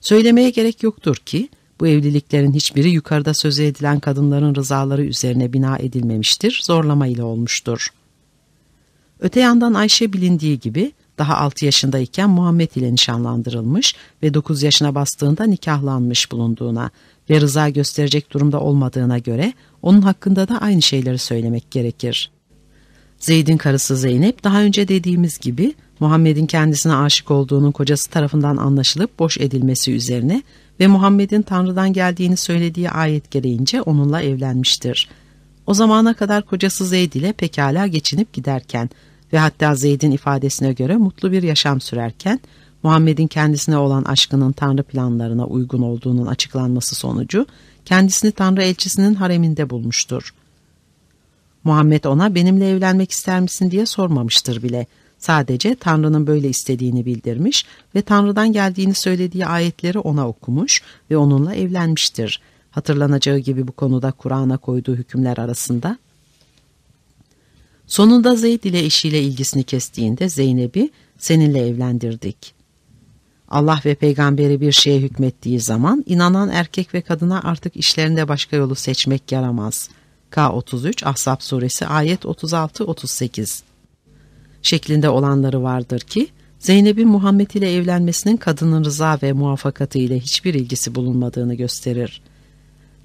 Söylemeye 0.00 0.50
gerek 0.50 0.82
yoktur 0.82 1.16
ki 1.16 1.48
bu 1.80 1.86
evliliklerin 1.86 2.52
hiçbiri 2.52 2.90
yukarıda 2.90 3.34
sözü 3.34 3.62
edilen 3.62 4.00
kadınların 4.00 4.54
rızaları 4.54 5.04
üzerine 5.04 5.52
bina 5.52 5.78
edilmemiştir, 5.78 6.60
zorlama 6.64 7.06
ile 7.06 7.22
olmuştur. 7.22 7.88
Öte 9.20 9.40
yandan 9.40 9.74
Ayşe 9.74 10.12
bilindiği 10.12 10.60
gibi 10.60 10.92
daha 11.18 11.36
6 11.36 11.64
yaşındayken 11.64 12.30
Muhammed 12.30 12.70
ile 12.76 12.92
nişanlandırılmış 12.92 13.94
ve 14.22 14.34
9 14.34 14.62
yaşına 14.62 14.94
bastığında 14.94 15.44
nikahlanmış 15.44 16.32
bulunduğuna 16.32 16.90
ve 17.30 17.40
rıza 17.40 17.68
gösterecek 17.68 18.32
durumda 18.32 18.60
olmadığına 18.60 19.18
göre 19.18 19.52
onun 19.82 20.02
hakkında 20.02 20.48
da 20.48 20.60
aynı 20.60 20.82
şeyleri 20.82 21.18
söylemek 21.18 21.70
gerekir. 21.70 22.30
Zeyd'in 23.18 23.56
karısı 23.56 23.96
Zeynep 23.96 24.44
daha 24.44 24.62
önce 24.62 24.88
dediğimiz 24.88 25.38
gibi 25.38 25.74
Muhammed'in 26.00 26.46
kendisine 26.46 26.94
aşık 26.94 27.30
olduğunun 27.30 27.72
kocası 27.72 28.10
tarafından 28.10 28.56
anlaşılıp 28.56 29.18
boş 29.18 29.38
edilmesi 29.38 29.92
üzerine 29.92 30.42
ve 30.80 30.86
Muhammed'in 30.86 31.42
Tanrı'dan 31.42 31.92
geldiğini 31.92 32.36
söylediği 32.36 32.90
ayet 32.90 33.30
gereğince 33.30 33.82
onunla 33.82 34.22
evlenmiştir. 34.22 35.08
O 35.66 35.74
zamana 35.74 36.14
kadar 36.14 36.42
kocası 36.42 36.86
Zeyd 36.86 37.12
ile 37.12 37.32
pekala 37.32 37.86
geçinip 37.86 38.32
giderken 38.32 38.90
ve 39.32 39.38
hatta 39.38 39.74
Zeyd'in 39.74 40.10
ifadesine 40.10 40.72
göre 40.72 40.96
mutlu 40.96 41.32
bir 41.32 41.42
yaşam 41.42 41.80
sürerken 41.80 42.40
Muhammed'in 42.82 43.26
kendisine 43.26 43.76
olan 43.76 44.04
aşkının 44.04 44.52
Tanrı 44.52 44.82
planlarına 44.82 45.46
uygun 45.46 45.82
olduğunun 45.82 46.26
açıklanması 46.26 46.94
sonucu 46.94 47.46
kendisini 47.84 48.32
Tanrı 48.32 48.62
elçisinin 48.62 49.14
hareminde 49.14 49.70
bulmuştur. 49.70 50.34
Muhammed 51.64 52.04
ona 52.04 52.34
benimle 52.34 52.70
evlenmek 52.70 53.10
ister 53.10 53.40
misin 53.40 53.70
diye 53.70 53.86
sormamıştır 53.86 54.62
bile. 54.62 54.86
Sadece 55.18 55.74
Tanrı'nın 55.74 56.26
böyle 56.26 56.48
istediğini 56.48 57.06
bildirmiş 57.06 57.66
ve 57.94 58.02
Tanrı'dan 58.02 58.52
geldiğini 58.52 58.94
söylediği 58.94 59.46
ayetleri 59.46 59.98
ona 59.98 60.28
okumuş 60.28 60.82
ve 61.10 61.16
onunla 61.16 61.54
evlenmiştir. 61.54 62.40
Hatırlanacağı 62.70 63.38
gibi 63.38 63.68
bu 63.68 63.72
konuda 63.72 64.12
Kur'an'a 64.12 64.56
koyduğu 64.56 64.94
hükümler 64.94 65.38
arasında 65.38 65.98
Sonunda 67.86 68.36
Zeyd 68.36 68.64
ile 68.64 68.84
eşiyle 68.84 69.22
ilgisini 69.22 69.64
kestiğinde 69.64 70.28
Zeynep'i 70.28 70.90
seninle 71.18 71.68
evlendirdik. 71.68 72.54
Allah 73.48 73.80
ve 73.84 73.94
peygamberi 73.94 74.60
bir 74.60 74.72
şeye 74.72 75.00
hükmettiği 75.00 75.60
zaman 75.60 76.04
inanan 76.06 76.48
erkek 76.48 76.94
ve 76.94 77.00
kadına 77.00 77.42
artık 77.42 77.76
işlerinde 77.76 78.28
başka 78.28 78.56
yolu 78.56 78.74
seçmek 78.74 79.32
yaramaz. 79.32 79.88
K33 80.32 81.08
Ahzab 81.08 81.40
suresi 81.40 81.86
ayet 81.86 82.24
36-38 82.24 83.62
şeklinde 84.62 85.08
olanları 85.08 85.62
vardır 85.62 86.00
ki 86.00 86.28
Zeynep'in 86.58 87.08
Muhammed 87.08 87.50
ile 87.50 87.74
evlenmesinin 87.74 88.36
kadının 88.36 88.84
rıza 88.84 89.18
ve 89.22 89.32
muvaffakatı 89.32 89.98
ile 89.98 90.20
hiçbir 90.20 90.54
ilgisi 90.54 90.94
bulunmadığını 90.94 91.54
gösterir. 91.54 92.22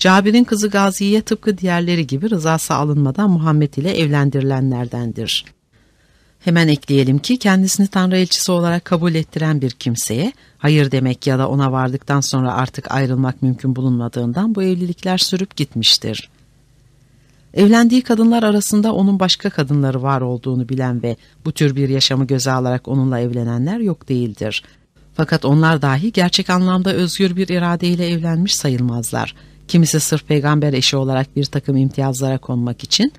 Cabir'in 0.02 0.44
kızı 0.44 0.70
Gazi'ye 0.70 1.22
tıpkı 1.22 1.58
diğerleri 1.58 2.08
gibi 2.08 2.30
rızası 2.30 2.74
alınmadan 2.74 3.30
Muhammed 3.30 3.74
ile 3.74 3.98
evlendirilenlerdendir. 3.98 5.46
Hemen 6.40 6.68
ekleyelim 6.68 7.20
ki 7.20 7.38
kendisini 7.38 7.88
Tanrı 7.88 8.18
elçisi 8.18 8.52
olarak 8.52 8.86
kabul 8.86 9.16
ettiren 9.16 9.62
bir 9.62 9.72
kimseye 9.72 10.34
hayır 10.58 10.92
demek 10.92 11.28
ya 11.28 11.40
da 11.40 11.50
ona 11.50 11.72
vardıktan 11.72 12.22
sonra 12.22 12.54
artık 12.54 12.92
ayrılmak 12.92 13.42
mümkün 13.42 13.76
bulunmadığından 13.76 14.56
bu 14.56 14.64
evlilikler 14.64 15.18
sürüp 15.18 15.56
gitmiştir. 15.56 16.30
Evlendiği 17.54 18.02
kadınlar 18.02 18.44
arasında 18.44 18.94
onun 18.94 19.20
başka 19.20 19.50
kadınları 19.50 20.04
var 20.04 20.22
olduğunu 20.22 20.70
bilen 20.70 21.04
ve 21.04 21.16
bu 21.46 21.52
tür 21.52 21.76
bir 21.76 21.90
yaşamı 21.90 22.28
göze 22.28 22.52
alarak 22.52 22.88
onunla 22.88 23.20
evlenenler 23.20 23.80
yok 23.80 24.10
değildir. 24.10 24.64
Fakat 25.14 25.46
onlar 25.46 25.82
dahi 25.82 26.12
gerçek 26.12 26.50
anlamda 26.50 26.94
özgür 26.94 27.36
bir 27.36 27.48
iradeyle 27.48 28.10
evlenmiş 28.10 28.56
sayılmazlar. 28.56 29.36
Kimisi 29.72 30.00
sırf 30.00 30.28
peygamber 30.28 30.74
eşi 30.74 30.98
olarak 30.98 31.36
bir 31.36 31.46
takım 31.46 31.78
imtiyazlara 31.78 32.38
konmak 32.38 32.84
için, 32.84 33.14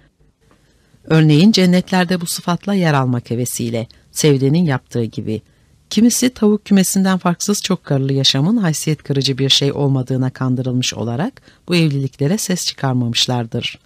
örneğin 1.05 1.53
cennetlerde 1.53 2.21
bu 2.21 2.27
sıfatla 2.27 2.75
yer 2.75 2.95
almak 2.95 3.31
hevesiyle, 3.31 3.87
Sevde'nin 4.11 4.65
yaptığı 4.65 5.05
gibi, 5.05 5.43
kimisi 5.91 6.31
tavuk 6.31 6.65
kümesinden 6.65 7.19
farksız 7.19 7.63
çok 7.63 7.85
karılı 7.85 8.13
yaşamın 8.13 8.57
haysiyet 8.57 9.03
kırıcı 9.03 9.39
bir 9.39 9.49
şey 9.49 9.73
olmadığına 9.73 10.31
kandırılmış 10.31 10.95
olarak 10.95 11.43
bu 11.69 11.77
evliliklere 11.77 12.39
ses 12.39 12.67
çıkarmamışlardır.'' 12.67 13.79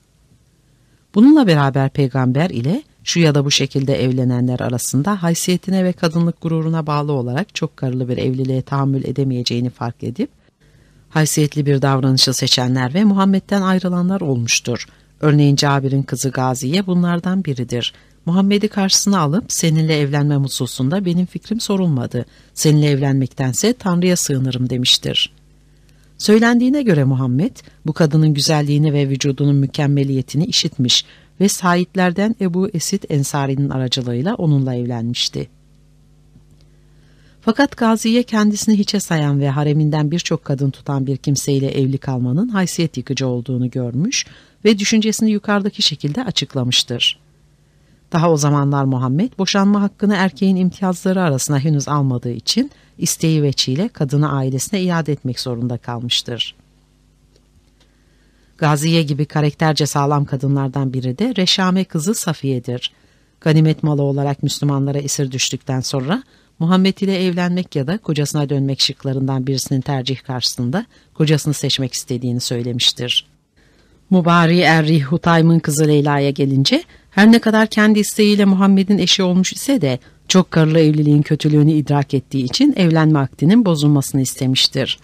Bununla 1.14 1.46
beraber 1.46 1.90
peygamber 1.90 2.50
ile 2.50 2.82
şu 3.04 3.20
ya 3.20 3.34
da 3.34 3.44
bu 3.44 3.50
şekilde 3.50 4.02
evlenenler 4.02 4.60
arasında 4.60 5.22
haysiyetine 5.22 5.84
ve 5.84 5.92
kadınlık 5.92 6.40
gururuna 6.40 6.86
bağlı 6.86 7.12
olarak 7.12 7.54
çok 7.54 7.76
karılı 7.76 8.08
bir 8.08 8.18
evliliğe 8.18 8.62
tahammül 8.62 9.04
edemeyeceğini 9.04 9.70
fark 9.70 10.02
edip, 10.02 10.30
haysiyetli 11.16 11.66
bir 11.66 11.82
davranışı 11.82 12.34
seçenler 12.34 12.94
ve 12.94 13.04
Muhammed'den 13.04 13.62
ayrılanlar 13.62 14.20
olmuştur. 14.20 14.86
Örneğin 15.20 15.56
Cabir'in 15.56 16.02
kızı 16.02 16.30
Gaziye 16.30 16.86
bunlardan 16.86 17.44
biridir. 17.44 17.92
Muhammed'i 18.26 18.68
karşısına 18.68 19.20
alıp 19.20 19.44
seninle 19.48 19.98
evlenme 19.98 20.34
hususunda 20.34 21.04
benim 21.04 21.26
fikrim 21.26 21.60
sorulmadı. 21.60 22.26
Seninle 22.54 22.90
evlenmektense 22.90 23.72
Tanrı'ya 23.72 24.16
sığınırım 24.16 24.70
demiştir.'' 24.70 25.46
Söylendiğine 26.18 26.82
göre 26.82 27.04
Muhammed 27.04 27.56
bu 27.86 27.92
kadının 27.92 28.34
güzelliğini 28.34 28.92
ve 28.92 29.08
vücudunun 29.08 29.56
mükemmeliyetini 29.56 30.44
işitmiş 30.44 31.04
ve 31.40 31.48
sahiplerden 31.48 32.36
Ebu 32.40 32.68
Esid 32.68 33.02
Ensari'nin 33.08 33.70
aracılığıyla 33.70 34.34
onunla 34.34 34.74
evlenmişti. 34.74 35.48
Fakat 37.46 37.76
Gazi'ye 37.76 38.22
kendisini 38.22 38.78
hiçe 38.78 39.00
sayan 39.00 39.40
ve 39.40 39.50
hareminden 39.50 40.10
birçok 40.10 40.44
kadın 40.44 40.70
tutan 40.70 41.06
bir 41.06 41.16
kimseyle 41.16 41.70
evli 41.80 41.98
kalmanın 41.98 42.48
haysiyet 42.48 42.96
yıkıcı 42.96 43.26
olduğunu 43.26 43.70
görmüş 43.70 44.26
ve 44.64 44.78
düşüncesini 44.78 45.30
yukarıdaki 45.30 45.82
şekilde 45.82 46.24
açıklamıştır. 46.24 47.18
Daha 48.12 48.30
o 48.30 48.36
zamanlar 48.36 48.84
Muhammed 48.84 49.32
boşanma 49.38 49.82
hakkını 49.82 50.14
erkeğin 50.14 50.56
imtiyazları 50.56 51.22
arasına 51.22 51.58
henüz 51.58 51.88
almadığı 51.88 52.32
için 52.32 52.70
isteği 52.98 53.42
veçiyle 53.42 53.88
kadını 53.88 54.32
ailesine 54.32 54.82
iade 54.82 55.12
etmek 55.12 55.40
zorunda 55.40 55.78
kalmıştır. 55.78 56.54
Gaziye 58.58 59.02
gibi 59.02 59.26
karakterce 59.26 59.86
sağlam 59.86 60.24
kadınlardan 60.24 60.92
biri 60.92 61.18
de 61.18 61.34
Reşame 61.36 61.84
kızı 61.84 62.14
Safiye'dir. 62.14 62.92
Ganimet 63.40 63.82
malı 63.82 64.02
olarak 64.02 64.42
Müslümanlara 64.42 64.98
esir 64.98 65.32
düştükten 65.32 65.80
sonra 65.80 66.22
Muhammed 66.58 66.98
ile 66.98 67.24
evlenmek 67.24 67.76
ya 67.76 67.86
da 67.86 67.98
kocasına 67.98 68.48
dönmek 68.48 68.80
şıklarından 68.80 69.46
birisinin 69.46 69.80
tercih 69.80 70.22
karşısında 70.22 70.86
kocasını 71.14 71.54
seçmek 71.54 71.94
istediğini 71.94 72.40
söylemiştir. 72.40 73.26
Mubari 74.10 74.60
Erri 74.60 75.02
Hutaym'ın 75.02 75.58
kızı 75.58 75.88
Leyla'ya 75.88 76.30
gelince 76.30 76.84
her 77.10 77.32
ne 77.32 77.38
kadar 77.38 77.66
kendi 77.66 77.98
isteğiyle 77.98 78.44
Muhammed'in 78.44 78.98
eşi 78.98 79.22
olmuş 79.22 79.52
ise 79.52 79.80
de 79.80 79.98
çok 80.28 80.50
karılı 80.50 80.78
evliliğin 80.78 81.22
kötülüğünü 81.22 81.72
idrak 81.72 82.14
ettiği 82.14 82.44
için 82.44 82.74
evlenme 82.76 83.18
akdinin 83.18 83.64
bozulmasını 83.64 84.20
istemiştir. 84.20 84.98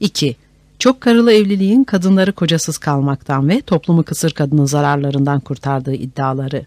2. 0.00 0.36
Çok 0.78 1.00
karılı 1.00 1.32
evliliğin 1.32 1.84
kadınları 1.84 2.32
kocasız 2.32 2.78
kalmaktan 2.78 3.48
ve 3.48 3.60
toplumu 3.60 4.02
kısır 4.02 4.30
kadının 4.30 4.64
zararlarından 4.64 5.40
kurtardığı 5.40 5.94
iddiaları. 5.94 6.66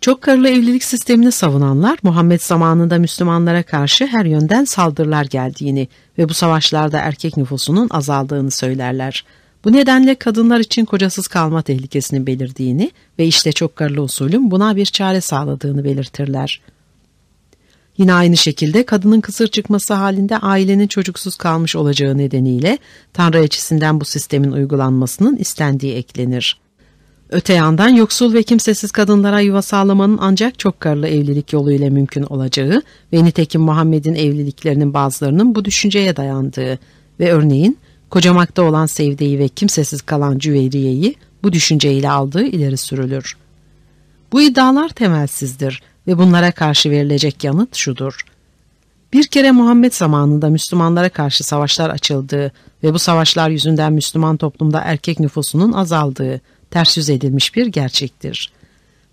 Çok 0.00 0.22
karılı 0.22 0.48
evlilik 0.48 0.84
sistemini 0.84 1.32
savunanlar 1.32 1.98
Muhammed 2.02 2.40
zamanında 2.40 2.98
Müslümanlara 2.98 3.62
karşı 3.62 4.06
her 4.06 4.24
yönden 4.24 4.64
saldırılar 4.64 5.24
geldiğini 5.24 5.88
ve 6.18 6.28
bu 6.28 6.34
savaşlarda 6.34 6.98
erkek 6.98 7.36
nüfusunun 7.36 7.88
azaldığını 7.90 8.50
söylerler. 8.50 9.24
Bu 9.64 9.72
nedenle 9.72 10.14
kadınlar 10.14 10.60
için 10.60 10.84
kocasız 10.84 11.28
kalma 11.28 11.62
tehlikesini 11.62 12.26
belirdiğini 12.26 12.90
ve 13.18 13.26
işte 13.26 13.52
çok 13.52 13.76
karılı 13.76 14.02
usulün 14.02 14.50
buna 14.50 14.76
bir 14.76 14.86
çare 14.86 15.20
sağladığını 15.20 15.84
belirtirler. 15.84 16.60
Yine 17.98 18.12
aynı 18.12 18.36
şekilde 18.36 18.86
kadının 18.86 19.20
kısır 19.20 19.48
çıkması 19.48 19.94
halinde 19.94 20.38
ailenin 20.38 20.86
çocuksuz 20.86 21.36
kalmış 21.36 21.76
olacağı 21.76 22.18
nedeniyle 22.18 22.78
Tanrı 23.12 23.38
elçisinden 23.38 24.00
bu 24.00 24.04
sistemin 24.04 24.52
uygulanmasının 24.52 25.36
istendiği 25.36 25.94
eklenir. 25.94 26.60
Öte 27.30 27.52
yandan 27.52 27.88
yoksul 27.88 28.34
ve 28.34 28.42
kimsesiz 28.42 28.90
kadınlara 28.90 29.40
yuva 29.40 29.62
sağlamanın 29.62 30.18
ancak 30.20 30.58
çok 30.58 30.80
karılı 30.80 31.08
evlilik 31.08 31.52
yoluyla 31.52 31.90
mümkün 31.90 32.22
olacağı 32.22 32.82
ve 33.12 33.24
nitekim 33.24 33.60
Muhammed'in 33.60 34.14
evliliklerinin 34.14 34.94
bazılarının 34.94 35.54
bu 35.54 35.64
düşünceye 35.64 36.16
dayandığı 36.16 36.78
ve 37.20 37.32
örneğin 37.32 37.78
kocamakta 38.10 38.62
olan 38.62 38.86
Sevde'yi 38.86 39.38
ve 39.38 39.48
kimsesiz 39.48 40.02
kalan 40.02 40.38
Cüveyriye'yi 40.38 41.14
bu 41.42 41.52
düşünceyle 41.52 42.10
aldığı 42.10 42.44
ileri 42.44 42.76
sürülür. 42.76 43.36
Bu 44.32 44.42
iddialar 44.42 44.88
temelsizdir 44.88 45.82
ve 46.06 46.18
bunlara 46.18 46.52
karşı 46.52 46.90
verilecek 46.90 47.44
yanıt 47.44 47.76
şudur. 47.76 48.24
Bir 49.12 49.26
kere 49.26 49.52
Muhammed 49.52 49.92
zamanında 49.92 50.48
Müslümanlara 50.48 51.08
karşı 51.08 51.44
savaşlar 51.44 51.90
açıldığı 51.90 52.52
ve 52.82 52.94
bu 52.94 52.98
savaşlar 52.98 53.50
yüzünden 53.50 53.92
Müslüman 53.92 54.36
toplumda 54.36 54.80
erkek 54.80 55.20
nüfusunun 55.20 55.72
azaldığı 55.72 56.40
ters 56.70 56.96
yüz 56.96 57.10
edilmiş 57.10 57.56
bir 57.56 57.66
gerçektir. 57.66 58.52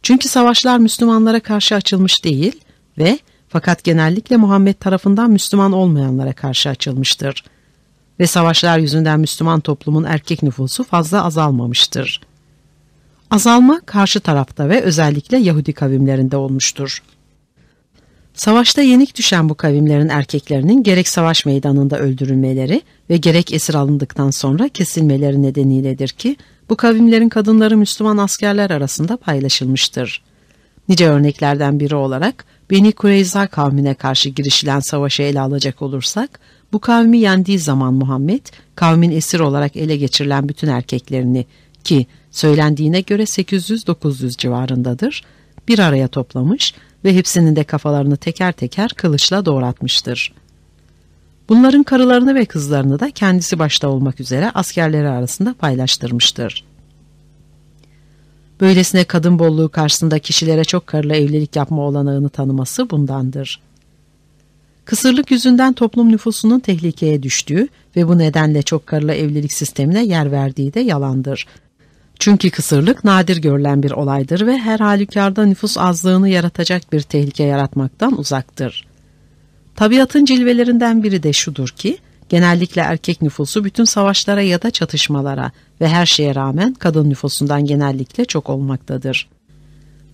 Çünkü 0.04 0.28
savaşlar 0.28 0.78
Müslümanlara 0.78 1.40
karşı 1.40 1.76
açılmış 1.76 2.24
değil 2.24 2.62
ve 2.98 3.20
fakat 3.50 3.84
genellikle 3.84 4.38
Muhammed 4.38 4.76
tarafından 4.76 5.32
Müslüman 5.32 5.72
olmayanlara 5.72 6.34
karşı 6.34 6.70
açılmıştır. 6.70 7.44
Ve 8.20 8.28
savaşlar 8.28 8.80
yüzünden 8.80 9.20
Müslüman 9.20 9.60
toplumun 9.60 10.04
erkek 10.04 10.44
nüfusu 10.44 10.84
fazla 10.84 11.24
azalmamıştır. 11.26 12.22
Azalma 13.32 13.82
karşı 13.86 14.20
tarafta 14.20 14.70
ve 14.70 14.82
özellikle 14.82 15.38
Yahudi 15.38 15.74
kavimlerinde 15.74 16.38
olmuştur. 16.38 17.04
Savaşta 18.34 18.82
yenik 18.82 19.18
düşen 19.18 19.50
bu 19.50 19.56
kavimlerin 19.56 20.10
erkeklerinin 20.10 20.84
gerek 20.84 21.08
savaş 21.08 21.46
meydanında 21.46 22.00
öldürülmeleri 22.00 22.82
ve 23.10 23.18
gerek 23.18 23.54
esir 23.54 23.74
alındıktan 23.74 24.32
sonra 24.32 24.70
kesilmeleri 24.70 25.42
nedeniyledir 25.42 26.08
ki 26.08 26.36
bu 26.70 26.76
kavimlerin 26.76 27.30
kadınları 27.30 27.78
Müslüman 27.78 28.18
askerler 28.18 28.70
arasında 28.70 29.18
paylaşılmıştır. 29.18 30.24
Nice 30.90 31.10
örneklerden 31.10 31.80
biri 31.80 31.96
olarak 31.96 32.46
Beni 32.70 32.92
Kureyza 32.92 33.48
kavmine 33.48 33.94
karşı 33.94 34.30
girişilen 34.30 34.80
savaşı 34.80 35.24
ele 35.24 35.42
alacak 35.42 35.82
olursak, 35.82 36.40
bu 36.74 36.80
kavmi 36.80 37.18
yendiği 37.18 37.60
zaman 37.60 37.94
Muhammed, 37.94 38.46
kavmin 38.76 39.12
esir 39.12 39.40
olarak 39.40 39.76
ele 39.76 39.98
geçirilen 39.98 40.50
bütün 40.50 40.68
erkeklerini 40.68 41.46
ki 41.84 42.08
söylendiğine 42.32 43.02
göre 43.02 43.24
800-900 43.24 44.38
civarındadır, 44.38 45.24
bir 45.68 45.80
araya 45.80 46.08
toplamış 46.08 46.74
ve 47.06 47.16
hepsinin 47.16 47.56
de 47.56 47.64
kafalarını 47.64 48.18
teker 48.18 48.52
teker 48.52 48.90
kılıçla 48.90 49.46
doğratmıştır. 49.46 50.34
Bunların 51.50 51.84
karılarını 51.84 52.36
ve 52.36 52.46
kızlarını 52.46 53.00
da 53.00 53.12
kendisi 53.12 53.60
başta 53.60 53.90
olmak 53.90 54.20
üzere 54.20 54.52
askerleri 54.52 55.10
arasında 55.10 55.54
paylaştırmıştır. 55.54 56.66
Böylesine 58.62 59.04
kadın 59.04 59.40
bolluğu 59.40 59.70
karşısında 59.70 60.20
kişilere 60.20 60.64
çok 60.64 60.88
karılı 60.88 61.16
evlilik 61.16 61.56
yapma 61.56 61.82
olanağını 61.82 62.30
tanıması 62.30 62.90
bundandır. 62.90 63.62
Kısırlık 64.86 65.32
yüzünden 65.32 65.74
toplum 65.74 66.12
nüfusunun 66.12 66.60
tehlikeye 66.60 67.24
düştüğü 67.24 67.68
ve 67.96 68.08
bu 68.08 68.18
nedenle 68.18 68.62
çok 68.62 68.88
karılı 68.88 69.14
evlilik 69.14 69.54
sistemine 69.54 70.06
yer 70.06 70.32
verdiği 70.32 70.74
de 70.74 70.80
yalandır. 70.80 71.48
Çünkü 72.20 72.50
kısırlık 72.50 73.04
nadir 73.04 73.38
görülen 73.38 73.84
bir 73.84 73.92
olaydır 73.92 74.48
ve 74.48 74.58
her 74.58 74.80
halükarda 74.80 75.46
nüfus 75.46 75.78
azlığını 75.78 76.30
yaratacak 76.30 76.94
bir 76.94 77.02
tehlike 77.02 77.44
yaratmaktan 77.44 78.20
uzaktır. 78.20 78.86
Tabiatın 79.76 80.26
cilvelerinden 80.26 81.04
biri 81.04 81.24
de 81.24 81.34
şudur 81.34 81.70
ki, 81.70 81.98
genellikle 82.30 82.82
erkek 82.82 83.22
nüfusu 83.22 83.64
bütün 83.64 83.84
savaşlara 83.84 84.42
ya 84.42 84.62
da 84.62 84.72
çatışmalara 84.72 85.52
ve 85.82 85.88
her 85.88 86.06
şeye 86.06 86.36
rağmen 86.36 86.74
kadın 86.74 87.10
nüfusundan 87.10 87.66
genellikle 87.66 88.26
çok 88.26 88.50
olmaktadır. 88.50 89.28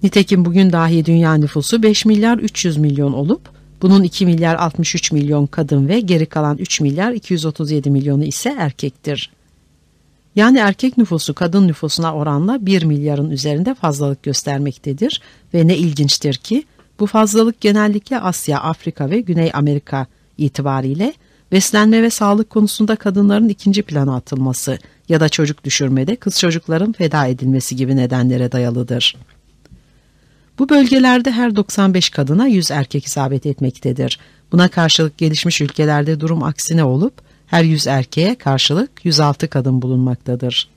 Nitekim 0.03 0.45
bugün 0.45 0.71
dahi 0.71 1.05
dünya 1.05 1.33
nüfusu 1.33 1.83
5 1.83 2.05
milyar 2.05 2.37
300 2.37 2.77
milyon 2.77 3.13
olup, 3.13 3.41
bunun 3.81 4.03
2 4.03 4.25
milyar 4.25 4.55
63 4.55 5.11
milyon 5.11 5.45
kadın 5.45 5.87
ve 5.87 5.99
geri 5.99 6.25
kalan 6.25 6.57
3 6.57 6.81
milyar 6.81 7.11
237 7.11 7.89
milyonu 7.89 8.23
ise 8.23 8.55
erkektir. 8.59 9.31
Yani 10.35 10.57
erkek 10.57 10.97
nüfusu 10.97 11.33
kadın 11.33 11.67
nüfusuna 11.67 12.15
oranla 12.15 12.65
1 12.65 12.83
milyarın 12.83 13.29
üzerinde 13.29 13.73
fazlalık 13.73 14.23
göstermektedir 14.23 15.21
ve 15.53 15.67
ne 15.67 15.77
ilginçtir 15.77 16.33
ki 16.33 16.63
bu 17.01 17.07
fazlalık 17.07 17.61
genellikle 17.61 18.19
Asya, 18.19 18.59
Afrika 18.59 19.09
ve 19.09 19.19
Güney 19.19 19.51
Amerika 19.53 20.07
itibariyle 20.37 21.13
beslenme 21.51 22.03
ve 22.03 22.09
sağlık 22.09 22.49
konusunda 22.49 22.95
kadınların 22.95 23.49
ikinci 23.49 23.83
plana 23.83 24.15
atılması 24.15 24.79
ya 25.09 25.19
da 25.19 25.29
çocuk 25.29 25.63
düşürmede 25.63 26.15
kız 26.15 26.39
çocukların 26.39 26.91
feda 26.91 27.27
edilmesi 27.27 27.75
gibi 27.75 27.95
nedenlere 27.95 28.51
dayalıdır. 28.51 29.15
Bu 30.59 30.69
bölgelerde 30.69 31.31
her 31.31 31.55
95 31.55 32.09
kadına 32.09 32.47
100 32.47 32.71
erkek 32.71 33.05
isabet 33.05 33.45
etmektedir. 33.45 34.19
Buna 34.51 34.67
karşılık 34.67 35.17
gelişmiş 35.17 35.61
ülkelerde 35.61 36.19
durum 36.19 36.43
aksine 36.43 36.83
olup 36.83 37.13
her 37.47 37.63
100 37.63 37.87
erkeğe 37.87 38.35
karşılık 38.35 38.91
106 39.03 39.47
kadın 39.47 39.81
bulunmaktadır. 39.81 40.69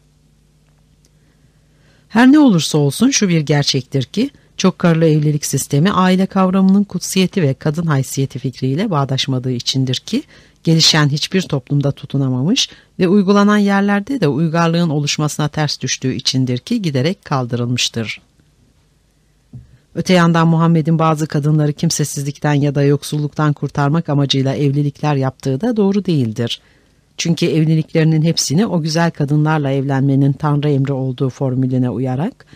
Her 2.09 2.32
ne 2.32 2.38
olursa 2.38 2.78
olsun 2.78 3.10
şu 3.10 3.28
bir 3.28 3.40
gerçektir 3.40 4.02
ki 4.02 4.30
çok 4.65 4.78
karlı 4.78 5.07
evlilik 5.07 5.47
sistemi 5.47 5.93
aile 5.93 6.27
kavramının 6.27 6.85
kutsiyeti 6.85 7.43
ve 7.43 7.55
kadın 7.55 7.86
haysiyeti 7.86 8.39
fikriyle 8.39 8.91
bağdaşmadığı 8.91 9.51
içindir 9.51 9.95
ki 9.95 10.23
gelişen 10.62 11.09
hiçbir 11.09 11.43
toplumda 11.43 11.93
tutunamamış 11.93 12.69
ve 12.99 13.09
uygulanan 13.09 13.57
yerlerde 13.57 14.20
de 14.20 14.28
uygarlığın 14.28 14.89
oluşmasına 14.89 15.49
ters 15.49 15.81
düştüğü 15.81 16.15
içindir 16.15 16.59
ki 16.59 16.82
giderek 16.82 17.24
kaldırılmıştır. 17.24 18.20
Öte 19.95 20.12
yandan 20.12 20.49
Muhammed'in 20.49 20.99
bazı 20.99 21.27
kadınları 21.27 21.73
kimsesizlikten 21.73 22.55
ya 22.55 22.74
da 22.74 22.82
yoksulluktan 22.82 23.53
kurtarmak 23.53 24.09
amacıyla 24.09 24.55
evlilikler 24.55 25.15
yaptığı 25.15 25.61
da 25.61 25.77
doğru 25.77 26.05
değildir. 26.05 26.61
Çünkü 27.16 27.47
evliliklerinin 27.47 28.23
hepsini 28.23 28.66
o 28.66 28.81
güzel 28.81 29.11
kadınlarla 29.11 29.70
evlenmenin 29.70 30.32
Tanrı 30.32 30.70
emri 30.70 30.93
olduğu 30.93 31.31
formülüne 31.31 31.91
uyarak 31.91 32.47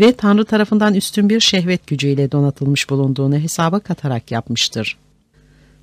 ve 0.00 0.12
Tanrı 0.12 0.44
tarafından 0.44 0.94
üstün 0.94 1.28
bir 1.28 1.40
şehvet 1.40 1.86
gücüyle 1.86 2.32
donatılmış 2.32 2.90
bulunduğunu 2.90 3.38
hesaba 3.38 3.80
katarak 3.80 4.30
yapmıştır. 4.30 4.96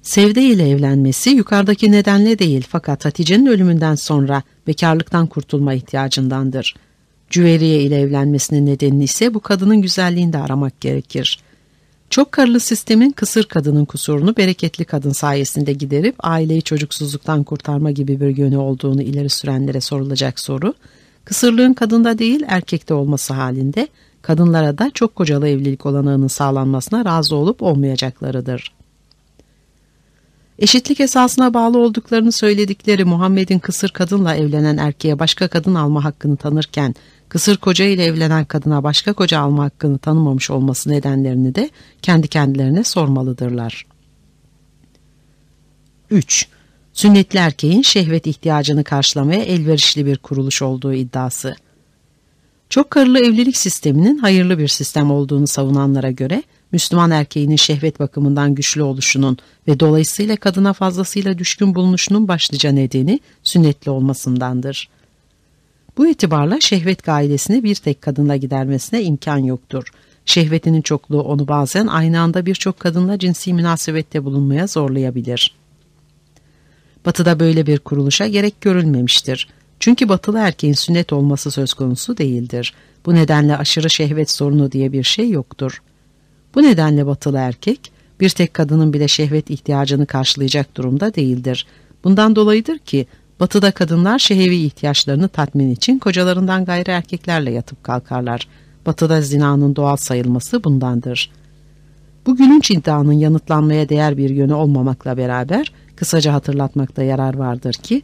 Sevde 0.02 0.41
ile 0.41 0.69
evlenmesi 0.69 1.30
yukarıdaki 1.30 1.91
nedenle 1.91 2.40
değil 2.40 2.68
fakat 2.69 3.06
Hatice'nin 3.06 3.45
ölümünden 3.45 3.95
sonra 3.95 4.44
bekarlıktan 4.68 5.27
kurtulma 5.27 5.73
ihtiyacındandır. 5.73 6.76
Cüveriye 7.30 7.81
ile 7.81 7.99
evlenmesinin 7.99 8.65
nedenini 8.65 9.03
ise 9.03 9.34
bu 9.34 9.40
kadının 9.40 9.81
güzelliğinde 9.81 10.38
aramak 10.38 10.81
gerekir. 10.81 11.40
Çok 12.10 12.31
karılı 12.31 12.60
sistemin 12.60 13.11
kısır 13.11 13.44
kadının 13.44 13.85
kusurunu 13.85 14.38
bereketli 14.38 14.85
kadın 14.85 15.11
sayesinde 15.11 15.73
giderip 15.73 16.15
aileyi 16.19 16.61
çocuksuzluktan 16.61 17.44
kurtarma 17.44 17.91
gibi 17.91 18.19
bir 18.19 18.38
yönü 18.38 18.57
olduğunu 18.57 19.02
ileri 19.02 19.30
sürenlere 19.30 19.81
sorulacak 19.81 20.40
soru, 20.40 20.73
kısırlığın 21.26 21.74
kadında 21.74 22.20
değil 22.20 22.44
erkekte 22.48 22.94
olması 22.94 23.34
halinde 23.34 23.88
kadınlara 24.22 24.78
da 24.78 24.91
çok 24.94 25.16
kocalı 25.16 25.48
evlilik 25.48 25.86
olanağının 25.86 26.28
sağlanmasına 26.28 27.06
razı 27.06 27.36
olup 27.36 27.64
olmayacaklarıdır. 27.64 28.74
Eşitlik 30.60 31.00
esasına 31.00 31.54
bağlı 31.54 31.78
olduklarını 31.78 32.32
söyledikleri 32.32 33.06
Muhammed'in 33.06 33.60
kısır 33.60 33.90
kadınla 33.90 34.36
evlenen 34.36 34.78
erkeğe 34.78 35.20
başka 35.20 35.48
kadın 35.48 35.76
alma 35.76 36.04
hakkını 36.04 36.38
tanırken, 36.38 36.95
kısır 37.30 37.58
koca 37.58 37.86
ile 37.86 38.06
evlenen 38.06 38.45
kadına 38.45 38.84
başka 38.84 39.14
koca 39.14 39.40
alma 39.40 39.64
hakkını 39.64 39.98
tanımamış 39.98 40.50
olması 40.50 40.90
nedenlerini 40.90 41.56
de 41.56 41.70
kendi 42.02 42.28
kendilerine 42.28 42.84
sormalıdırlar. 42.84 43.86
3. 46.12 46.48
Sünnetli 46.94 47.40
erkeğin 47.40 47.82
şehvet 47.82 48.28
ihtiyacını 48.28 48.84
karşılamaya 48.84 49.41
elverişli 49.44 50.06
bir 50.06 50.18
kuruluş 50.18 50.61
olduğu 50.61 50.94
iddiası. 50.94 51.56
Çok 52.70 52.91
karılı 52.91 53.20
evlilik 53.20 53.57
sisteminin 53.57 54.18
hayırlı 54.18 54.57
bir 54.57 54.68
sistem 54.68 55.11
olduğunu 55.11 55.48
savunanlara 55.48 56.11
göre 56.11 56.44
Müslüman 56.72 57.11
erkeğinin 57.11 57.56
şehvet 57.56 57.99
bakımından 57.99 58.56
güçlü 58.56 58.84
oluşunun 58.84 59.38
ve 59.68 59.80
dolayısıyla 59.80 60.36
kadına 60.36 60.74
fazlasıyla 60.74 61.38
düşkün 61.38 61.76
bulunuşunun 61.76 62.28
başlıca 62.28 62.72
nedeni 62.72 63.20
sünnetli 63.44 63.91
olmasındandır. 63.91 64.90
Bu 65.98 66.07
itibarla 66.07 66.60
şehvet 66.60 67.03
gailesini 67.03 67.64
bir 67.64 67.76
tek 67.76 68.02
kadınla 68.02 68.36
gidermesine 68.36 69.03
imkan 69.03 69.38
yoktur. 69.38 69.84
Şehvetinin 70.26 70.82
çokluğu 70.82 71.22
onu 71.22 71.48
bazen 71.48 71.88
aynı 71.88 72.20
anda 72.20 72.45
birçok 72.45 72.80
kadınla 72.80 73.20
cinsi 73.20 73.53
münasebette 73.53 74.24
bulunmaya 74.24 74.68
zorlayabilir. 74.68 75.62
Batıda 77.06 77.40
böyle 77.40 77.66
bir 77.66 77.80
kuruluşa 77.80 78.28
gerek 78.28 78.62
görülmemiştir. 78.62 79.50
Çünkü 79.80 80.10
batılı 80.10 80.40
erkeğin 80.40 80.74
sünnet 80.74 81.14
olması 81.14 81.52
söz 81.52 81.74
konusu 81.74 82.18
değildir. 82.18 82.74
Bu 83.06 83.16
nedenle 83.16 83.58
aşırı 83.58 83.90
şehvet 83.90 84.32
sorunu 84.32 84.72
diye 84.72 84.92
bir 84.92 85.04
şey 85.04 85.30
yoktur. 85.30 85.82
Bu 86.56 86.64
nedenle 86.64 87.06
batılı 87.06 87.38
erkek 87.38 87.92
bir 88.20 88.30
tek 88.30 88.54
kadının 88.54 88.94
bile 88.94 89.08
şehvet 89.08 89.50
ihtiyacını 89.50 90.06
karşılayacak 90.06 90.78
durumda 90.78 91.16
değildir. 91.16 91.68
Bundan 92.04 92.36
dolayıdır 92.36 92.78
ki 92.78 93.08
batıda 93.40 93.72
kadınlar 93.72 94.20
şehevi 94.20 94.56
ihtiyaçlarını 94.56 95.28
tatmin 95.28 95.72
için 95.72 96.00
kocalarından 96.00 96.66
gayrı 96.66 96.92
erkeklerle 96.92 97.52
yatıp 97.52 97.84
kalkarlar. 97.84 98.48
Batıda 98.86 99.22
zinanın 99.22 99.76
doğal 99.76 99.98
sayılması 99.98 100.64
bundandır. 100.64 101.32
Bu 102.26 102.36
gülünç 102.36 102.72
iddianın 102.72 103.14
yanıtlanmaya 103.14 103.90
değer 103.90 104.18
bir 104.18 104.30
yönü 104.30 104.54
olmamakla 104.54 105.18
beraber 105.18 105.72
kısaca 105.95 106.34
hatırlatmakta 106.34 107.03
yarar 107.03 107.34
vardır 107.34 107.74
ki 107.74 108.02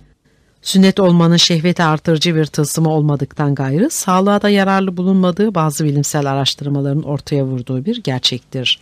Sünnet 0.62 1.00
olmanın 1.00 1.38
şehveti 1.38 1.84
artırıcı 1.84 2.36
bir 2.36 2.46
tılsımı 2.46 2.90
olmadıktan 2.90 3.56
gayrı 3.56 3.90
sağlığa 3.90 4.42
da 4.42 4.50
yararlı 4.50 4.98
bulunmadığı 4.98 5.56
bazı 5.56 5.86
bilimsel 5.86 6.32
araştırmaların 6.32 7.04
ortaya 7.04 7.46
vurduğu 7.46 7.86
bir 7.86 8.04
gerçektir. 8.04 8.80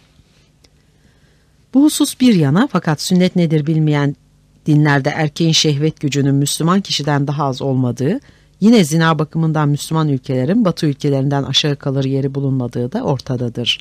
Bu 1.74 1.84
husus 1.84 2.20
bir 2.20 2.36
yana 2.36 2.68
fakat 2.72 3.02
sünnet 3.02 3.36
nedir 3.36 3.68
bilmeyen 3.68 4.16
dinlerde 4.66 5.10
erkeğin 5.10 5.52
şehvet 5.52 6.00
gücünün 6.00 6.36
Müslüman 6.36 6.82
kişiden 6.82 7.28
daha 7.28 7.46
az 7.46 7.62
olmadığı, 7.62 8.20
yine 8.62 8.84
zina 8.84 9.20
bakımından 9.20 9.70
Müslüman 9.70 10.10
ülkelerin 10.10 10.66
Batı 10.66 10.86
ülkelerinden 10.86 11.44
aşağı 11.44 11.76
kalır 11.76 12.04
yeri 12.04 12.36
bulunmadığı 12.36 12.92
da 12.92 13.04
ortadadır. 13.04 13.80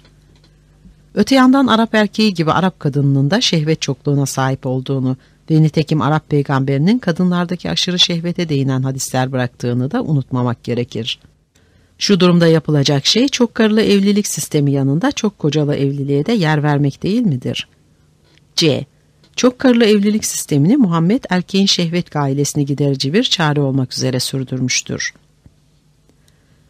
Öte 1.17 1.35
yandan 1.35 1.67
Arap 1.67 1.95
erkeği 1.95 2.35
gibi 2.35 2.53
Arap 2.53 2.81
kadınının 2.81 3.31
da 3.31 3.41
şehvet 3.41 3.83
çokluğuna 3.83 4.27
sahip 4.27 4.67
olduğunu 4.67 5.17
ve 5.51 5.63
nitekim 5.63 6.03
Arap 6.03 6.29
peygamberinin 6.29 6.99
kadınlardaki 6.99 7.71
aşırı 7.71 7.99
şehvete 7.99 8.49
değinen 8.49 8.83
hadisler 8.83 9.33
bıraktığını 9.33 9.91
da 9.91 10.03
unutmamak 10.03 10.65
gerekir. 10.65 11.19
Şu 11.99 12.21
durumda 12.21 12.47
yapılacak 12.47 13.07
şey 13.07 13.29
çok 13.29 13.55
karılı 13.55 13.83
evlilik 13.83 14.27
sistemi 14.27 14.73
yanında 14.73 15.13
çok 15.13 15.39
kocalı 15.39 15.77
evliliğe 15.77 16.27
de 16.27 16.33
yer 16.33 16.63
vermek 16.63 17.03
değil 17.03 17.23
midir? 17.23 17.69
C. 18.57 18.85
Çok 19.37 19.59
karılı 19.59 19.85
evlilik 19.85 20.25
sistemini 20.25 20.77
Muhammed 20.77 21.25
erkeğin 21.31 21.67
şehvet 21.67 22.11
gailesini 22.11 22.67
giderici 22.67 23.13
bir 23.13 23.23
çare 23.23 23.61
olmak 23.61 23.93
üzere 23.93 24.21
sürdürmüştür. 24.21 25.13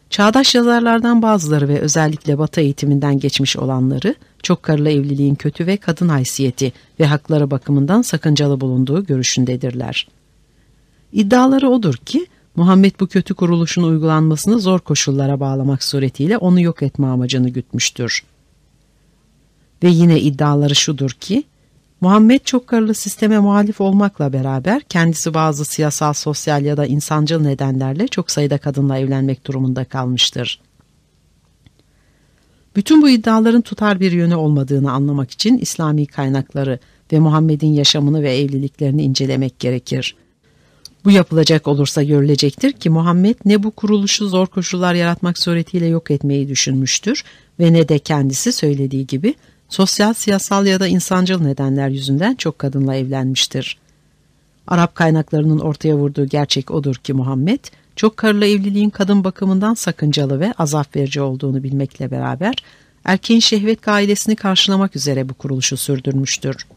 Çağdaş 0.09 0.55
yazarlardan 0.55 1.21
bazıları 1.21 1.67
ve 1.67 1.79
özellikle 1.79 2.37
Batı 2.37 2.61
eğitiminden 2.61 3.19
geçmiş 3.19 3.57
olanları 3.57 4.15
çok 4.43 4.63
karılı 4.63 4.89
evliliğin 4.89 5.35
kötü 5.35 5.67
ve 5.67 5.77
kadın 5.77 6.09
haysiyeti 6.09 6.73
ve 6.99 7.05
hakları 7.05 7.51
bakımından 7.51 8.01
sakıncalı 8.01 8.61
bulunduğu 8.61 9.05
görüşündedirler. 9.05 10.07
İddiaları 11.13 11.69
odur 11.69 11.95
ki 11.95 12.27
Muhammed 12.55 12.91
bu 12.99 13.07
kötü 13.07 13.33
kuruluşun 13.33 13.83
uygulanmasını 13.83 14.59
zor 14.59 14.79
koşullara 14.79 15.39
bağlamak 15.39 15.83
suretiyle 15.83 16.37
onu 16.37 16.61
yok 16.61 16.83
etme 16.83 17.07
amacını 17.07 17.49
gütmüştür. 17.49 18.23
Ve 19.83 19.89
yine 19.89 20.19
iddiaları 20.19 20.75
şudur 20.75 21.09
ki 21.09 21.43
Muhammed 22.01 22.39
çok 22.39 22.67
karılı 22.67 22.93
sisteme 22.93 23.39
muhalif 23.39 23.81
olmakla 23.81 24.33
beraber 24.33 24.81
kendisi 24.81 25.33
bazı 25.33 25.65
siyasal, 25.65 26.13
sosyal 26.13 26.65
ya 26.65 26.77
da 26.77 26.85
insancıl 26.85 27.41
nedenlerle 27.41 28.07
çok 28.07 28.31
sayıda 28.31 28.57
kadınla 28.57 28.97
evlenmek 28.97 29.47
durumunda 29.47 29.85
kalmıştır. 29.85 30.61
Bütün 32.75 33.01
bu 33.01 33.09
iddiaların 33.09 33.61
tutar 33.61 33.99
bir 33.99 34.11
yönü 34.11 34.35
olmadığını 34.35 34.91
anlamak 34.91 35.31
için 35.31 35.57
İslami 35.57 36.05
kaynakları 36.05 36.79
ve 37.13 37.19
Muhammed'in 37.19 37.73
yaşamını 37.73 38.23
ve 38.23 38.37
evliliklerini 38.37 39.03
incelemek 39.03 39.59
gerekir. 39.59 40.15
Bu 41.05 41.11
yapılacak 41.11 41.67
olursa 41.67 42.03
görülecektir 42.03 42.71
ki 42.71 42.89
Muhammed 42.89 43.35
ne 43.45 43.63
bu 43.63 43.71
kuruluşu 43.71 44.27
zor 44.27 44.47
koşullar 44.47 44.93
yaratmak 44.93 45.37
suretiyle 45.37 45.85
yok 45.85 46.11
etmeyi 46.11 46.47
düşünmüştür 46.47 47.23
ve 47.59 47.73
ne 47.73 47.89
de 47.89 47.99
kendisi 47.99 48.51
söylediği 48.51 49.07
gibi 49.07 49.33
sosyal, 49.69 50.13
siyasal 50.13 50.65
ya 50.65 50.79
da 50.79 50.87
insancıl 50.87 51.41
nedenler 51.41 51.89
yüzünden 51.89 52.35
çok 52.35 52.59
kadınla 52.59 52.95
evlenmiştir. 52.95 53.77
Arap 54.67 54.95
kaynaklarının 54.95 55.59
ortaya 55.59 55.95
vurduğu 55.95 56.25
gerçek 56.25 56.71
odur 56.71 56.95
ki 56.95 57.13
Muhammed, 57.13 57.59
çok 57.95 58.17
karılı 58.17 58.45
evliliğin 58.45 58.89
kadın 58.89 59.23
bakımından 59.23 59.73
sakıncalı 59.73 60.39
ve 60.39 60.53
azap 60.57 60.95
verici 60.95 61.21
olduğunu 61.21 61.63
bilmekle 61.63 62.11
beraber, 62.11 62.55
erkeğin 63.05 63.39
şehvet 63.39 63.81
gailesini 63.81 64.35
karşılamak 64.35 64.95
üzere 64.95 65.29
bu 65.29 65.33
kuruluşu 65.33 65.77
sürdürmüştür. 65.77 66.67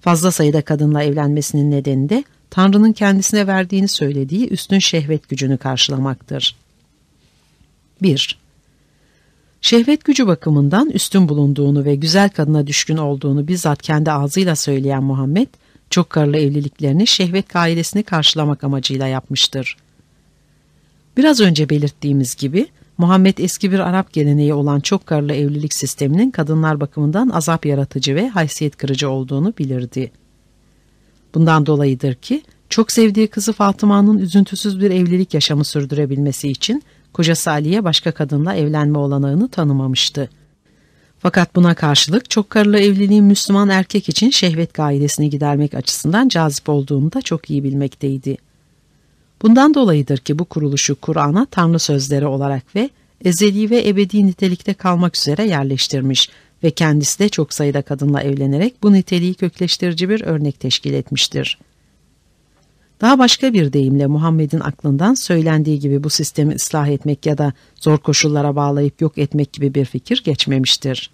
Fazla 0.00 0.30
sayıda 0.30 0.62
kadınla 0.62 1.02
evlenmesinin 1.02 1.70
nedeni 1.70 2.08
de 2.08 2.24
Tanrı'nın 2.50 2.92
kendisine 2.92 3.46
verdiğini 3.46 3.88
söylediği 3.88 4.48
üstün 4.48 4.78
şehvet 4.78 5.28
gücünü 5.28 5.58
karşılamaktır. 5.58 6.56
1. 8.02 8.43
Şehvet 9.64 10.04
gücü 10.04 10.26
bakımından 10.26 10.90
üstün 10.90 11.28
bulunduğunu 11.28 11.84
ve 11.84 11.94
güzel 11.94 12.28
kadına 12.28 12.66
düşkün 12.66 12.96
olduğunu 12.96 13.48
bizzat 13.48 13.82
kendi 13.82 14.12
ağzıyla 14.12 14.56
söyleyen 14.56 15.02
Muhammed, 15.02 15.46
çok 15.90 16.10
karılı 16.10 16.36
evliliklerini 16.36 17.06
şehvet 17.06 17.48
gailesini 17.48 18.02
karşılamak 18.02 18.64
amacıyla 18.64 19.06
yapmıştır. 19.06 19.76
Biraz 21.16 21.40
önce 21.40 21.68
belirttiğimiz 21.68 22.34
gibi 22.34 22.66
Muhammed 22.98 23.38
eski 23.38 23.72
bir 23.72 23.78
Arap 23.78 24.12
geleneği 24.12 24.54
olan 24.54 24.80
çok 24.80 25.06
karılı 25.06 25.32
evlilik 25.32 25.74
sisteminin 25.74 26.30
kadınlar 26.30 26.80
bakımından 26.80 27.28
azap 27.28 27.66
yaratıcı 27.66 28.14
ve 28.14 28.28
haysiyet 28.28 28.76
kırıcı 28.76 29.10
olduğunu 29.10 29.54
bilirdi. 29.58 30.12
Bundan 31.34 31.66
dolayıdır 31.66 32.14
ki 32.14 32.42
çok 32.68 32.92
sevdiği 32.92 33.28
kızı 33.28 33.52
Fatıma'nın 33.52 34.18
üzüntüsüz 34.18 34.80
bir 34.80 34.90
evlilik 34.90 35.34
yaşamı 35.34 35.64
sürdürebilmesi 35.64 36.48
için 36.48 36.82
kocası 37.14 37.50
Ali'ye 37.50 37.84
başka 37.84 38.12
kadınla 38.12 38.54
evlenme 38.54 38.98
olanağını 38.98 39.48
tanımamıştı. 39.48 40.28
Fakat 41.18 41.56
buna 41.56 41.74
karşılık 41.74 42.30
çok 42.30 42.50
karılı 42.50 42.78
evliliğin 42.78 43.24
Müslüman 43.24 43.68
erkek 43.68 44.08
için 44.08 44.30
şehvet 44.30 44.74
gailesini 44.74 45.30
gidermek 45.30 45.74
açısından 45.74 46.28
cazip 46.28 46.68
olduğunu 46.68 47.12
da 47.12 47.22
çok 47.22 47.50
iyi 47.50 47.64
bilmekteydi. 47.64 48.36
Bundan 49.42 49.74
dolayıdır 49.74 50.18
ki 50.18 50.38
bu 50.38 50.44
kuruluşu 50.44 51.00
Kur'an'a 51.00 51.46
Tanrı 51.46 51.78
sözleri 51.78 52.26
olarak 52.26 52.76
ve 52.76 52.90
ezeli 53.24 53.70
ve 53.70 53.88
ebedi 53.88 54.26
nitelikte 54.26 54.74
kalmak 54.74 55.16
üzere 55.16 55.46
yerleştirmiş 55.46 56.30
ve 56.62 56.70
kendisi 56.70 57.18
de 57.18 57.28
çok 57.28 57.54
sayıda 57.54 57.82
kadınla 57.82 58.22
evlenerek 58.22 58.82
bu 58.82 58.92
niteliği 58.92 59.34
kökleştirici 59.34 60.08
bir 60.08 60.20
örnek 60.20 60.60
teşkil 60.60 60.94
etmiştir. 60.94 61.58
Daha 63.00 63.18
başka 63.18 63.52
bir 63.52 63.72
deyimle 63.72 64.06
Muhammed'in 64.06 64.60
aklından 64.60 65.14
söylendiği 65.14 65.80
gibi 65.80 66.04
bu 66.04 66.10
sistemi 66.10 66.54
ıslah 66.54 66.88
etmek 66.88 67.26
ya 67.26 67.38
da 67.38 67.52
zor 67.80 67.98
koşullara 67.98 68.56
bağlayıp 68.56 69.00
yok 69.00 69.18
etmek 69.18 69.52
gibi 69.52 69.74
bir 69.74 69.84
fikir 69.84 70.22
geçmemiştir. 70.24 71.10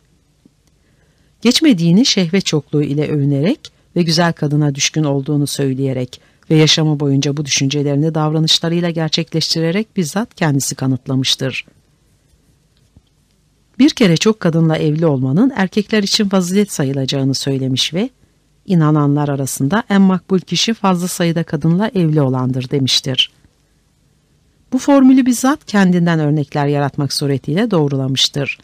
Geçmediğini 1.42 2.06
şehvet 2.06 2.46
çokluğu 2.46 2.82
ile 2.82 3.08
övünerek 3.08 3.72
ve 3.96 4.02
güzel 4.02 4.32
kadına 4.32 4.74
düşkün 4.74 5.04
olduğunu 5.04 5.46
söyleyerek 5.46 6.20
ve 6.50 6.56
yaşamı 6.56 7.00
boyunca 7.00 7.36
bu 7.36 7.44
düşüncelerini 7.44 8.14
davranışlarıyla 8.14 8.90
gerçekleştirerek 8.90 9.96
bizzat 9.96 10.34
kendisi 10.34 10.74
kanıtlamıştır. 10.74 11.64
Bir 13.78 13.90
kere 13.90 14.16
çok 14.16 14.40
kadınla 14.40 14.76
evli 14.76 15.06
olmanın 15.06 15.52
erkekler 15.56 16.02
için 16.02 16.28
fazilet 16.28 16.72
sayılacağını 16.72 17.34
söylemiş 17.34 17.94
ve 17.94 18.10
inananlar 18.70 19.28
arasında 19.28 19.82
en 19.88 20.00
makbul 20.02 20.38
kişi 20.38 20.74
fazla 20.74 21.08
sayıda 21.08 21.42
kadınla 21.42 21.90
evli 21.94 22.20
olandır 22.20 22.70
demiştir. 22.70 23.30
Bu 24.72 24.78
formülü 24.78 25.26
bizzat 25.26 25.64
kendinden 25.66 26.20
örnekler 26.20 26.66
yaratmak 26.66 27.12
suretiyle 27.12 27.70
doğrulamıştır. 27.70 28.58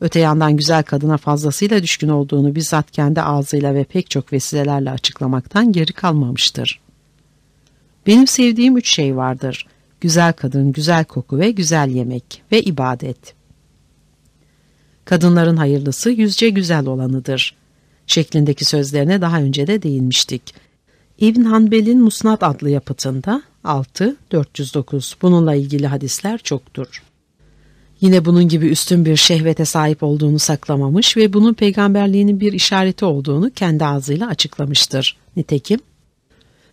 Öte 0.00 0.20
yandan 0.20 0.56
güzel 0.56 0.82
kadına 0.82 1.16
fazlasıyla 1.16 1.82
düşkün 1.82 2.08
olduğunu 2.08 2.54
bizzat 2.54 2.90
kendi 2.90 3.22
ağzıyla 3.22 3.74
ve 3.74 3.84
pek 3.84 4.10
çok 4.10 4.32
vesilelerle 4.32 4.90
açıklamaktan 4.90 5.72
geri 5.72 5.92
kalmamıştır. 5.92 6.80
Benim 8.06 8.26
sevdiğim 8.26 8.76
üç 8.76 8.94
şey 8.94 9.16
vardır. 9.16 9.66
Güzel 10.00 10.32
kadın, 10.32 10.72
güzel 10.72 11.04
koku 11.04 11.38
ve 11.38 11.50
güzel 11.50 11.90
yemek 11.90 12.42
ve 12.52 12.62
ibadet. 12.62 13.34
Kadınların 15.04 15.56
hayırlısı 15.56 16.10
yüzce 16.10 16.50
güzel 16.50 16.86
olanıdır. 16.86 17.56
Şeklindeki 18.06 18.64
sözlerine 18.64 19.20
daha 19.20 19.40
önce 19.40 19.66
de 19.66 19.82
değinmiştik. 19.82 20.42
İbn 21.18 21.42
Hanbel'in 21.42 22.02
Musnad 22.02 22.42
adlı 22.42 22.70
yapıtında 22.70 23.42
6-409 23.64 25.14
bununla 25.22 25.54
ilgili 25.54 25.86
hadisler 25.86 26.38
çoktur. 26.38 27.02
Yine 28.00 28.24
bunun 28.24 28.48
gibi 28.48 28.66
üstün 28.66 29.04
bir 29.04 29.16
şehvete 29.16 29.64
sahip 29.64 30.02
olduğunu 30.02 30.38
saklamamış 30.38 31.16
ve 31.16 31.32
bunun 31.32 31.54
peygamberliğinin 31.54 32.40
bir 32.40 32.52
işareti 32.52 33.04
olduğunu 33.04 33.50
kendi 33.50 33.84
ağzıyla 33.84 34.28
açıklamıştır. 34.28 35.16
Nitekim, 35.36 35.80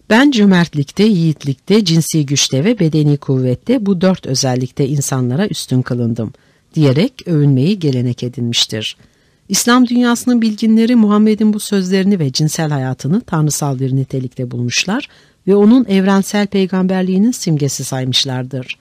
ben 0.10 0.32
cömertlikte, 0.32 1.04
yiğitlikte, 1.04 1.86
cinsi 1.86 2.26
güçte 2.26 2.66
ve 2.66 2.80
bedeni 2.80 3.18
kuvvette 3.18 3.86
bu 3.86 4.02
dört 4.02 4.26
özellikte 4.26 4.88
insanlara 4.88 5.48
üstün 5.48 5.82
kılındım 5.82 6.34
diyerek 6.76 7.28
övünmeyi 7.28 7.80
gelenek 7.80 8.24
edinmiştir. 8.24 8.98
İslam 9.50 9.88
dünyasının 9.88 10.42
bilginleri 10.42 10.96
Muhammed'in 10.96 11.54
bu 11.54 11.60
sözlerini 11.60 12.20
ve 12.20 12.32
cinsel 12.32 12.70
hayatını 12.70 13.22
tanrısal 13.22 13.80
bir 13.80 13.96
nitelikte 13.96 14.52
bulmuşlar 14.52 15.10
ve 15.48 15.56
onun 15.56 15.86
evrensel 15.86 16.48
peygamberliğinin 16.48 17.32
simgesi 17.32 17.84
saymışlardır. 17.84 18.78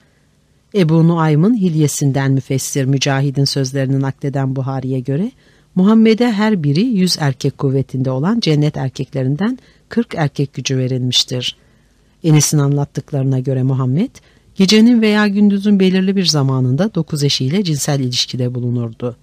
Ebu 0.75 1.07
Nuaym'ın 1.07 1.57
hilyesinden 1.57 2.31
müfessir 2.31 2.85
Mücahid'in 2.85 3.45
sözlerini 3.45 4.01
nakleden 4.01 4.55
Buhari'ye 4.55 4.99
göre 4.99 5.31
Muhammed'e 5.75 6.31
her 6.31 6.63
biri 6.63 6.81
yüz 6.81 7.17
erkek 7.19 7.57
kuvvetinde 7.57 8.11
olan 8.11 8.39
cennet 8.39 8.77
erkeklerinden 8.77 9.59
kırk 9.89 10.15
erkek 10.17 10.53
gücü 10.53 10.77
verilmiştir. 10.77 11.55
Enes'in 12.23 12.57
anlattıklarına 12.57 13.39
göre 13.39 13.63
Muhammed 13.63 14.11
gecenin 14.55 15.01
veya 15.01 15.27
gündüzün 15.27 15.79
belirli 15.79 16.15
bir 16.15 16.25
zamanında 16.25 16.95
dokuz 16.95 17.23
eşiyle 17.23 17.63
cinsel 17.63 17.99
ilişkide 17.99 18.55
bulunurdu. 18.55 19.17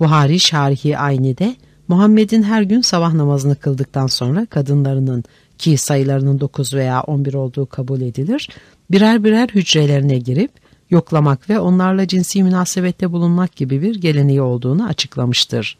Buhari 0.00 0.40
Şarihi 0.40 0.98
Ayni'de 0.98 1.56
Muhammed'in 1.88 2.42
her 2.42 2.62
gün 2.62 2.80
sabah 2.80 3.14
namazını 3.14 3.56
kıldıktan 3.56 4.06
sonra 4.06 4.46
kadınlarının 4.46 5.24
ki 5.58 5.76
sayılarının 5.76 6.40
9 6.40 6.74
veya 6.74 7.02
11 7.02 7.34
olduğu 7.34 7.66
kabul 7.66 8.00
edilir, 8.00 8.48
birer 8.90 9.24
birer 9.24 9.48
hücrelerine 9.48 10.18
girip 10.18 10.50
yoklamak 10.90 11.50
ve 11.50 11.58
onlarla 11.58 12.08
cinsi 12.08 12.42
münasebette 12.42 13.12
bulunmak 13.12 13.56
gibi 13.56 13.82
bir 13.82 13.94
geleneği 14.00 14.42
olduğunu 14.42 14.86
açıklamıştır. 14.86 15.78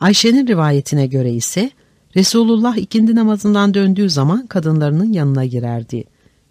Ayşe'nin 0.00 0.46
rivayetine 0.46 1.06
göre 1.06 1.32
ise 1.32 1.70
Resulullah 2.16 2.76
ikindi 2.76 3.14
namazından 3.14 3.74
döndüğü 3.74 4.10
zaman 4.10 4.46
kadınlarının 4.46 5.12
yanına 5.12 5.44
girerdi. 5.44 6.04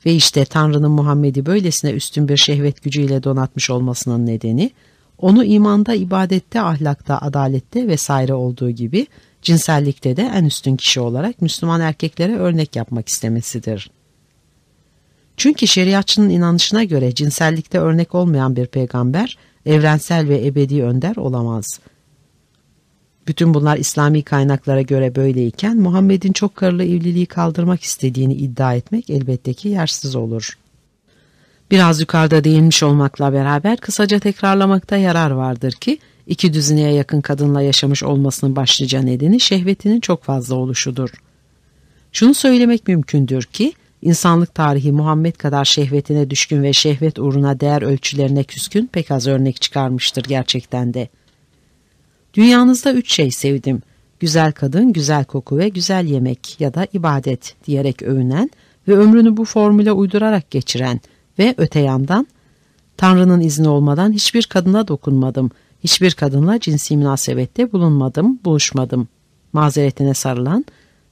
Ve 0.06 0.14
işte 0.14 0.46
Tanrı'nın 0.46 0.92
Muhammed'i 0.92 1.46
böylesine 1.46 1.92
üstün 1.92 2.28
bir 2.28 2.38
şehvet 2.38 2.84
gücüyle 2.84 3.24
donatmış 3.24 3.70
olmasının 3.70 4.26
nedeni, 4.26 4.72
onu 5.22 5.44
imanda, 5.44 5.94
ibadette, 5.94 6.62
ahlakta, 6.62 7.18
adalette 7.18 7.88
vesaire 7.88 8.34
olduğu 8.34 8.70
gibi 8.70 9.08
cinsellikte 9.42 10.18
de 10.18 10.32
en 10.36 10.46
üstün 10.46 10.76
kişi 10.76 11.00
olarak 11.00 11.42
Müslüman 11.42 11.82
erkeklere 11.82 12.36
örnek 12.36 12.76
yapmak 12.76 13.10
istemesidir. 13.10 13.92
Çünkü 15.38 15.68
şeriatçının 15.68 16.30
inanışına 16.30 16.84
göre 16.84 17.16
cinsellikte 17.16 17.80
örnek 17.80 18.16
olmayan 18.16 18.56
bir 18.56 18.66
peygamber 18.66 19.38
evrensel 19.66 20.28
ve 20.28 20.46
ebedi 20.46 20.84
önder 20.84 21.16
olamaz. 21.16 21.80
Bütün 23.28 23.54
bunlar 23.54 23.78
İslami 23.78 24.24
kaynaklara 24.24 24.82
göre 24.82 25.16
böyleyken 25.16 25.78
Muhammed'in 25.78 26.34
çok 26.34 26.56
karılı 26.56 26.84
evliliği 26.84 27.26
kaldırmak 27.26 27.84
istediğini 27.84 28.34
iddia 28.34 28.76
etmek 28.76 29.10
elbette 29.10 29.54
ki 29.54 29.70
yersiz 29.70 30.16
olur. 30.16 30.58
Biraz 31.72 32.02
yukarıda 32.02 32.44
değinmiş 32.44 32.84
olmakla 32.84 33.34
beraber 33.34 33.78
kısaca 33.78 34.20
tekrarlamakta 34.20 34.98
yarar 34.98 35.32
vardır 35.32 35.72
ki 35.72 35.98
iki 36.28 36.54
düzineye 36.54 36.94
yakın 36.94 37.22
kadınla 37.22 37.62
yaşamış 37.62 38.04
olmasının 38.04 38.56
başlıca 38.56 39.02
nedeni 39.02 39.40
şehvetinin 39.40 40.00
çok 40.00 40.24
fazla 40.24 40.56
oluşudur. 40.56 41.10
Şunu 42.12 42.34
söylemek 42.34 42.88
mümkündür 42.88 43.44
ki 43.44 43.74
insanlık 44.02 44.56
tarihi 44.56 44.92
Muhammed 44.92 45.36
kadar 45.36 45.66
şehvetine 45.66 46.30
düşkün 46.30 46.64
ve 46.64 46.74
şehvet 46.74 47.20
uğruna 47.20 47.60
değer 47.60 47.82
ölçülerine 47.82 48.44
küskün 48.44 48.88
pek 48.88 49.12
az 49.12 49.28
örnek 49.28 49.62
çıkarmıştır 49.62 50.24
gerçekten 50.24 50.94
de. 50.94 51.10
Dünyanızda 52.34 52.94
üç 52.94 53.14
şey 53.14 53.32
sevdim. 53.32 53.82
Güzel 54.20 54.52
kadın, 54.52 54.94
güzel 54.94 55.26
koku 55.26 55.58
ve 55.58 55.70
güzel 55.70 56.06
yemek 56.06 56.62
ya 56.62 56.74
da 56.74 56.88
ibadet 56.94 57.56
diyerek 57.68 58.04
övünen 58.04 58.50
ve 58.88 58.98
ömrünü 58.98 59.38
bu 59.38 59.46
formüle 59.46 59.92
uydurarak 59.92 60.52
geçiren 60.52 61.02
ve 61.40 61.56
öte 61.58 61.80
yandan 61.80 62.28
Tanrı'nın 62.98 63.42
izni 63.42 63.70
olmadan 63.70 64.12
hiçbir 64.12 64.44
kadına 64.44 64.88
dokunmadım, 64.88 65.52
hiçbir 65.84 66.12
kadınla 66.12 66.60
cinsi 66.60 66.98
münasebette 66.98 67.72
bulunmadım, 67.72 68.40
buluşmadım. 68.46 69.08
Mazeretine 69.54 70.14
sarılan 70.14 70.66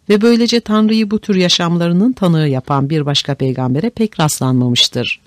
ve 0.09 0.21
böylece 0.21 0.59
Tanrı'yı 0.59 1.11
bu 1.11 1.19
tür 1.19 1.35
yaşamlarının 1.35 2.13
tanığı 2.13 2.47
yapan 2.47 2.89
bir 2.89 3.05
başka 3.05 3.35
peygambere 3.35 3.89
pek 3.89 4.19
rastlanmamıştır. 4.19 5.21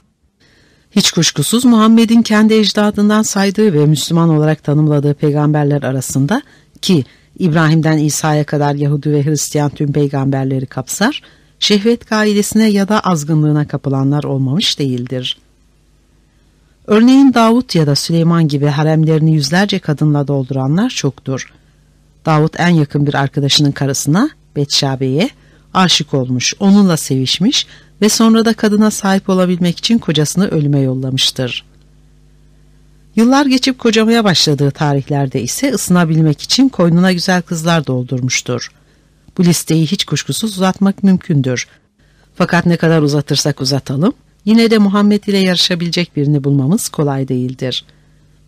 Hiç 0.90 1.10
kuşkusuz 1.10 1.64
Muhammed'in 1.64 2.22
kendi 2.22 2.54
ecdadından 2.54 3.22
saydığı 3.22 3.72
ve 3.72 3.86
Müslüman 3.86 4.28
olarak 4.28 4.64
tanımladığı 4.64 5.14
peygamberler 5.14 5.82
arasında 5.82 6.42
ki 6.82 7.04
İbrahim'den 7.38 7.98
İsa'ya 7.98 8.44
kadar 8.44 8.74
Yahudi 8.74 9.12
ve 9.12 9.24
Hristiyan 9.24 9.70
tüm 9.70 9.92
peygamberleri 9.92 10.66
kapsar, 10.66 11.22
şehvet 11.62 12.08
gailesine 12.08 12.68
ya 12.68 12.88
da 12.88 13.00
azgınlığına 13.00 13.68
kapılanlar 13.68 14.24
olmamış 14.24 14.78
değildir. 14.78 15.38
Örneğin 16.86 17.34
Davut 17.34 17.74
ya 17.74 17.86
da 17.86 17.94
Süleyman 17.94 18.48
gibi 18.48 18.66
haremlerini 18.66 19.34
yüzlerce 19.34 19.78
kadınla 19.78 20.28
dolduranlar 20.28 20.90
çoktur. 20.90 21.52
Davut 22.26 22.60
en 22.60 22.68
yakın 22.68 23.06
bir 23.06 23.14
arkadaşının 23.14 23.72
karısına, 23.72 24.30
Betşabe'ye, 24.56 25.30
aşık 25.74 26.14
olmuş, 26.14 26.54
onunla 26.60 26.96
sevişmiş 26.96 27.66
ve 28.00 28.08
sonra 28.08 28.44
da 28.44 28.54
kadına 28.54 28.90
sahip 28.90 29.28
olabilmek 29.28 29.78
için 29.78 29.98
kocasını 29.98 30.48
ölüme 30.48 30.80
yollamıştır. 30.80 31.64
Yıllar 33.16 33.46
geçip 33.46 33.78
kocamaya 33.78 34.24
başladığı 34.24 34.70
tarihlerde 34.70 35.42
ise 35.42 35.72
ısınabilmek 35.72 36.42
için 36.42 36.68
koynuna 36.68 37.12
güzel 37.12 37.42
kızlar 37.42 37.86
doldurmuştur. 37.86 38.70
Bu 39.38 39.44
listeyi 39.44 39.86
hiç 39.86 40.04
kuşkusuz 40.04 40.52
uzatmak 40.52 41.02
mümkündür. 41.02 41.68
Fakat 42.34 42.66
ne 42.66 42.76
kadar 42.76 43.02
uzatırsak 43.02 43.60
uzatalım, 43.60 44.12
yine 44.44 44.70
de 44.70 44.78
Muhammed 44.78 45.24
ile 45.24 45.38
yarışabilecek 45.38 46.16
birini 46.16 46.44
bulmamız 46.44 46.88
kolay 46.88 47.28
değildir. 47.28 47.84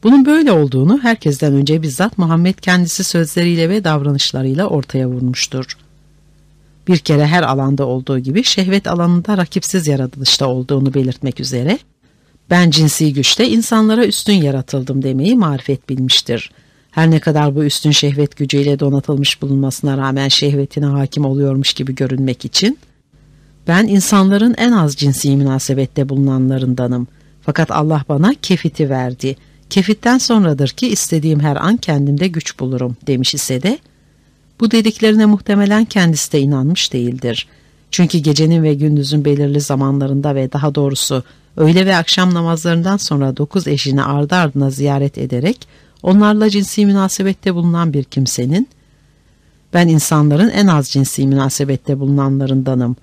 Bunun 0.02 0.26
böyle 0.26 0.52
olduğunu 0.52 1.00
herkesten 1.02 1.52
önce 1.52 1.82
bizzat 1.82 2.18
Muhammed 2.18 2.54
kendisi 2.54 3.04
sözleriyle 3.04 3.68
ve 3.68 3.84
davranışlarıyla 3.84 4.66
ortaya 4.66 5.08
vurmuştur. 5.08 5.76
Bir 6.88 6.98
kere 6.98 7.26
her 7.26 7.42
alanda 7.42 7.86
olduğu 7.86 8.18
gibi 8.18 8.44
şehvet 8.44 8.86
alanında 8.86 9.36
rakipsiz 9.36 9.86
yaratılışta 9.86 10.46
olduğunu 10.46 10.94
belirtmek 10.94 11.40
üzere, 11.40 11.78
ben 12.50 12.70
cinsi 12.70 13.12
güçte 13.12 13.48
insanlara 13.48 14.06
üstün 14.06 14.32
yaratıldım 14.32 15.02
demeyi 15.02 15.36
marifet 15.36 15.88
bilmiştir. 15.88 16.50
Her 16.94 17.10
ne 17.10 17.20
kadar 17.20 17.56
bu 17.56 17.64
üstün 17.64 17.90
şehvet 17.90 18.36
gücüyle 18.36 18.78
donatılmış 18.78 19.42
bulunmasına 19.42 19.98
rağmen 19.98 20.28
şehvetine 20.28 20.86
hakim 20.86 21.24
oluyormuş 21.24 21.72
gibi 21.72 21.94
görünmek 21.94 22.44
için, 22.44 22.78
ben 23.68 23.86
insanların 23.86 24.54
en 24.58 24.72
az 24.72 24.96
cinsi 24.96 25.36
münasebette 25.36 26.08
bulunanlarındanım. 26.08 27.06
Fakat 27.42 27.70
Allah 27.70 28.04
bana 28.08 28.34
kefiti 28.42 28.90
verdi. 28.90 29.36
Kefitten 29.70 30.18
sonradır 30.18 30.68
ki 30.68 30.88
istediğim 30.88 31.40
her 31.40 31.56
an 31.56 31.76
kendimde 31.76 32.28
güç 32.28 32.60
bulurum 32.60 32.96
demiş 33.06 33.34
ise 33.34 33.62
de, 33.62 33.78
bu 34.60 34.70
dediklerine 34.70 35.26
muhtemelen 35.26 35.84
kendisi 35.84 36.32
de 36.32 36.40
inanmış 36.40 36.92
değildir. 36.92 37.46
Çünkü 37.90 38.18
gecenin 38.18 38.62
ve 38.62 38.74
gündüzün 38.74 39.24
belirli 39.24 39.60
zamanlarında 39.60 40.34
ve 40.34 40.52
daha 40.52 40.74
doğrusu 40.74 41.24
öğle 41.56 41.86
ve 41.86 41.96
akşam 41.96 42.34
namazlarından 42.34 42.96
sonra 42.96 43.36
dokuz 43.36 43.68
eşini 43.68 44.02
ardı 44.02 44.34
ardına 44.34 44.70
ziyaret 44.70 45.18
ederek 45.18 45.68
onlarla 46.04 46.50
cinsi 46.50 46.86
münasebette 46.86 47.54
bulunan 47.54 47.92
bir 47.92 48.04
kimsenin, 48.04 48.68
ben 49.74 49.88
insanların 49.88 50.50
en 50.50 50.66
az 50.66 50.88
cinsi 50.88 51.26
münasebette 51.26 52.00
bulunanlarındanım 52.00 52.96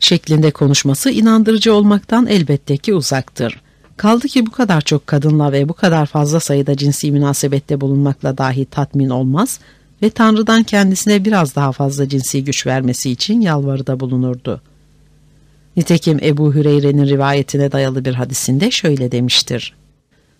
şeklinde 0.00 0.50
konuşması 0.50 1.10
inandırıcı 1.10 1.74
olmaktan 1.74 2.26
elbette 2.26 2.76
ki 2.76 2.94
uzaktır. 2.94 3.60
Kaldı 3.96 4.28
ki 4.28 4.46
bu 4.46 4.50
kadar 4.50 4.80
çok 4.80 5.06
kadınla 5.06 5.52
ve 5.52 5.68
bu 5.68 5.72
kadar 5.72 6.06
fazla 6.06 6.40
sayıda 6.40 6.76
cinsi 6.76 7.12
münasebette 7.12 7.80
bulunmakla 7.80 8.38
dahi 8.38 8.64
tatmin 8.64 9.10
olmaz 9.10 9.60
ve 10.02 10.10
Tanrı'dan 10.10 10.62
kendisine 10.62 11.24
biraz 11.24 11.56
daha 11.56 11.72
fazla 11.72 12.08
cinsi 12.08 12.44
güç 12.44 12.66
vermesi 12.66 13.10
için 13.10 13.40
yalvarıda 13.40 14.00
bulunurdu. 14.00 14.60
Nitekim 15.76 16.18
Ebu 16.22 16.54
Hüreyre'nin 16.54 17.06
rivayetine 17.06 17.72
dayalı 17.72 18.04
bir 18.04 18.14
hadisinde 18.14 18.70
şöyle 18.70 19.12
demiştir. 19.12 19.74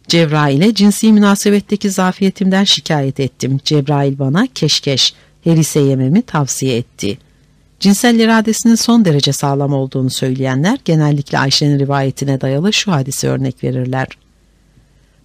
Cebrail'e 0.09 0.75
cinsi 0.75 1.13
münasebetteki 1.13 1.91
zafiyetimden 1.91 2.65
şikayet 2.65 3.21
ettim. 3.21 3.61
Cebrail 3.65 4.19
bana 4.19 4.47
keşkeş, 4.55 5.15
herise 5.45 5.81
yememi 5.81 6.23
tavsiye 6.23 6.77
etti. 6.77 7.19
Cinsel 7.81 8.19
iradesinin 8.19 8.75
son 8.75 9.05
derece 9.05 9.33
sağlam 9.33 9.73
olduğunu 9.73 10.11
söyleyenler 10.11 10.79
genellikle 10.85 11.39
Ayşe'nin 11.39 11.79
rivayetine 11.79 12.41
dayalı 12.41 12.73
şu 12.73 12.93
hadise 12.93 13.29
örnek 13.29 13.65
verirler. 13.65 14.09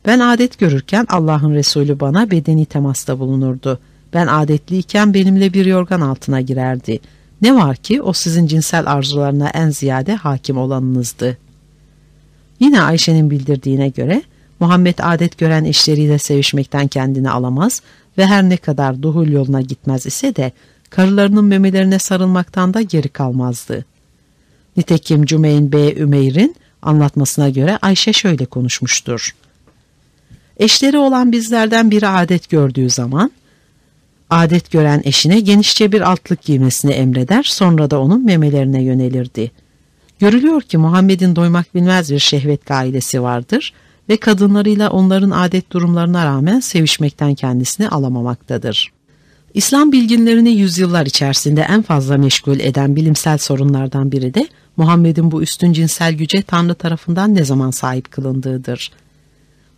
Ben 0.05 0.19
adet 0.19 0.59
görürken 0.59 1.05
Allah'ın 1.09 1.53
Resulü 1.53 1.99
bana 1.99 2.31
bedeni 2.31 2.65
temasta 2.65 3.19
bulunurdu. 3.19 3.79
Ben 4.13 4.27
adetliyken 4.27 5.13
benimle 5.13 5.53
bir 5.53 5.65
yorgan 5.65 6.01
altına 6.01 6.41
girerdi. 6.41 6.99
Ne 7.41 7.55
var 7.55 7.75
ki 7.75 8.01
o 8.01 8.13
sizin 8.13 8.47
cinsel 8.47 8.91
arzularına 8.91 9.49
en 9.49 9.69
ziyade 9.69 10.15
hakim 10.15 10.57
olanınızdı. 10.57 11.37
Yine 12.59 12.81
Ayşe'nin 12.81 13.31
bildirdiğine 13.31 13.89
göre 13.89 14.21
Muhammed 14.59 14.95
adet 15.01 15.37
gören 15.37 15.65
eşleriyle 15.65 16.17
sevişmekten 16.17 16.87
kendini 16.87 17.29
alamaz 17.29 17.81
ve 18.17 18.25
her 18.25 18.43
ne 18.43 18.57
kadar 18.57 19.01
duhul 19.01 19.27
yoluna 19.27 19.61
gitmez 19.61 20.05
ise 20.05 20.35
de 20.35 20.51
karılarının 20.89 21.45
memelerine 21.45 21.99
sarılmaktan 21.99 22.73
da 22.73 22.81
geri 22.81 23.09
kalmazdı. 23.09 23.85
Nitekim 24.77 25.25
Cümeyn 25.25 25.71
B. 25.71 25.95
Ümeyr'in 25.95 26.55
anlatmasına 26.81 27.49
göre 27.49 27.79
Ayşe 27.81 28.13
şöyle 28.13 28.45
konuşmuştur. 28.45 29.35
Eşleri 30.57 30.97
olan 30.97 31.31
bizlerden 31.31 31.91
biri 31.91 32.07
adet 32.07 32.49
gördüğü 32.49 32.89
zaman 32.89 33.31
adet 34.29 34.71
gören 34.71 35.01
eşine 35.05 35.39
genişçe 35.39 35.91
bir 35.91 36.01
altlık 36.01 36.41
giymesini 36.41 36.91
emreder 36.91 37.43
sonra 37.43 37.91
da 37.91 38.01
onun 38.01 38.25
memelerine 38.25 38.83
yönelirdi. 38.83 39.51
Görülüyor 40.19 40.61
ki 40.61 40.77
Muhammed'in 40.77 41.35
doymak 41.35 41.75
bilmez 41.75 42.11
bir 42.11 42.19
şehvet 42.19 42.65
gailesi 42.65 43.21
vardır 43.21 43.73
ve 44.09 44.17
kadınlarıyla 44.17 44.89
onların 44.89 45.31
adet 45.31 45.71
durumlarına 45.71 46.25
rağmen 46.25 46.59
sevişmekten 46.59 47.35
kendisini 47.35 47.89
alamamaktadır. 47.89 48.91
İslam 49.53 49.91
bilginlerini 49.91 50.49
yüzyıllar 50.49 51.05
içerisinde 51.05 51.61
en 51.61 51.81
fazla 51.81 52.17
meşgul 52.17 52.59
eden 52.59 52.95
bilimsel 52.95 53.37
sorunlardan 53.37 54.11
biri 54.11 54.33
de 54.33 54.47
Muhammed'in 54.77 55.31
bu 55.31 55.41
üstün 55.41 55.73
cinsel 55.73 56.13
güce 56.13 56.41
Tanrı 56.41 56.75
tarafından 56.75 57.35
ne 57.35 57.45
zaman 57.45 57.71
sahip 57.71 58.11
kılındığıdır. 58.11 58.91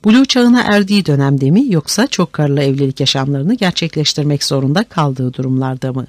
Buluğ 0.04 0.26
çağına 0.26 0.62
erdiği 0.62 1.06
dönemde 1.06 1.52
mi 1.52 1.66
yoksa 1.70 2.08
çok 2.08 2.34
karılı 2.34 2.62
evlilik 2.62 3.00
yaşamlarını 3.00 3.54
gerçekleştirmek 3.54 4.44
zorunda 4.44 4.84
kaldığı 4.84 5.34
durumlarda 5.34 5.94
mı? 5.94 6.08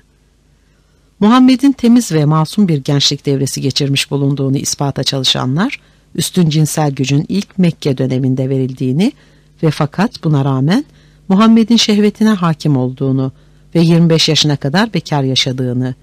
Muhammed'in 1.20 1.72
temiz 1.72 2.12
ve 2.12 2.24
masum 2.24 2.68
bir 2.68 2.78
gençlik 2.78 3.26
devresi 3.26 3.60
geçirmiş 3.60 4.10
bulunduğunu 4.10 4.56
ispata 4.56 5.04
çalışanlar, 5.04 5.80
üstün 6.14 6.50
cinsel 6.50 6.90
gücün 6.90 7.26
ilk 7.28 7.58
Mekke 7.58 7.98
döneminde 7.98 8.48
verildiğini 8.48 9.12
ve 9.62 9.70
fakat 9.70 10.24
buna 10.24 10.44
rağmen 10.44 10.84
Muhammed'in 11.28 11.76
şehvetine 11.76 12.30
hakim 12.30 12.76
olduğunu 12.76 13.32
ve 13.74 13.80
25 13.80 14.28
yaşına 14.28 14.56
kadar 14.56 14.94
bekar 14.94 15.22
yaşadığını, 15.22 15.94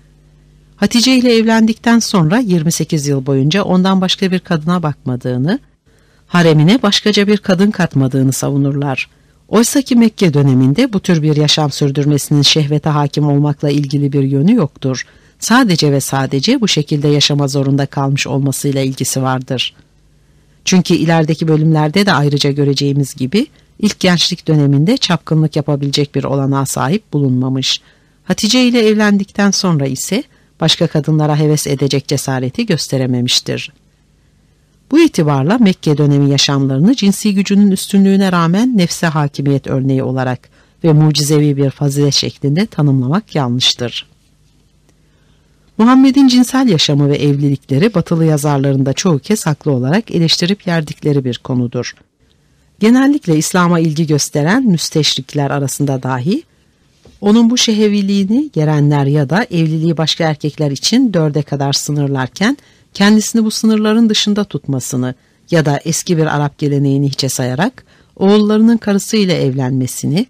Hatice 0.77 1.15
ile 1.17 1.35
evlendikten 1.35 1.99
sonra 1.99 2.37
28 2.37 3.07
yıl 3.07 3.25
boyunca 3.25 3.63
ondan 3.63 4.01
başka 4.01 4.31
bir 4.31 4.39
kadına 4.39 4.83
bakmadığını, 4.83 5.59
haremine 6.27 6.81
başkaca 6.81 7.27
bir 7.27 7.37
kadın 7.37 7.71
katmadığını 7.71 8.33
savunurlar. 8.33 9.09
Oysa 9.47 9.81
ki 9.81 9.95
Mekke 9.95 10.33
döneminde 10.33 10.93
bu 10.93 10.99
tür 10.99 11.21
bir 11.21 11.35
yaşam 11.35 11.71
sürdürmesinin 11.71 12.41
şehvete 12.41 12.89
hakim 12.89 13.27
olmakla 13.27 13.69
ilgili 13.69 14.13
bir 14.13 14.23
yönü 14.23 14.55
yoktur. 14.55 15.05
Sadece 15.39 15.91
ve 15.91 16.01
sadece 16.01 16.61
bu 16.61 16.67
şekilde 16.67 17.07
yaşama 17.07 17.47
zorunda 17.47 17.85
kalmış 17.85 18.27
olmasıyla 18.27 18.81
ilgisi 18.81 19.21
vardır. 19.21 19.75
Çünkü 20.67 20.93
ilerideki 20.93 21.47
bölümlerde 21.47 22.05
de 22.05 22.13
ayrıca 22.13 22.51
göreceğimiz 22.51 23.15
gibi 23.15 23.47
ilk 23.79 23.99
gençlik 23.99 24.47
döneminde 24.47 24.97
çapkınlık 24.97 25.55
yapabilecek 25.55 26.15
bir 26.15 26.23
olanağa 26.23 26.65
sahip 26.65 27.13
bulunmamış. 27.13 27.81
Hatice 28.23 28.63
ile 28.63 28.87
evlendikten 28.87 29.51
sonra 29.51 29.85
ise 29.85 30.23
başka 30.61 30.87
kadınlara 30.87 31.39
heves 31.39 31.67
edecek 31.67 32.07
cesareti 32.07 32.65
gösterememiştir. 32.65 33.73
Bu 34.91 34.99
itibarla 34.99 35.57
Mekke 35.57 35.97
dönemi 35.97 36.29
yaşamlarını 36.29 36.95
cinsi 36.95 37.33
gücünün 37.33 37.71
üstünlüğüne 37.71 38.31
rağmen 38.31 38.77
nefse 38.77 39.07
hakimiyet 39.07 39.67
örneği 39.67 40.03
olarak 40.03 40.49
ve 40.83 40.93
mucizevi 40.93 41.57
bir 41.57 41.69
fazilet 41.69 42.13
şeklinde 42.13 42.65
tanımlamak 42.65 43.35
yanlıştır. 43.35 44.16
Muhammed'in 45.77 46.27
cinsel 46.27 46.67
yaşamı 46.67 47.09
ve 47.09 47.15
evlilikleri 47.15 47.93
batılı 47.93 48.25
yazarlarında 48.25 48.93
çoğu 48.93 49.19
kez 49.19 49.45
haklı 49.45 49.71
olarak 49.71 50.11
eleştirip 50.11 50.67
yerdikleri 50.67 51.25
bir 51.25 51.37
konudur. 51.37 51.95
Genellikle 52.79 53.37
İslam'a 53.37 53.79
ilgi 53.79 54.07
gösteren 54.07 54.63
müsteşrikler 54.63 55.51
arasında 55.51 56.03
dahi 56.03 56.43
onun 57.21 57.49
bu 57.49 57.57
şeheviliğini 57.57 58.49
gerenler 58.53 59.05
ya 59.05 59.29
da 59.29 59.43
evliliği 59.43 59.97
başka 59.97 60.23
erkekler 60.23 60.71
için 60.71 61.13
dörde 61.13 61.41
kadar 61.41 61.73
sınırlarken 61.73 62.57
kendisini 62.93 63.43
bu 63.43 63.51
sınırların 63.51 64.09
dışında 64.09 64.43
tutmasını 64.43 65.15
ya 65.51 65.65
da 65.65 65.79
eski 65.85 66.17
bir 66.17 66.35
Arap 66.35 66.57
geleneğini 66.57 67.09
hiçe 67.09 67.29
sayarak 67.29 67.83
oğullarının 68.15 68.77
karısıyla 68.77 69.35
evlenmesini 69.35 70.25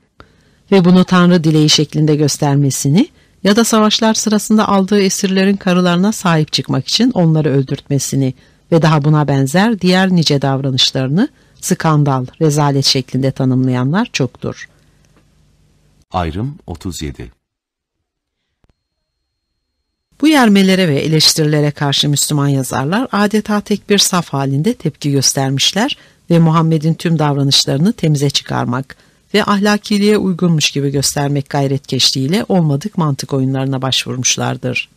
ve 0.71 0.85
bunu 0.85 1.03
Tanrı 1.03 1.43
dileği 1.43 1.69
şeklinde 1.69 2.15
göstermesini 2.15 3.07
ya 3.43 3.55
da 3.55 3.63
savaşlar 3.63 4.13
sırasında 4.13 4.67
aldığı 4.67 5.01
esirlerin 5.01 5.57
karılarına 5.57 6.11
sahip 6.11 6.53
çıkmak 6.53 6.87
için 6.87 7.11
onları 7.11 7.49
öldürtmesini 7.49 8.33
ve 8.71 8.81
daha 8.81 9.03
buna 9.03 9.27
benzer 9.27 9.81
diğer 9.81 10.09
nice 10.09 10.41
davranışlarını 10.41 11.29
skandal, 11.61 12.25
rezalet 12.41 12.85
şeklinde 12.85 13.31
tanımlayanlar 13.31 14.09
çoktur. 14.13 14.69
Ayrım 16.11 16.55
37 16.67 17.31
Bu 20.21 20.27
yermelere 20.27 20.87
ve 20.87 20.99
eleştirilere 20.99 21.71
karşı 21.71 22.09
Müslüman 22.09 22.47
yazarlar 22.47 23.07
adeta 23.11 23.61
tek 23.61 23.89
bir 23.89 23.97
saf 23.97 24.29
halinde 24.29 24.73
tepki 24.73 25.11
göstermişler 25.11 25.97
ve 26.29 26.39
Muhammed'in 26.39 26.93
tüm 26.93 27.19
davranışlarını 27.19 27.93
temize 27.93 28.29
çıkarmak 28.29 28.95
ve 29.37 29.43
ahlakiliğe 29.43 30.17
uygunmuş 30.17 30.71
gibi 30.71 30.91
göstermek 30.91 31.49
gayretkeşliğiyle 31.49 32.45
olmadık 32.49 32.97
mantık 32.97 33.33
oyunlarına 33.33 33.81
başvurmuşlardır. 33.81 34.89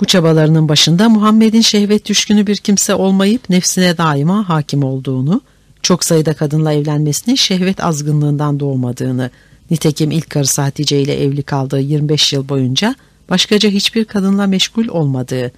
Bu 0.00 0.04
çabalarının 0.04 0.68
başında 0.68 1.08
Muhammed'in 1.08 1.60
şehvet 1.60 2.06
düşkünü 2.06 2.46
bir 2.46 2.56
kimse 2.56 2.94
olmayıp 2.94 3.50
nefsine 3.50 3.98
daima 3.98 4.48
hakim 4.48 4.84
olduğunu, 4.84 5.40
çok 5.82 6.04
sayıda 6.04 6.34
kadınla 6.34 6.72
evlenmesinin 6.72 7.36
şehvet 7.36 7.84
azgınlığından 7.84 8.60
doğmadığını, 8.60 9.30
nitekim 9.70 10.10
ilk 10.10 10.30
karısı 10.30 10.62
Hatice 10.62 11.00
ile 11.00 11.22
evli 11.24 11.42
kaldığı 11.42 11.80
25 11.80 12.32
yıl 12.32 12.48
boyunca 12.48 12.94
başkaca 13.30 13.70
hiçbir 13.70 14.04
kadınla 14.04 14.46
meşgul 14.46 14.88
olmadığı, 14.88 15.52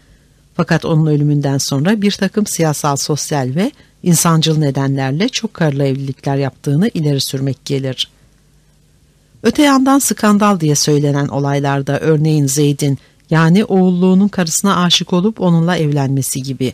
fakat 0.57 0.85
onun 0.85 1.07
ölümünden 1.07 1.59
sonra 1.59 2.03
bir 2.03 2.13
takım 2.13 2.47
siyasal, 2.47 2.97
sosyal 2.97 3.55
ve 3.55 3.73
insancıl 4.03 4.59
nedenlerle 4.59 5.29
çok 5.29 5.55
karlı 5.55 5.85
evlilikler 5.85 6.37
yaptığını 6.37 6.89
ileri 6.89 7.21
sürmek 7.21 7.65
gelir. 7.65 8.09
Öte 9.43 9.63
yandan 9.63 9.99
skandal 9.99 10.61
diye 10.61 10.75
söylenen 10.75 11.29
olaylarda 11.29 12.01
örneğin 12.01 12.47
Zeyd'in 12.47 12.99
yani 13.31 13.65
oğulluğunun 13.65 14.29
karısına 14.29 14.85
aşık 14.85 15.13
olup 15.13 15.41
onunla 15.41 15.77
evlenmesi 15.77 16.43
gibi 16.43 16.73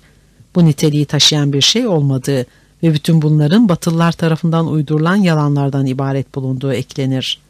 bu 0.55 0.65
niteliği 0.65 1.07
taşıyan 1.07 1.53
bir 1.53 1.61
şey 1.61 1.87
olmadığı 1.87 2.47
ve 2.83 2.95
bütün 2.95 3.23
bunların 3.23 3.69
Batılılar 3.69 4.13
tarafından 4.13 4.67
uydurulan 4.67 5.17
yalanlardan 5.17 5.87
ibaret 5.87 6.35
bulunduğu 6.35 6.73
eklenir. 6.73 7.41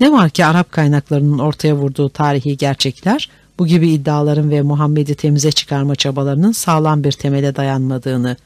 Ne 0.00 0.12
var 0.12 0.30
ki 0.30 0.44
Arap 0.44 0.72
kaynaklarının 0.72 1.38
ortaya 1.38 1.74
vurduğu 1.74 2.08
tarihi 2.08 2.56
gerçekler 2.56 3.28
bu 3.58 3.66
gibi 3.66 3.88
iddiaların 3.90 4.50
ve 4.50 4.62
Muhammed'i 4.62 5.14
temize 5.14 5.52
çıkarma 5.52 5.96
çabalarının 5.96 6.52
sağlam 6.52 7.04
bir 7.04 7.12
temele 7.12 7.56
dayanmadığını, 7.56 8.36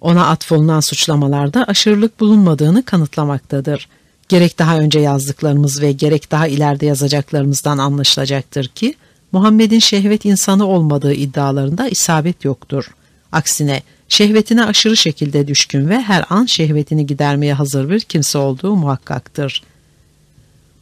ona 0.00 0.26
atfolunan 0.26 0.80
suçlamalarda 0.80 1.64
aşırılık 1.64 2.20
bulunmadığını 2.20 2.84
kanıtlamaktadır. 2.84 3.88
Gerek 4.28 4.58
daha 4.58 4.78
önce 4.78 5.00
yazdıklarımız 5.00 5.82
ve 5.82 5.92
gerek 5.92 6.30
daha 6.30 6.46
ileride 6.46 6.86
yazacaklarımızdan 6.86 7.78
anlaşılacaktır 7.78 8.68
ki, 8.68 8.94
Muhammed'in 9.32 9.78
şehvet 9.78 10.24
insanı 10.24 10.66
olmadığı 10.66 11.12
iddialarında 11.12 11.88
isabet 11.88 12.44
yoktur. 12.44 12.94
Aksine 13.32 13.82
şehvetine 14.08 14.64
aşırı 14.64 14.96
şekilde 14.96 15.48
düşkün 15.48 15.88
ve 15.88 16.00
her 16.00 16.24
an 16.30 16.46
şehvetini 16.46 17.06
gidermeye 17.06 17.54
hazır 17.54 17.90
bir 17.90 18.00
kimse 18.00 18.38
olduğu 18.38 18.76
muhakkaktır. 18.76 19.62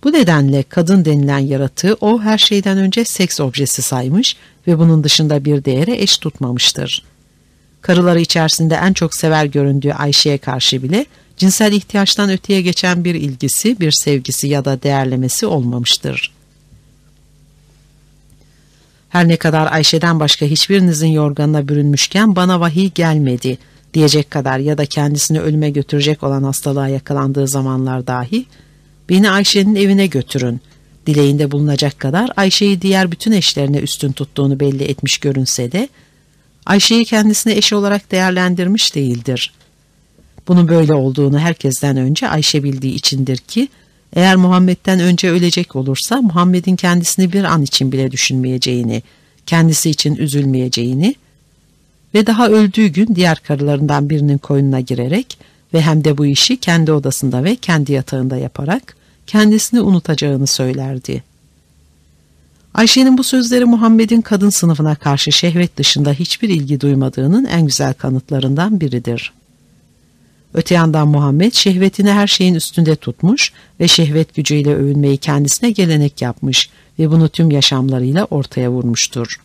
Bu 0.05 0.13
nedenle 0.13 0.63
kadın 0.63 1.05
denilen 1.05 1.39
yaratığı 1.39 1.97
o 2.01 2.21
her 2.21 2.39
şeyden 2.39 2.79
önce 2.79 3.05
seks 3.05 3.41
objesi 3.41 3.83
saymış 3.83 4.37
ve 4.67 4.79
bunun 4.79 5.05
dışında 5.05 5.45
bir 5.45 5.65
değere 5.65 6.03
eş 6.03 6.19
tutmamıştır. 6.19 7.05
Karıları 7.83 8.21
içerisinde 8.21 8.75
en 8.75 8.93
çok 8.93 9.15
sever 9.15 9.45
göründüğü 9.45 9.93
Ayşe'ye 9.93 10.39
karşı 10.39 10.83
bile 10.83 11.07
cinsel 11.37 11.73
ihtiyaçtan 11.73 12.31
öteye 12.31 12.63
geçen 12.63 13.05
bir 13.05 13.15
ilgisi, 13.15 13.81
bir 13.81 13.91
sevgisi 13.93 14.49
ya 14.49 14.65
da 14.65 14.83
değerlemesi 14.83 15.47
olmamıştır. 15.47 16.33
Her 19.09 19.29
ne 19.29 19.37
kadar 19.37 19.73
Ayşe'den 19.73 20.21
başka 20.21 20.47
hiçbirinizin 20.47 21.09
yorganına 21.09 21.69
bürünmüşken 21.69 22.37
bana 22.37 22.61
vahiy 22.61 22.91
gelmedi. 22.91 23.59
diyecek 23.95 24.31
kadar 24.31 24.59
ya 24.59 24.79
da 24.79 24.87
kendisini 24.87 25.41
ölüme 25.41 25.71
götürecek 25.71 26.23
olan 26.23 26.43
hastalığa 26.43 26.89
yakalandığı 26.89 27.49
zamanlar 27.49 28.07
dahi 28.07 28.47
beni 29.11 29.31
Ayşe'nin 29.31 29.75
evine 29.75 30.07
götürün 30.07 30.61
dileğinde 31.07 31.51
bulunacak 31.51 31.99
kadar 31.99 32.31
Ayşe'yi 32.37 32.83
diğer 32.83 33.13
bütün 33.13 33.33
eşlerine 33.33 33.79
üstün 33.79 34.13
tuttuğunu 34.13 34.61
belli 34.61 34.85
etmiş 34.85 35.19
görünse 35.19 35.73
de 35.73 35.89
Ayşe'yi 36.67 37.05
kendisine 37.05 37.53
eş 37.53 37.73
olarak 37.73 38.13
değerlendirmiş 38.13 38.95
değildir. 38.95 39.55
Bunun 40.49 40.69
böyle 40.69 40.95
olduğunu 40.95 41.39
herkesten 41.39 41.97
önce 41.97 42.29
Ayşe 42.29 42.63
bildiği 42.63 42.95
içindir 42.95 43.37
ki 43.37 43.69
eğer 44.13 44.37
Muhammed'den 44.37 45.01
önce 45.01 45.31
ölecek 45.31 45.77
olursa 45.77 46.23
Muhammed'in 46.23 46.77
kendisini 46.77 47.33
bir 47.33 47.45
an 47.45 47.63
için 47.63 47.93
bile 47.93 48.11
düşünmeyeceğini, 48.11 49.03
kendisi 49.47 49.91
için 49.91 50.17
üzülmeyeceğini 50.17 51.15
ve 52.15 52.27
daha 52.27 52.49
öldüğü 52.49 52.87
gün 52.87 53.15
diğer 53.15 53.39
karılarından 53.39 54.11
birinin 54.11 54.39
koynuna 54.39 54.81
girerek 54.81 55.39
ve 55.75 55.81
hem 55.81 56.05
de 56.05 56.19
bu 56.19 56.27
işi 56.27 56.57
kendi 56.57 56.93
odasında 56.93 57.45
ve 57.45 57.57
kendi 57.57 57.93
yatağında 57.93 58.37
yaparak 58.37 59.00
kendisini 59.31 59.81
unutacağını 59.81 60.47
söylerdi. 60.47 61.23
Ayşe'nin 62.75 63.19
bu 63.19 63.25
sözleri 63.25 63.65
Muhammed'in 63.65 64.21
kadın 64.21 64.51
sınıfına 64.51 64.95
karşı 64.95 65.33
şehvet 65.33 65.77
dışında 65.77 66.13
hiçbir 66.13 66.49
ilgi 66.49 66.81
duymadığının 66.81 67.45
en 67.45 67.67
güzel 67.67 67.95
kanıtlarından 67.95 68.81
biridir. 68.81 69.33
Öte 70.55 70.75
yandan 70.75 71.09
Muhammed 71.09 71.53
şehvetini 71.53 72.11
her 72.11 72.27
şeyin 72.27 72.55
üstünde 72.55 72.97
tutmuş 72.97 73.53
ve 73.81 73.89
şehvet 73.89 74.35
gücüyle 74.35 74.75
övünmeyi 74.75 75.17
kendisine 75.17 75.71
gelenek 75.71 76.23
yapmış 76.23 76.71
ve 76.99 77.11
bunu 77.11 77.29
tüm 77.29 77.51
yaşamlarıyla 77.51 78.25
ortaya 78.25 78.71
vurmuştur. 78.71 79.41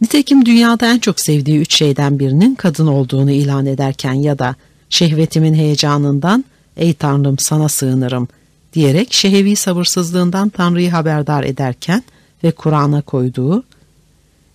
Nitekim 0.00 0.46
dünyada 0.46 0.86
en 0.86 0.98
çok 0.98 1.20
sevdiği 1.20 1.58
üç 1.58 1.74
şeyden 1.74 2.18
birinin 2.18 2.54
kadın 2.54 2.86
olduğunu 2.86 3.30
ilan 3.30 3.66
ederken 3.66 4.14
ya 4.14 4.38
da 4.38 4.54
şehvetimin 4.90 5.54
heyecanından 5.54 6.44
''Ey 6.76 6.94
Tanrım 6.94 7.38
sana 7.38 7.68
sığınırım'' 7.68 8.28
diyerek 8.72 9.12
şehevi 9.12 9.56
sabırsızlığından 9.56 10.48
Tanrı'yı 10.48 10.90
haberdar 10.90 11.44
ederken 11.44 12.02
ve 12.44 12.50
Kur'an'a 12.50 13.02
koyduğu 13.02 13.64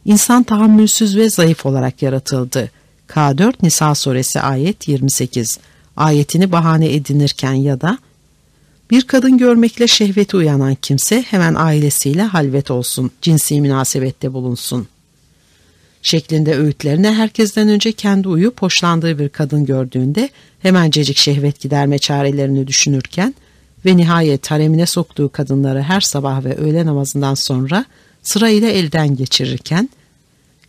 ''İnsan 0.06 0.44
tahammülsüz 0.44 1.18
ve 1.18 1.30
zayıf 1.30 1.66
olarak 1.66 2.02
yaratıldı.'' 2.02 2.80
K4 3.10 3.54
Nisa 3.64 3.96
suresi 3.96 4.42
ayet 4.42 4.88
28 4.88 5.60
ayetini 5.98 6.52
bahane 6.52 6.94
edinirken 6.94 7.54
ya 7.54 7.82
da 7.82 7.98
bir 8.92 9.02
kadın 9.02 9.38
görmekle 9.38 9.88
şehveti 9.88 10.38
uyanan 10.38 10.76
kimse 10.76 11.22
hemen 11.22 11.56
ailesiyle 11.56 12.24
halvet 12.24 12.72
olsun, 12.72 13.12
cinsi 13.22 13.62
münasebette 13.62 14.34
bulunsun. 14.34 14.88
Şeklinde 16.02 16.58
öğütlerine 16.58 17.14
herkesten 17.14 17.70
önce 17.70 17.92
kendi 17.92 18.28
uyup 18.28 18.62
hoşlandığı 18.62 19.20
bir 19.20 19.30
kadın 19.30 19.66
gördüğünde 19.66 20.30
hemencecik 20.60 21.18
şehvet 21.18 21.60
giderme 21.60 21.98
çarelerini 22.00 22.68
düşünürken 22.68 23.36
ve 23.86 23.98
nihayet 23.98 24.52
haremine 24.52 24.86
soktuğu 24.86 25.30
kadınları 25.30 25.82
her 25.82 26.02
sabah 26.02 26.44
ve 26.44 26.56
öğle 26.56 26.86
namazından 26.86 27.34
sonra 27.34 27.86
sırayla 28.24 28.70
elden 28.70 29.16
geçirirken 29.16 29.90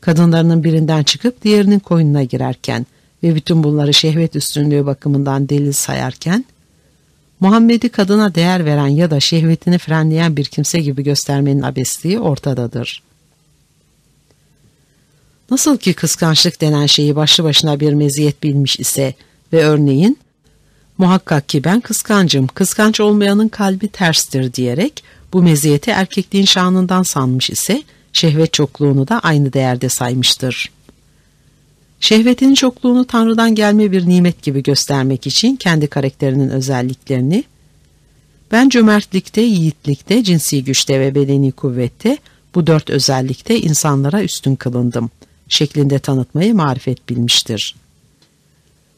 kadınlarının 0.01 0.65
birinden 0.65 1.03
çıkıp 1.03 1.43
diğerinin 1.43 1.79
koynuna 1.79 2.23
girerken 2.23 2.87
ve 3.23 3.35
bütün 3.35 3.65
bunları 3.65 3.95
şehvet 3.95 4.37
üstünlüğü 4.37 4.87
bakımından 4.87 5.49
delil 5.49 5.73
sayarken, 5.73 6.45
Muhammed'i 7.41 7.89
kadına 7.89 8.35
değer 8.35 8.65
veren 8.65 8.87
ya 8.87 9.11
da 9.11 9.21
şehvetini 9.21 9.79
frenleyen 9.79 10.37
bir 10.37 10.45
kimse 10.45 10.81
gibi 10.81 11.05
göstermenin 11.05 11.63
abesliği 11.63 12.21
ortadadır. 12.21 13.03
Nasıl 15.51 15.79
ki 15.79 15.95
kıskançlık 15.95 16.61
denen 16.61 16.87
şeyi 16.87 17.17
başlı 17.17 17.45
başına 17.45 17.81
bir 17.81 17.93
meziyet 17.93 18.43
bilmiş 18.43 18.81
ise 18.81 19.15
ve 19.53 19.65
örneğin, 19.65 20.19
muhakkak 20.99 21.49
ki 21.49 21.65
ben 21.65 21.81
kıskancım, 21.81 22.47
kıskanç 22.47 23.01
olmayanın 23.01 23.49
kalbi 23.49 23.89
terstir 23.89 24.53
diyerek 24.53 25.05
bu 25.33 25.43
meziyeti 25.43 25.91
erkekliğin 25.91 26.45
şanından 26.45 27.03
sanmış 27.03 27.51
ise, 27.51 27.83
şehvet 28.13 28.53
çokluğunu 28.53 29.09
da 29.09 29.19
aynı 29.19 29.53
değerde 29.53 29.89
saymıştır. 29.89 30.71
Şehvetin 32.01 32.55
çokluğunu 32.55 33.05
Tanrı'dan 33.05 33.55
gelme 33.55 33.93
bir 33.93 34.09
nimet 34.09 34.43
gibi 34.43 34.63
göstermek 34.63 35.27
için 35.27 35.57
kendi 35.57 35.87
karakterinin 35.87 36.49
özelliklerini, 36.49 37.45
ben 38.53 38.69
cömertlikte, 38.69 39.41
yiğitlikte, 39.41 40.25
cinsi 40.25 40.65
güçte 40.65 41.01
ve 41.01 41.15
bedeni 41.15 41.53
kuvvette 41.53 42.19
bu 42.55 42.67
dört 42.67 42.91
özellikte 42.91 43.61
insanlara 43.61 44.23
üstün 44.23 44.57
kılındım 44.57 45.11
şeklinde 45.51 45.99
tanıtmayı 45.99 46.55
marifet 46.55 47.09
bilmiştir. 47.09 47.77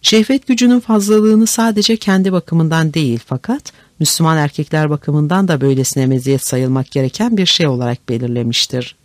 Şehvet 0.02 0.46
gücünün 0.46 0.80
fazlalığını 0.80 1.46
sadece 1.46 1.96
kendi 1.96 2.32
bakımından 2.32 2.94
değil 2.94 3.20
fakat 3.26 3.72
Müslüman 3.98 4.36
erkekler 4.36 4.90
bakımından 4.90 5.48
da 5.48 5.60
böylesine 5.60 6.06
meziyet 6.06 6.46
sayılmak 6.46 6.90
gereken 6.90 7.36
bir 7.36 7.46
şey 7.46 7.66
olarak 7.66 8.08
belirlemiştir. 8.08 8.96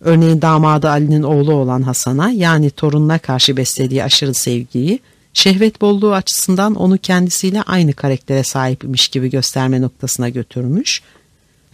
Örneğin 0.00 0.42
damadı 0.42 0.90
Ali'nin 0.90 1.22
oğlu 1.22 1.52
olan 1.52 1.82
Hasan'a 1.82 2.30
yani 2.30 2.70
torununa 2.70 3.18
karşı 3.18 3.56
beslediği 3.56 4.04
aşırı 4.04 4.34
sevgiyi 4.34 5.00
şehvet 5.32 5.80
bolluğu 5.80 6.14
açısından 6.14 6.74
onu 6.74 6.98
kendisiyle 6.98 7.62
aynı 7.62 7.92
karaktere 7.92 8.42
sahipmiş 8.42 9.08
gibi 9.08 9.30
gösterme 9.30 9.80
noktasına 9.80 10.28
götürmüş 10.28 11.02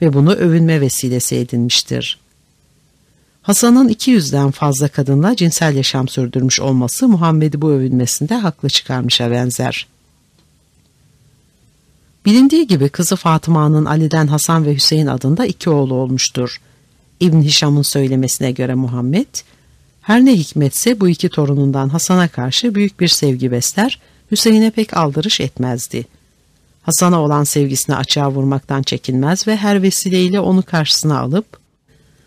ve 0.03 0.13
bunu 0.13 0.33
övünme 0.33 0.81
vesilesi 0.81 1.37
edinmiştir. 1.37 2.22
Hasan'ın 3.43 3.89
200'den 3.89 4.51
fazla 4.51 4.89
kadınla 4.89 5.37
cinsel 5.37 5.77
yaşam 5.77 6.09
sürdürmüş 6.09 6.61
olması 6.61 7.09
Muhammed'i 7.09 7.63
bu 7.63 7.71
övünmesinde 7.71 8.35
haklı 8.35 8.69
çıkarmışa 8.69 9.31
benzer. 9.31 9.87
Bilindiği 12.27 12.67
gibi 12.67 12.89
kızı 12.89 13.17
Fatıma'nın 13.17 13.85
Ali'den 13.85 14.27
Hasan 14.27 14.67
ve 14.67 14.75
Hüseyin 14.75 15.07
adında 15.07 15.47
iki 15.47 15.71
oğlu 15.71 15.95
olmuştur. 15.95 16.61
İbn 17.21 17.41
Hişam'ın 17.41 17.83
söylemesine 17.83 18.53
göre 18.53 18.75
Muhammed, 18.75 19.27
her 20.03 20.25
ne 20.25 20.37
hikmetse 20.37 21.01
bu 21.01 21.09
iki 21.09 21.29
torunundan 21.29 21.89
Hasan'a 21.89 22.29
karşı 22.29 22.75
büyük 22.75 23.01
bir 23.01 23.09
sevgi 23.09 23.53
besler, 23.53 24.01
Hüseyin'e 24.31 24.71
pek 24.71 24.97
aldırış 24.97 25.41
etmezdi. 25.41 26.07
Hasan'a 26.83 27.23
olan 27.23 27.45
sevgisini 27.45 27.97
açığa 27.97 28.31
vurmaktan 28.31 28.83
çekinmez 28.83 29.47
ve 29.47 29.57
her 29.57 29.83
vesileyle 29.83 30.41
onu 30.41 30.63
karşısına 30.63 31.19
alıp, 31.21 31.62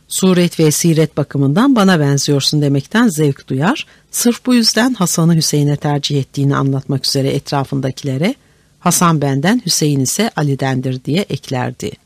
suret 0.07 0.59
ve 0.59 0.71
siret 0.71 1.17
bakımından 1.17 1.75
bana 1.75 1.99
benziyorsun 1.99 2.61
demekten 2.61 3.07
zevk 3.07 3.47
duyar, 3.47 3.85
sırf 4.11 4.45
bu 4.45 4.53
yüzden 4.53 4.93
Hasan'ı 4.93 5.35
Hüseyin'e 5.35 5.77
tercih 5.77 6.19
ettiğini 6.19 6.55
anlatmak 6.55 7.07
üzere 7.07 7.29
etrafındakilere, 7.29 8.35
Hasan 8.79 9.21
benden, 9.21 9.61
Hüseyin 9.65 9.99
ise 9.99 10.31
Ali'dendir 10.35 11.03
diye 11.03 11.21
eklerdi.'' 11.21 12.05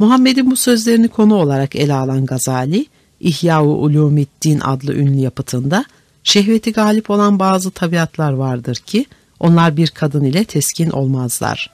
Muhammed'in 0.00 0.50
bu 0.50 0.56
sözlerini 0.56 1.08
konu 1.08 1.34
olarak 1.34 1.76
ele 1.76 1.94
alan 1.94 2.26
Gazali, 2.26 2.86
İhya-u 3.20 3.68
Ulumiddin 3.68 4.60
adlı 4.60 4.94
ünlü 4.94 5.20
yapıtında 5.20 5.84
şehveti 6.24 6.72
galip 6.72 7.10
olan 7.10 7.38
bazı 7.38 7.70
tabiatlar 7.70 8.32
vardır 8.32 8.76
ki 8.76 9.06
onlar 9.40 9.76
bir 9.76 9.88
kadın 9.88 10.24
ile 10.24 10.44
teskin 10.44 10.90
olmazlar. 10.90 11.70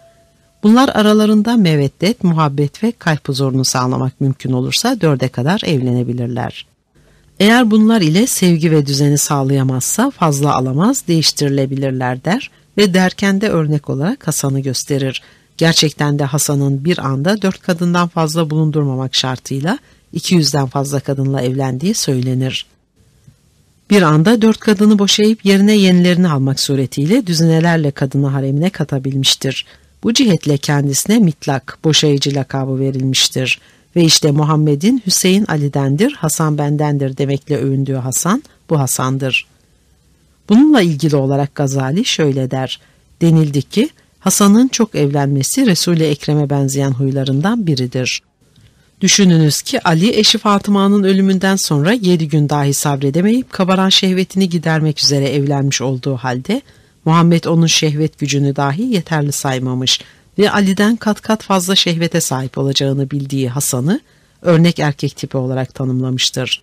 Bunlar 0.62 0.88
aralarında 0.88 1.56
meveddet, 1.56 2.24
muhabbet 2.24 2.84
ve 2.84 2.92
kalp 2.92 3.28
huzurunu 3.28 3.64
sağlamak 3.64 4.20
mümkün 4.20 4.52
olursa 4.52 5.00
dörde 5.00 5.28
kadar 5.28 5.60
evlenebilirler. 5.64 6.66
Eğer 7.40 7.70
bunlar 7.70 8.00
ile 8.00 8.26
sevgi 8.26 8.70
ve 8.70 8.86
düzeni 8.86 9.18
sağlayamazsa 9.18 10.10
fazla 10.10 10.54
alamaz, 10.54 11.02
değiştirilebilirler 11.08 12.24
der 12.24 12.50
ve 12.78 12.94
derken 12.94 13.40
de 13.40 13.48
örnek 13.48 13.90
olarak 13.90 14.26
Hasan'ı 14.26 14.60
gösterir. 14.60 15.22
Gerçekten 15.56 16.18
de 16.18 16.24
Hasan'ın 16.24 16.84
bir 16.84 17.06
anda 17.06 17.42
dört 17.42 17.62
kadından 17.62 18.08
fazla 18.08 18.50
bulundurmamak 18.50 19.14
şartıyla 19.14 19.78
200'den 20.14 20.66
fazla 20.66 21.00
kadınla 21.00 21.42
evlendiği 21.42 21.94
söylenir. 21.94 22.66
Bir 23.90 24.02
anda 24.02 24.42
dört 24.42 24.58
kadını 24.58 24.98
boşayıp 24.98 25.44
yerine 25.44 25.72
yenilerini 25.72 26.28
almak 26.28 26.60
suretiyle 26.60 27.26
düzinelerle 27.26 27.90
kadını 27.90 28.26
haremine 28.26 28.70
katabilmiştir. 28.70 29.66
Bu 30.02 30.14
cihetle 30.14 30.58
kendisine 30.58 31.18
mitlak, 31.18 31.78
boşayıcı 31.84 32.34
lakabı 32.34 32.78
verilmiştir. 32.78 33.60
Ve 33.96 34.04
işte 34.04 34.30
Muhammed'in 34.30 35.02
Hüseyin 35.06 35.44
Ali'dendir, 35.48 36.12
Hasan 36.12 36.58
bendendir 36.58 37.16
demekle 37.16 37.56
övündüğü 37.56 37.94
Hasan 37.94 38.42
bu 38.70 38.80
Hasan'dır. 38.80 39.46
Bununla 40.48 40.80
ilgili 40.80 41.16
olarak 41.16 41.54
Gazali 41.54 42.04
şöyle 42.04 42.50
der. 42.50 42.80
Denildi 43.20 43.62
ki 43.62 43.88
Hasan'ın 44.20 44.68
çok 44.68 44.94
evlenmesi 44.94 45.66
Resul-i 45.66 46.04
Ekrem'e 46.04 46.50
benzeyen 46.50 46.90
huylarından 46.90 47.66
biridir. 47.66 48.22
Düşününüz 49.00 49.62
ki 49.62 49.82
Ali 49.82 50.18
eşi 50.18 50.38
Fatıma'nın 50.38 51.04
ölümünden 51.04 51.56
sonra 51.56 51.92
yedi 51.92 52.28
gün 52.28 52.48
dahi 52.48 52.74
sabredemeyip 52.74 53.52
kabaran 53.52 53.88
şehvetini 53.88 54.48
gidermek 54.48 55.02
üzere 55.02 55.28
evlenmiş 55.28 55.80
olduğu 55.82 56.16
halde 56.16 56.62
Muhammed 57.06 57.44
onun 57.44 57.66
şehvet 57.66 58.18
gücünü 58.18 58.56
dahi 58.56 58.82
yeterli 58.82 59.32
saymamış 59.32 60.00
ve 60.38 60.50
Ali'den 60.50 60.96
kat 60.96 61.20
kat 61.20 61.42
fazla 61.42 61.76
şehvete 61.76 62.20
sahip 62.20 62.58
olacağını 62.58 63.10
bildiği 63.10 63.48
Hasan'ı 63.48 64.00
örnek 64.42 64.78
erkek 64.78 65.16
tipi 65.16 65.36
olarak 65.36 65.74
tanımlamıştır. 65.74 66.62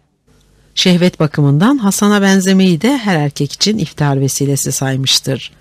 Şehvet 0.76 1.20
bakımından 1.20 1.78
Hasan'a 1.78 2.22
benzemeyi 2.22 2.82
de 2.82 2.98
her 2.98 3.16
erkek 3.16 3.54
için 3.54 3.78
iftar 3.78 4.22
vesilesi 4.22 4.72
saymıştır. 4.72 5.52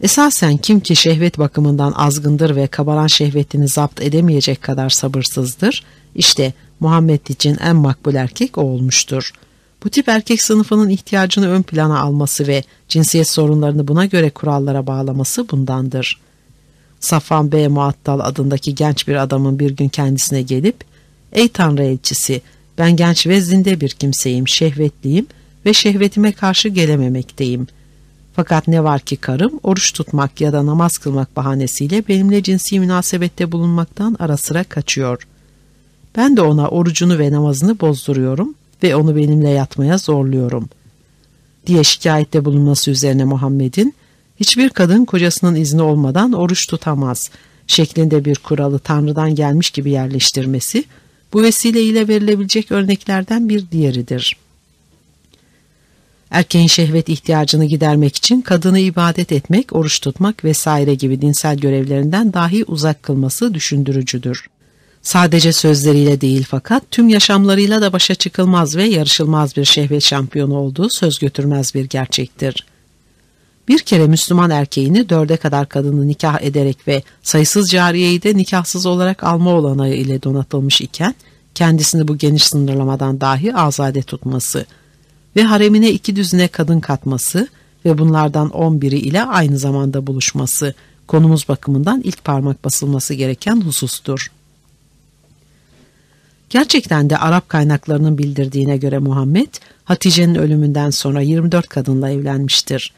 Esasen 0.00 0.56
kim 0.56 0.80
ki 0.80 0.96
şehvet 0.96 1.38
bakımından 1.38 1.92
azgındır 1.92 2.56
ve 2.56 2.66
kabaran 2.66 3.06
şehvetini 3.06 3.68
zapt 3.68 4.00
edemeyecek 4.00 4.62
kadar 4.62 4.90
sabırsızdır, 4.90 5.84
işte 6.14 6.52
Muhammed 6.80 7.26
için 7.26 7.56
en 7.60 7.76
makbul 7.76 8.14
erkek 8.14 8.58
o 8.58 8.60
olmuştur. 8.60 9.32
Bu 9.86 9.90
tip 9.90 10.08
erkek 10.08 10.42
sınıfının 10.42 10.88
ihtiyacını 10.88 11.48
ön 11.48 11.62
plana 11.62 12.00
alması 12.00 12.46
ve 12.46 12.62
cinsiyet 12.88 13.28
sorunlarını 13.28 13.88
buna 13.88 14.06
göre 14.06 14.30
kurallara 14.30 14.86
bağlaması 14.86 15.48
bundandır. 15.50 16.20
Safan 17.00 17.52
B. 17.52 17.68
Muattal 17.68 18.20
adındaki 18.20 18.74
genç 18.74 19.08
bir 19.08 19.14
adamın 19.14 19.58
bir 19.58 19.70
gün 19.70 19.88
kendisine 19.88 20.42
gelip, 20.42 20.84
''Ey 21.32 21.48
Tanrı 21.48 21.84
elçisi, 21.84 22.42
ben 22.78 22.96
genç 22.96 23.26
ve 23.26 23.40
zinde 23.40 23.80
bir 23.80 23.88
kimseyim, 23.88 24.48
şehvetliyim 24.48 25.26
ve 25.66 25.72
şehvetime 25.72 26.32
karşı 26.32 26.68
gelememekteyim. 26.68 27.66
Fakat 28.36 28.68
ne 28.68 28.84
var 28.84 29.00
ki 29.00 29.16
karım 29.16 29.60
oruç 29.62 29.92
tutmak 29.92 30.40
ya 30.40 30.52
da 30.52 30.66
namaz 30.66 30.98
kılmak 30.98 31.36
bahanesiyle 31.36 32.08
benimle 32.08 32.42
cinsi 32.42 32.80
münasebette 32.80 33.52
bulunmaktan 33.52 34.16
ara 34.18 34.36
sıra 34.36 34.64
kaçıyor. 34.64 35.26
Ben 36.16 36.36
de 36.36 36.42
ona 36.42 36.68
orucunu 36.68 37.18
ve 37.18 37.32
namazını 37.32 37.80
bozduruyorum 37.80 38.54
ve 38.82 38.96
onu 38.96 39.16
benimle 39.16 39.48
yatmaya 39.48 39.98
zorluyorum. 39.98 40.68
Diye 41.66 41.84
şikayette 41.84 42.44
bulunması 42.44 42.90
üzerine 42.90 43.24
Muhammed'in 43.24 43.94
hiçbir 44.40 44.70
kadın 44.70 45.04
kocasının 45.04 45.54
izni 45.54 45.82
olmadan 45.82 46.32
oruç 46.32 46.66
tutamaz 46.66 47.30
şeklinde 47.66 48.24
bir 48.24 48.34
kuralı 48.36 48.78
Tanrı'dan 48.78 49.34
gelmiş 49.34 49.70
gibi 49.70 49.90
yerleştirmesi 49.90 50.84
bu 51.32 51.42
vesileyle 51.42 52.08
verilebilecek 52.08 52.72
örneklerden 52.72 53.48
bir 53.48 53.70
diğeridir. 53.70 54.36
Erkeğin 56.30 56.66
şehvet 56.66 57.08
ihtiyacını 57.08 57.64
gidermek 57.64 58.16
için 58.16 58.40
kadını 58.40 58.78
ibadet 58.78 59.32
etmek, 59.32 59.72
oruç 59.72 60.00
tutmak 60.00 60.44
vesaire 60.44 60.94
gibi 60.94 61.20
dinsel 61.20 61.56
görevlerinden 61.56 62.32
dahi 62.32 62.64
uzak 62.64 63.02
kılması 63.02 63.54
düşündürücüdür. 63.54 64.46
Sadece 65.06 65.52
sözleriyle 65.52 66.20
değil 66.20 66.46
fakat 66.48 66.82
tüm 66.90 67.08
yaşamlarıyla 67.08 67.82
da 67.82 67.92
başa 67.92 68.14
çıkılmaz 68.14 68.76
ve 68.76 68.84
yarışılmaz 68.84 69.56
bir 69.56 69.64
şehvet 69.64 70.02
şampiyonu 70.02 70.54
olduğu 70.54 70.90
söz 70.90 71.18
götürmez 71.18 71.74
bir 71.74 71.84
gerçektir. 71.84 72.66
Bir 73.68 73.78
kere 73.78 74.06
Müslüman 74.06 74.50
erkeğini 74.50 75.08
dörde 75.08 75.36
kadar 75.36 75.68
kadını 75.68 76.08
nikah 76.08 76.42
ederek 76.42 76.88
ve 76.88 77.02
sayısız 77.22 77.70
cariyeyi 77.70 78.22
de 78.22 78.36
nikahsız 78.36 78.86
olarak 78.86 79.24
alma 79.24 79.50
olanağı 79.50 79.94
ile 79.94 80.22
donatılmış 80.22 80.80
iken 80.80 81.14
kendisini 81.54 82.08
bu 82.08 82.18
geniş 82.18 82.44
sınırlamadan 82.44 83.20
dahi 83.20 83.54
azade 83.54 84.02
tutması 84.02 84.66
ve 85.36 85.42
haremine 85.42 85.90
iki 85.90 86.16
düzine 86.16 86.48
kadın 86.48 86.80
katması 86.80 87.48
ve 87.84 87.98
bunlardan 87.98 88.50
on 88.50 88.80
biri 88.80 88.98
ile 88.98 89.24
aynı 89.24 89.58
zamanda 89.58 90.06
buluşması 90.06 90.74
konumuz 91.06 91.48
bakımından 91.48 92.00
ilk 92.04 92.24
parmak 92.24 92.64
basılması 92.64 93.14
gereken 93.14 93.60
husustur. 93.60 94.30
Gerçekten 96.50 97.10
de 97.10 97.18
Arap 97.18 97.48
kaynaklarının 97.48 98.18
bildirdiğine 98.18 98.76
göre 98.76 98.98
Muhammed, 98.98 99.48
Hatice'nin 99.84 100.34
ölümünden 100.34 100.90
sonra 100.90 101.20
24 101.20 101.68
kadınla 101.68 102.10
evlenmiştir. 102.10 102.92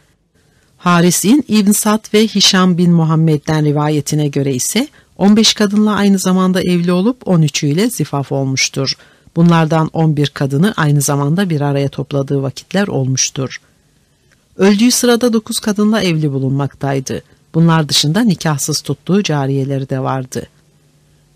Haris'in 0.78 1.44
İbn 1.48 1.70
Sad 1.70 2.14
ve 2.14 2.26
Hişam 2.26 2.78
bin 2.78 2.92
Muhammed'den 2.92 3.64
rivayetine 3.64 4.28
göre 4.28 4.54
ise 4.54 4.88
15 5.18 5.54
kadınla 5.54 5.94
aynı 5.94 6.18
zamanda 6.18 6.60
evli 6.60 6.92
olup 6.92 7.22
13'ü 7.22 7.66
ile 7.66 7.90
zifaf 7.90 8.32
olmuştur. 8.32 8.92
Bunlardan 9.36 9.90
11 9.92 10.26
kadını 10.26 10.74
aynı 10.76 11.00
zamanda 11.00 11.50
bir 11.50 11.60
araya 11.60 11.88
topladığı 11.88 12.42
vakitler 12.42 12.88
olmuştur. 12.88 13.60
Öldüğü 14.56 14.90
sırada 14.90 15.32
9 15.32 15.60
kadınla 15.60 16.02
evli 16.02 16.32
bulunmaktaydı. 16.32 17.22
Bunlar 17.54 17.88
dışında 17.88 18.20
nikahsız 18.20 18.80
tuttuğu 18.80 19.22
cariyeleri 19.22 19.90
de 19.90 20.00
vardı. 20.00 20.46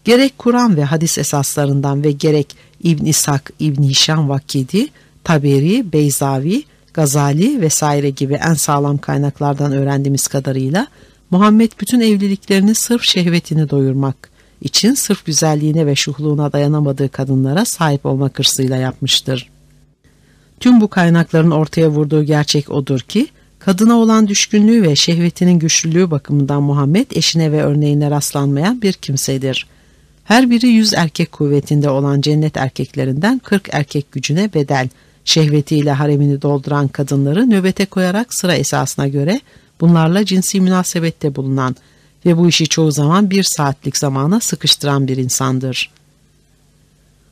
Gerek 0.05 0.39
Kur'an 0.39 0.77
ve 0.77 0.85
hadis 0.85 1.19
esaslarından 1.19 2.05
ve 2.05 2.13
gerek 2.13 2.57
İbn 2.83 3.05
İshak, 3.05 3.53
İbn 3.59 3.83
Hişam 3.83 4.29
Vakidi, 4.29 4.89
Taberi, 5.25 5.93
Beyzavi, 5.93 6.63
Gazali 6.95 7.61
vesaire 7.61 8.11
gibi 8.11 8.35
en 8.35 8.55
sağlam 8.55 8.99
kaynaklardan 8.99 9.73
öğrendiğimiz 9.73 10.29
kadarıyla 10.29 10.87
Muhammed 11.31 11.73
bütün 11.81 12.01
evliliklerini 12.01 12.75
sırf 12.75 13.03
şehvetini 13.03 13.71
doyurmak 13.71 14.31
için 14.61 14.95
sırf 14.95 15.25
güzelliğine 15.27 15.87
ve 15.87 15.97
şuhluğuna 15.97 16.53
dayanamadığı 16.53 17.09
kadınlara 17.09 17.65
sahip 17.65 18.07
olmak 18.07 18.39
hırsıyla 18.39 18.77
yapmıştır. 18.77 19.51
Tüm 20.61 20.81
bu 20.81 20.89
kaynakların 20.89 21.51
ortaya 21.51 21.89
vurduğu 21.89 22.25
gerçek 22.25 22.71
odur 22.71 23.01
ki, 23.01 23.27
kadına 23.59 23.99
olan 23.99 24.29
düşkünlüğü 24.29 24.83
ve 24.83 24.97
şehvetinin 24.97 25.59
güçlülüğü 25.59 26.11
bakımından 26.11 26.63
Muhammed 26.63 27.11
eşine 27.11 27.53
ve 27.53 27.63
örneğine 27.63 28.11
rastlanmayan 28.11 28.83
bir 28.83 28.93
kimsedir. 28.93 29.67
Her 30.25 30.51
biri 30.51 30.69
yüz 30.69 30.95
erkek 30.95 31.33
kuvvetinde 31.33 31.91
olan 31.91 32.21
cennet 32.21 32.57
erkeklerinden 32.57 33.39
kırk 33.39 33.69
erkek 33.73 34.13
gücüne 34.13 34.55
bedel, 34.55 34.89
şehvetiyle 35.25 35.93
haremini 35.93 36.43
dolduran 36.43 36.89
kadınları 36.89 37.51
nöbete 37.51 37.87
koyarak 37.87 38.35
sıra 38.35 38.55
esasına 38.55 39.09
göre 39.09 39.41
bunlarla 39.81 40.25
cinsi 40.25 40.61
münasebette 40.61 41.37
bulunan 41.37 41.77
ve 42.27 42.37
bu 42.37 42.49
işi 42.49 42.69
çoğu 42.69 42.93
zaman 42.93 43.31
bir 43.31 43.43
saatlik 43.43 43.97
zamana 43.97 44.41
sıkıştıran 44.41 45.09
bir 45.09 45.17
insandır. 45.17 45.91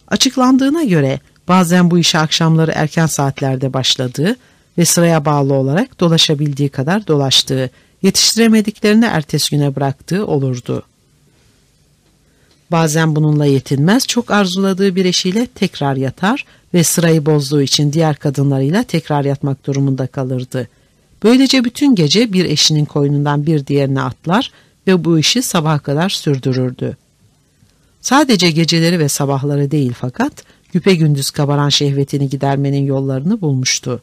Açıklandığına 0.09 0.83
göre 0.85 1.21
bazen 1.49 1.91
bu 1.91 1.99
işe 1.99 2.19
akşamları 2.19 2.73
erken 2.75 3.07
saatlerde 3.07 3.73
başladığı 3.73 4.37
ve 4.79 4.85
sıraya 4.85 5.25
bağlı 5.25 5.55
olarak 5.55 6.01
dolaşabildiği 6.01 6.69
kadar 6.69 7.07
dolaştığı, 7.07 7.71
yetiştiremediklerini 8.03 9.05
ertesi 9.05 9.51
güne 9.51 9.77
bıraktığı 9.77 10.27
olurdu. 10.27 10.83
Bazen 12.71 13.17
bununla 13.17 13.47
yetinmez, 13.47 14.07
çok 14.07 14.31
arzuladığı 14.31 14.97
bir 14.97 15.05
eşiyle 15.05 15.47
tekrar 15.47 15.97
yatar 15.97 16.45
ve 16.75 16.85
sırayı 16.85 17.27
bozduğu 17.27 17.63
için 17.63 17.93
diğer 17.93 18.17
kadınlarıyla 18.17 18.83
tekrar 18.83 19.25
yatmak 19.25 19.67
durumunda 19.67 20.07
kalırdı. 20.07 20.69
Böylece 21.23 21.65
bütün 21.65 21.95
gece 21.95 22.33
bir 22.33 22.45
eşinin 22.45 22.85
koynundan 22.85 23.47
bir 23.47 23.67
diğerine 23.67 24.03
atlar 24.03 24.53
ve 24.87 25.05
bu 25.05 25.19
işi 25.19 25.43
sabaha 25.43 25.79
kadar 25.79 26.09
sürdürürdü. 26.09 26.97
Sadece 28.01 28.51
geceleri 28.51 28.99
ve 28.99 29.09
sabahları 29.09 29.71
değil 29.71 29.93
fakat 30.01 30.33
güpe 30.73 30.95
gündüz 30.95 31.31
kabaran 31.31 31.69
şehvetini 31.69 32.29
gidermenin 32.29 32.85
yollarını 32.85 33.41
bulmuştu. 33.41 34.03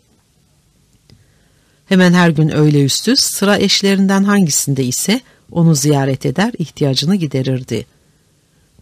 Hemen 1.85 2.14
her 2.14 2.30
gün 2.30 2.49
öyle 2.56 2.84
üstüz 2.84 3.19
sıra 3.19 3.57
eşlerinden 3.57 4.23
hangisinde 4.23 4.84
ise 4.84 5.22
onu 5.52 5.76
ziyaret 5.76 6.26
eder 6.26 6.53
ihtiyacını 6.57 7.15
giderirdi. 7.15 7.85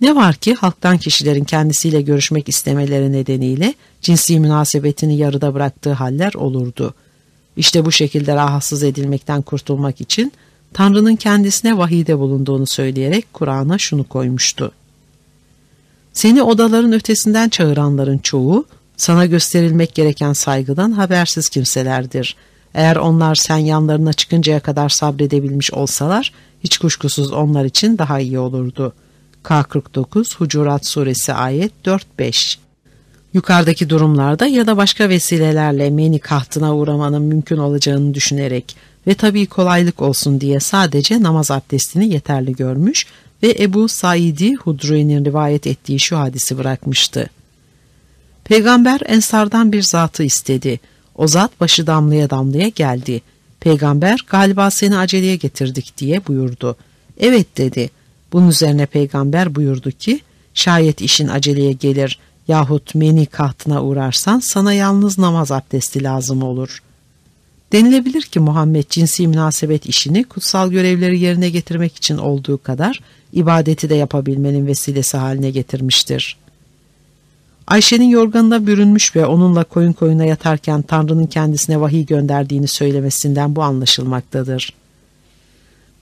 Ne 0.01 0.15
var 0.15 0.35
ki 0.35 0.53
halktan 0.53 0.97
kişilerin 0.97 1.43
kendisiyle 1.43 2.01
görüşmek 2.01 2.49
istemeleri 2.49 3.11
nedeniyle 3.11 3.73
cinsi 4.01 4.39
münasebetini 4.39 5.17
yarıda 5.17 5.53
bıraktığı 5.53 5.93
haller 5.93 6.33
olurdu. 6.33 6.93
İşte 7.57 7.85
bu 7.85 7.91
şekilde 7.91 8.35
rahatsız 8.35 8.83
edilmekten 8.83 9.41
kurtulmak 9.41 10.01
için 10.01 10.31
Tanrı'nın 10.73 11.15
kendisine 11.15 11.77
vahide 11.77 12.19
bulunduğunu 12.19 12.65
söyleyerek 12.65 13.33
Kur'an'a 13.33 13.77
şunu 13.77 14.03
koymuştu. 14.03 14.71
Seni 16.13 16.43
odaların 16.43 16.93
ötesinden 16.93 17.49
çağıranların 17.49 18.17
çoğu 18.17 18.65
sana 18.97 19.25
gösterilmek 19.25 19.95
gereken 19.95 20.33
saygıdan 20.33 20.91
habersiz 20.91 21.49
kimselerdir. 21.49 22.35
Eğer 22.73 22.95
onlar 22.95 23.35
sen 23.35 23.57
yanlarına 23.57 24.13
çıkıncaya 24.13 24.59
kadar 24.59 24.89
sabredebilmiş 24.89 25.73
olsalar 25.73 26.31
hiç 26.63 26.77
kuşkusuz 26.77 27.31
onlar 27.31 27.65
için 27.65 27.97
daha 27.97 28.19
iyi 28.19 28.39
olurdu. 28.39 28.93
K49 29.45 30.35
Hucurat 30.37 30.85
Suresi 30.85 31.33
ayet 31.33 31.71
4-5 31.85 32.57
Yukarıdaki 33.33 33.89
durumlarda 33.89 34.47
ya 34.47 34.67
da 34.67 34.77
başka 34.77 35.09
vesilelerle 35.09 35.89
meni 35.89 36.19
kahtına 36.19 36.75
uğramanın 36.75 37.21
mümkün 37.21 37.57
olacağını 37.57 38.13
düşünerek 38.13 38.75
ve 39.07 39.13
tabii 39.13 39.45
kolaylık 39.45 40.01
olsun 40.01 40.41
diye 40.41 40.59
sadece 40.59 41.23
namaz 41.23 41.51
abdestini 41.51 42.13
yeterli 42.13 42.55
görmüş 42.55 43.05
ve 43.43 43.55
Ebu 43.59 43.87
Said'i 43.87 44.55
Hudri'nin 44.55 45.25
rivayet 45.25 45.67
ettiği 45.67 45.99
şu 45.99 46.17
hadisi 46.17 46.57
bırakmıştı. 46.57 47.29
Peygamber 48.43 48.99
Ensardan 49.05 49.71
bir 49.71 49.81
zatı 49.81 50.23
istedi. 50.23 50.79
O 51.15 51.27
zat 51.27 51.61
başı 51.61 51.87
damlaya 51.87 52.29
damlaya 52.29 52.69
geldi. 52.69 53.21
Peygamber 53.59 54.19
galiba 54.27 54.71
seni 54.71 54.97
aceleye 54.97 55.35
getirdik 55.35 55.97
diye 55.97 56.27
buyurdu. 56.27 56.75
Evet 57.19 57.57
dedi. 57.57 57.89
Bunun 58.35 58.49
üzerine 58.49 58.85
peygamber 58.85 59.55
buyurdu 59.55 59.91
ki 59.91 60.19
şayet 60.53 61.01
işin 61.01 61.27
aceleye 61.27 61.71
gelir 61.71 62.19
yahut 62.47 62.95
meni 62.95 63.25
kahtına 63.25 63.83
uğrarsan 63.83 64.39
sana 64.39 64.73
yalnız 64.73 65.17
namaz 65.17 65.51
abdesti 65.51 66.03
lazım 66.03 66.43
olur. 66.43 66.83
Denilebilir 67.71 68.21
ki 68.21 68.39
Muhammed 68.39 68.83
cinsi 68.89 69.27
münasebet 69.27 69.85
işini 69.85 70.23
kutsal 70.23 70.71
görevleri 70.71 71.19
yerine 71.19 71.49
getirmek 71.49 71.95
için 71.95 72.17
olduğu 72.17 72.63
kadar 72.63 72.99
ibadeti 73.33 73.89
de 73.89 73.95
yapabilmenin 73.95 74.67
vesilesi 74.67 75.17
haline 75.17 75.51
getirmiştir. 75.51 76.37
Ayşe'nin 77.67 78.09
yorganına 78.09 78.67
bürünmüş 78.67 79.15
ve 79.15 79.25
onunla 79.25 79.63
koyun 79.63 79.93
koyuna 79.93 80.25
yatarken 80.25 80.81
Tanrı'nın 80.81 81.27
kendisine 81.27 81.81
vahiy 81.81 82.05
gönderdiğini 82.05 82.67
söylemesinden 82.67 83.55
bu 83.55 83.63
anlaşılmaktadır. 83.63 84.73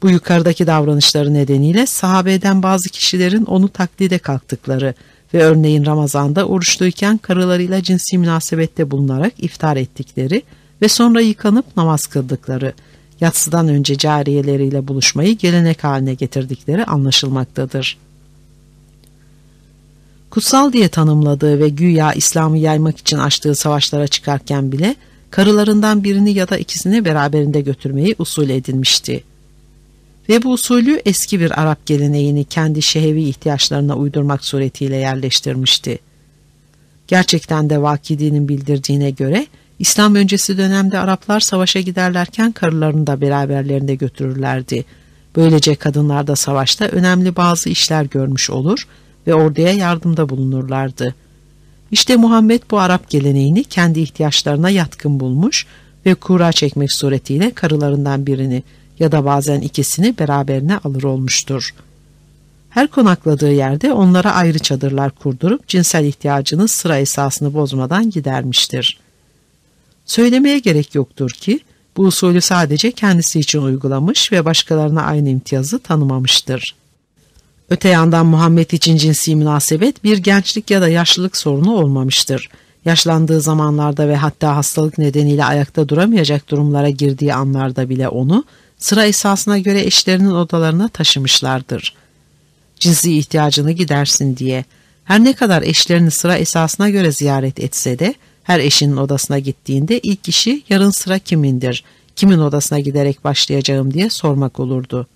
Bu 0.04 0.10
yukarıdaki 0.10 0.68
davranışları 0.68 1.34
nedeniyle 1.34 1.86
sahabeden 1.86 2.64
bazı 2.64 2.90
kişilerin 2.90 3.46
onu 3.46 3.70
taklide 3.70 4.18
kalktıkları 4.18 4.94
ve 5.34 5.44
örneğin 5.44 5.86
Ramazan'da 5.86 6.46
oruçluyken 6.46 7.18
karılarıyla 7.18 7.84
cinsi 7.84 8.18
münasebette 8.18 8.92
bulunarak 8.92 9.34
iftar 9.38 9.78
ettikleri 9.78 10.44
ve 10.82 10.88
sonra 10.88 11.22
yıkanıp 11.22 11.78
namaz 11.78 12.06
kıldıkları, 12.06 12.74
yatsıdan 13.22 13.68
önce 13.68 13.98
cariyeleriyle 13.98 14.88
buluşmayı 14.88 15.38
gelenek 15.38 15.84
haline 15.84 16.14
getirdikleri 16.14 16.86
anlaşılmaktadır. 16.86 17.98
Kutsal 20.30 20.74
diye 20.74 20.88
tanımladığı 20.88 21.60
ve 21.60 21.70
güya 21.70 22.14
İslam'ı 22.14 22.58
yaymak 22.58 22.98
için 22.98 23.18
açtığı 23.18 23.56
savaşlara 23.56 24.08
çıkarken 24.08 24.72
bile 24.72 24.96
karılarından 25.32 26.04
birini 26.04 26.34
ya 26.34 26.50
da 26.50 26.58
ikisini 26.58 27.06
beraberinde 27.06 27.62
götürmeyi 27.62 28.16
usul 28.20 28.50
edinmişti. 28.50 29.24
Ve 30.30 30.44
bu 30.44 30.52
usulü 30.52 31.02
eski 31.06 31.40
bir 31.40 31.62
Arap 31.62 31.86
geleneğini 31.86 32.44
kendi 32.44 32.82
şehevi 32.82 33.24
ihtiyaçlarına 33.24 33.96
uydurmak 33.96 34.46
suretiyle 34.46 34.96
yerleştirmişti. 34.96 36.00
Gerçekten 37.08 37.70
de 37.70 37.82
Vakidi'nin 37.82 38.48
bildirdiğine 38.48 39.10
göre 39.12 39.48
İslam 39.80 40.16
öncesi 40.16 40.58
dönemde 40.58 41.00
Araplar 41.00 41.40
savaşa 41.40 41.80
giderlerken 41.80 42.52
karılarını 42.52 43.08
da 43.08 43.22
beraberlerinde 43.22 43.96
götürürlerdi. 43.96 44.86
Böylece 45.36 45.76
kadınlar 45.76 46.28
da 46.28 46.36
savaşta 46.36 46.86
önemli 46.86 47.36
bazı 47.36 47.70
işler 47.70 48.06
görmüş 48.06 48.50
olur 48.50 48.88
ve 49.28 49.34
orduya 49.34 49.74
yardımda 49.74 50.30
bulunurlardı. 50.30 51.16
İşte 51.92 52.16
Muhammed 52.16 52.62
bu 52.72 52.80
Arap 52.80 53.10
geleneğini 53.10 53.64
kendi 53.64 54.00
ihtiyaçlarına 54.00 54.70
yatkın 54.70 55.20
bulmuş 55.20 55.66
ve 56.06 56.16
kura 56.16 56.52
çekmek 56.52 56.94
suretiyle 56.94 57.52
karılarından 57.52 58.26
birini 58.26 58.64
ya 59.04 59.12
da 59.12 59.26
bazen 59.26 59.62
ikisini 59.62 60.18
beraberine 60.18 60.78
alır 60.78 61.04
olmuştur. 61.04 61.74
Her 62.70 62.88
konakladığı 62.88 63.52
yerde 63.52 63.94
onlara 63.94 64.34
ayrı 64.34 64.60
çadırlar 64.60 65.12
kurdurup 65.12 65.68
cinsel 65.68 66.06
ihtiyacını 66.06 66.68
sıra 66.68 66.98
esasını 66.98 67.54
bozmadan 67.54 68.10
gidermiştir. 68.10 69.00
Söylemeye 70.06 70.60
gerek 70.60 70.96
yoktur 70.96 71.30
ki 71.30 71.60
bu 71.98 72.02
usulü 72.02 72.42
sadece 72.42 72.92
kendisi 72.92 73.40
için 73.40 73.62
uygulamış 73.62 74.32
ve 74.32 74.46
başkalarına 74.46 75.04
aynı 75.04 75.30
imtiyazı 75.30 75.80
tanımamıştır. 75.80 76.76
Öte 77.70 77.90
yandan 77.90 78.26
Muhammed 78.26 78.70
için 78.70 78.98
cinsi 78.98 79.36
münasebet 79.36 80.04
bir 80.04 80.18
gençlik 80.18 80.72
ya 80.72 80.82
da 80.82 80.88
yaşlılık 80.88 81.38
sorunu 81.38 81.76
olmamıştır. 81.76 82.50
Yaşlandığı 82.86 83.42
zamanlarda 83.42 84.08
ve 84.08 84.16
hatta 84.16 84.56
hastalık 84.56 84.98
nedeniyle 84.98 85.46
ayakta 85.46 85.90
duramayacak 85.90 86.50
durumlara 86.50 86.90
girdiği 86.90 87.34
anlarda 87.34 87.90
bile 87.90 88.08
onu 88.08 88.46
sıra 88.84 89.06
esasına 89.06 89.58
göre 89.58 89.82
eşlerinin 89.82 90.32
odalarına 90.32 90.88
taşımışlardır. 90.88 91.96
Cinsi 92.80 93.18
ihtiyacını 93.18 93.72
gidersin 93.72 94.38
diye. 94.38 94.66
Her 95.06 95.24
ne 95.24 95.34
kadar 95.34 95.62
eşlerini 95.62 96.12
sıra 96.12 96.38
esasına 96.38 96.90
göre 96.90 97.12
ziyaret 97.12 97.60
etse 97.60 98.00
de 98.00 98.16
her 98.44 98.60
eşinin 98.60 98.98
odasına 98.98 99.40
gittiğinde 99.40 100.00
ilk 100.00 100.30
işi 100.30 100.64
yarın 100.70 100.90
sıra 100.90 101.20
kimindir, 101.20 101.84
kimin 102.16 102.40
odasına 102.40 102.80
giderek 102.80 103.24
başlayacağım 103.24 103.94
diye 103.94 104.10
sormak 104.10 104.60
olurdu. 104.60 105.08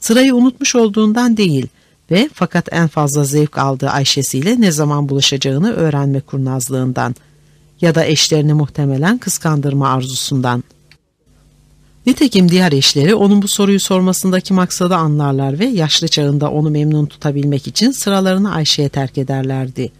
Sırayı 0.00 0.34
unutmuş 0.34 0.74
olduğundan 0.74 1.36
değil 1.36 1.66
ve 2.10 2.30
fakat 2.34 2.68
en 2.72 2.88
fazla 2.88 3.24
zevk 3.24 3.58
aldığı 3.58 3.90
Ayşe'siyle 3.90 4.60
ne 4.60 4.72
zaman 4.72 5.08
buluşacağını 5.08 5.72
öğrenme 5.72 6.20
kurnazlığından 6.20 7.14
ya 7.80 7.94
da 7.94 8.04
eşlerini 8.04 8.54
muhtemelen 8.54 9.18
kıskandırma 9.18 9.88
arzusundan. 9.88 10.64
Nitekim 12.06 12.48
diğer 12.48 12.72
eşleri 12.72 13.14
onun 13.14 13.42
bu 13.42 13.48
soruyu 13.48 13.80
sormasındaki 13.80 14.54
maksadı 14.54 14.94
anlarlar 14.94 15.58
ve 15.58 15.66
yaşlı 15.66 16.08
çağında 16.08 16.50
onu 16.50 16.70
memnun 16.70 17.06
tutabilmek 17.06 17.66
için 17.66 17.90
sıralarını 17.90 18.54
Ayşe'ye 18.54 18.88
terk 18.88 19.18
ederlerdi. 19.18 19.92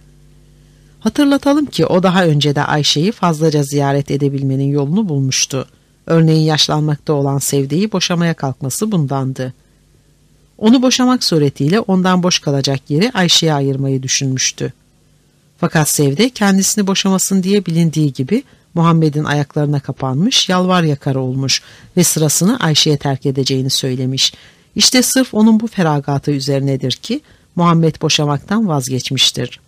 Hatırlatalım 1.00 1.66
ki 1.66 1.86
o 1.86 2.02
daha 2.02 2.24
önce 2.24 2.54
de 2.54 2.62
Ayşe'yi 2.64 3.12
fazlaca 3.12 3.62
ziyaret 3.62 4.10
edebilmenin 4.10 4.70
yolunu 4.70 5.08
bulmuştu. 5.08 5.68
Örneğin 6.06 6.44
yaşlanmakta 6.44 7.12
olan 7.12 7.38
Sevde'yi 7.38 7.92
boşamaya 7.92 8.34
kalkması 8.34 8.92
bundandı. 8.92 9.54
Onu 10.58 10.82
boşamak 10.82 11.24
suretiyle 11.24 11.80
ondan 11.80 12.22
boş 12.22 12.38
kalacak 12.38 12.80
yeri 12.88 13.10
Ayşe'ye 13.12 13.54
ayırmayı 13.54 14.02
düşünmüştü. 14.02 14.72
Fakat 15.58 15.88
Sevde 15.88 16.30
kendisini 16.30 16.86
boşamasın 16.86 17.42
diye 17.42 17.66
bilindiği 17.66 18.12
gibi 18.12 18.42
Muhammed'in 18.76 19.24
ayaklarına 19.24 19.80
kapanmış, 19.80 20.48
yalvar 20.48 20.82
yakar 20.82 21.14
olmuş 21.14 21.62
ve 21.96 22.04
sırasını 22.04 22.58
Ayşe'ye 22.58 22.96
terk 22.96 23.26
edeceğini 23.26 23.70
söylemiş. 23.70 24.32
İşte 24.74 25.02
sırf 25.02 25.34
onun 25.34 25.60
bu 25.60 25.66
feragatı 25.66 26.30
üzerinedir 26.30 26.92
ki 26.92 27.20
Muhammed 27.56 27.94
boşamaktan 28.02 28.68
vazgeçmiştir. 28.68 29.60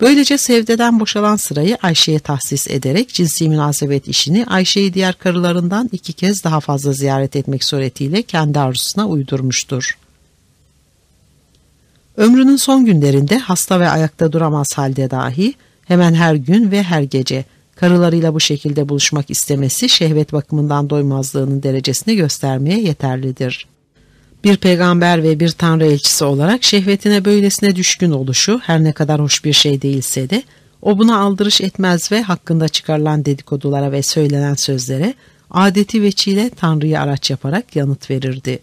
Böylece 0.00 0.38
Sevde'den 0.38 1.00
boşalan 1.00 1.36
sırayı 1.36 1.78
Ayşe'ye 1.82 2.18
tahsis 2.18 2.70
ederek 2.70 3.14
cinsi 3.14 3.48
münasebet 3.48 4.08
işini 4.08 4.46
Ayşe'yi 4.46 4.94
diğer 4.94 5.18
karılarından 5.18 5.90
iki 5.92 6.12
kez 6.12 6.44
daha 6.44 6.60
fazla 6.60 6.92
ziyaret 6.92 7.36
etmek 7.36 7.64
suretiyle 7.64 8.22
kendi 8.22 8.60
arzusuna 8.60 9.08
uydurmuştur. 9.08 9.98
Ömrünün 12.16 12.56
son 12.56 12.84
günlerinde 12.84 13.38
hasta 13.38 13.80
ve 13.80 13.88
ayakta 13.88 14.32
duramaz 14.32 14.68
halde 14.76 15.10
dahi 15.10 15.54
hemen 15.84 16.14
her 16.14 16.34
gün 16.34 16.70
ve 16.70 16.82
her 16.82 17.02
gece 17.02 17.44
karılarıyla 17.80 18.34
bu 18.34 18.40
şekilde 18.40 18.88
buluşmak 18.88 19.30
istemesi 19.30 19.88
şehvet 19.88 20.32
bakımından 20.32 20.90
doymazlığının 20.90 21.62
derecesini 21.62 22.16
göstermeye 22.16 22.80
yeterlidir. 22.80 23.66
Bir 24.44 24.56
peygamber 24.56 25.22
ve 25.22 25.40
bir 25.40 25.50
tanrı 25.50 25.86
elçisi 25.86 26.24
olarak 26.24 26.64
şehvetine 26.64 27.24
böylesine 27.24 27.76
düşkün 27.76 28.10
oluşu 28.10 28.60
her 28.62 28.84
ne 28.84 28.92
kadar 28.92 29.20
hoş 29.20 29.44
bir 29.44 29.52
şey 29.52 29.82
değilse 29.82 30.30
de 30.30 30.42
o 30.82 30.98
buna 30.98 31.18
aldırış 31.18 31.60
etmez 31.60 32.12
ve 32.12 32.22
hakkında 32.22 32.68
çıkarılan 32.68 33.24
dedikodulara 33.24 33.92
ve 33.92 34.02
söylenen 34.02 34.54
sözlere 34.54 35.14
adeti 35.50 36.02
veçile 36.02 36.50
Tanrı'yı 36.50 37.00
araç 37.00 37.30
yaparak 37.30 37.76
yanıt 37.76 38.10
verirdi. 38.10 38.58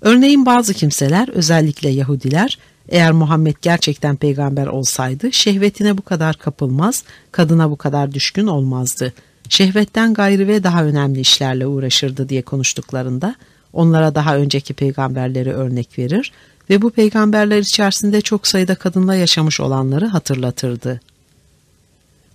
Örneğin 0.00 0.46
bazı 0.46 0.74
kimseler 0.74 1.28
özellikle 1.28 1.88
Yahudiler 1.88 2.58
eğer 2.88 3.12
Muhammed 3.12 3.56
gerçekten 3.62 4.16
peygamber 4.16 4.66
olsaydı 4.66 5.32
şehvetine 5.32 5.98
bu 5.98 6.02
kadar 6.02 6.36
kapılmaz, 6.36 7.04
kadına 7.32 7.70
bu 7.70 7.76
kadar 7.76 8.12
düşkün 8.12 8.46
olmazdı. 8.46 9.12
Şehvetten 9.48 10.14
gayrı 10.14 10.48
ve 10.48 10.64
daha 10.64 10.84
önemli 10.84 11.20
işlerle 11.20 11.66
uğraşırdı 11.66 12.28
diye 12.28 12.42
konuştuklarında 12.42 13.34
onlara 13.72 14.14
daha 14.14 14.36
önceki 14.36 14.74
peygamberleri 14.74 15.52
örnek 15.52 15.98
verir 15.98 16.32
ve 16.70 16.82
bu 16.82 16.90
peygamberler 16.90 17.58
içerisinde 17.58 18.20
çok 18.20 18.46
sayıda 18.46 18.74
kadınla 18.74 19.14
yaşamış 19.14 19.60
olanları 19.60 20.06
hatırlatırdı. 20.06 21.00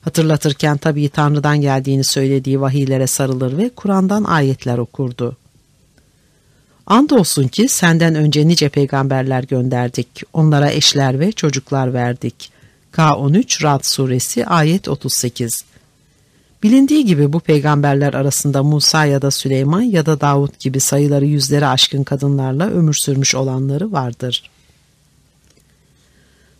Hatırlatırken 0.01 0.77
tabii 0.77 1.09
Tanrı'dan 1.09 1.61
geldiğini 1.61 2.03
söylediği 2.03 2.61
vahiylere 2.61 3.07
sarılır 3.07 3.57
ve 3.57 3.69
Kur'an'dan 3.69 4.23
ayetler 4.23 4.77
okurdu. 4.77 5.37
Andolsun 6.87 7.47
ki 7.47 7.67
senden 7.67 8.15
önce 8.15 8.47
nice 8.47 8.69
peygamberler 8.69 9.43
gönderdik, 9.43 10.23
onlara 10.33 10.71
eşler 10.71 11.19
ve 11.19 11.31
çocuklar 11.31 11.93
verdik. 11.93 12.51
K13 12.93 13.63
Rad 13.63 13.83
Suresi 13.83 14.45
ayet 14.45 14.87
38 14.87 15.63
Bilindiği 16.63 17.05
gibi 17.05 17.33
bu 17.33 17.39
peygamberler 17.39 18.13
arasında 18.13 18.63
Musa 18.63 19.05
ya 19.05 19.21
da 19.21 19.31
Süleyman 19.31 19.81
ya 19.81 20.05
da 20.05 20.21
Davut 20.21 20.59
gibi 20.59 20.79
sayıları 20.79 21.25
yüzleri 21.25 21.67
aşkın 21.67 22.03
kadınlarla 22.03 22.69
ömür 22.69 22.93
sürmüş 22.93 23.35
olanları 23.35 23.91
vardır. 23.91 24.49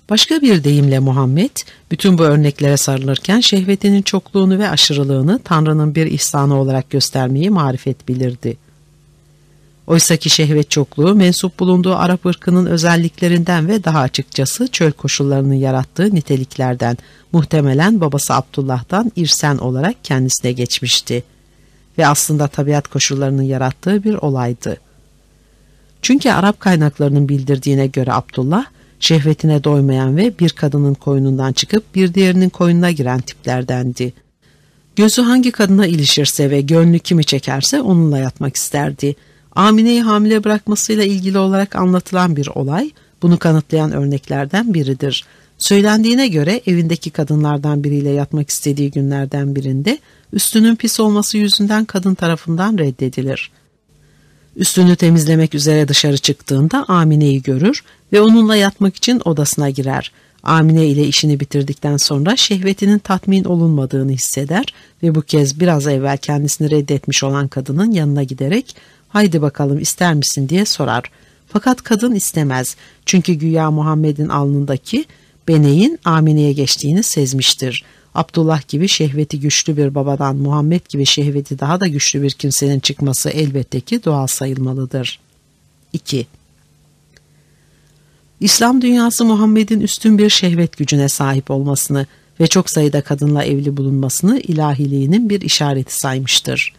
Başka 0.10 0.42
bir 0.42 0.64
deyimle 0.64 1.00
Muhammed, 1.00 1.58
bütün 1.92 2.18
bu 2.18 2.24
örneklere 2.24 2.78
sarılırken 2.78 3.40
şehvetinin 3.40 4.02
çokluğunu 4.02 4.60
ve 4.60 4.70
aşırılığını 4.70 5.40
Tanrı'nın 5.44 5.96
bir 5.96 6.06
ihsanı 6.06 6.60
olarak 6.60 6.90
göstermeyi 6.90 7.50
marifet 7.50 8.08
bilirdi. 8.08 8.67
Oysaki 9.88 10.30
şehvet 10.30 10.72
çokluğu 10.72 11.16
mensup 11.16 11.60
bulunduğu 11.60 11.96
Arap 11.96 12.26
ırkının 12.26 12.66
özelliklerinden 12.66 13.68
ve 13.68 13.84
daha 13.84 14.00
açıkçası 14.00 14.68
çöl 14.68 14.92
koşullarının 14.92 15.54
yarattığı 15.54 16.16
niteliklerden 16.16 16.98
muhtemelen 17.32 18.02
babası 18.02 18.34
Abdullah'tan 18.34 19.12
irsen 19.16 19.58
olarak 19.58 19.96
kendisine 20.04 20.52
geçmişti 20.52 21.24
ve 21.98 22.08
aslında 22.08 22.48
tabiat 22.48 22.88
koşullarının 22.88 23.44
yarattığı 23.44 24.04
bir 24.04 24.14
olaydı. 24.14 24.78
Çünkü 26.02 26.30
Arap 26.30 26.60
kaynaklarının 26.60 27.30
bildirdiğine 27.30 27.88
göre 27.88 28.14
Abdullah 28.14 28.66
şehvetine 29.00 29.64
doymayan 29.64 30.18
ve 30.18 30.40
bir 30.40 30.50
kadının 30.50 30.94
koynundan 30.94 31.54
çıkıp 31.54 31.96
bir 31.96 32.14
diğerinin 32.14 32.50
koynuna 32.50 32.92
giren 32.92 33.20
tiplerdendi. 33.20 34.14
Gözü 34.96 35.22
hangi 35.22 35.52
kadına 35.52 35.88
ilişirse 35.88 36.50
ve 36.50 36.62
gönlü 36.62 37.00
kimi 37.00 37.24
çekerse 37.24 37.82
onunla 37.82 38.18
yatmak 38.18 38.56
isterdi. 38.56 39.16
Amine'yi 39.58 40.02
hamile 40.02 40.44
bırakmasıyla 40.44 41.04
ilgili 41.04 41.38
olarak 41.38 41.76
anlatılan 41.76 42.36
bir 42.36 42.48
olay, 42.48 42.92
bunu 43.22 43.40
kanıtlayan 43.40 43.92
örneklerden 43.92 44.74
biridir. 44.74 45.26
Söylendiğine 45.58 46.28
göre 46.28 46.62
evindeki 46.66 47.10
kadınlardan 47.10 47.84
biriyle 47.84 48.10
yatmak 48.10 48.50
istediği 48.50 48.92
günlerden 48.92 49.56
birinde 49.56 50.00
üstünün 50.34 50.76
pis 50.76 51.00
olması 51.00 51.38
yüzünden 51.38 51.86
kadın 51.86 52.16
tarafından 52.16 52.78
reddedilir. 52.78 53.52
Üstünü 54.56 54.96
temizlemek 54.96 55.56
üzere 55.56 55.88
dışarı 55.88 56.18
çıktığında 56.18 56.86
Amine'yi 56.88 57.42
görür 57.42 57.84
ve 58.14 58.22
onunla 58.22 58.56
yatmak 58.56 58.96
için 58.96 59.22
odasına 59.26 59.70
girer. 59.70 60.12
Amine 60.44 60.88
ile 60.88 61.08
işini 61.08 61.40
bitirdikten 61.40 61.98
sonra 61.98 62.36
şehvetinin 62.36 63.00
tatmin 63.00 63.44
olunmadığını 63.44 64.12
hisseder 64.12 64.66
ve 65.04 65.16
bu 65.16 65.22
kez 65.22 65.60
biraz 65.60 65.88
evvel 65.88 66.18
kendisini 66.18 66.72
reddetmiş 66.72 67.24
olan 67.24 67.48
kadının 67.48 67.92
yanına 67.92 68.24
giderek 68.24 68.76
haydi 69.10 69.42
bakalım 69.42 69.80
ister 69.80 70.14
misin 70.14 70.50
diye 70.50 70.66
sorar. 70.66 71.04
Fakat 71.48 71.84
kadın 71.84 72.16
istemez 72.16 72.76
çünkü 73.06 73.34
güya 73.34 73.72
Muhammed'in 73.72 74.30
alnındaki 74.30 75.06
beneğin 75.48 76.00
Amine'ye 76.06 76.54
geçtiğini 76.54 77.04
sezmiştir. 77.04 77.84
Abdullah 78.16 78.68
gibi 78.68 78.88
şehveti 78.88 79.40
güçlü 79.40 79.78
bir 79.78 79.96
babadan 79.96 80.36
Muhammed 80.36 80.82
gibi 80.90 81.06
şehveti 81.06 81.60
daha 81.60 81.80
da 81.80 81.88
güçlü 81.88 82.22
bir 82.22 82.32
kimsenin 82.32 82.80
çıkması 82.80 83.30
elbette 83.30 83.80
ki 83.80 84.04
doğal 84.06 84.28
sayılmalıdır. 84.28 85.20
2. 85.94 86.28
İslam 88.40 88.82
dünyası 88.82 89.26
Muhammed'in 89.26 89.80
üstün 89.82 90.18
bir 90.18 90.30
şehvet 90.30 90.78
gücüne 90.78 91.10
sahip 91.10 91.52
olmasını 91.52 92.06
ve 92.40 92.48
çok 92.48 92.70
sayıda 92.70 93.02
kadınla 93.02 93.44
evli 93.44 93.78
bulunmasını 93.78 94.40
ilahiliğinin 94.40 95.30
bir 95.30 95.42
işareti 95.42 96.00
saymıştır. 96.00 96.74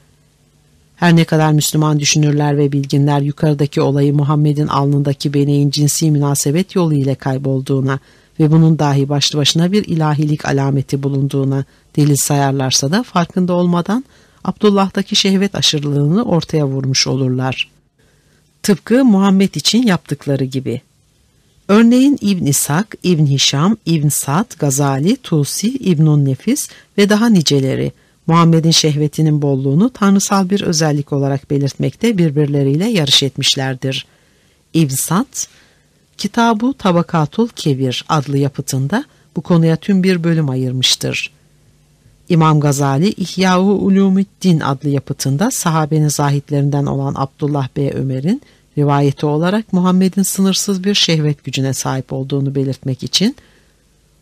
Her 0.98 1.16
ne 1.16 1.24
kadar 1.24 1.52
Müslüman 1.52 2.00
düşünürler 2.00 2.58
ve 2.58 2.72
bilginler 2.72 3.20
yukarıdaki 3.20 3.80
olayı 3.80 4.14
Muhammed'in 4.14 4.66
alnındaki 4.66 5.34
beneğin 5.34 5.70
cinsi 5.70 6.10
münasebet 6.10 6.74
yolu 6.74 6.94
ile 6.94 7.14
kaybolduğuna 7.14 7.98
ve 8.40 8.50
bunun 8.50 8.78
dahi 8.78 9.08
başlı 9.08 9.38
başına 9.38 9.72
bir 9.72 9.84
ilahilik 9.84 10.46
alameti 10.46 11.02
bulunduğuna 11.02 11.64
delil 11.96 12.16
sayarlarsa 12.16 12.90
da 12.90 13.02
farkında 13.02 13.52
olmadan 13.52 14.04
Abdullah'taki 14.44 15.16
şehvet 15.16 15.54
aşırılığını 15.54 16.24
ortaya 16.24 16.66
vurmuş 16.66 17.06
olurlar. 17.06 17.70
Tıpkı 18.62 19.04
Muhammed 19.04 19.54
için 19.54 19.82
yaptıkları 19.82 20.44
gibi. 20.44 20.80
Örneğin 21.68 22.18
İbn 22.20 22.46
İshak, 22.46 22.94
İbn 23.02 23.26
Hişam, 23.26 23.76
İbn 23.86 24.08
Sad, 24.08 24.58
Gazali, 24.58 25.16
Tusi, 25.16 25.68
İbnun 25.68 26.24
Nefis 26.24 26.68
ve 26.98 27.08
daha 27.08 27.28
niceleri 27.28 27.92
Muhammed'in 28.28 28.70
şehvetinin 28.70 29.42
bolluğunu 29.42 29.90
tanrısal 29.90 30.50
bir 30.50 30.60
özellik 30.60 31.12
olarak 31.12 31.50
belirtmekte 31.50 32.18
birbirleriyle 32.18 32.86
yarış 32.86 33.22
etmişlerdir. 33.22 34.06
İbn 34.74 34.94
Sad, 34.94 35.46
Kitabu 36.18 36.74
Tabakatul 36.74 37.48
Kebir 37.48 38.04
adlı 38.08 38.38
yapıtında 38.38 39.04
bu 39.36 39.40
konuya 39.40 39.76
tüm 39.76 40.02
bir 40.02 40.24
bölüm 40.24 40.50
ayırmıştır. 40.50 41.32
İmam 42.28 42.60
Gazali 42.60 43.12
İhya-u 43.12 43.72
Ulumuddin 43.72 44.60
adlı 44.60 44.88
yapıtında 44.88 45.50
sahabenin 45.50 46.08
zahitlerinden 46.08 46.86
olan 46.86 47.14
Abdullah 47.16 47.68
Bey 47.76 47.90
Ömer'in 47.94 48.42
rivayeti 48.78 49.26
olarak 49.26 49.72
Muhammed'in 49.72 50.22
sınırsız 50.22 50.84
bir 50.84 50.94
şehvet 50.94 51.44
gücüne 51.44 51.74
sahip 51.74 52.12
olduğunu 52.12 52.54
belirtmek 52.54 53.02
için 53.02 53.36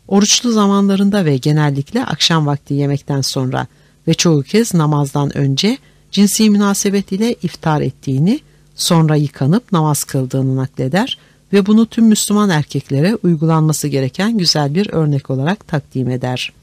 oruçlu 0.07 0.51
zamanlarında 0.51 1.25
ve 1.25 1.37
genellikle 1.37 2.05
akşam 2.05 2.45
vakti 2.45 2.73
yemekten 2.73 3.21
sonra 3.21 3.67
ve 4.07 4.13
çoğu 4.13 4.43
kez 4.43 4.73
namazdan 4.73 5.37
önce 5.37 5.77
cinsi 6.11 6.49
münasebet 6.49 7.11
ile 7.11 7.35
iftar 7.43 7.81
ettiğini, 7.81 8.39
sonra 8.75 9.15
yıkanıp 9.15 9.71
namaz 9.71 10.03
kıldığını 10.03 10.55
nakleder 10.55 11.17
ve 11.53 11.65
bunu 11.65 11.85
tüm 11.85 12.05
Müslüman 12.05 12.49
erkeklere 12.49 13.15
uygulanması 13.15 13.87
gereken 13.87 14.37
güzel 14.37 14.75
bir 14.75 14.93
örnek 14.93 15.29
olarak 15.29 15.67
takdim 15.67 16.09
eder. 16.09 16.53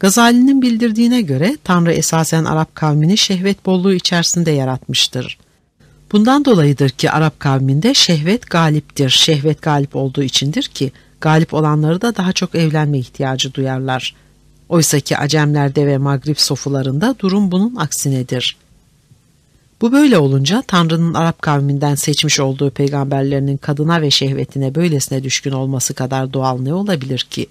Gazali'nin 0.00 0.62
bildirdiğine 0.62 1.20
göre 1.20 1.56
Tanrı 1.64 1.92
esasen 1.92 2.44
Arap 2.44 2.74
kavmini 2.74 3.18
şehvet 3.18 3.66
bolluğu 3.66 3.92
içerisinde 3.92 4.50
yaratmıştır. 4.50 5.38
Bundan 6.12 6.44
dolayıdır 6.44 6.88
ki 6.88 7.10
Arap 7.10 7.40
kavminde 7.40 7.94
şehvet 7.94 8.50
galiptir. 8.50 9.10
Şehvet 9.10 9.62
galip 9.62 9.96
olduğu 9.96 10.22
içindir 10.22 10.62
ki 10.62 10.92
galip 11.20 11.54
olanları 11.54 12.02
da 12.02 12.16
daha 12.16 12.32
çok 12.32 12.54
evlenme 12.54 12.98
ihtiyacı 12.98 13.54
duyarlar. 13.54 14.14
Oysa 14.68 15.00
ki 15.00 15.18
Acemlerde 15.18 15.86
ve 15.86 15.98
Magrib 15.98 16.36
sofularında 16.36 17.16
durum 17.18 17.52
bunun 17.52 17.76
aksinedir. 17.76 18.56
Bu 19.80 19.92
böyle 19.92 20.18
olunca 20.18 20.62
Tanrı'nın 20.66 21.14
Arap 21.14 21.42
kavminden 21.42 21.94
seçmiş 21.94 22.40
olduğu 22.40 22.70
peygamberlerinin 22.70 23.56
kadına 23.56 24.02
ve 24.02 24.10
şehvetine 24.10 24.74
böylesine 24.74 25.22
düşkün 25.22 25.52
olması 25.52 25.94
kadar 25.94 26.32
doğal 26.32 26.60
ne 26.60 26.74
olabilir 26.74 27.26
ki? 27.30 27.46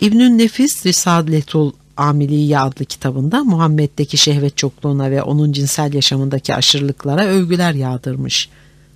İbnün 0.00 0.38
Nefis 0.38 0.86
Risaletül 0.86 1.70
Amiliye 1.96 2.58
adlı 2.58 2.84
kitabında 2.84 3.44
Muhammed'deki 3.44 4.16
şehvet 4.16 4.56
çokluğuna 4.56 5.10
ve 5.10 5.22
onun 5.22 5.52
cinsel 5.52 5.92
yaşamındaki 5.92 6.54
aşırılıklara 6.54 7.24
övgüler 7.24 7.74
yağdırmış. 7.74 8.48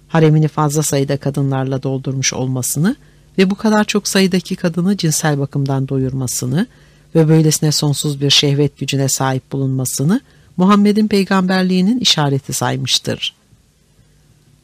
Haremini 0.09 0.49
fazla 0.49 0.83
sayıda 0.83 1.17
kadınlarla 1.17 1.83
doldurmuş 1.83 2.33
olmasını 2.33 2.97
ve 3.39 3.51
bu 3.51 3.55
kadar 3.55 3.85
çok 3.85 4.09
sayıdaki 4.09 4.57
kadını 4.57 4.97
cinsel 4.97 5.39
bakımdan 5.39 5.89
doyurmasını 5.89 6.67
ve 7.15 7.29
böylesine 7.29 7.73
sonsuz 7.73 8.21
bir 8.21 8.31
şehvet 8.31 8.79
gücüne 8.79 9.09
sahip 9.09 9.53
bulunmasını 9.53 10.21
Muhammed'in 10.57 11.09
peygamberliğinin 11.09 12.01
işareti 12.01 12.53
saymıştır. 12.53 13.35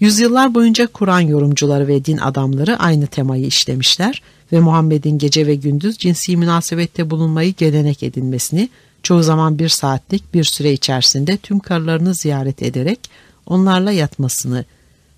Yüzyıllar 0.01 0.55
boyunca 0.55 0.87
Kur'an 0.87 1.21
yorumcuları 1.21 1.89
ve 1.89 2.05
din 2.05 2.19
adamları 2.19 2.79
aynı 2.79 3.07
temayı 3.07 3.47
işlemişler 3.47 4.23
ve 4.53 4.61
Muhammed'in 4.61 5.19
gece 5.19 5.47
ve 5.47 5.55
gündüz 5.55 5.99
cinsi 5.99 6.37
münasebette 6.37 7.11
bulunmayı 7.11 7.55
gelenek 7.55 8.03
edinmesini, 8.03 8.69
çoğu 9.03 9.23
zaman 9.23 9.59
bir 9.59 9.69
saatlik 9.69 10.35
bir 10.35 10.45
süre 10.45 10.73
içerisinde 10.73 11.37
tüm 11.37 11.59
karılarını 11.59 12.15
ziyaret 12.15 12.63
ederek 12.63 13.01
onlarla 13.47 13.93
yatmasını, 13.93 14.65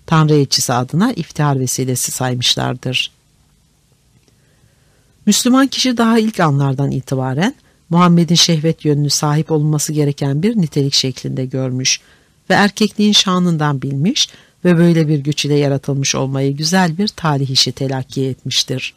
Tanrı 0.07 0.35
elçisi 0.35 0.73
adına 0.73 1.13
iftihar 1.13 1.61
vesilesi 1.61 2.13
saymışlardır. 2.13 3.11
Müslüman 5.27 5.67
kişi 5.67 5.97
daha 5.97 6.19
ilk 6.19 6.41
anlardan 6.41 6.91
itibaren 6.91 7.55
Muhammed'in 7.91 8.35
şehvet 8.35 8.85
yönünü 8.85 9.11
sahip 9.11 9.51
olması 9.51 9.93
gereken 9.93 10.43
bir 10.43 10.57
nitelik 10.57 10.95
şeklinde 10.95 11.45
görmüş 11.47 12.01
ve 12.51 12.55
erkekliğin 12.55 13.13
şanından 13.13 13.83
bilmiş 13.83 14.29
ve 14.65 14.79
böyle 14.79 15.09
bir 15.09 15.19
güç 15.19 15.45
ile 15.45 15.55
yaratılmış 15.55 16.15
olmayı 16.15 16.57
güzel 16.57 16.99
bir 16.99 17.09
talih 17.09 17.51
işi 17.51 17.73
telakki 17.73 18.27
etmiştir. 18.27 18.95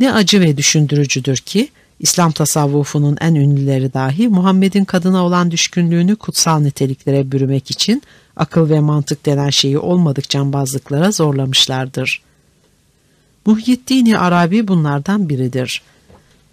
Ne 0.00 0.12
acı 0.12 0.40
ve 0.40 0.56
düşündürücüdür 0.56 1.36
ki 1.36 1.68
İslam 2.00 2.32
tasavvufunun 2.32 3.16
en 3.20 3.34
ünlüleri 3.34 3.92
dahi 3.92 4.28
Muhammed'in 4.28 4.84
kadına 4.84 5.24
olan 5.24 5.50
düşkünlüğünü 5.50 6.16
kutsal 6.16 6.60
niteliklere 6.60 7.32
bürümek 7.32 7.70
için 7.70 8.02
akıl 8.36 8.70
ve 8.70 8.80
mantık 8.80 9.26
denen 9.26 9.50
şeyi 9.50 9.78
olmadık 9.78 10.28
cambazlıklara 10.28 11.10
zorlamışlardır. 11.10 12.22
Muhyiddin-i 13.46 14.18
Arabi 14.18 14.68
bunlardan 14.68 15.28
biridir. 15.28 15.82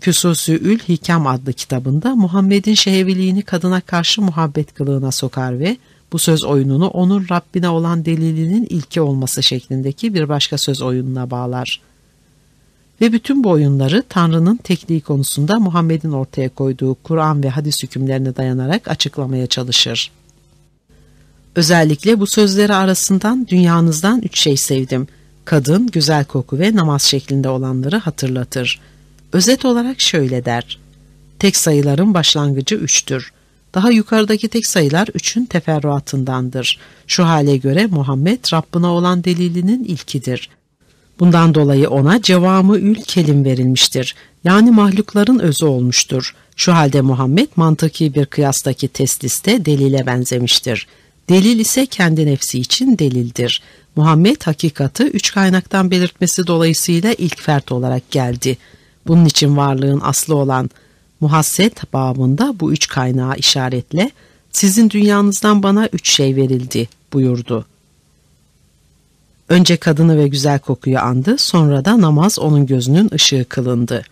Küsusü-ül 0.02 0.80
Hikam 0.80 1.28
adlı 1.28 1.54
kitabında 1.54 2.16
Muhammed'in 2.16 2.74
şehviliğini 2.74 3.42
kadına 3.42 3.82
karşı 3.82 4.22
muhabbet 4.22 4.74
kılığına 4.74 5.12
sokar 5.12 5.60
ve 5.60 5.78
bu 6.12 6.20
söz 6.20 6.44
oyununu 6.44 6.88
onun 6.88 7.26
Rabbine 7.32 7.70
olan 7.70 8.06
delilinin 8.06 8.68
ilki 8.70 9.02
olması 9.02 9.44
şeklindeki 9.44 10.14
bir 10.14 10.30
başka 10.30 10.58
söz 10.58 10.82
oyununa 10.82 11.32
bağlar. 11.32 11.82
Ve 13.02 13.14
bütün 13.14 13.44
bu 13.44 13.50
oyunları 13.50 14.04
Tanrı'nın 14.10 14.58
tekliği 14.58 15.02
konusunda 15.02 15.60
Muhammed'in 15.60 16.12
ortaya 16.12 16.50
koyduğu 16.50 16.96
Kur'an 17.04 17.44
ve 17.44 17.50
hadis 17.50 17.84
hükümlerine 17.84 18.36
dayanarak 18.36 18.88
açıklamaya 18.88 19.48
çalışır. 19.48 20.12
Özellikle 21.56 22.20
bu 22.20 22.28
sözleri 22.28 22.74
arasından 22.74 23.48
dünyanızdan 23.48 24.22
üç 24.22 24.40
şey 24.40 24.58
sevdim. 24.58 25.08
Kadın, 25.50 25.88
güzel 25.88 26.26
koku 26.26 26.60
ve 26.60 26.76
namaz 26.76 27.02
şeklinde 27.02 27.50
olanları 27.50 27.98
hatırlatır. 27.98 28.80
Özet 29.34 29.66
olarak 29.66 30.02
şöyle 30.02 30.46
der. 30.46 30.80
Tek 31.40 31.58
sayıların 31.58 32.14
başlangıcı 32.14 32.76
üçtür. 32.76 33.32
Daha 33.74 33.92
yukarıdaki 33.92 34.48
tek 34.48 34.68
sayılar 34.68 35.08
üçün 35.14 35.46
teferruatındandır. 35.46 36.80
Şu 37.08 37.26
hale 37.26 37.58
göre 37.58 37.88
Muhammed 37.88 38.54
Rabbına 38.54 38.94
olan 38.94 39.24
delilinin 39.24 39.84
ilkidir. 39.84 40.50
Bundan 41.20 41.56
dolayı 41.56 41.90
ona 41.90 42.22
cevamı 42.22 42.78
ül 42.78 43.02
kelim 43.02 43.46
verilmiştir. 43.46 44.16
Yani 44.44 44.72
mahlukların 44.72 45.40
özü 45.40 45.66
olmuştur. 45.66 46.36
Şu 46.56 46.74
halde 46.74 47.02
Muhammed 47.02 47.50
mantıki 47.56 48.16
bir 48.16 48.26
kıyastaki 48.26 48.88
tesliste 48.88 49.66
delile 49.66 50.06
benzemiştir. 50.06 50.88
Delil 51.30 51.60
ise 51.60 51.86
kendi 51.86 52.26
nefsi 52.26 52.60
için 52.60 52.98
delildir. 52.98 53.62
Muhammed 53.96 54.42
hakikati 54.42 55.04
üç 55.04 55.34
kaynaktan 55.34 55.92
belirtmesi 55.92 56.48
dolayısıyla 56.48 57.14
ilk 57.14 57.42
fert 57.42 57.72
olarak 57.72 58.12
geldi. 58.12 58.58
Bunun 59.08 59.26
için 59.26 59.58
varlığın 59.58 60.02
aslı 60.04 60.36
olan 60.36 60.70
muhasset 61.20 61.94
babında 61.94 62.60
bu 62.60 62.74
üç 62.74 62.88
kaynağı 62.88 63.36
işaretle 63.36 64.12
sizin 64.52 64.90
dünyanızdan 64.90 65.64
bana 65.64 65.88
üç 65.94 66.10
şey 66.10 66.36
verildi 66.36 66.88
buyurdu. 67.14 67.66
Önce 69.50 69.78
kadını 69.78 70.18
ve 70.18 70.28
güzel 70.28 70.60
kokuyu 70.60 71.00
andı, 71.00 71.38
sonra 71.38 71.86
da 71.86 72.02
namaz 72.02 72.40
onun 72.40 72.66
gözünün 72.66 73.10
ışığı 73.14 73.46
kılındı. 73.50 74.04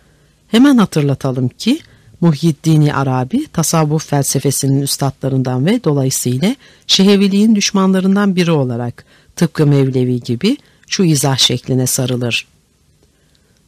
Hemen 0.48 0.78
hatırlatalım 0.78 1.48
ki 1.48 1.80
Muhyiddin 2.20 2.88
Arabi 2.88 3.46
tasavvuf 3.46 4.06
felsefesinin 4.06 4.82
üstadlarından 4.82 5.66
ve 5.66 5.84
dolayısıyla 5.84 6.56
şeheviliğin 6.86 7.54
düşmanlarından 7.54 8.36
biri 8.36 8.50
olarak 8.50 9.04
tıpkı 9.38 9.66
Mevlevi 9.66 10.20
gibi 10.20 10.56
şu 10.88 11.04
izah 11.04 11.38
şekline 11.38 11.86
sarılır. 11.86 12.46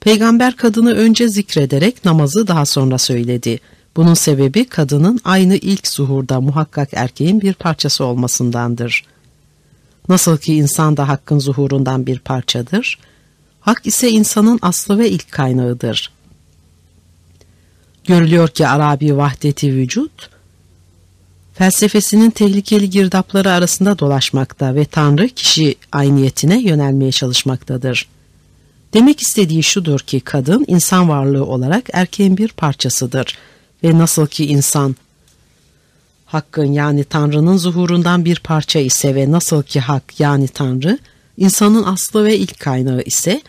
Peygamber 0.00 0.57
kadını 0.57 0.94
önce 0.94 1.28
zikrederek 1.28 2.05
namazı 2.05 2.47
daha 2.47 2.66
sonra 2.66 2.99
söyledi. 2.99 3.60
Bunun 3.97 4.15
sebebi 4.15 4.65
kadının 4.65 5.20
aynı 5.24 5.57
ilk 5.57 5.89
zuhurda 5.89 6.40
muhakkak 6.40 6.89
erkeğin 6.92 7.40
bir 7.40 7.55
parçası 7.55 8.05
olmasındandır. 8.05 9.05
Nasıl 10.08 10.39
ki 10.39 10.55
insan 10.55 10.97
da 10.97 11.08
hakkın 11.08 11.39
zuhurundan 11.39 12.07
bir 12.07 12.18
parçadır, 12.18 12.99
hak 13.60 13.86
ise 13.86 14.10
insanın 14.10 14.58
aslı 14.62 14.99
ve 14.99 15.10
ilk 15.10 15.32
kaynağıdır. 15.32 16.12
Görülüyor 18.05 18.49
ki 18.49 18.68
Arabi 18.68 19.16
vahdeti 19.16 19.74
vücut, 19.74 20.31
felsefesinin 21.61 22.31
tehlikeli 22.31 22.91
girdapları 22.91 23.51
arasında 23.51 23.99
dolaşmakta 23.99 24.75
ve 24.75 24.85
Tanrı 24.85 25.29
kişi 25.29 25.75
ayniyetine 25.93 26.61
yönelmeye 26.61 27.13
çalışmaktadır. 27.13 28.09
Demek 28.95 29.21
istediği 29.21 29.63
şudur 29.63 30.01
ki 30.01 30.21
kadın 30.21 30.65
insan 30.69 31.09
varlığı 31.09 31.47
olarak 31.47 31.85
erkeğin 31.93 32.37
bir 32.37 32.49
parçasıdır 32.49 33.39
ve 33.85 33.99
nasıl 33.99 34.27
ki 34.27 34.47
insan 34.47 34.97
Hakkın 36.27 36.73
yani 36.73 37.05
Tanrı'nın 37.05 37.57
zuhurundan 37.57 38.25
bir 38.25 38.39
parça 38.39 38.79
ise 38.79 39.15
ve 39.15 39.31
nasıl 39.31 39.63
ki 39.63 39.81
hak 39.81 40.21
yani 40.21 40.49
Tanrı 40.49 40.99
insanın 41.37 41.83
aslı 41.83 42.25
ve 42.25 42.37
ilk 42.37 42.61
kaynağı 42.61 43.03
ise 43.03 43.43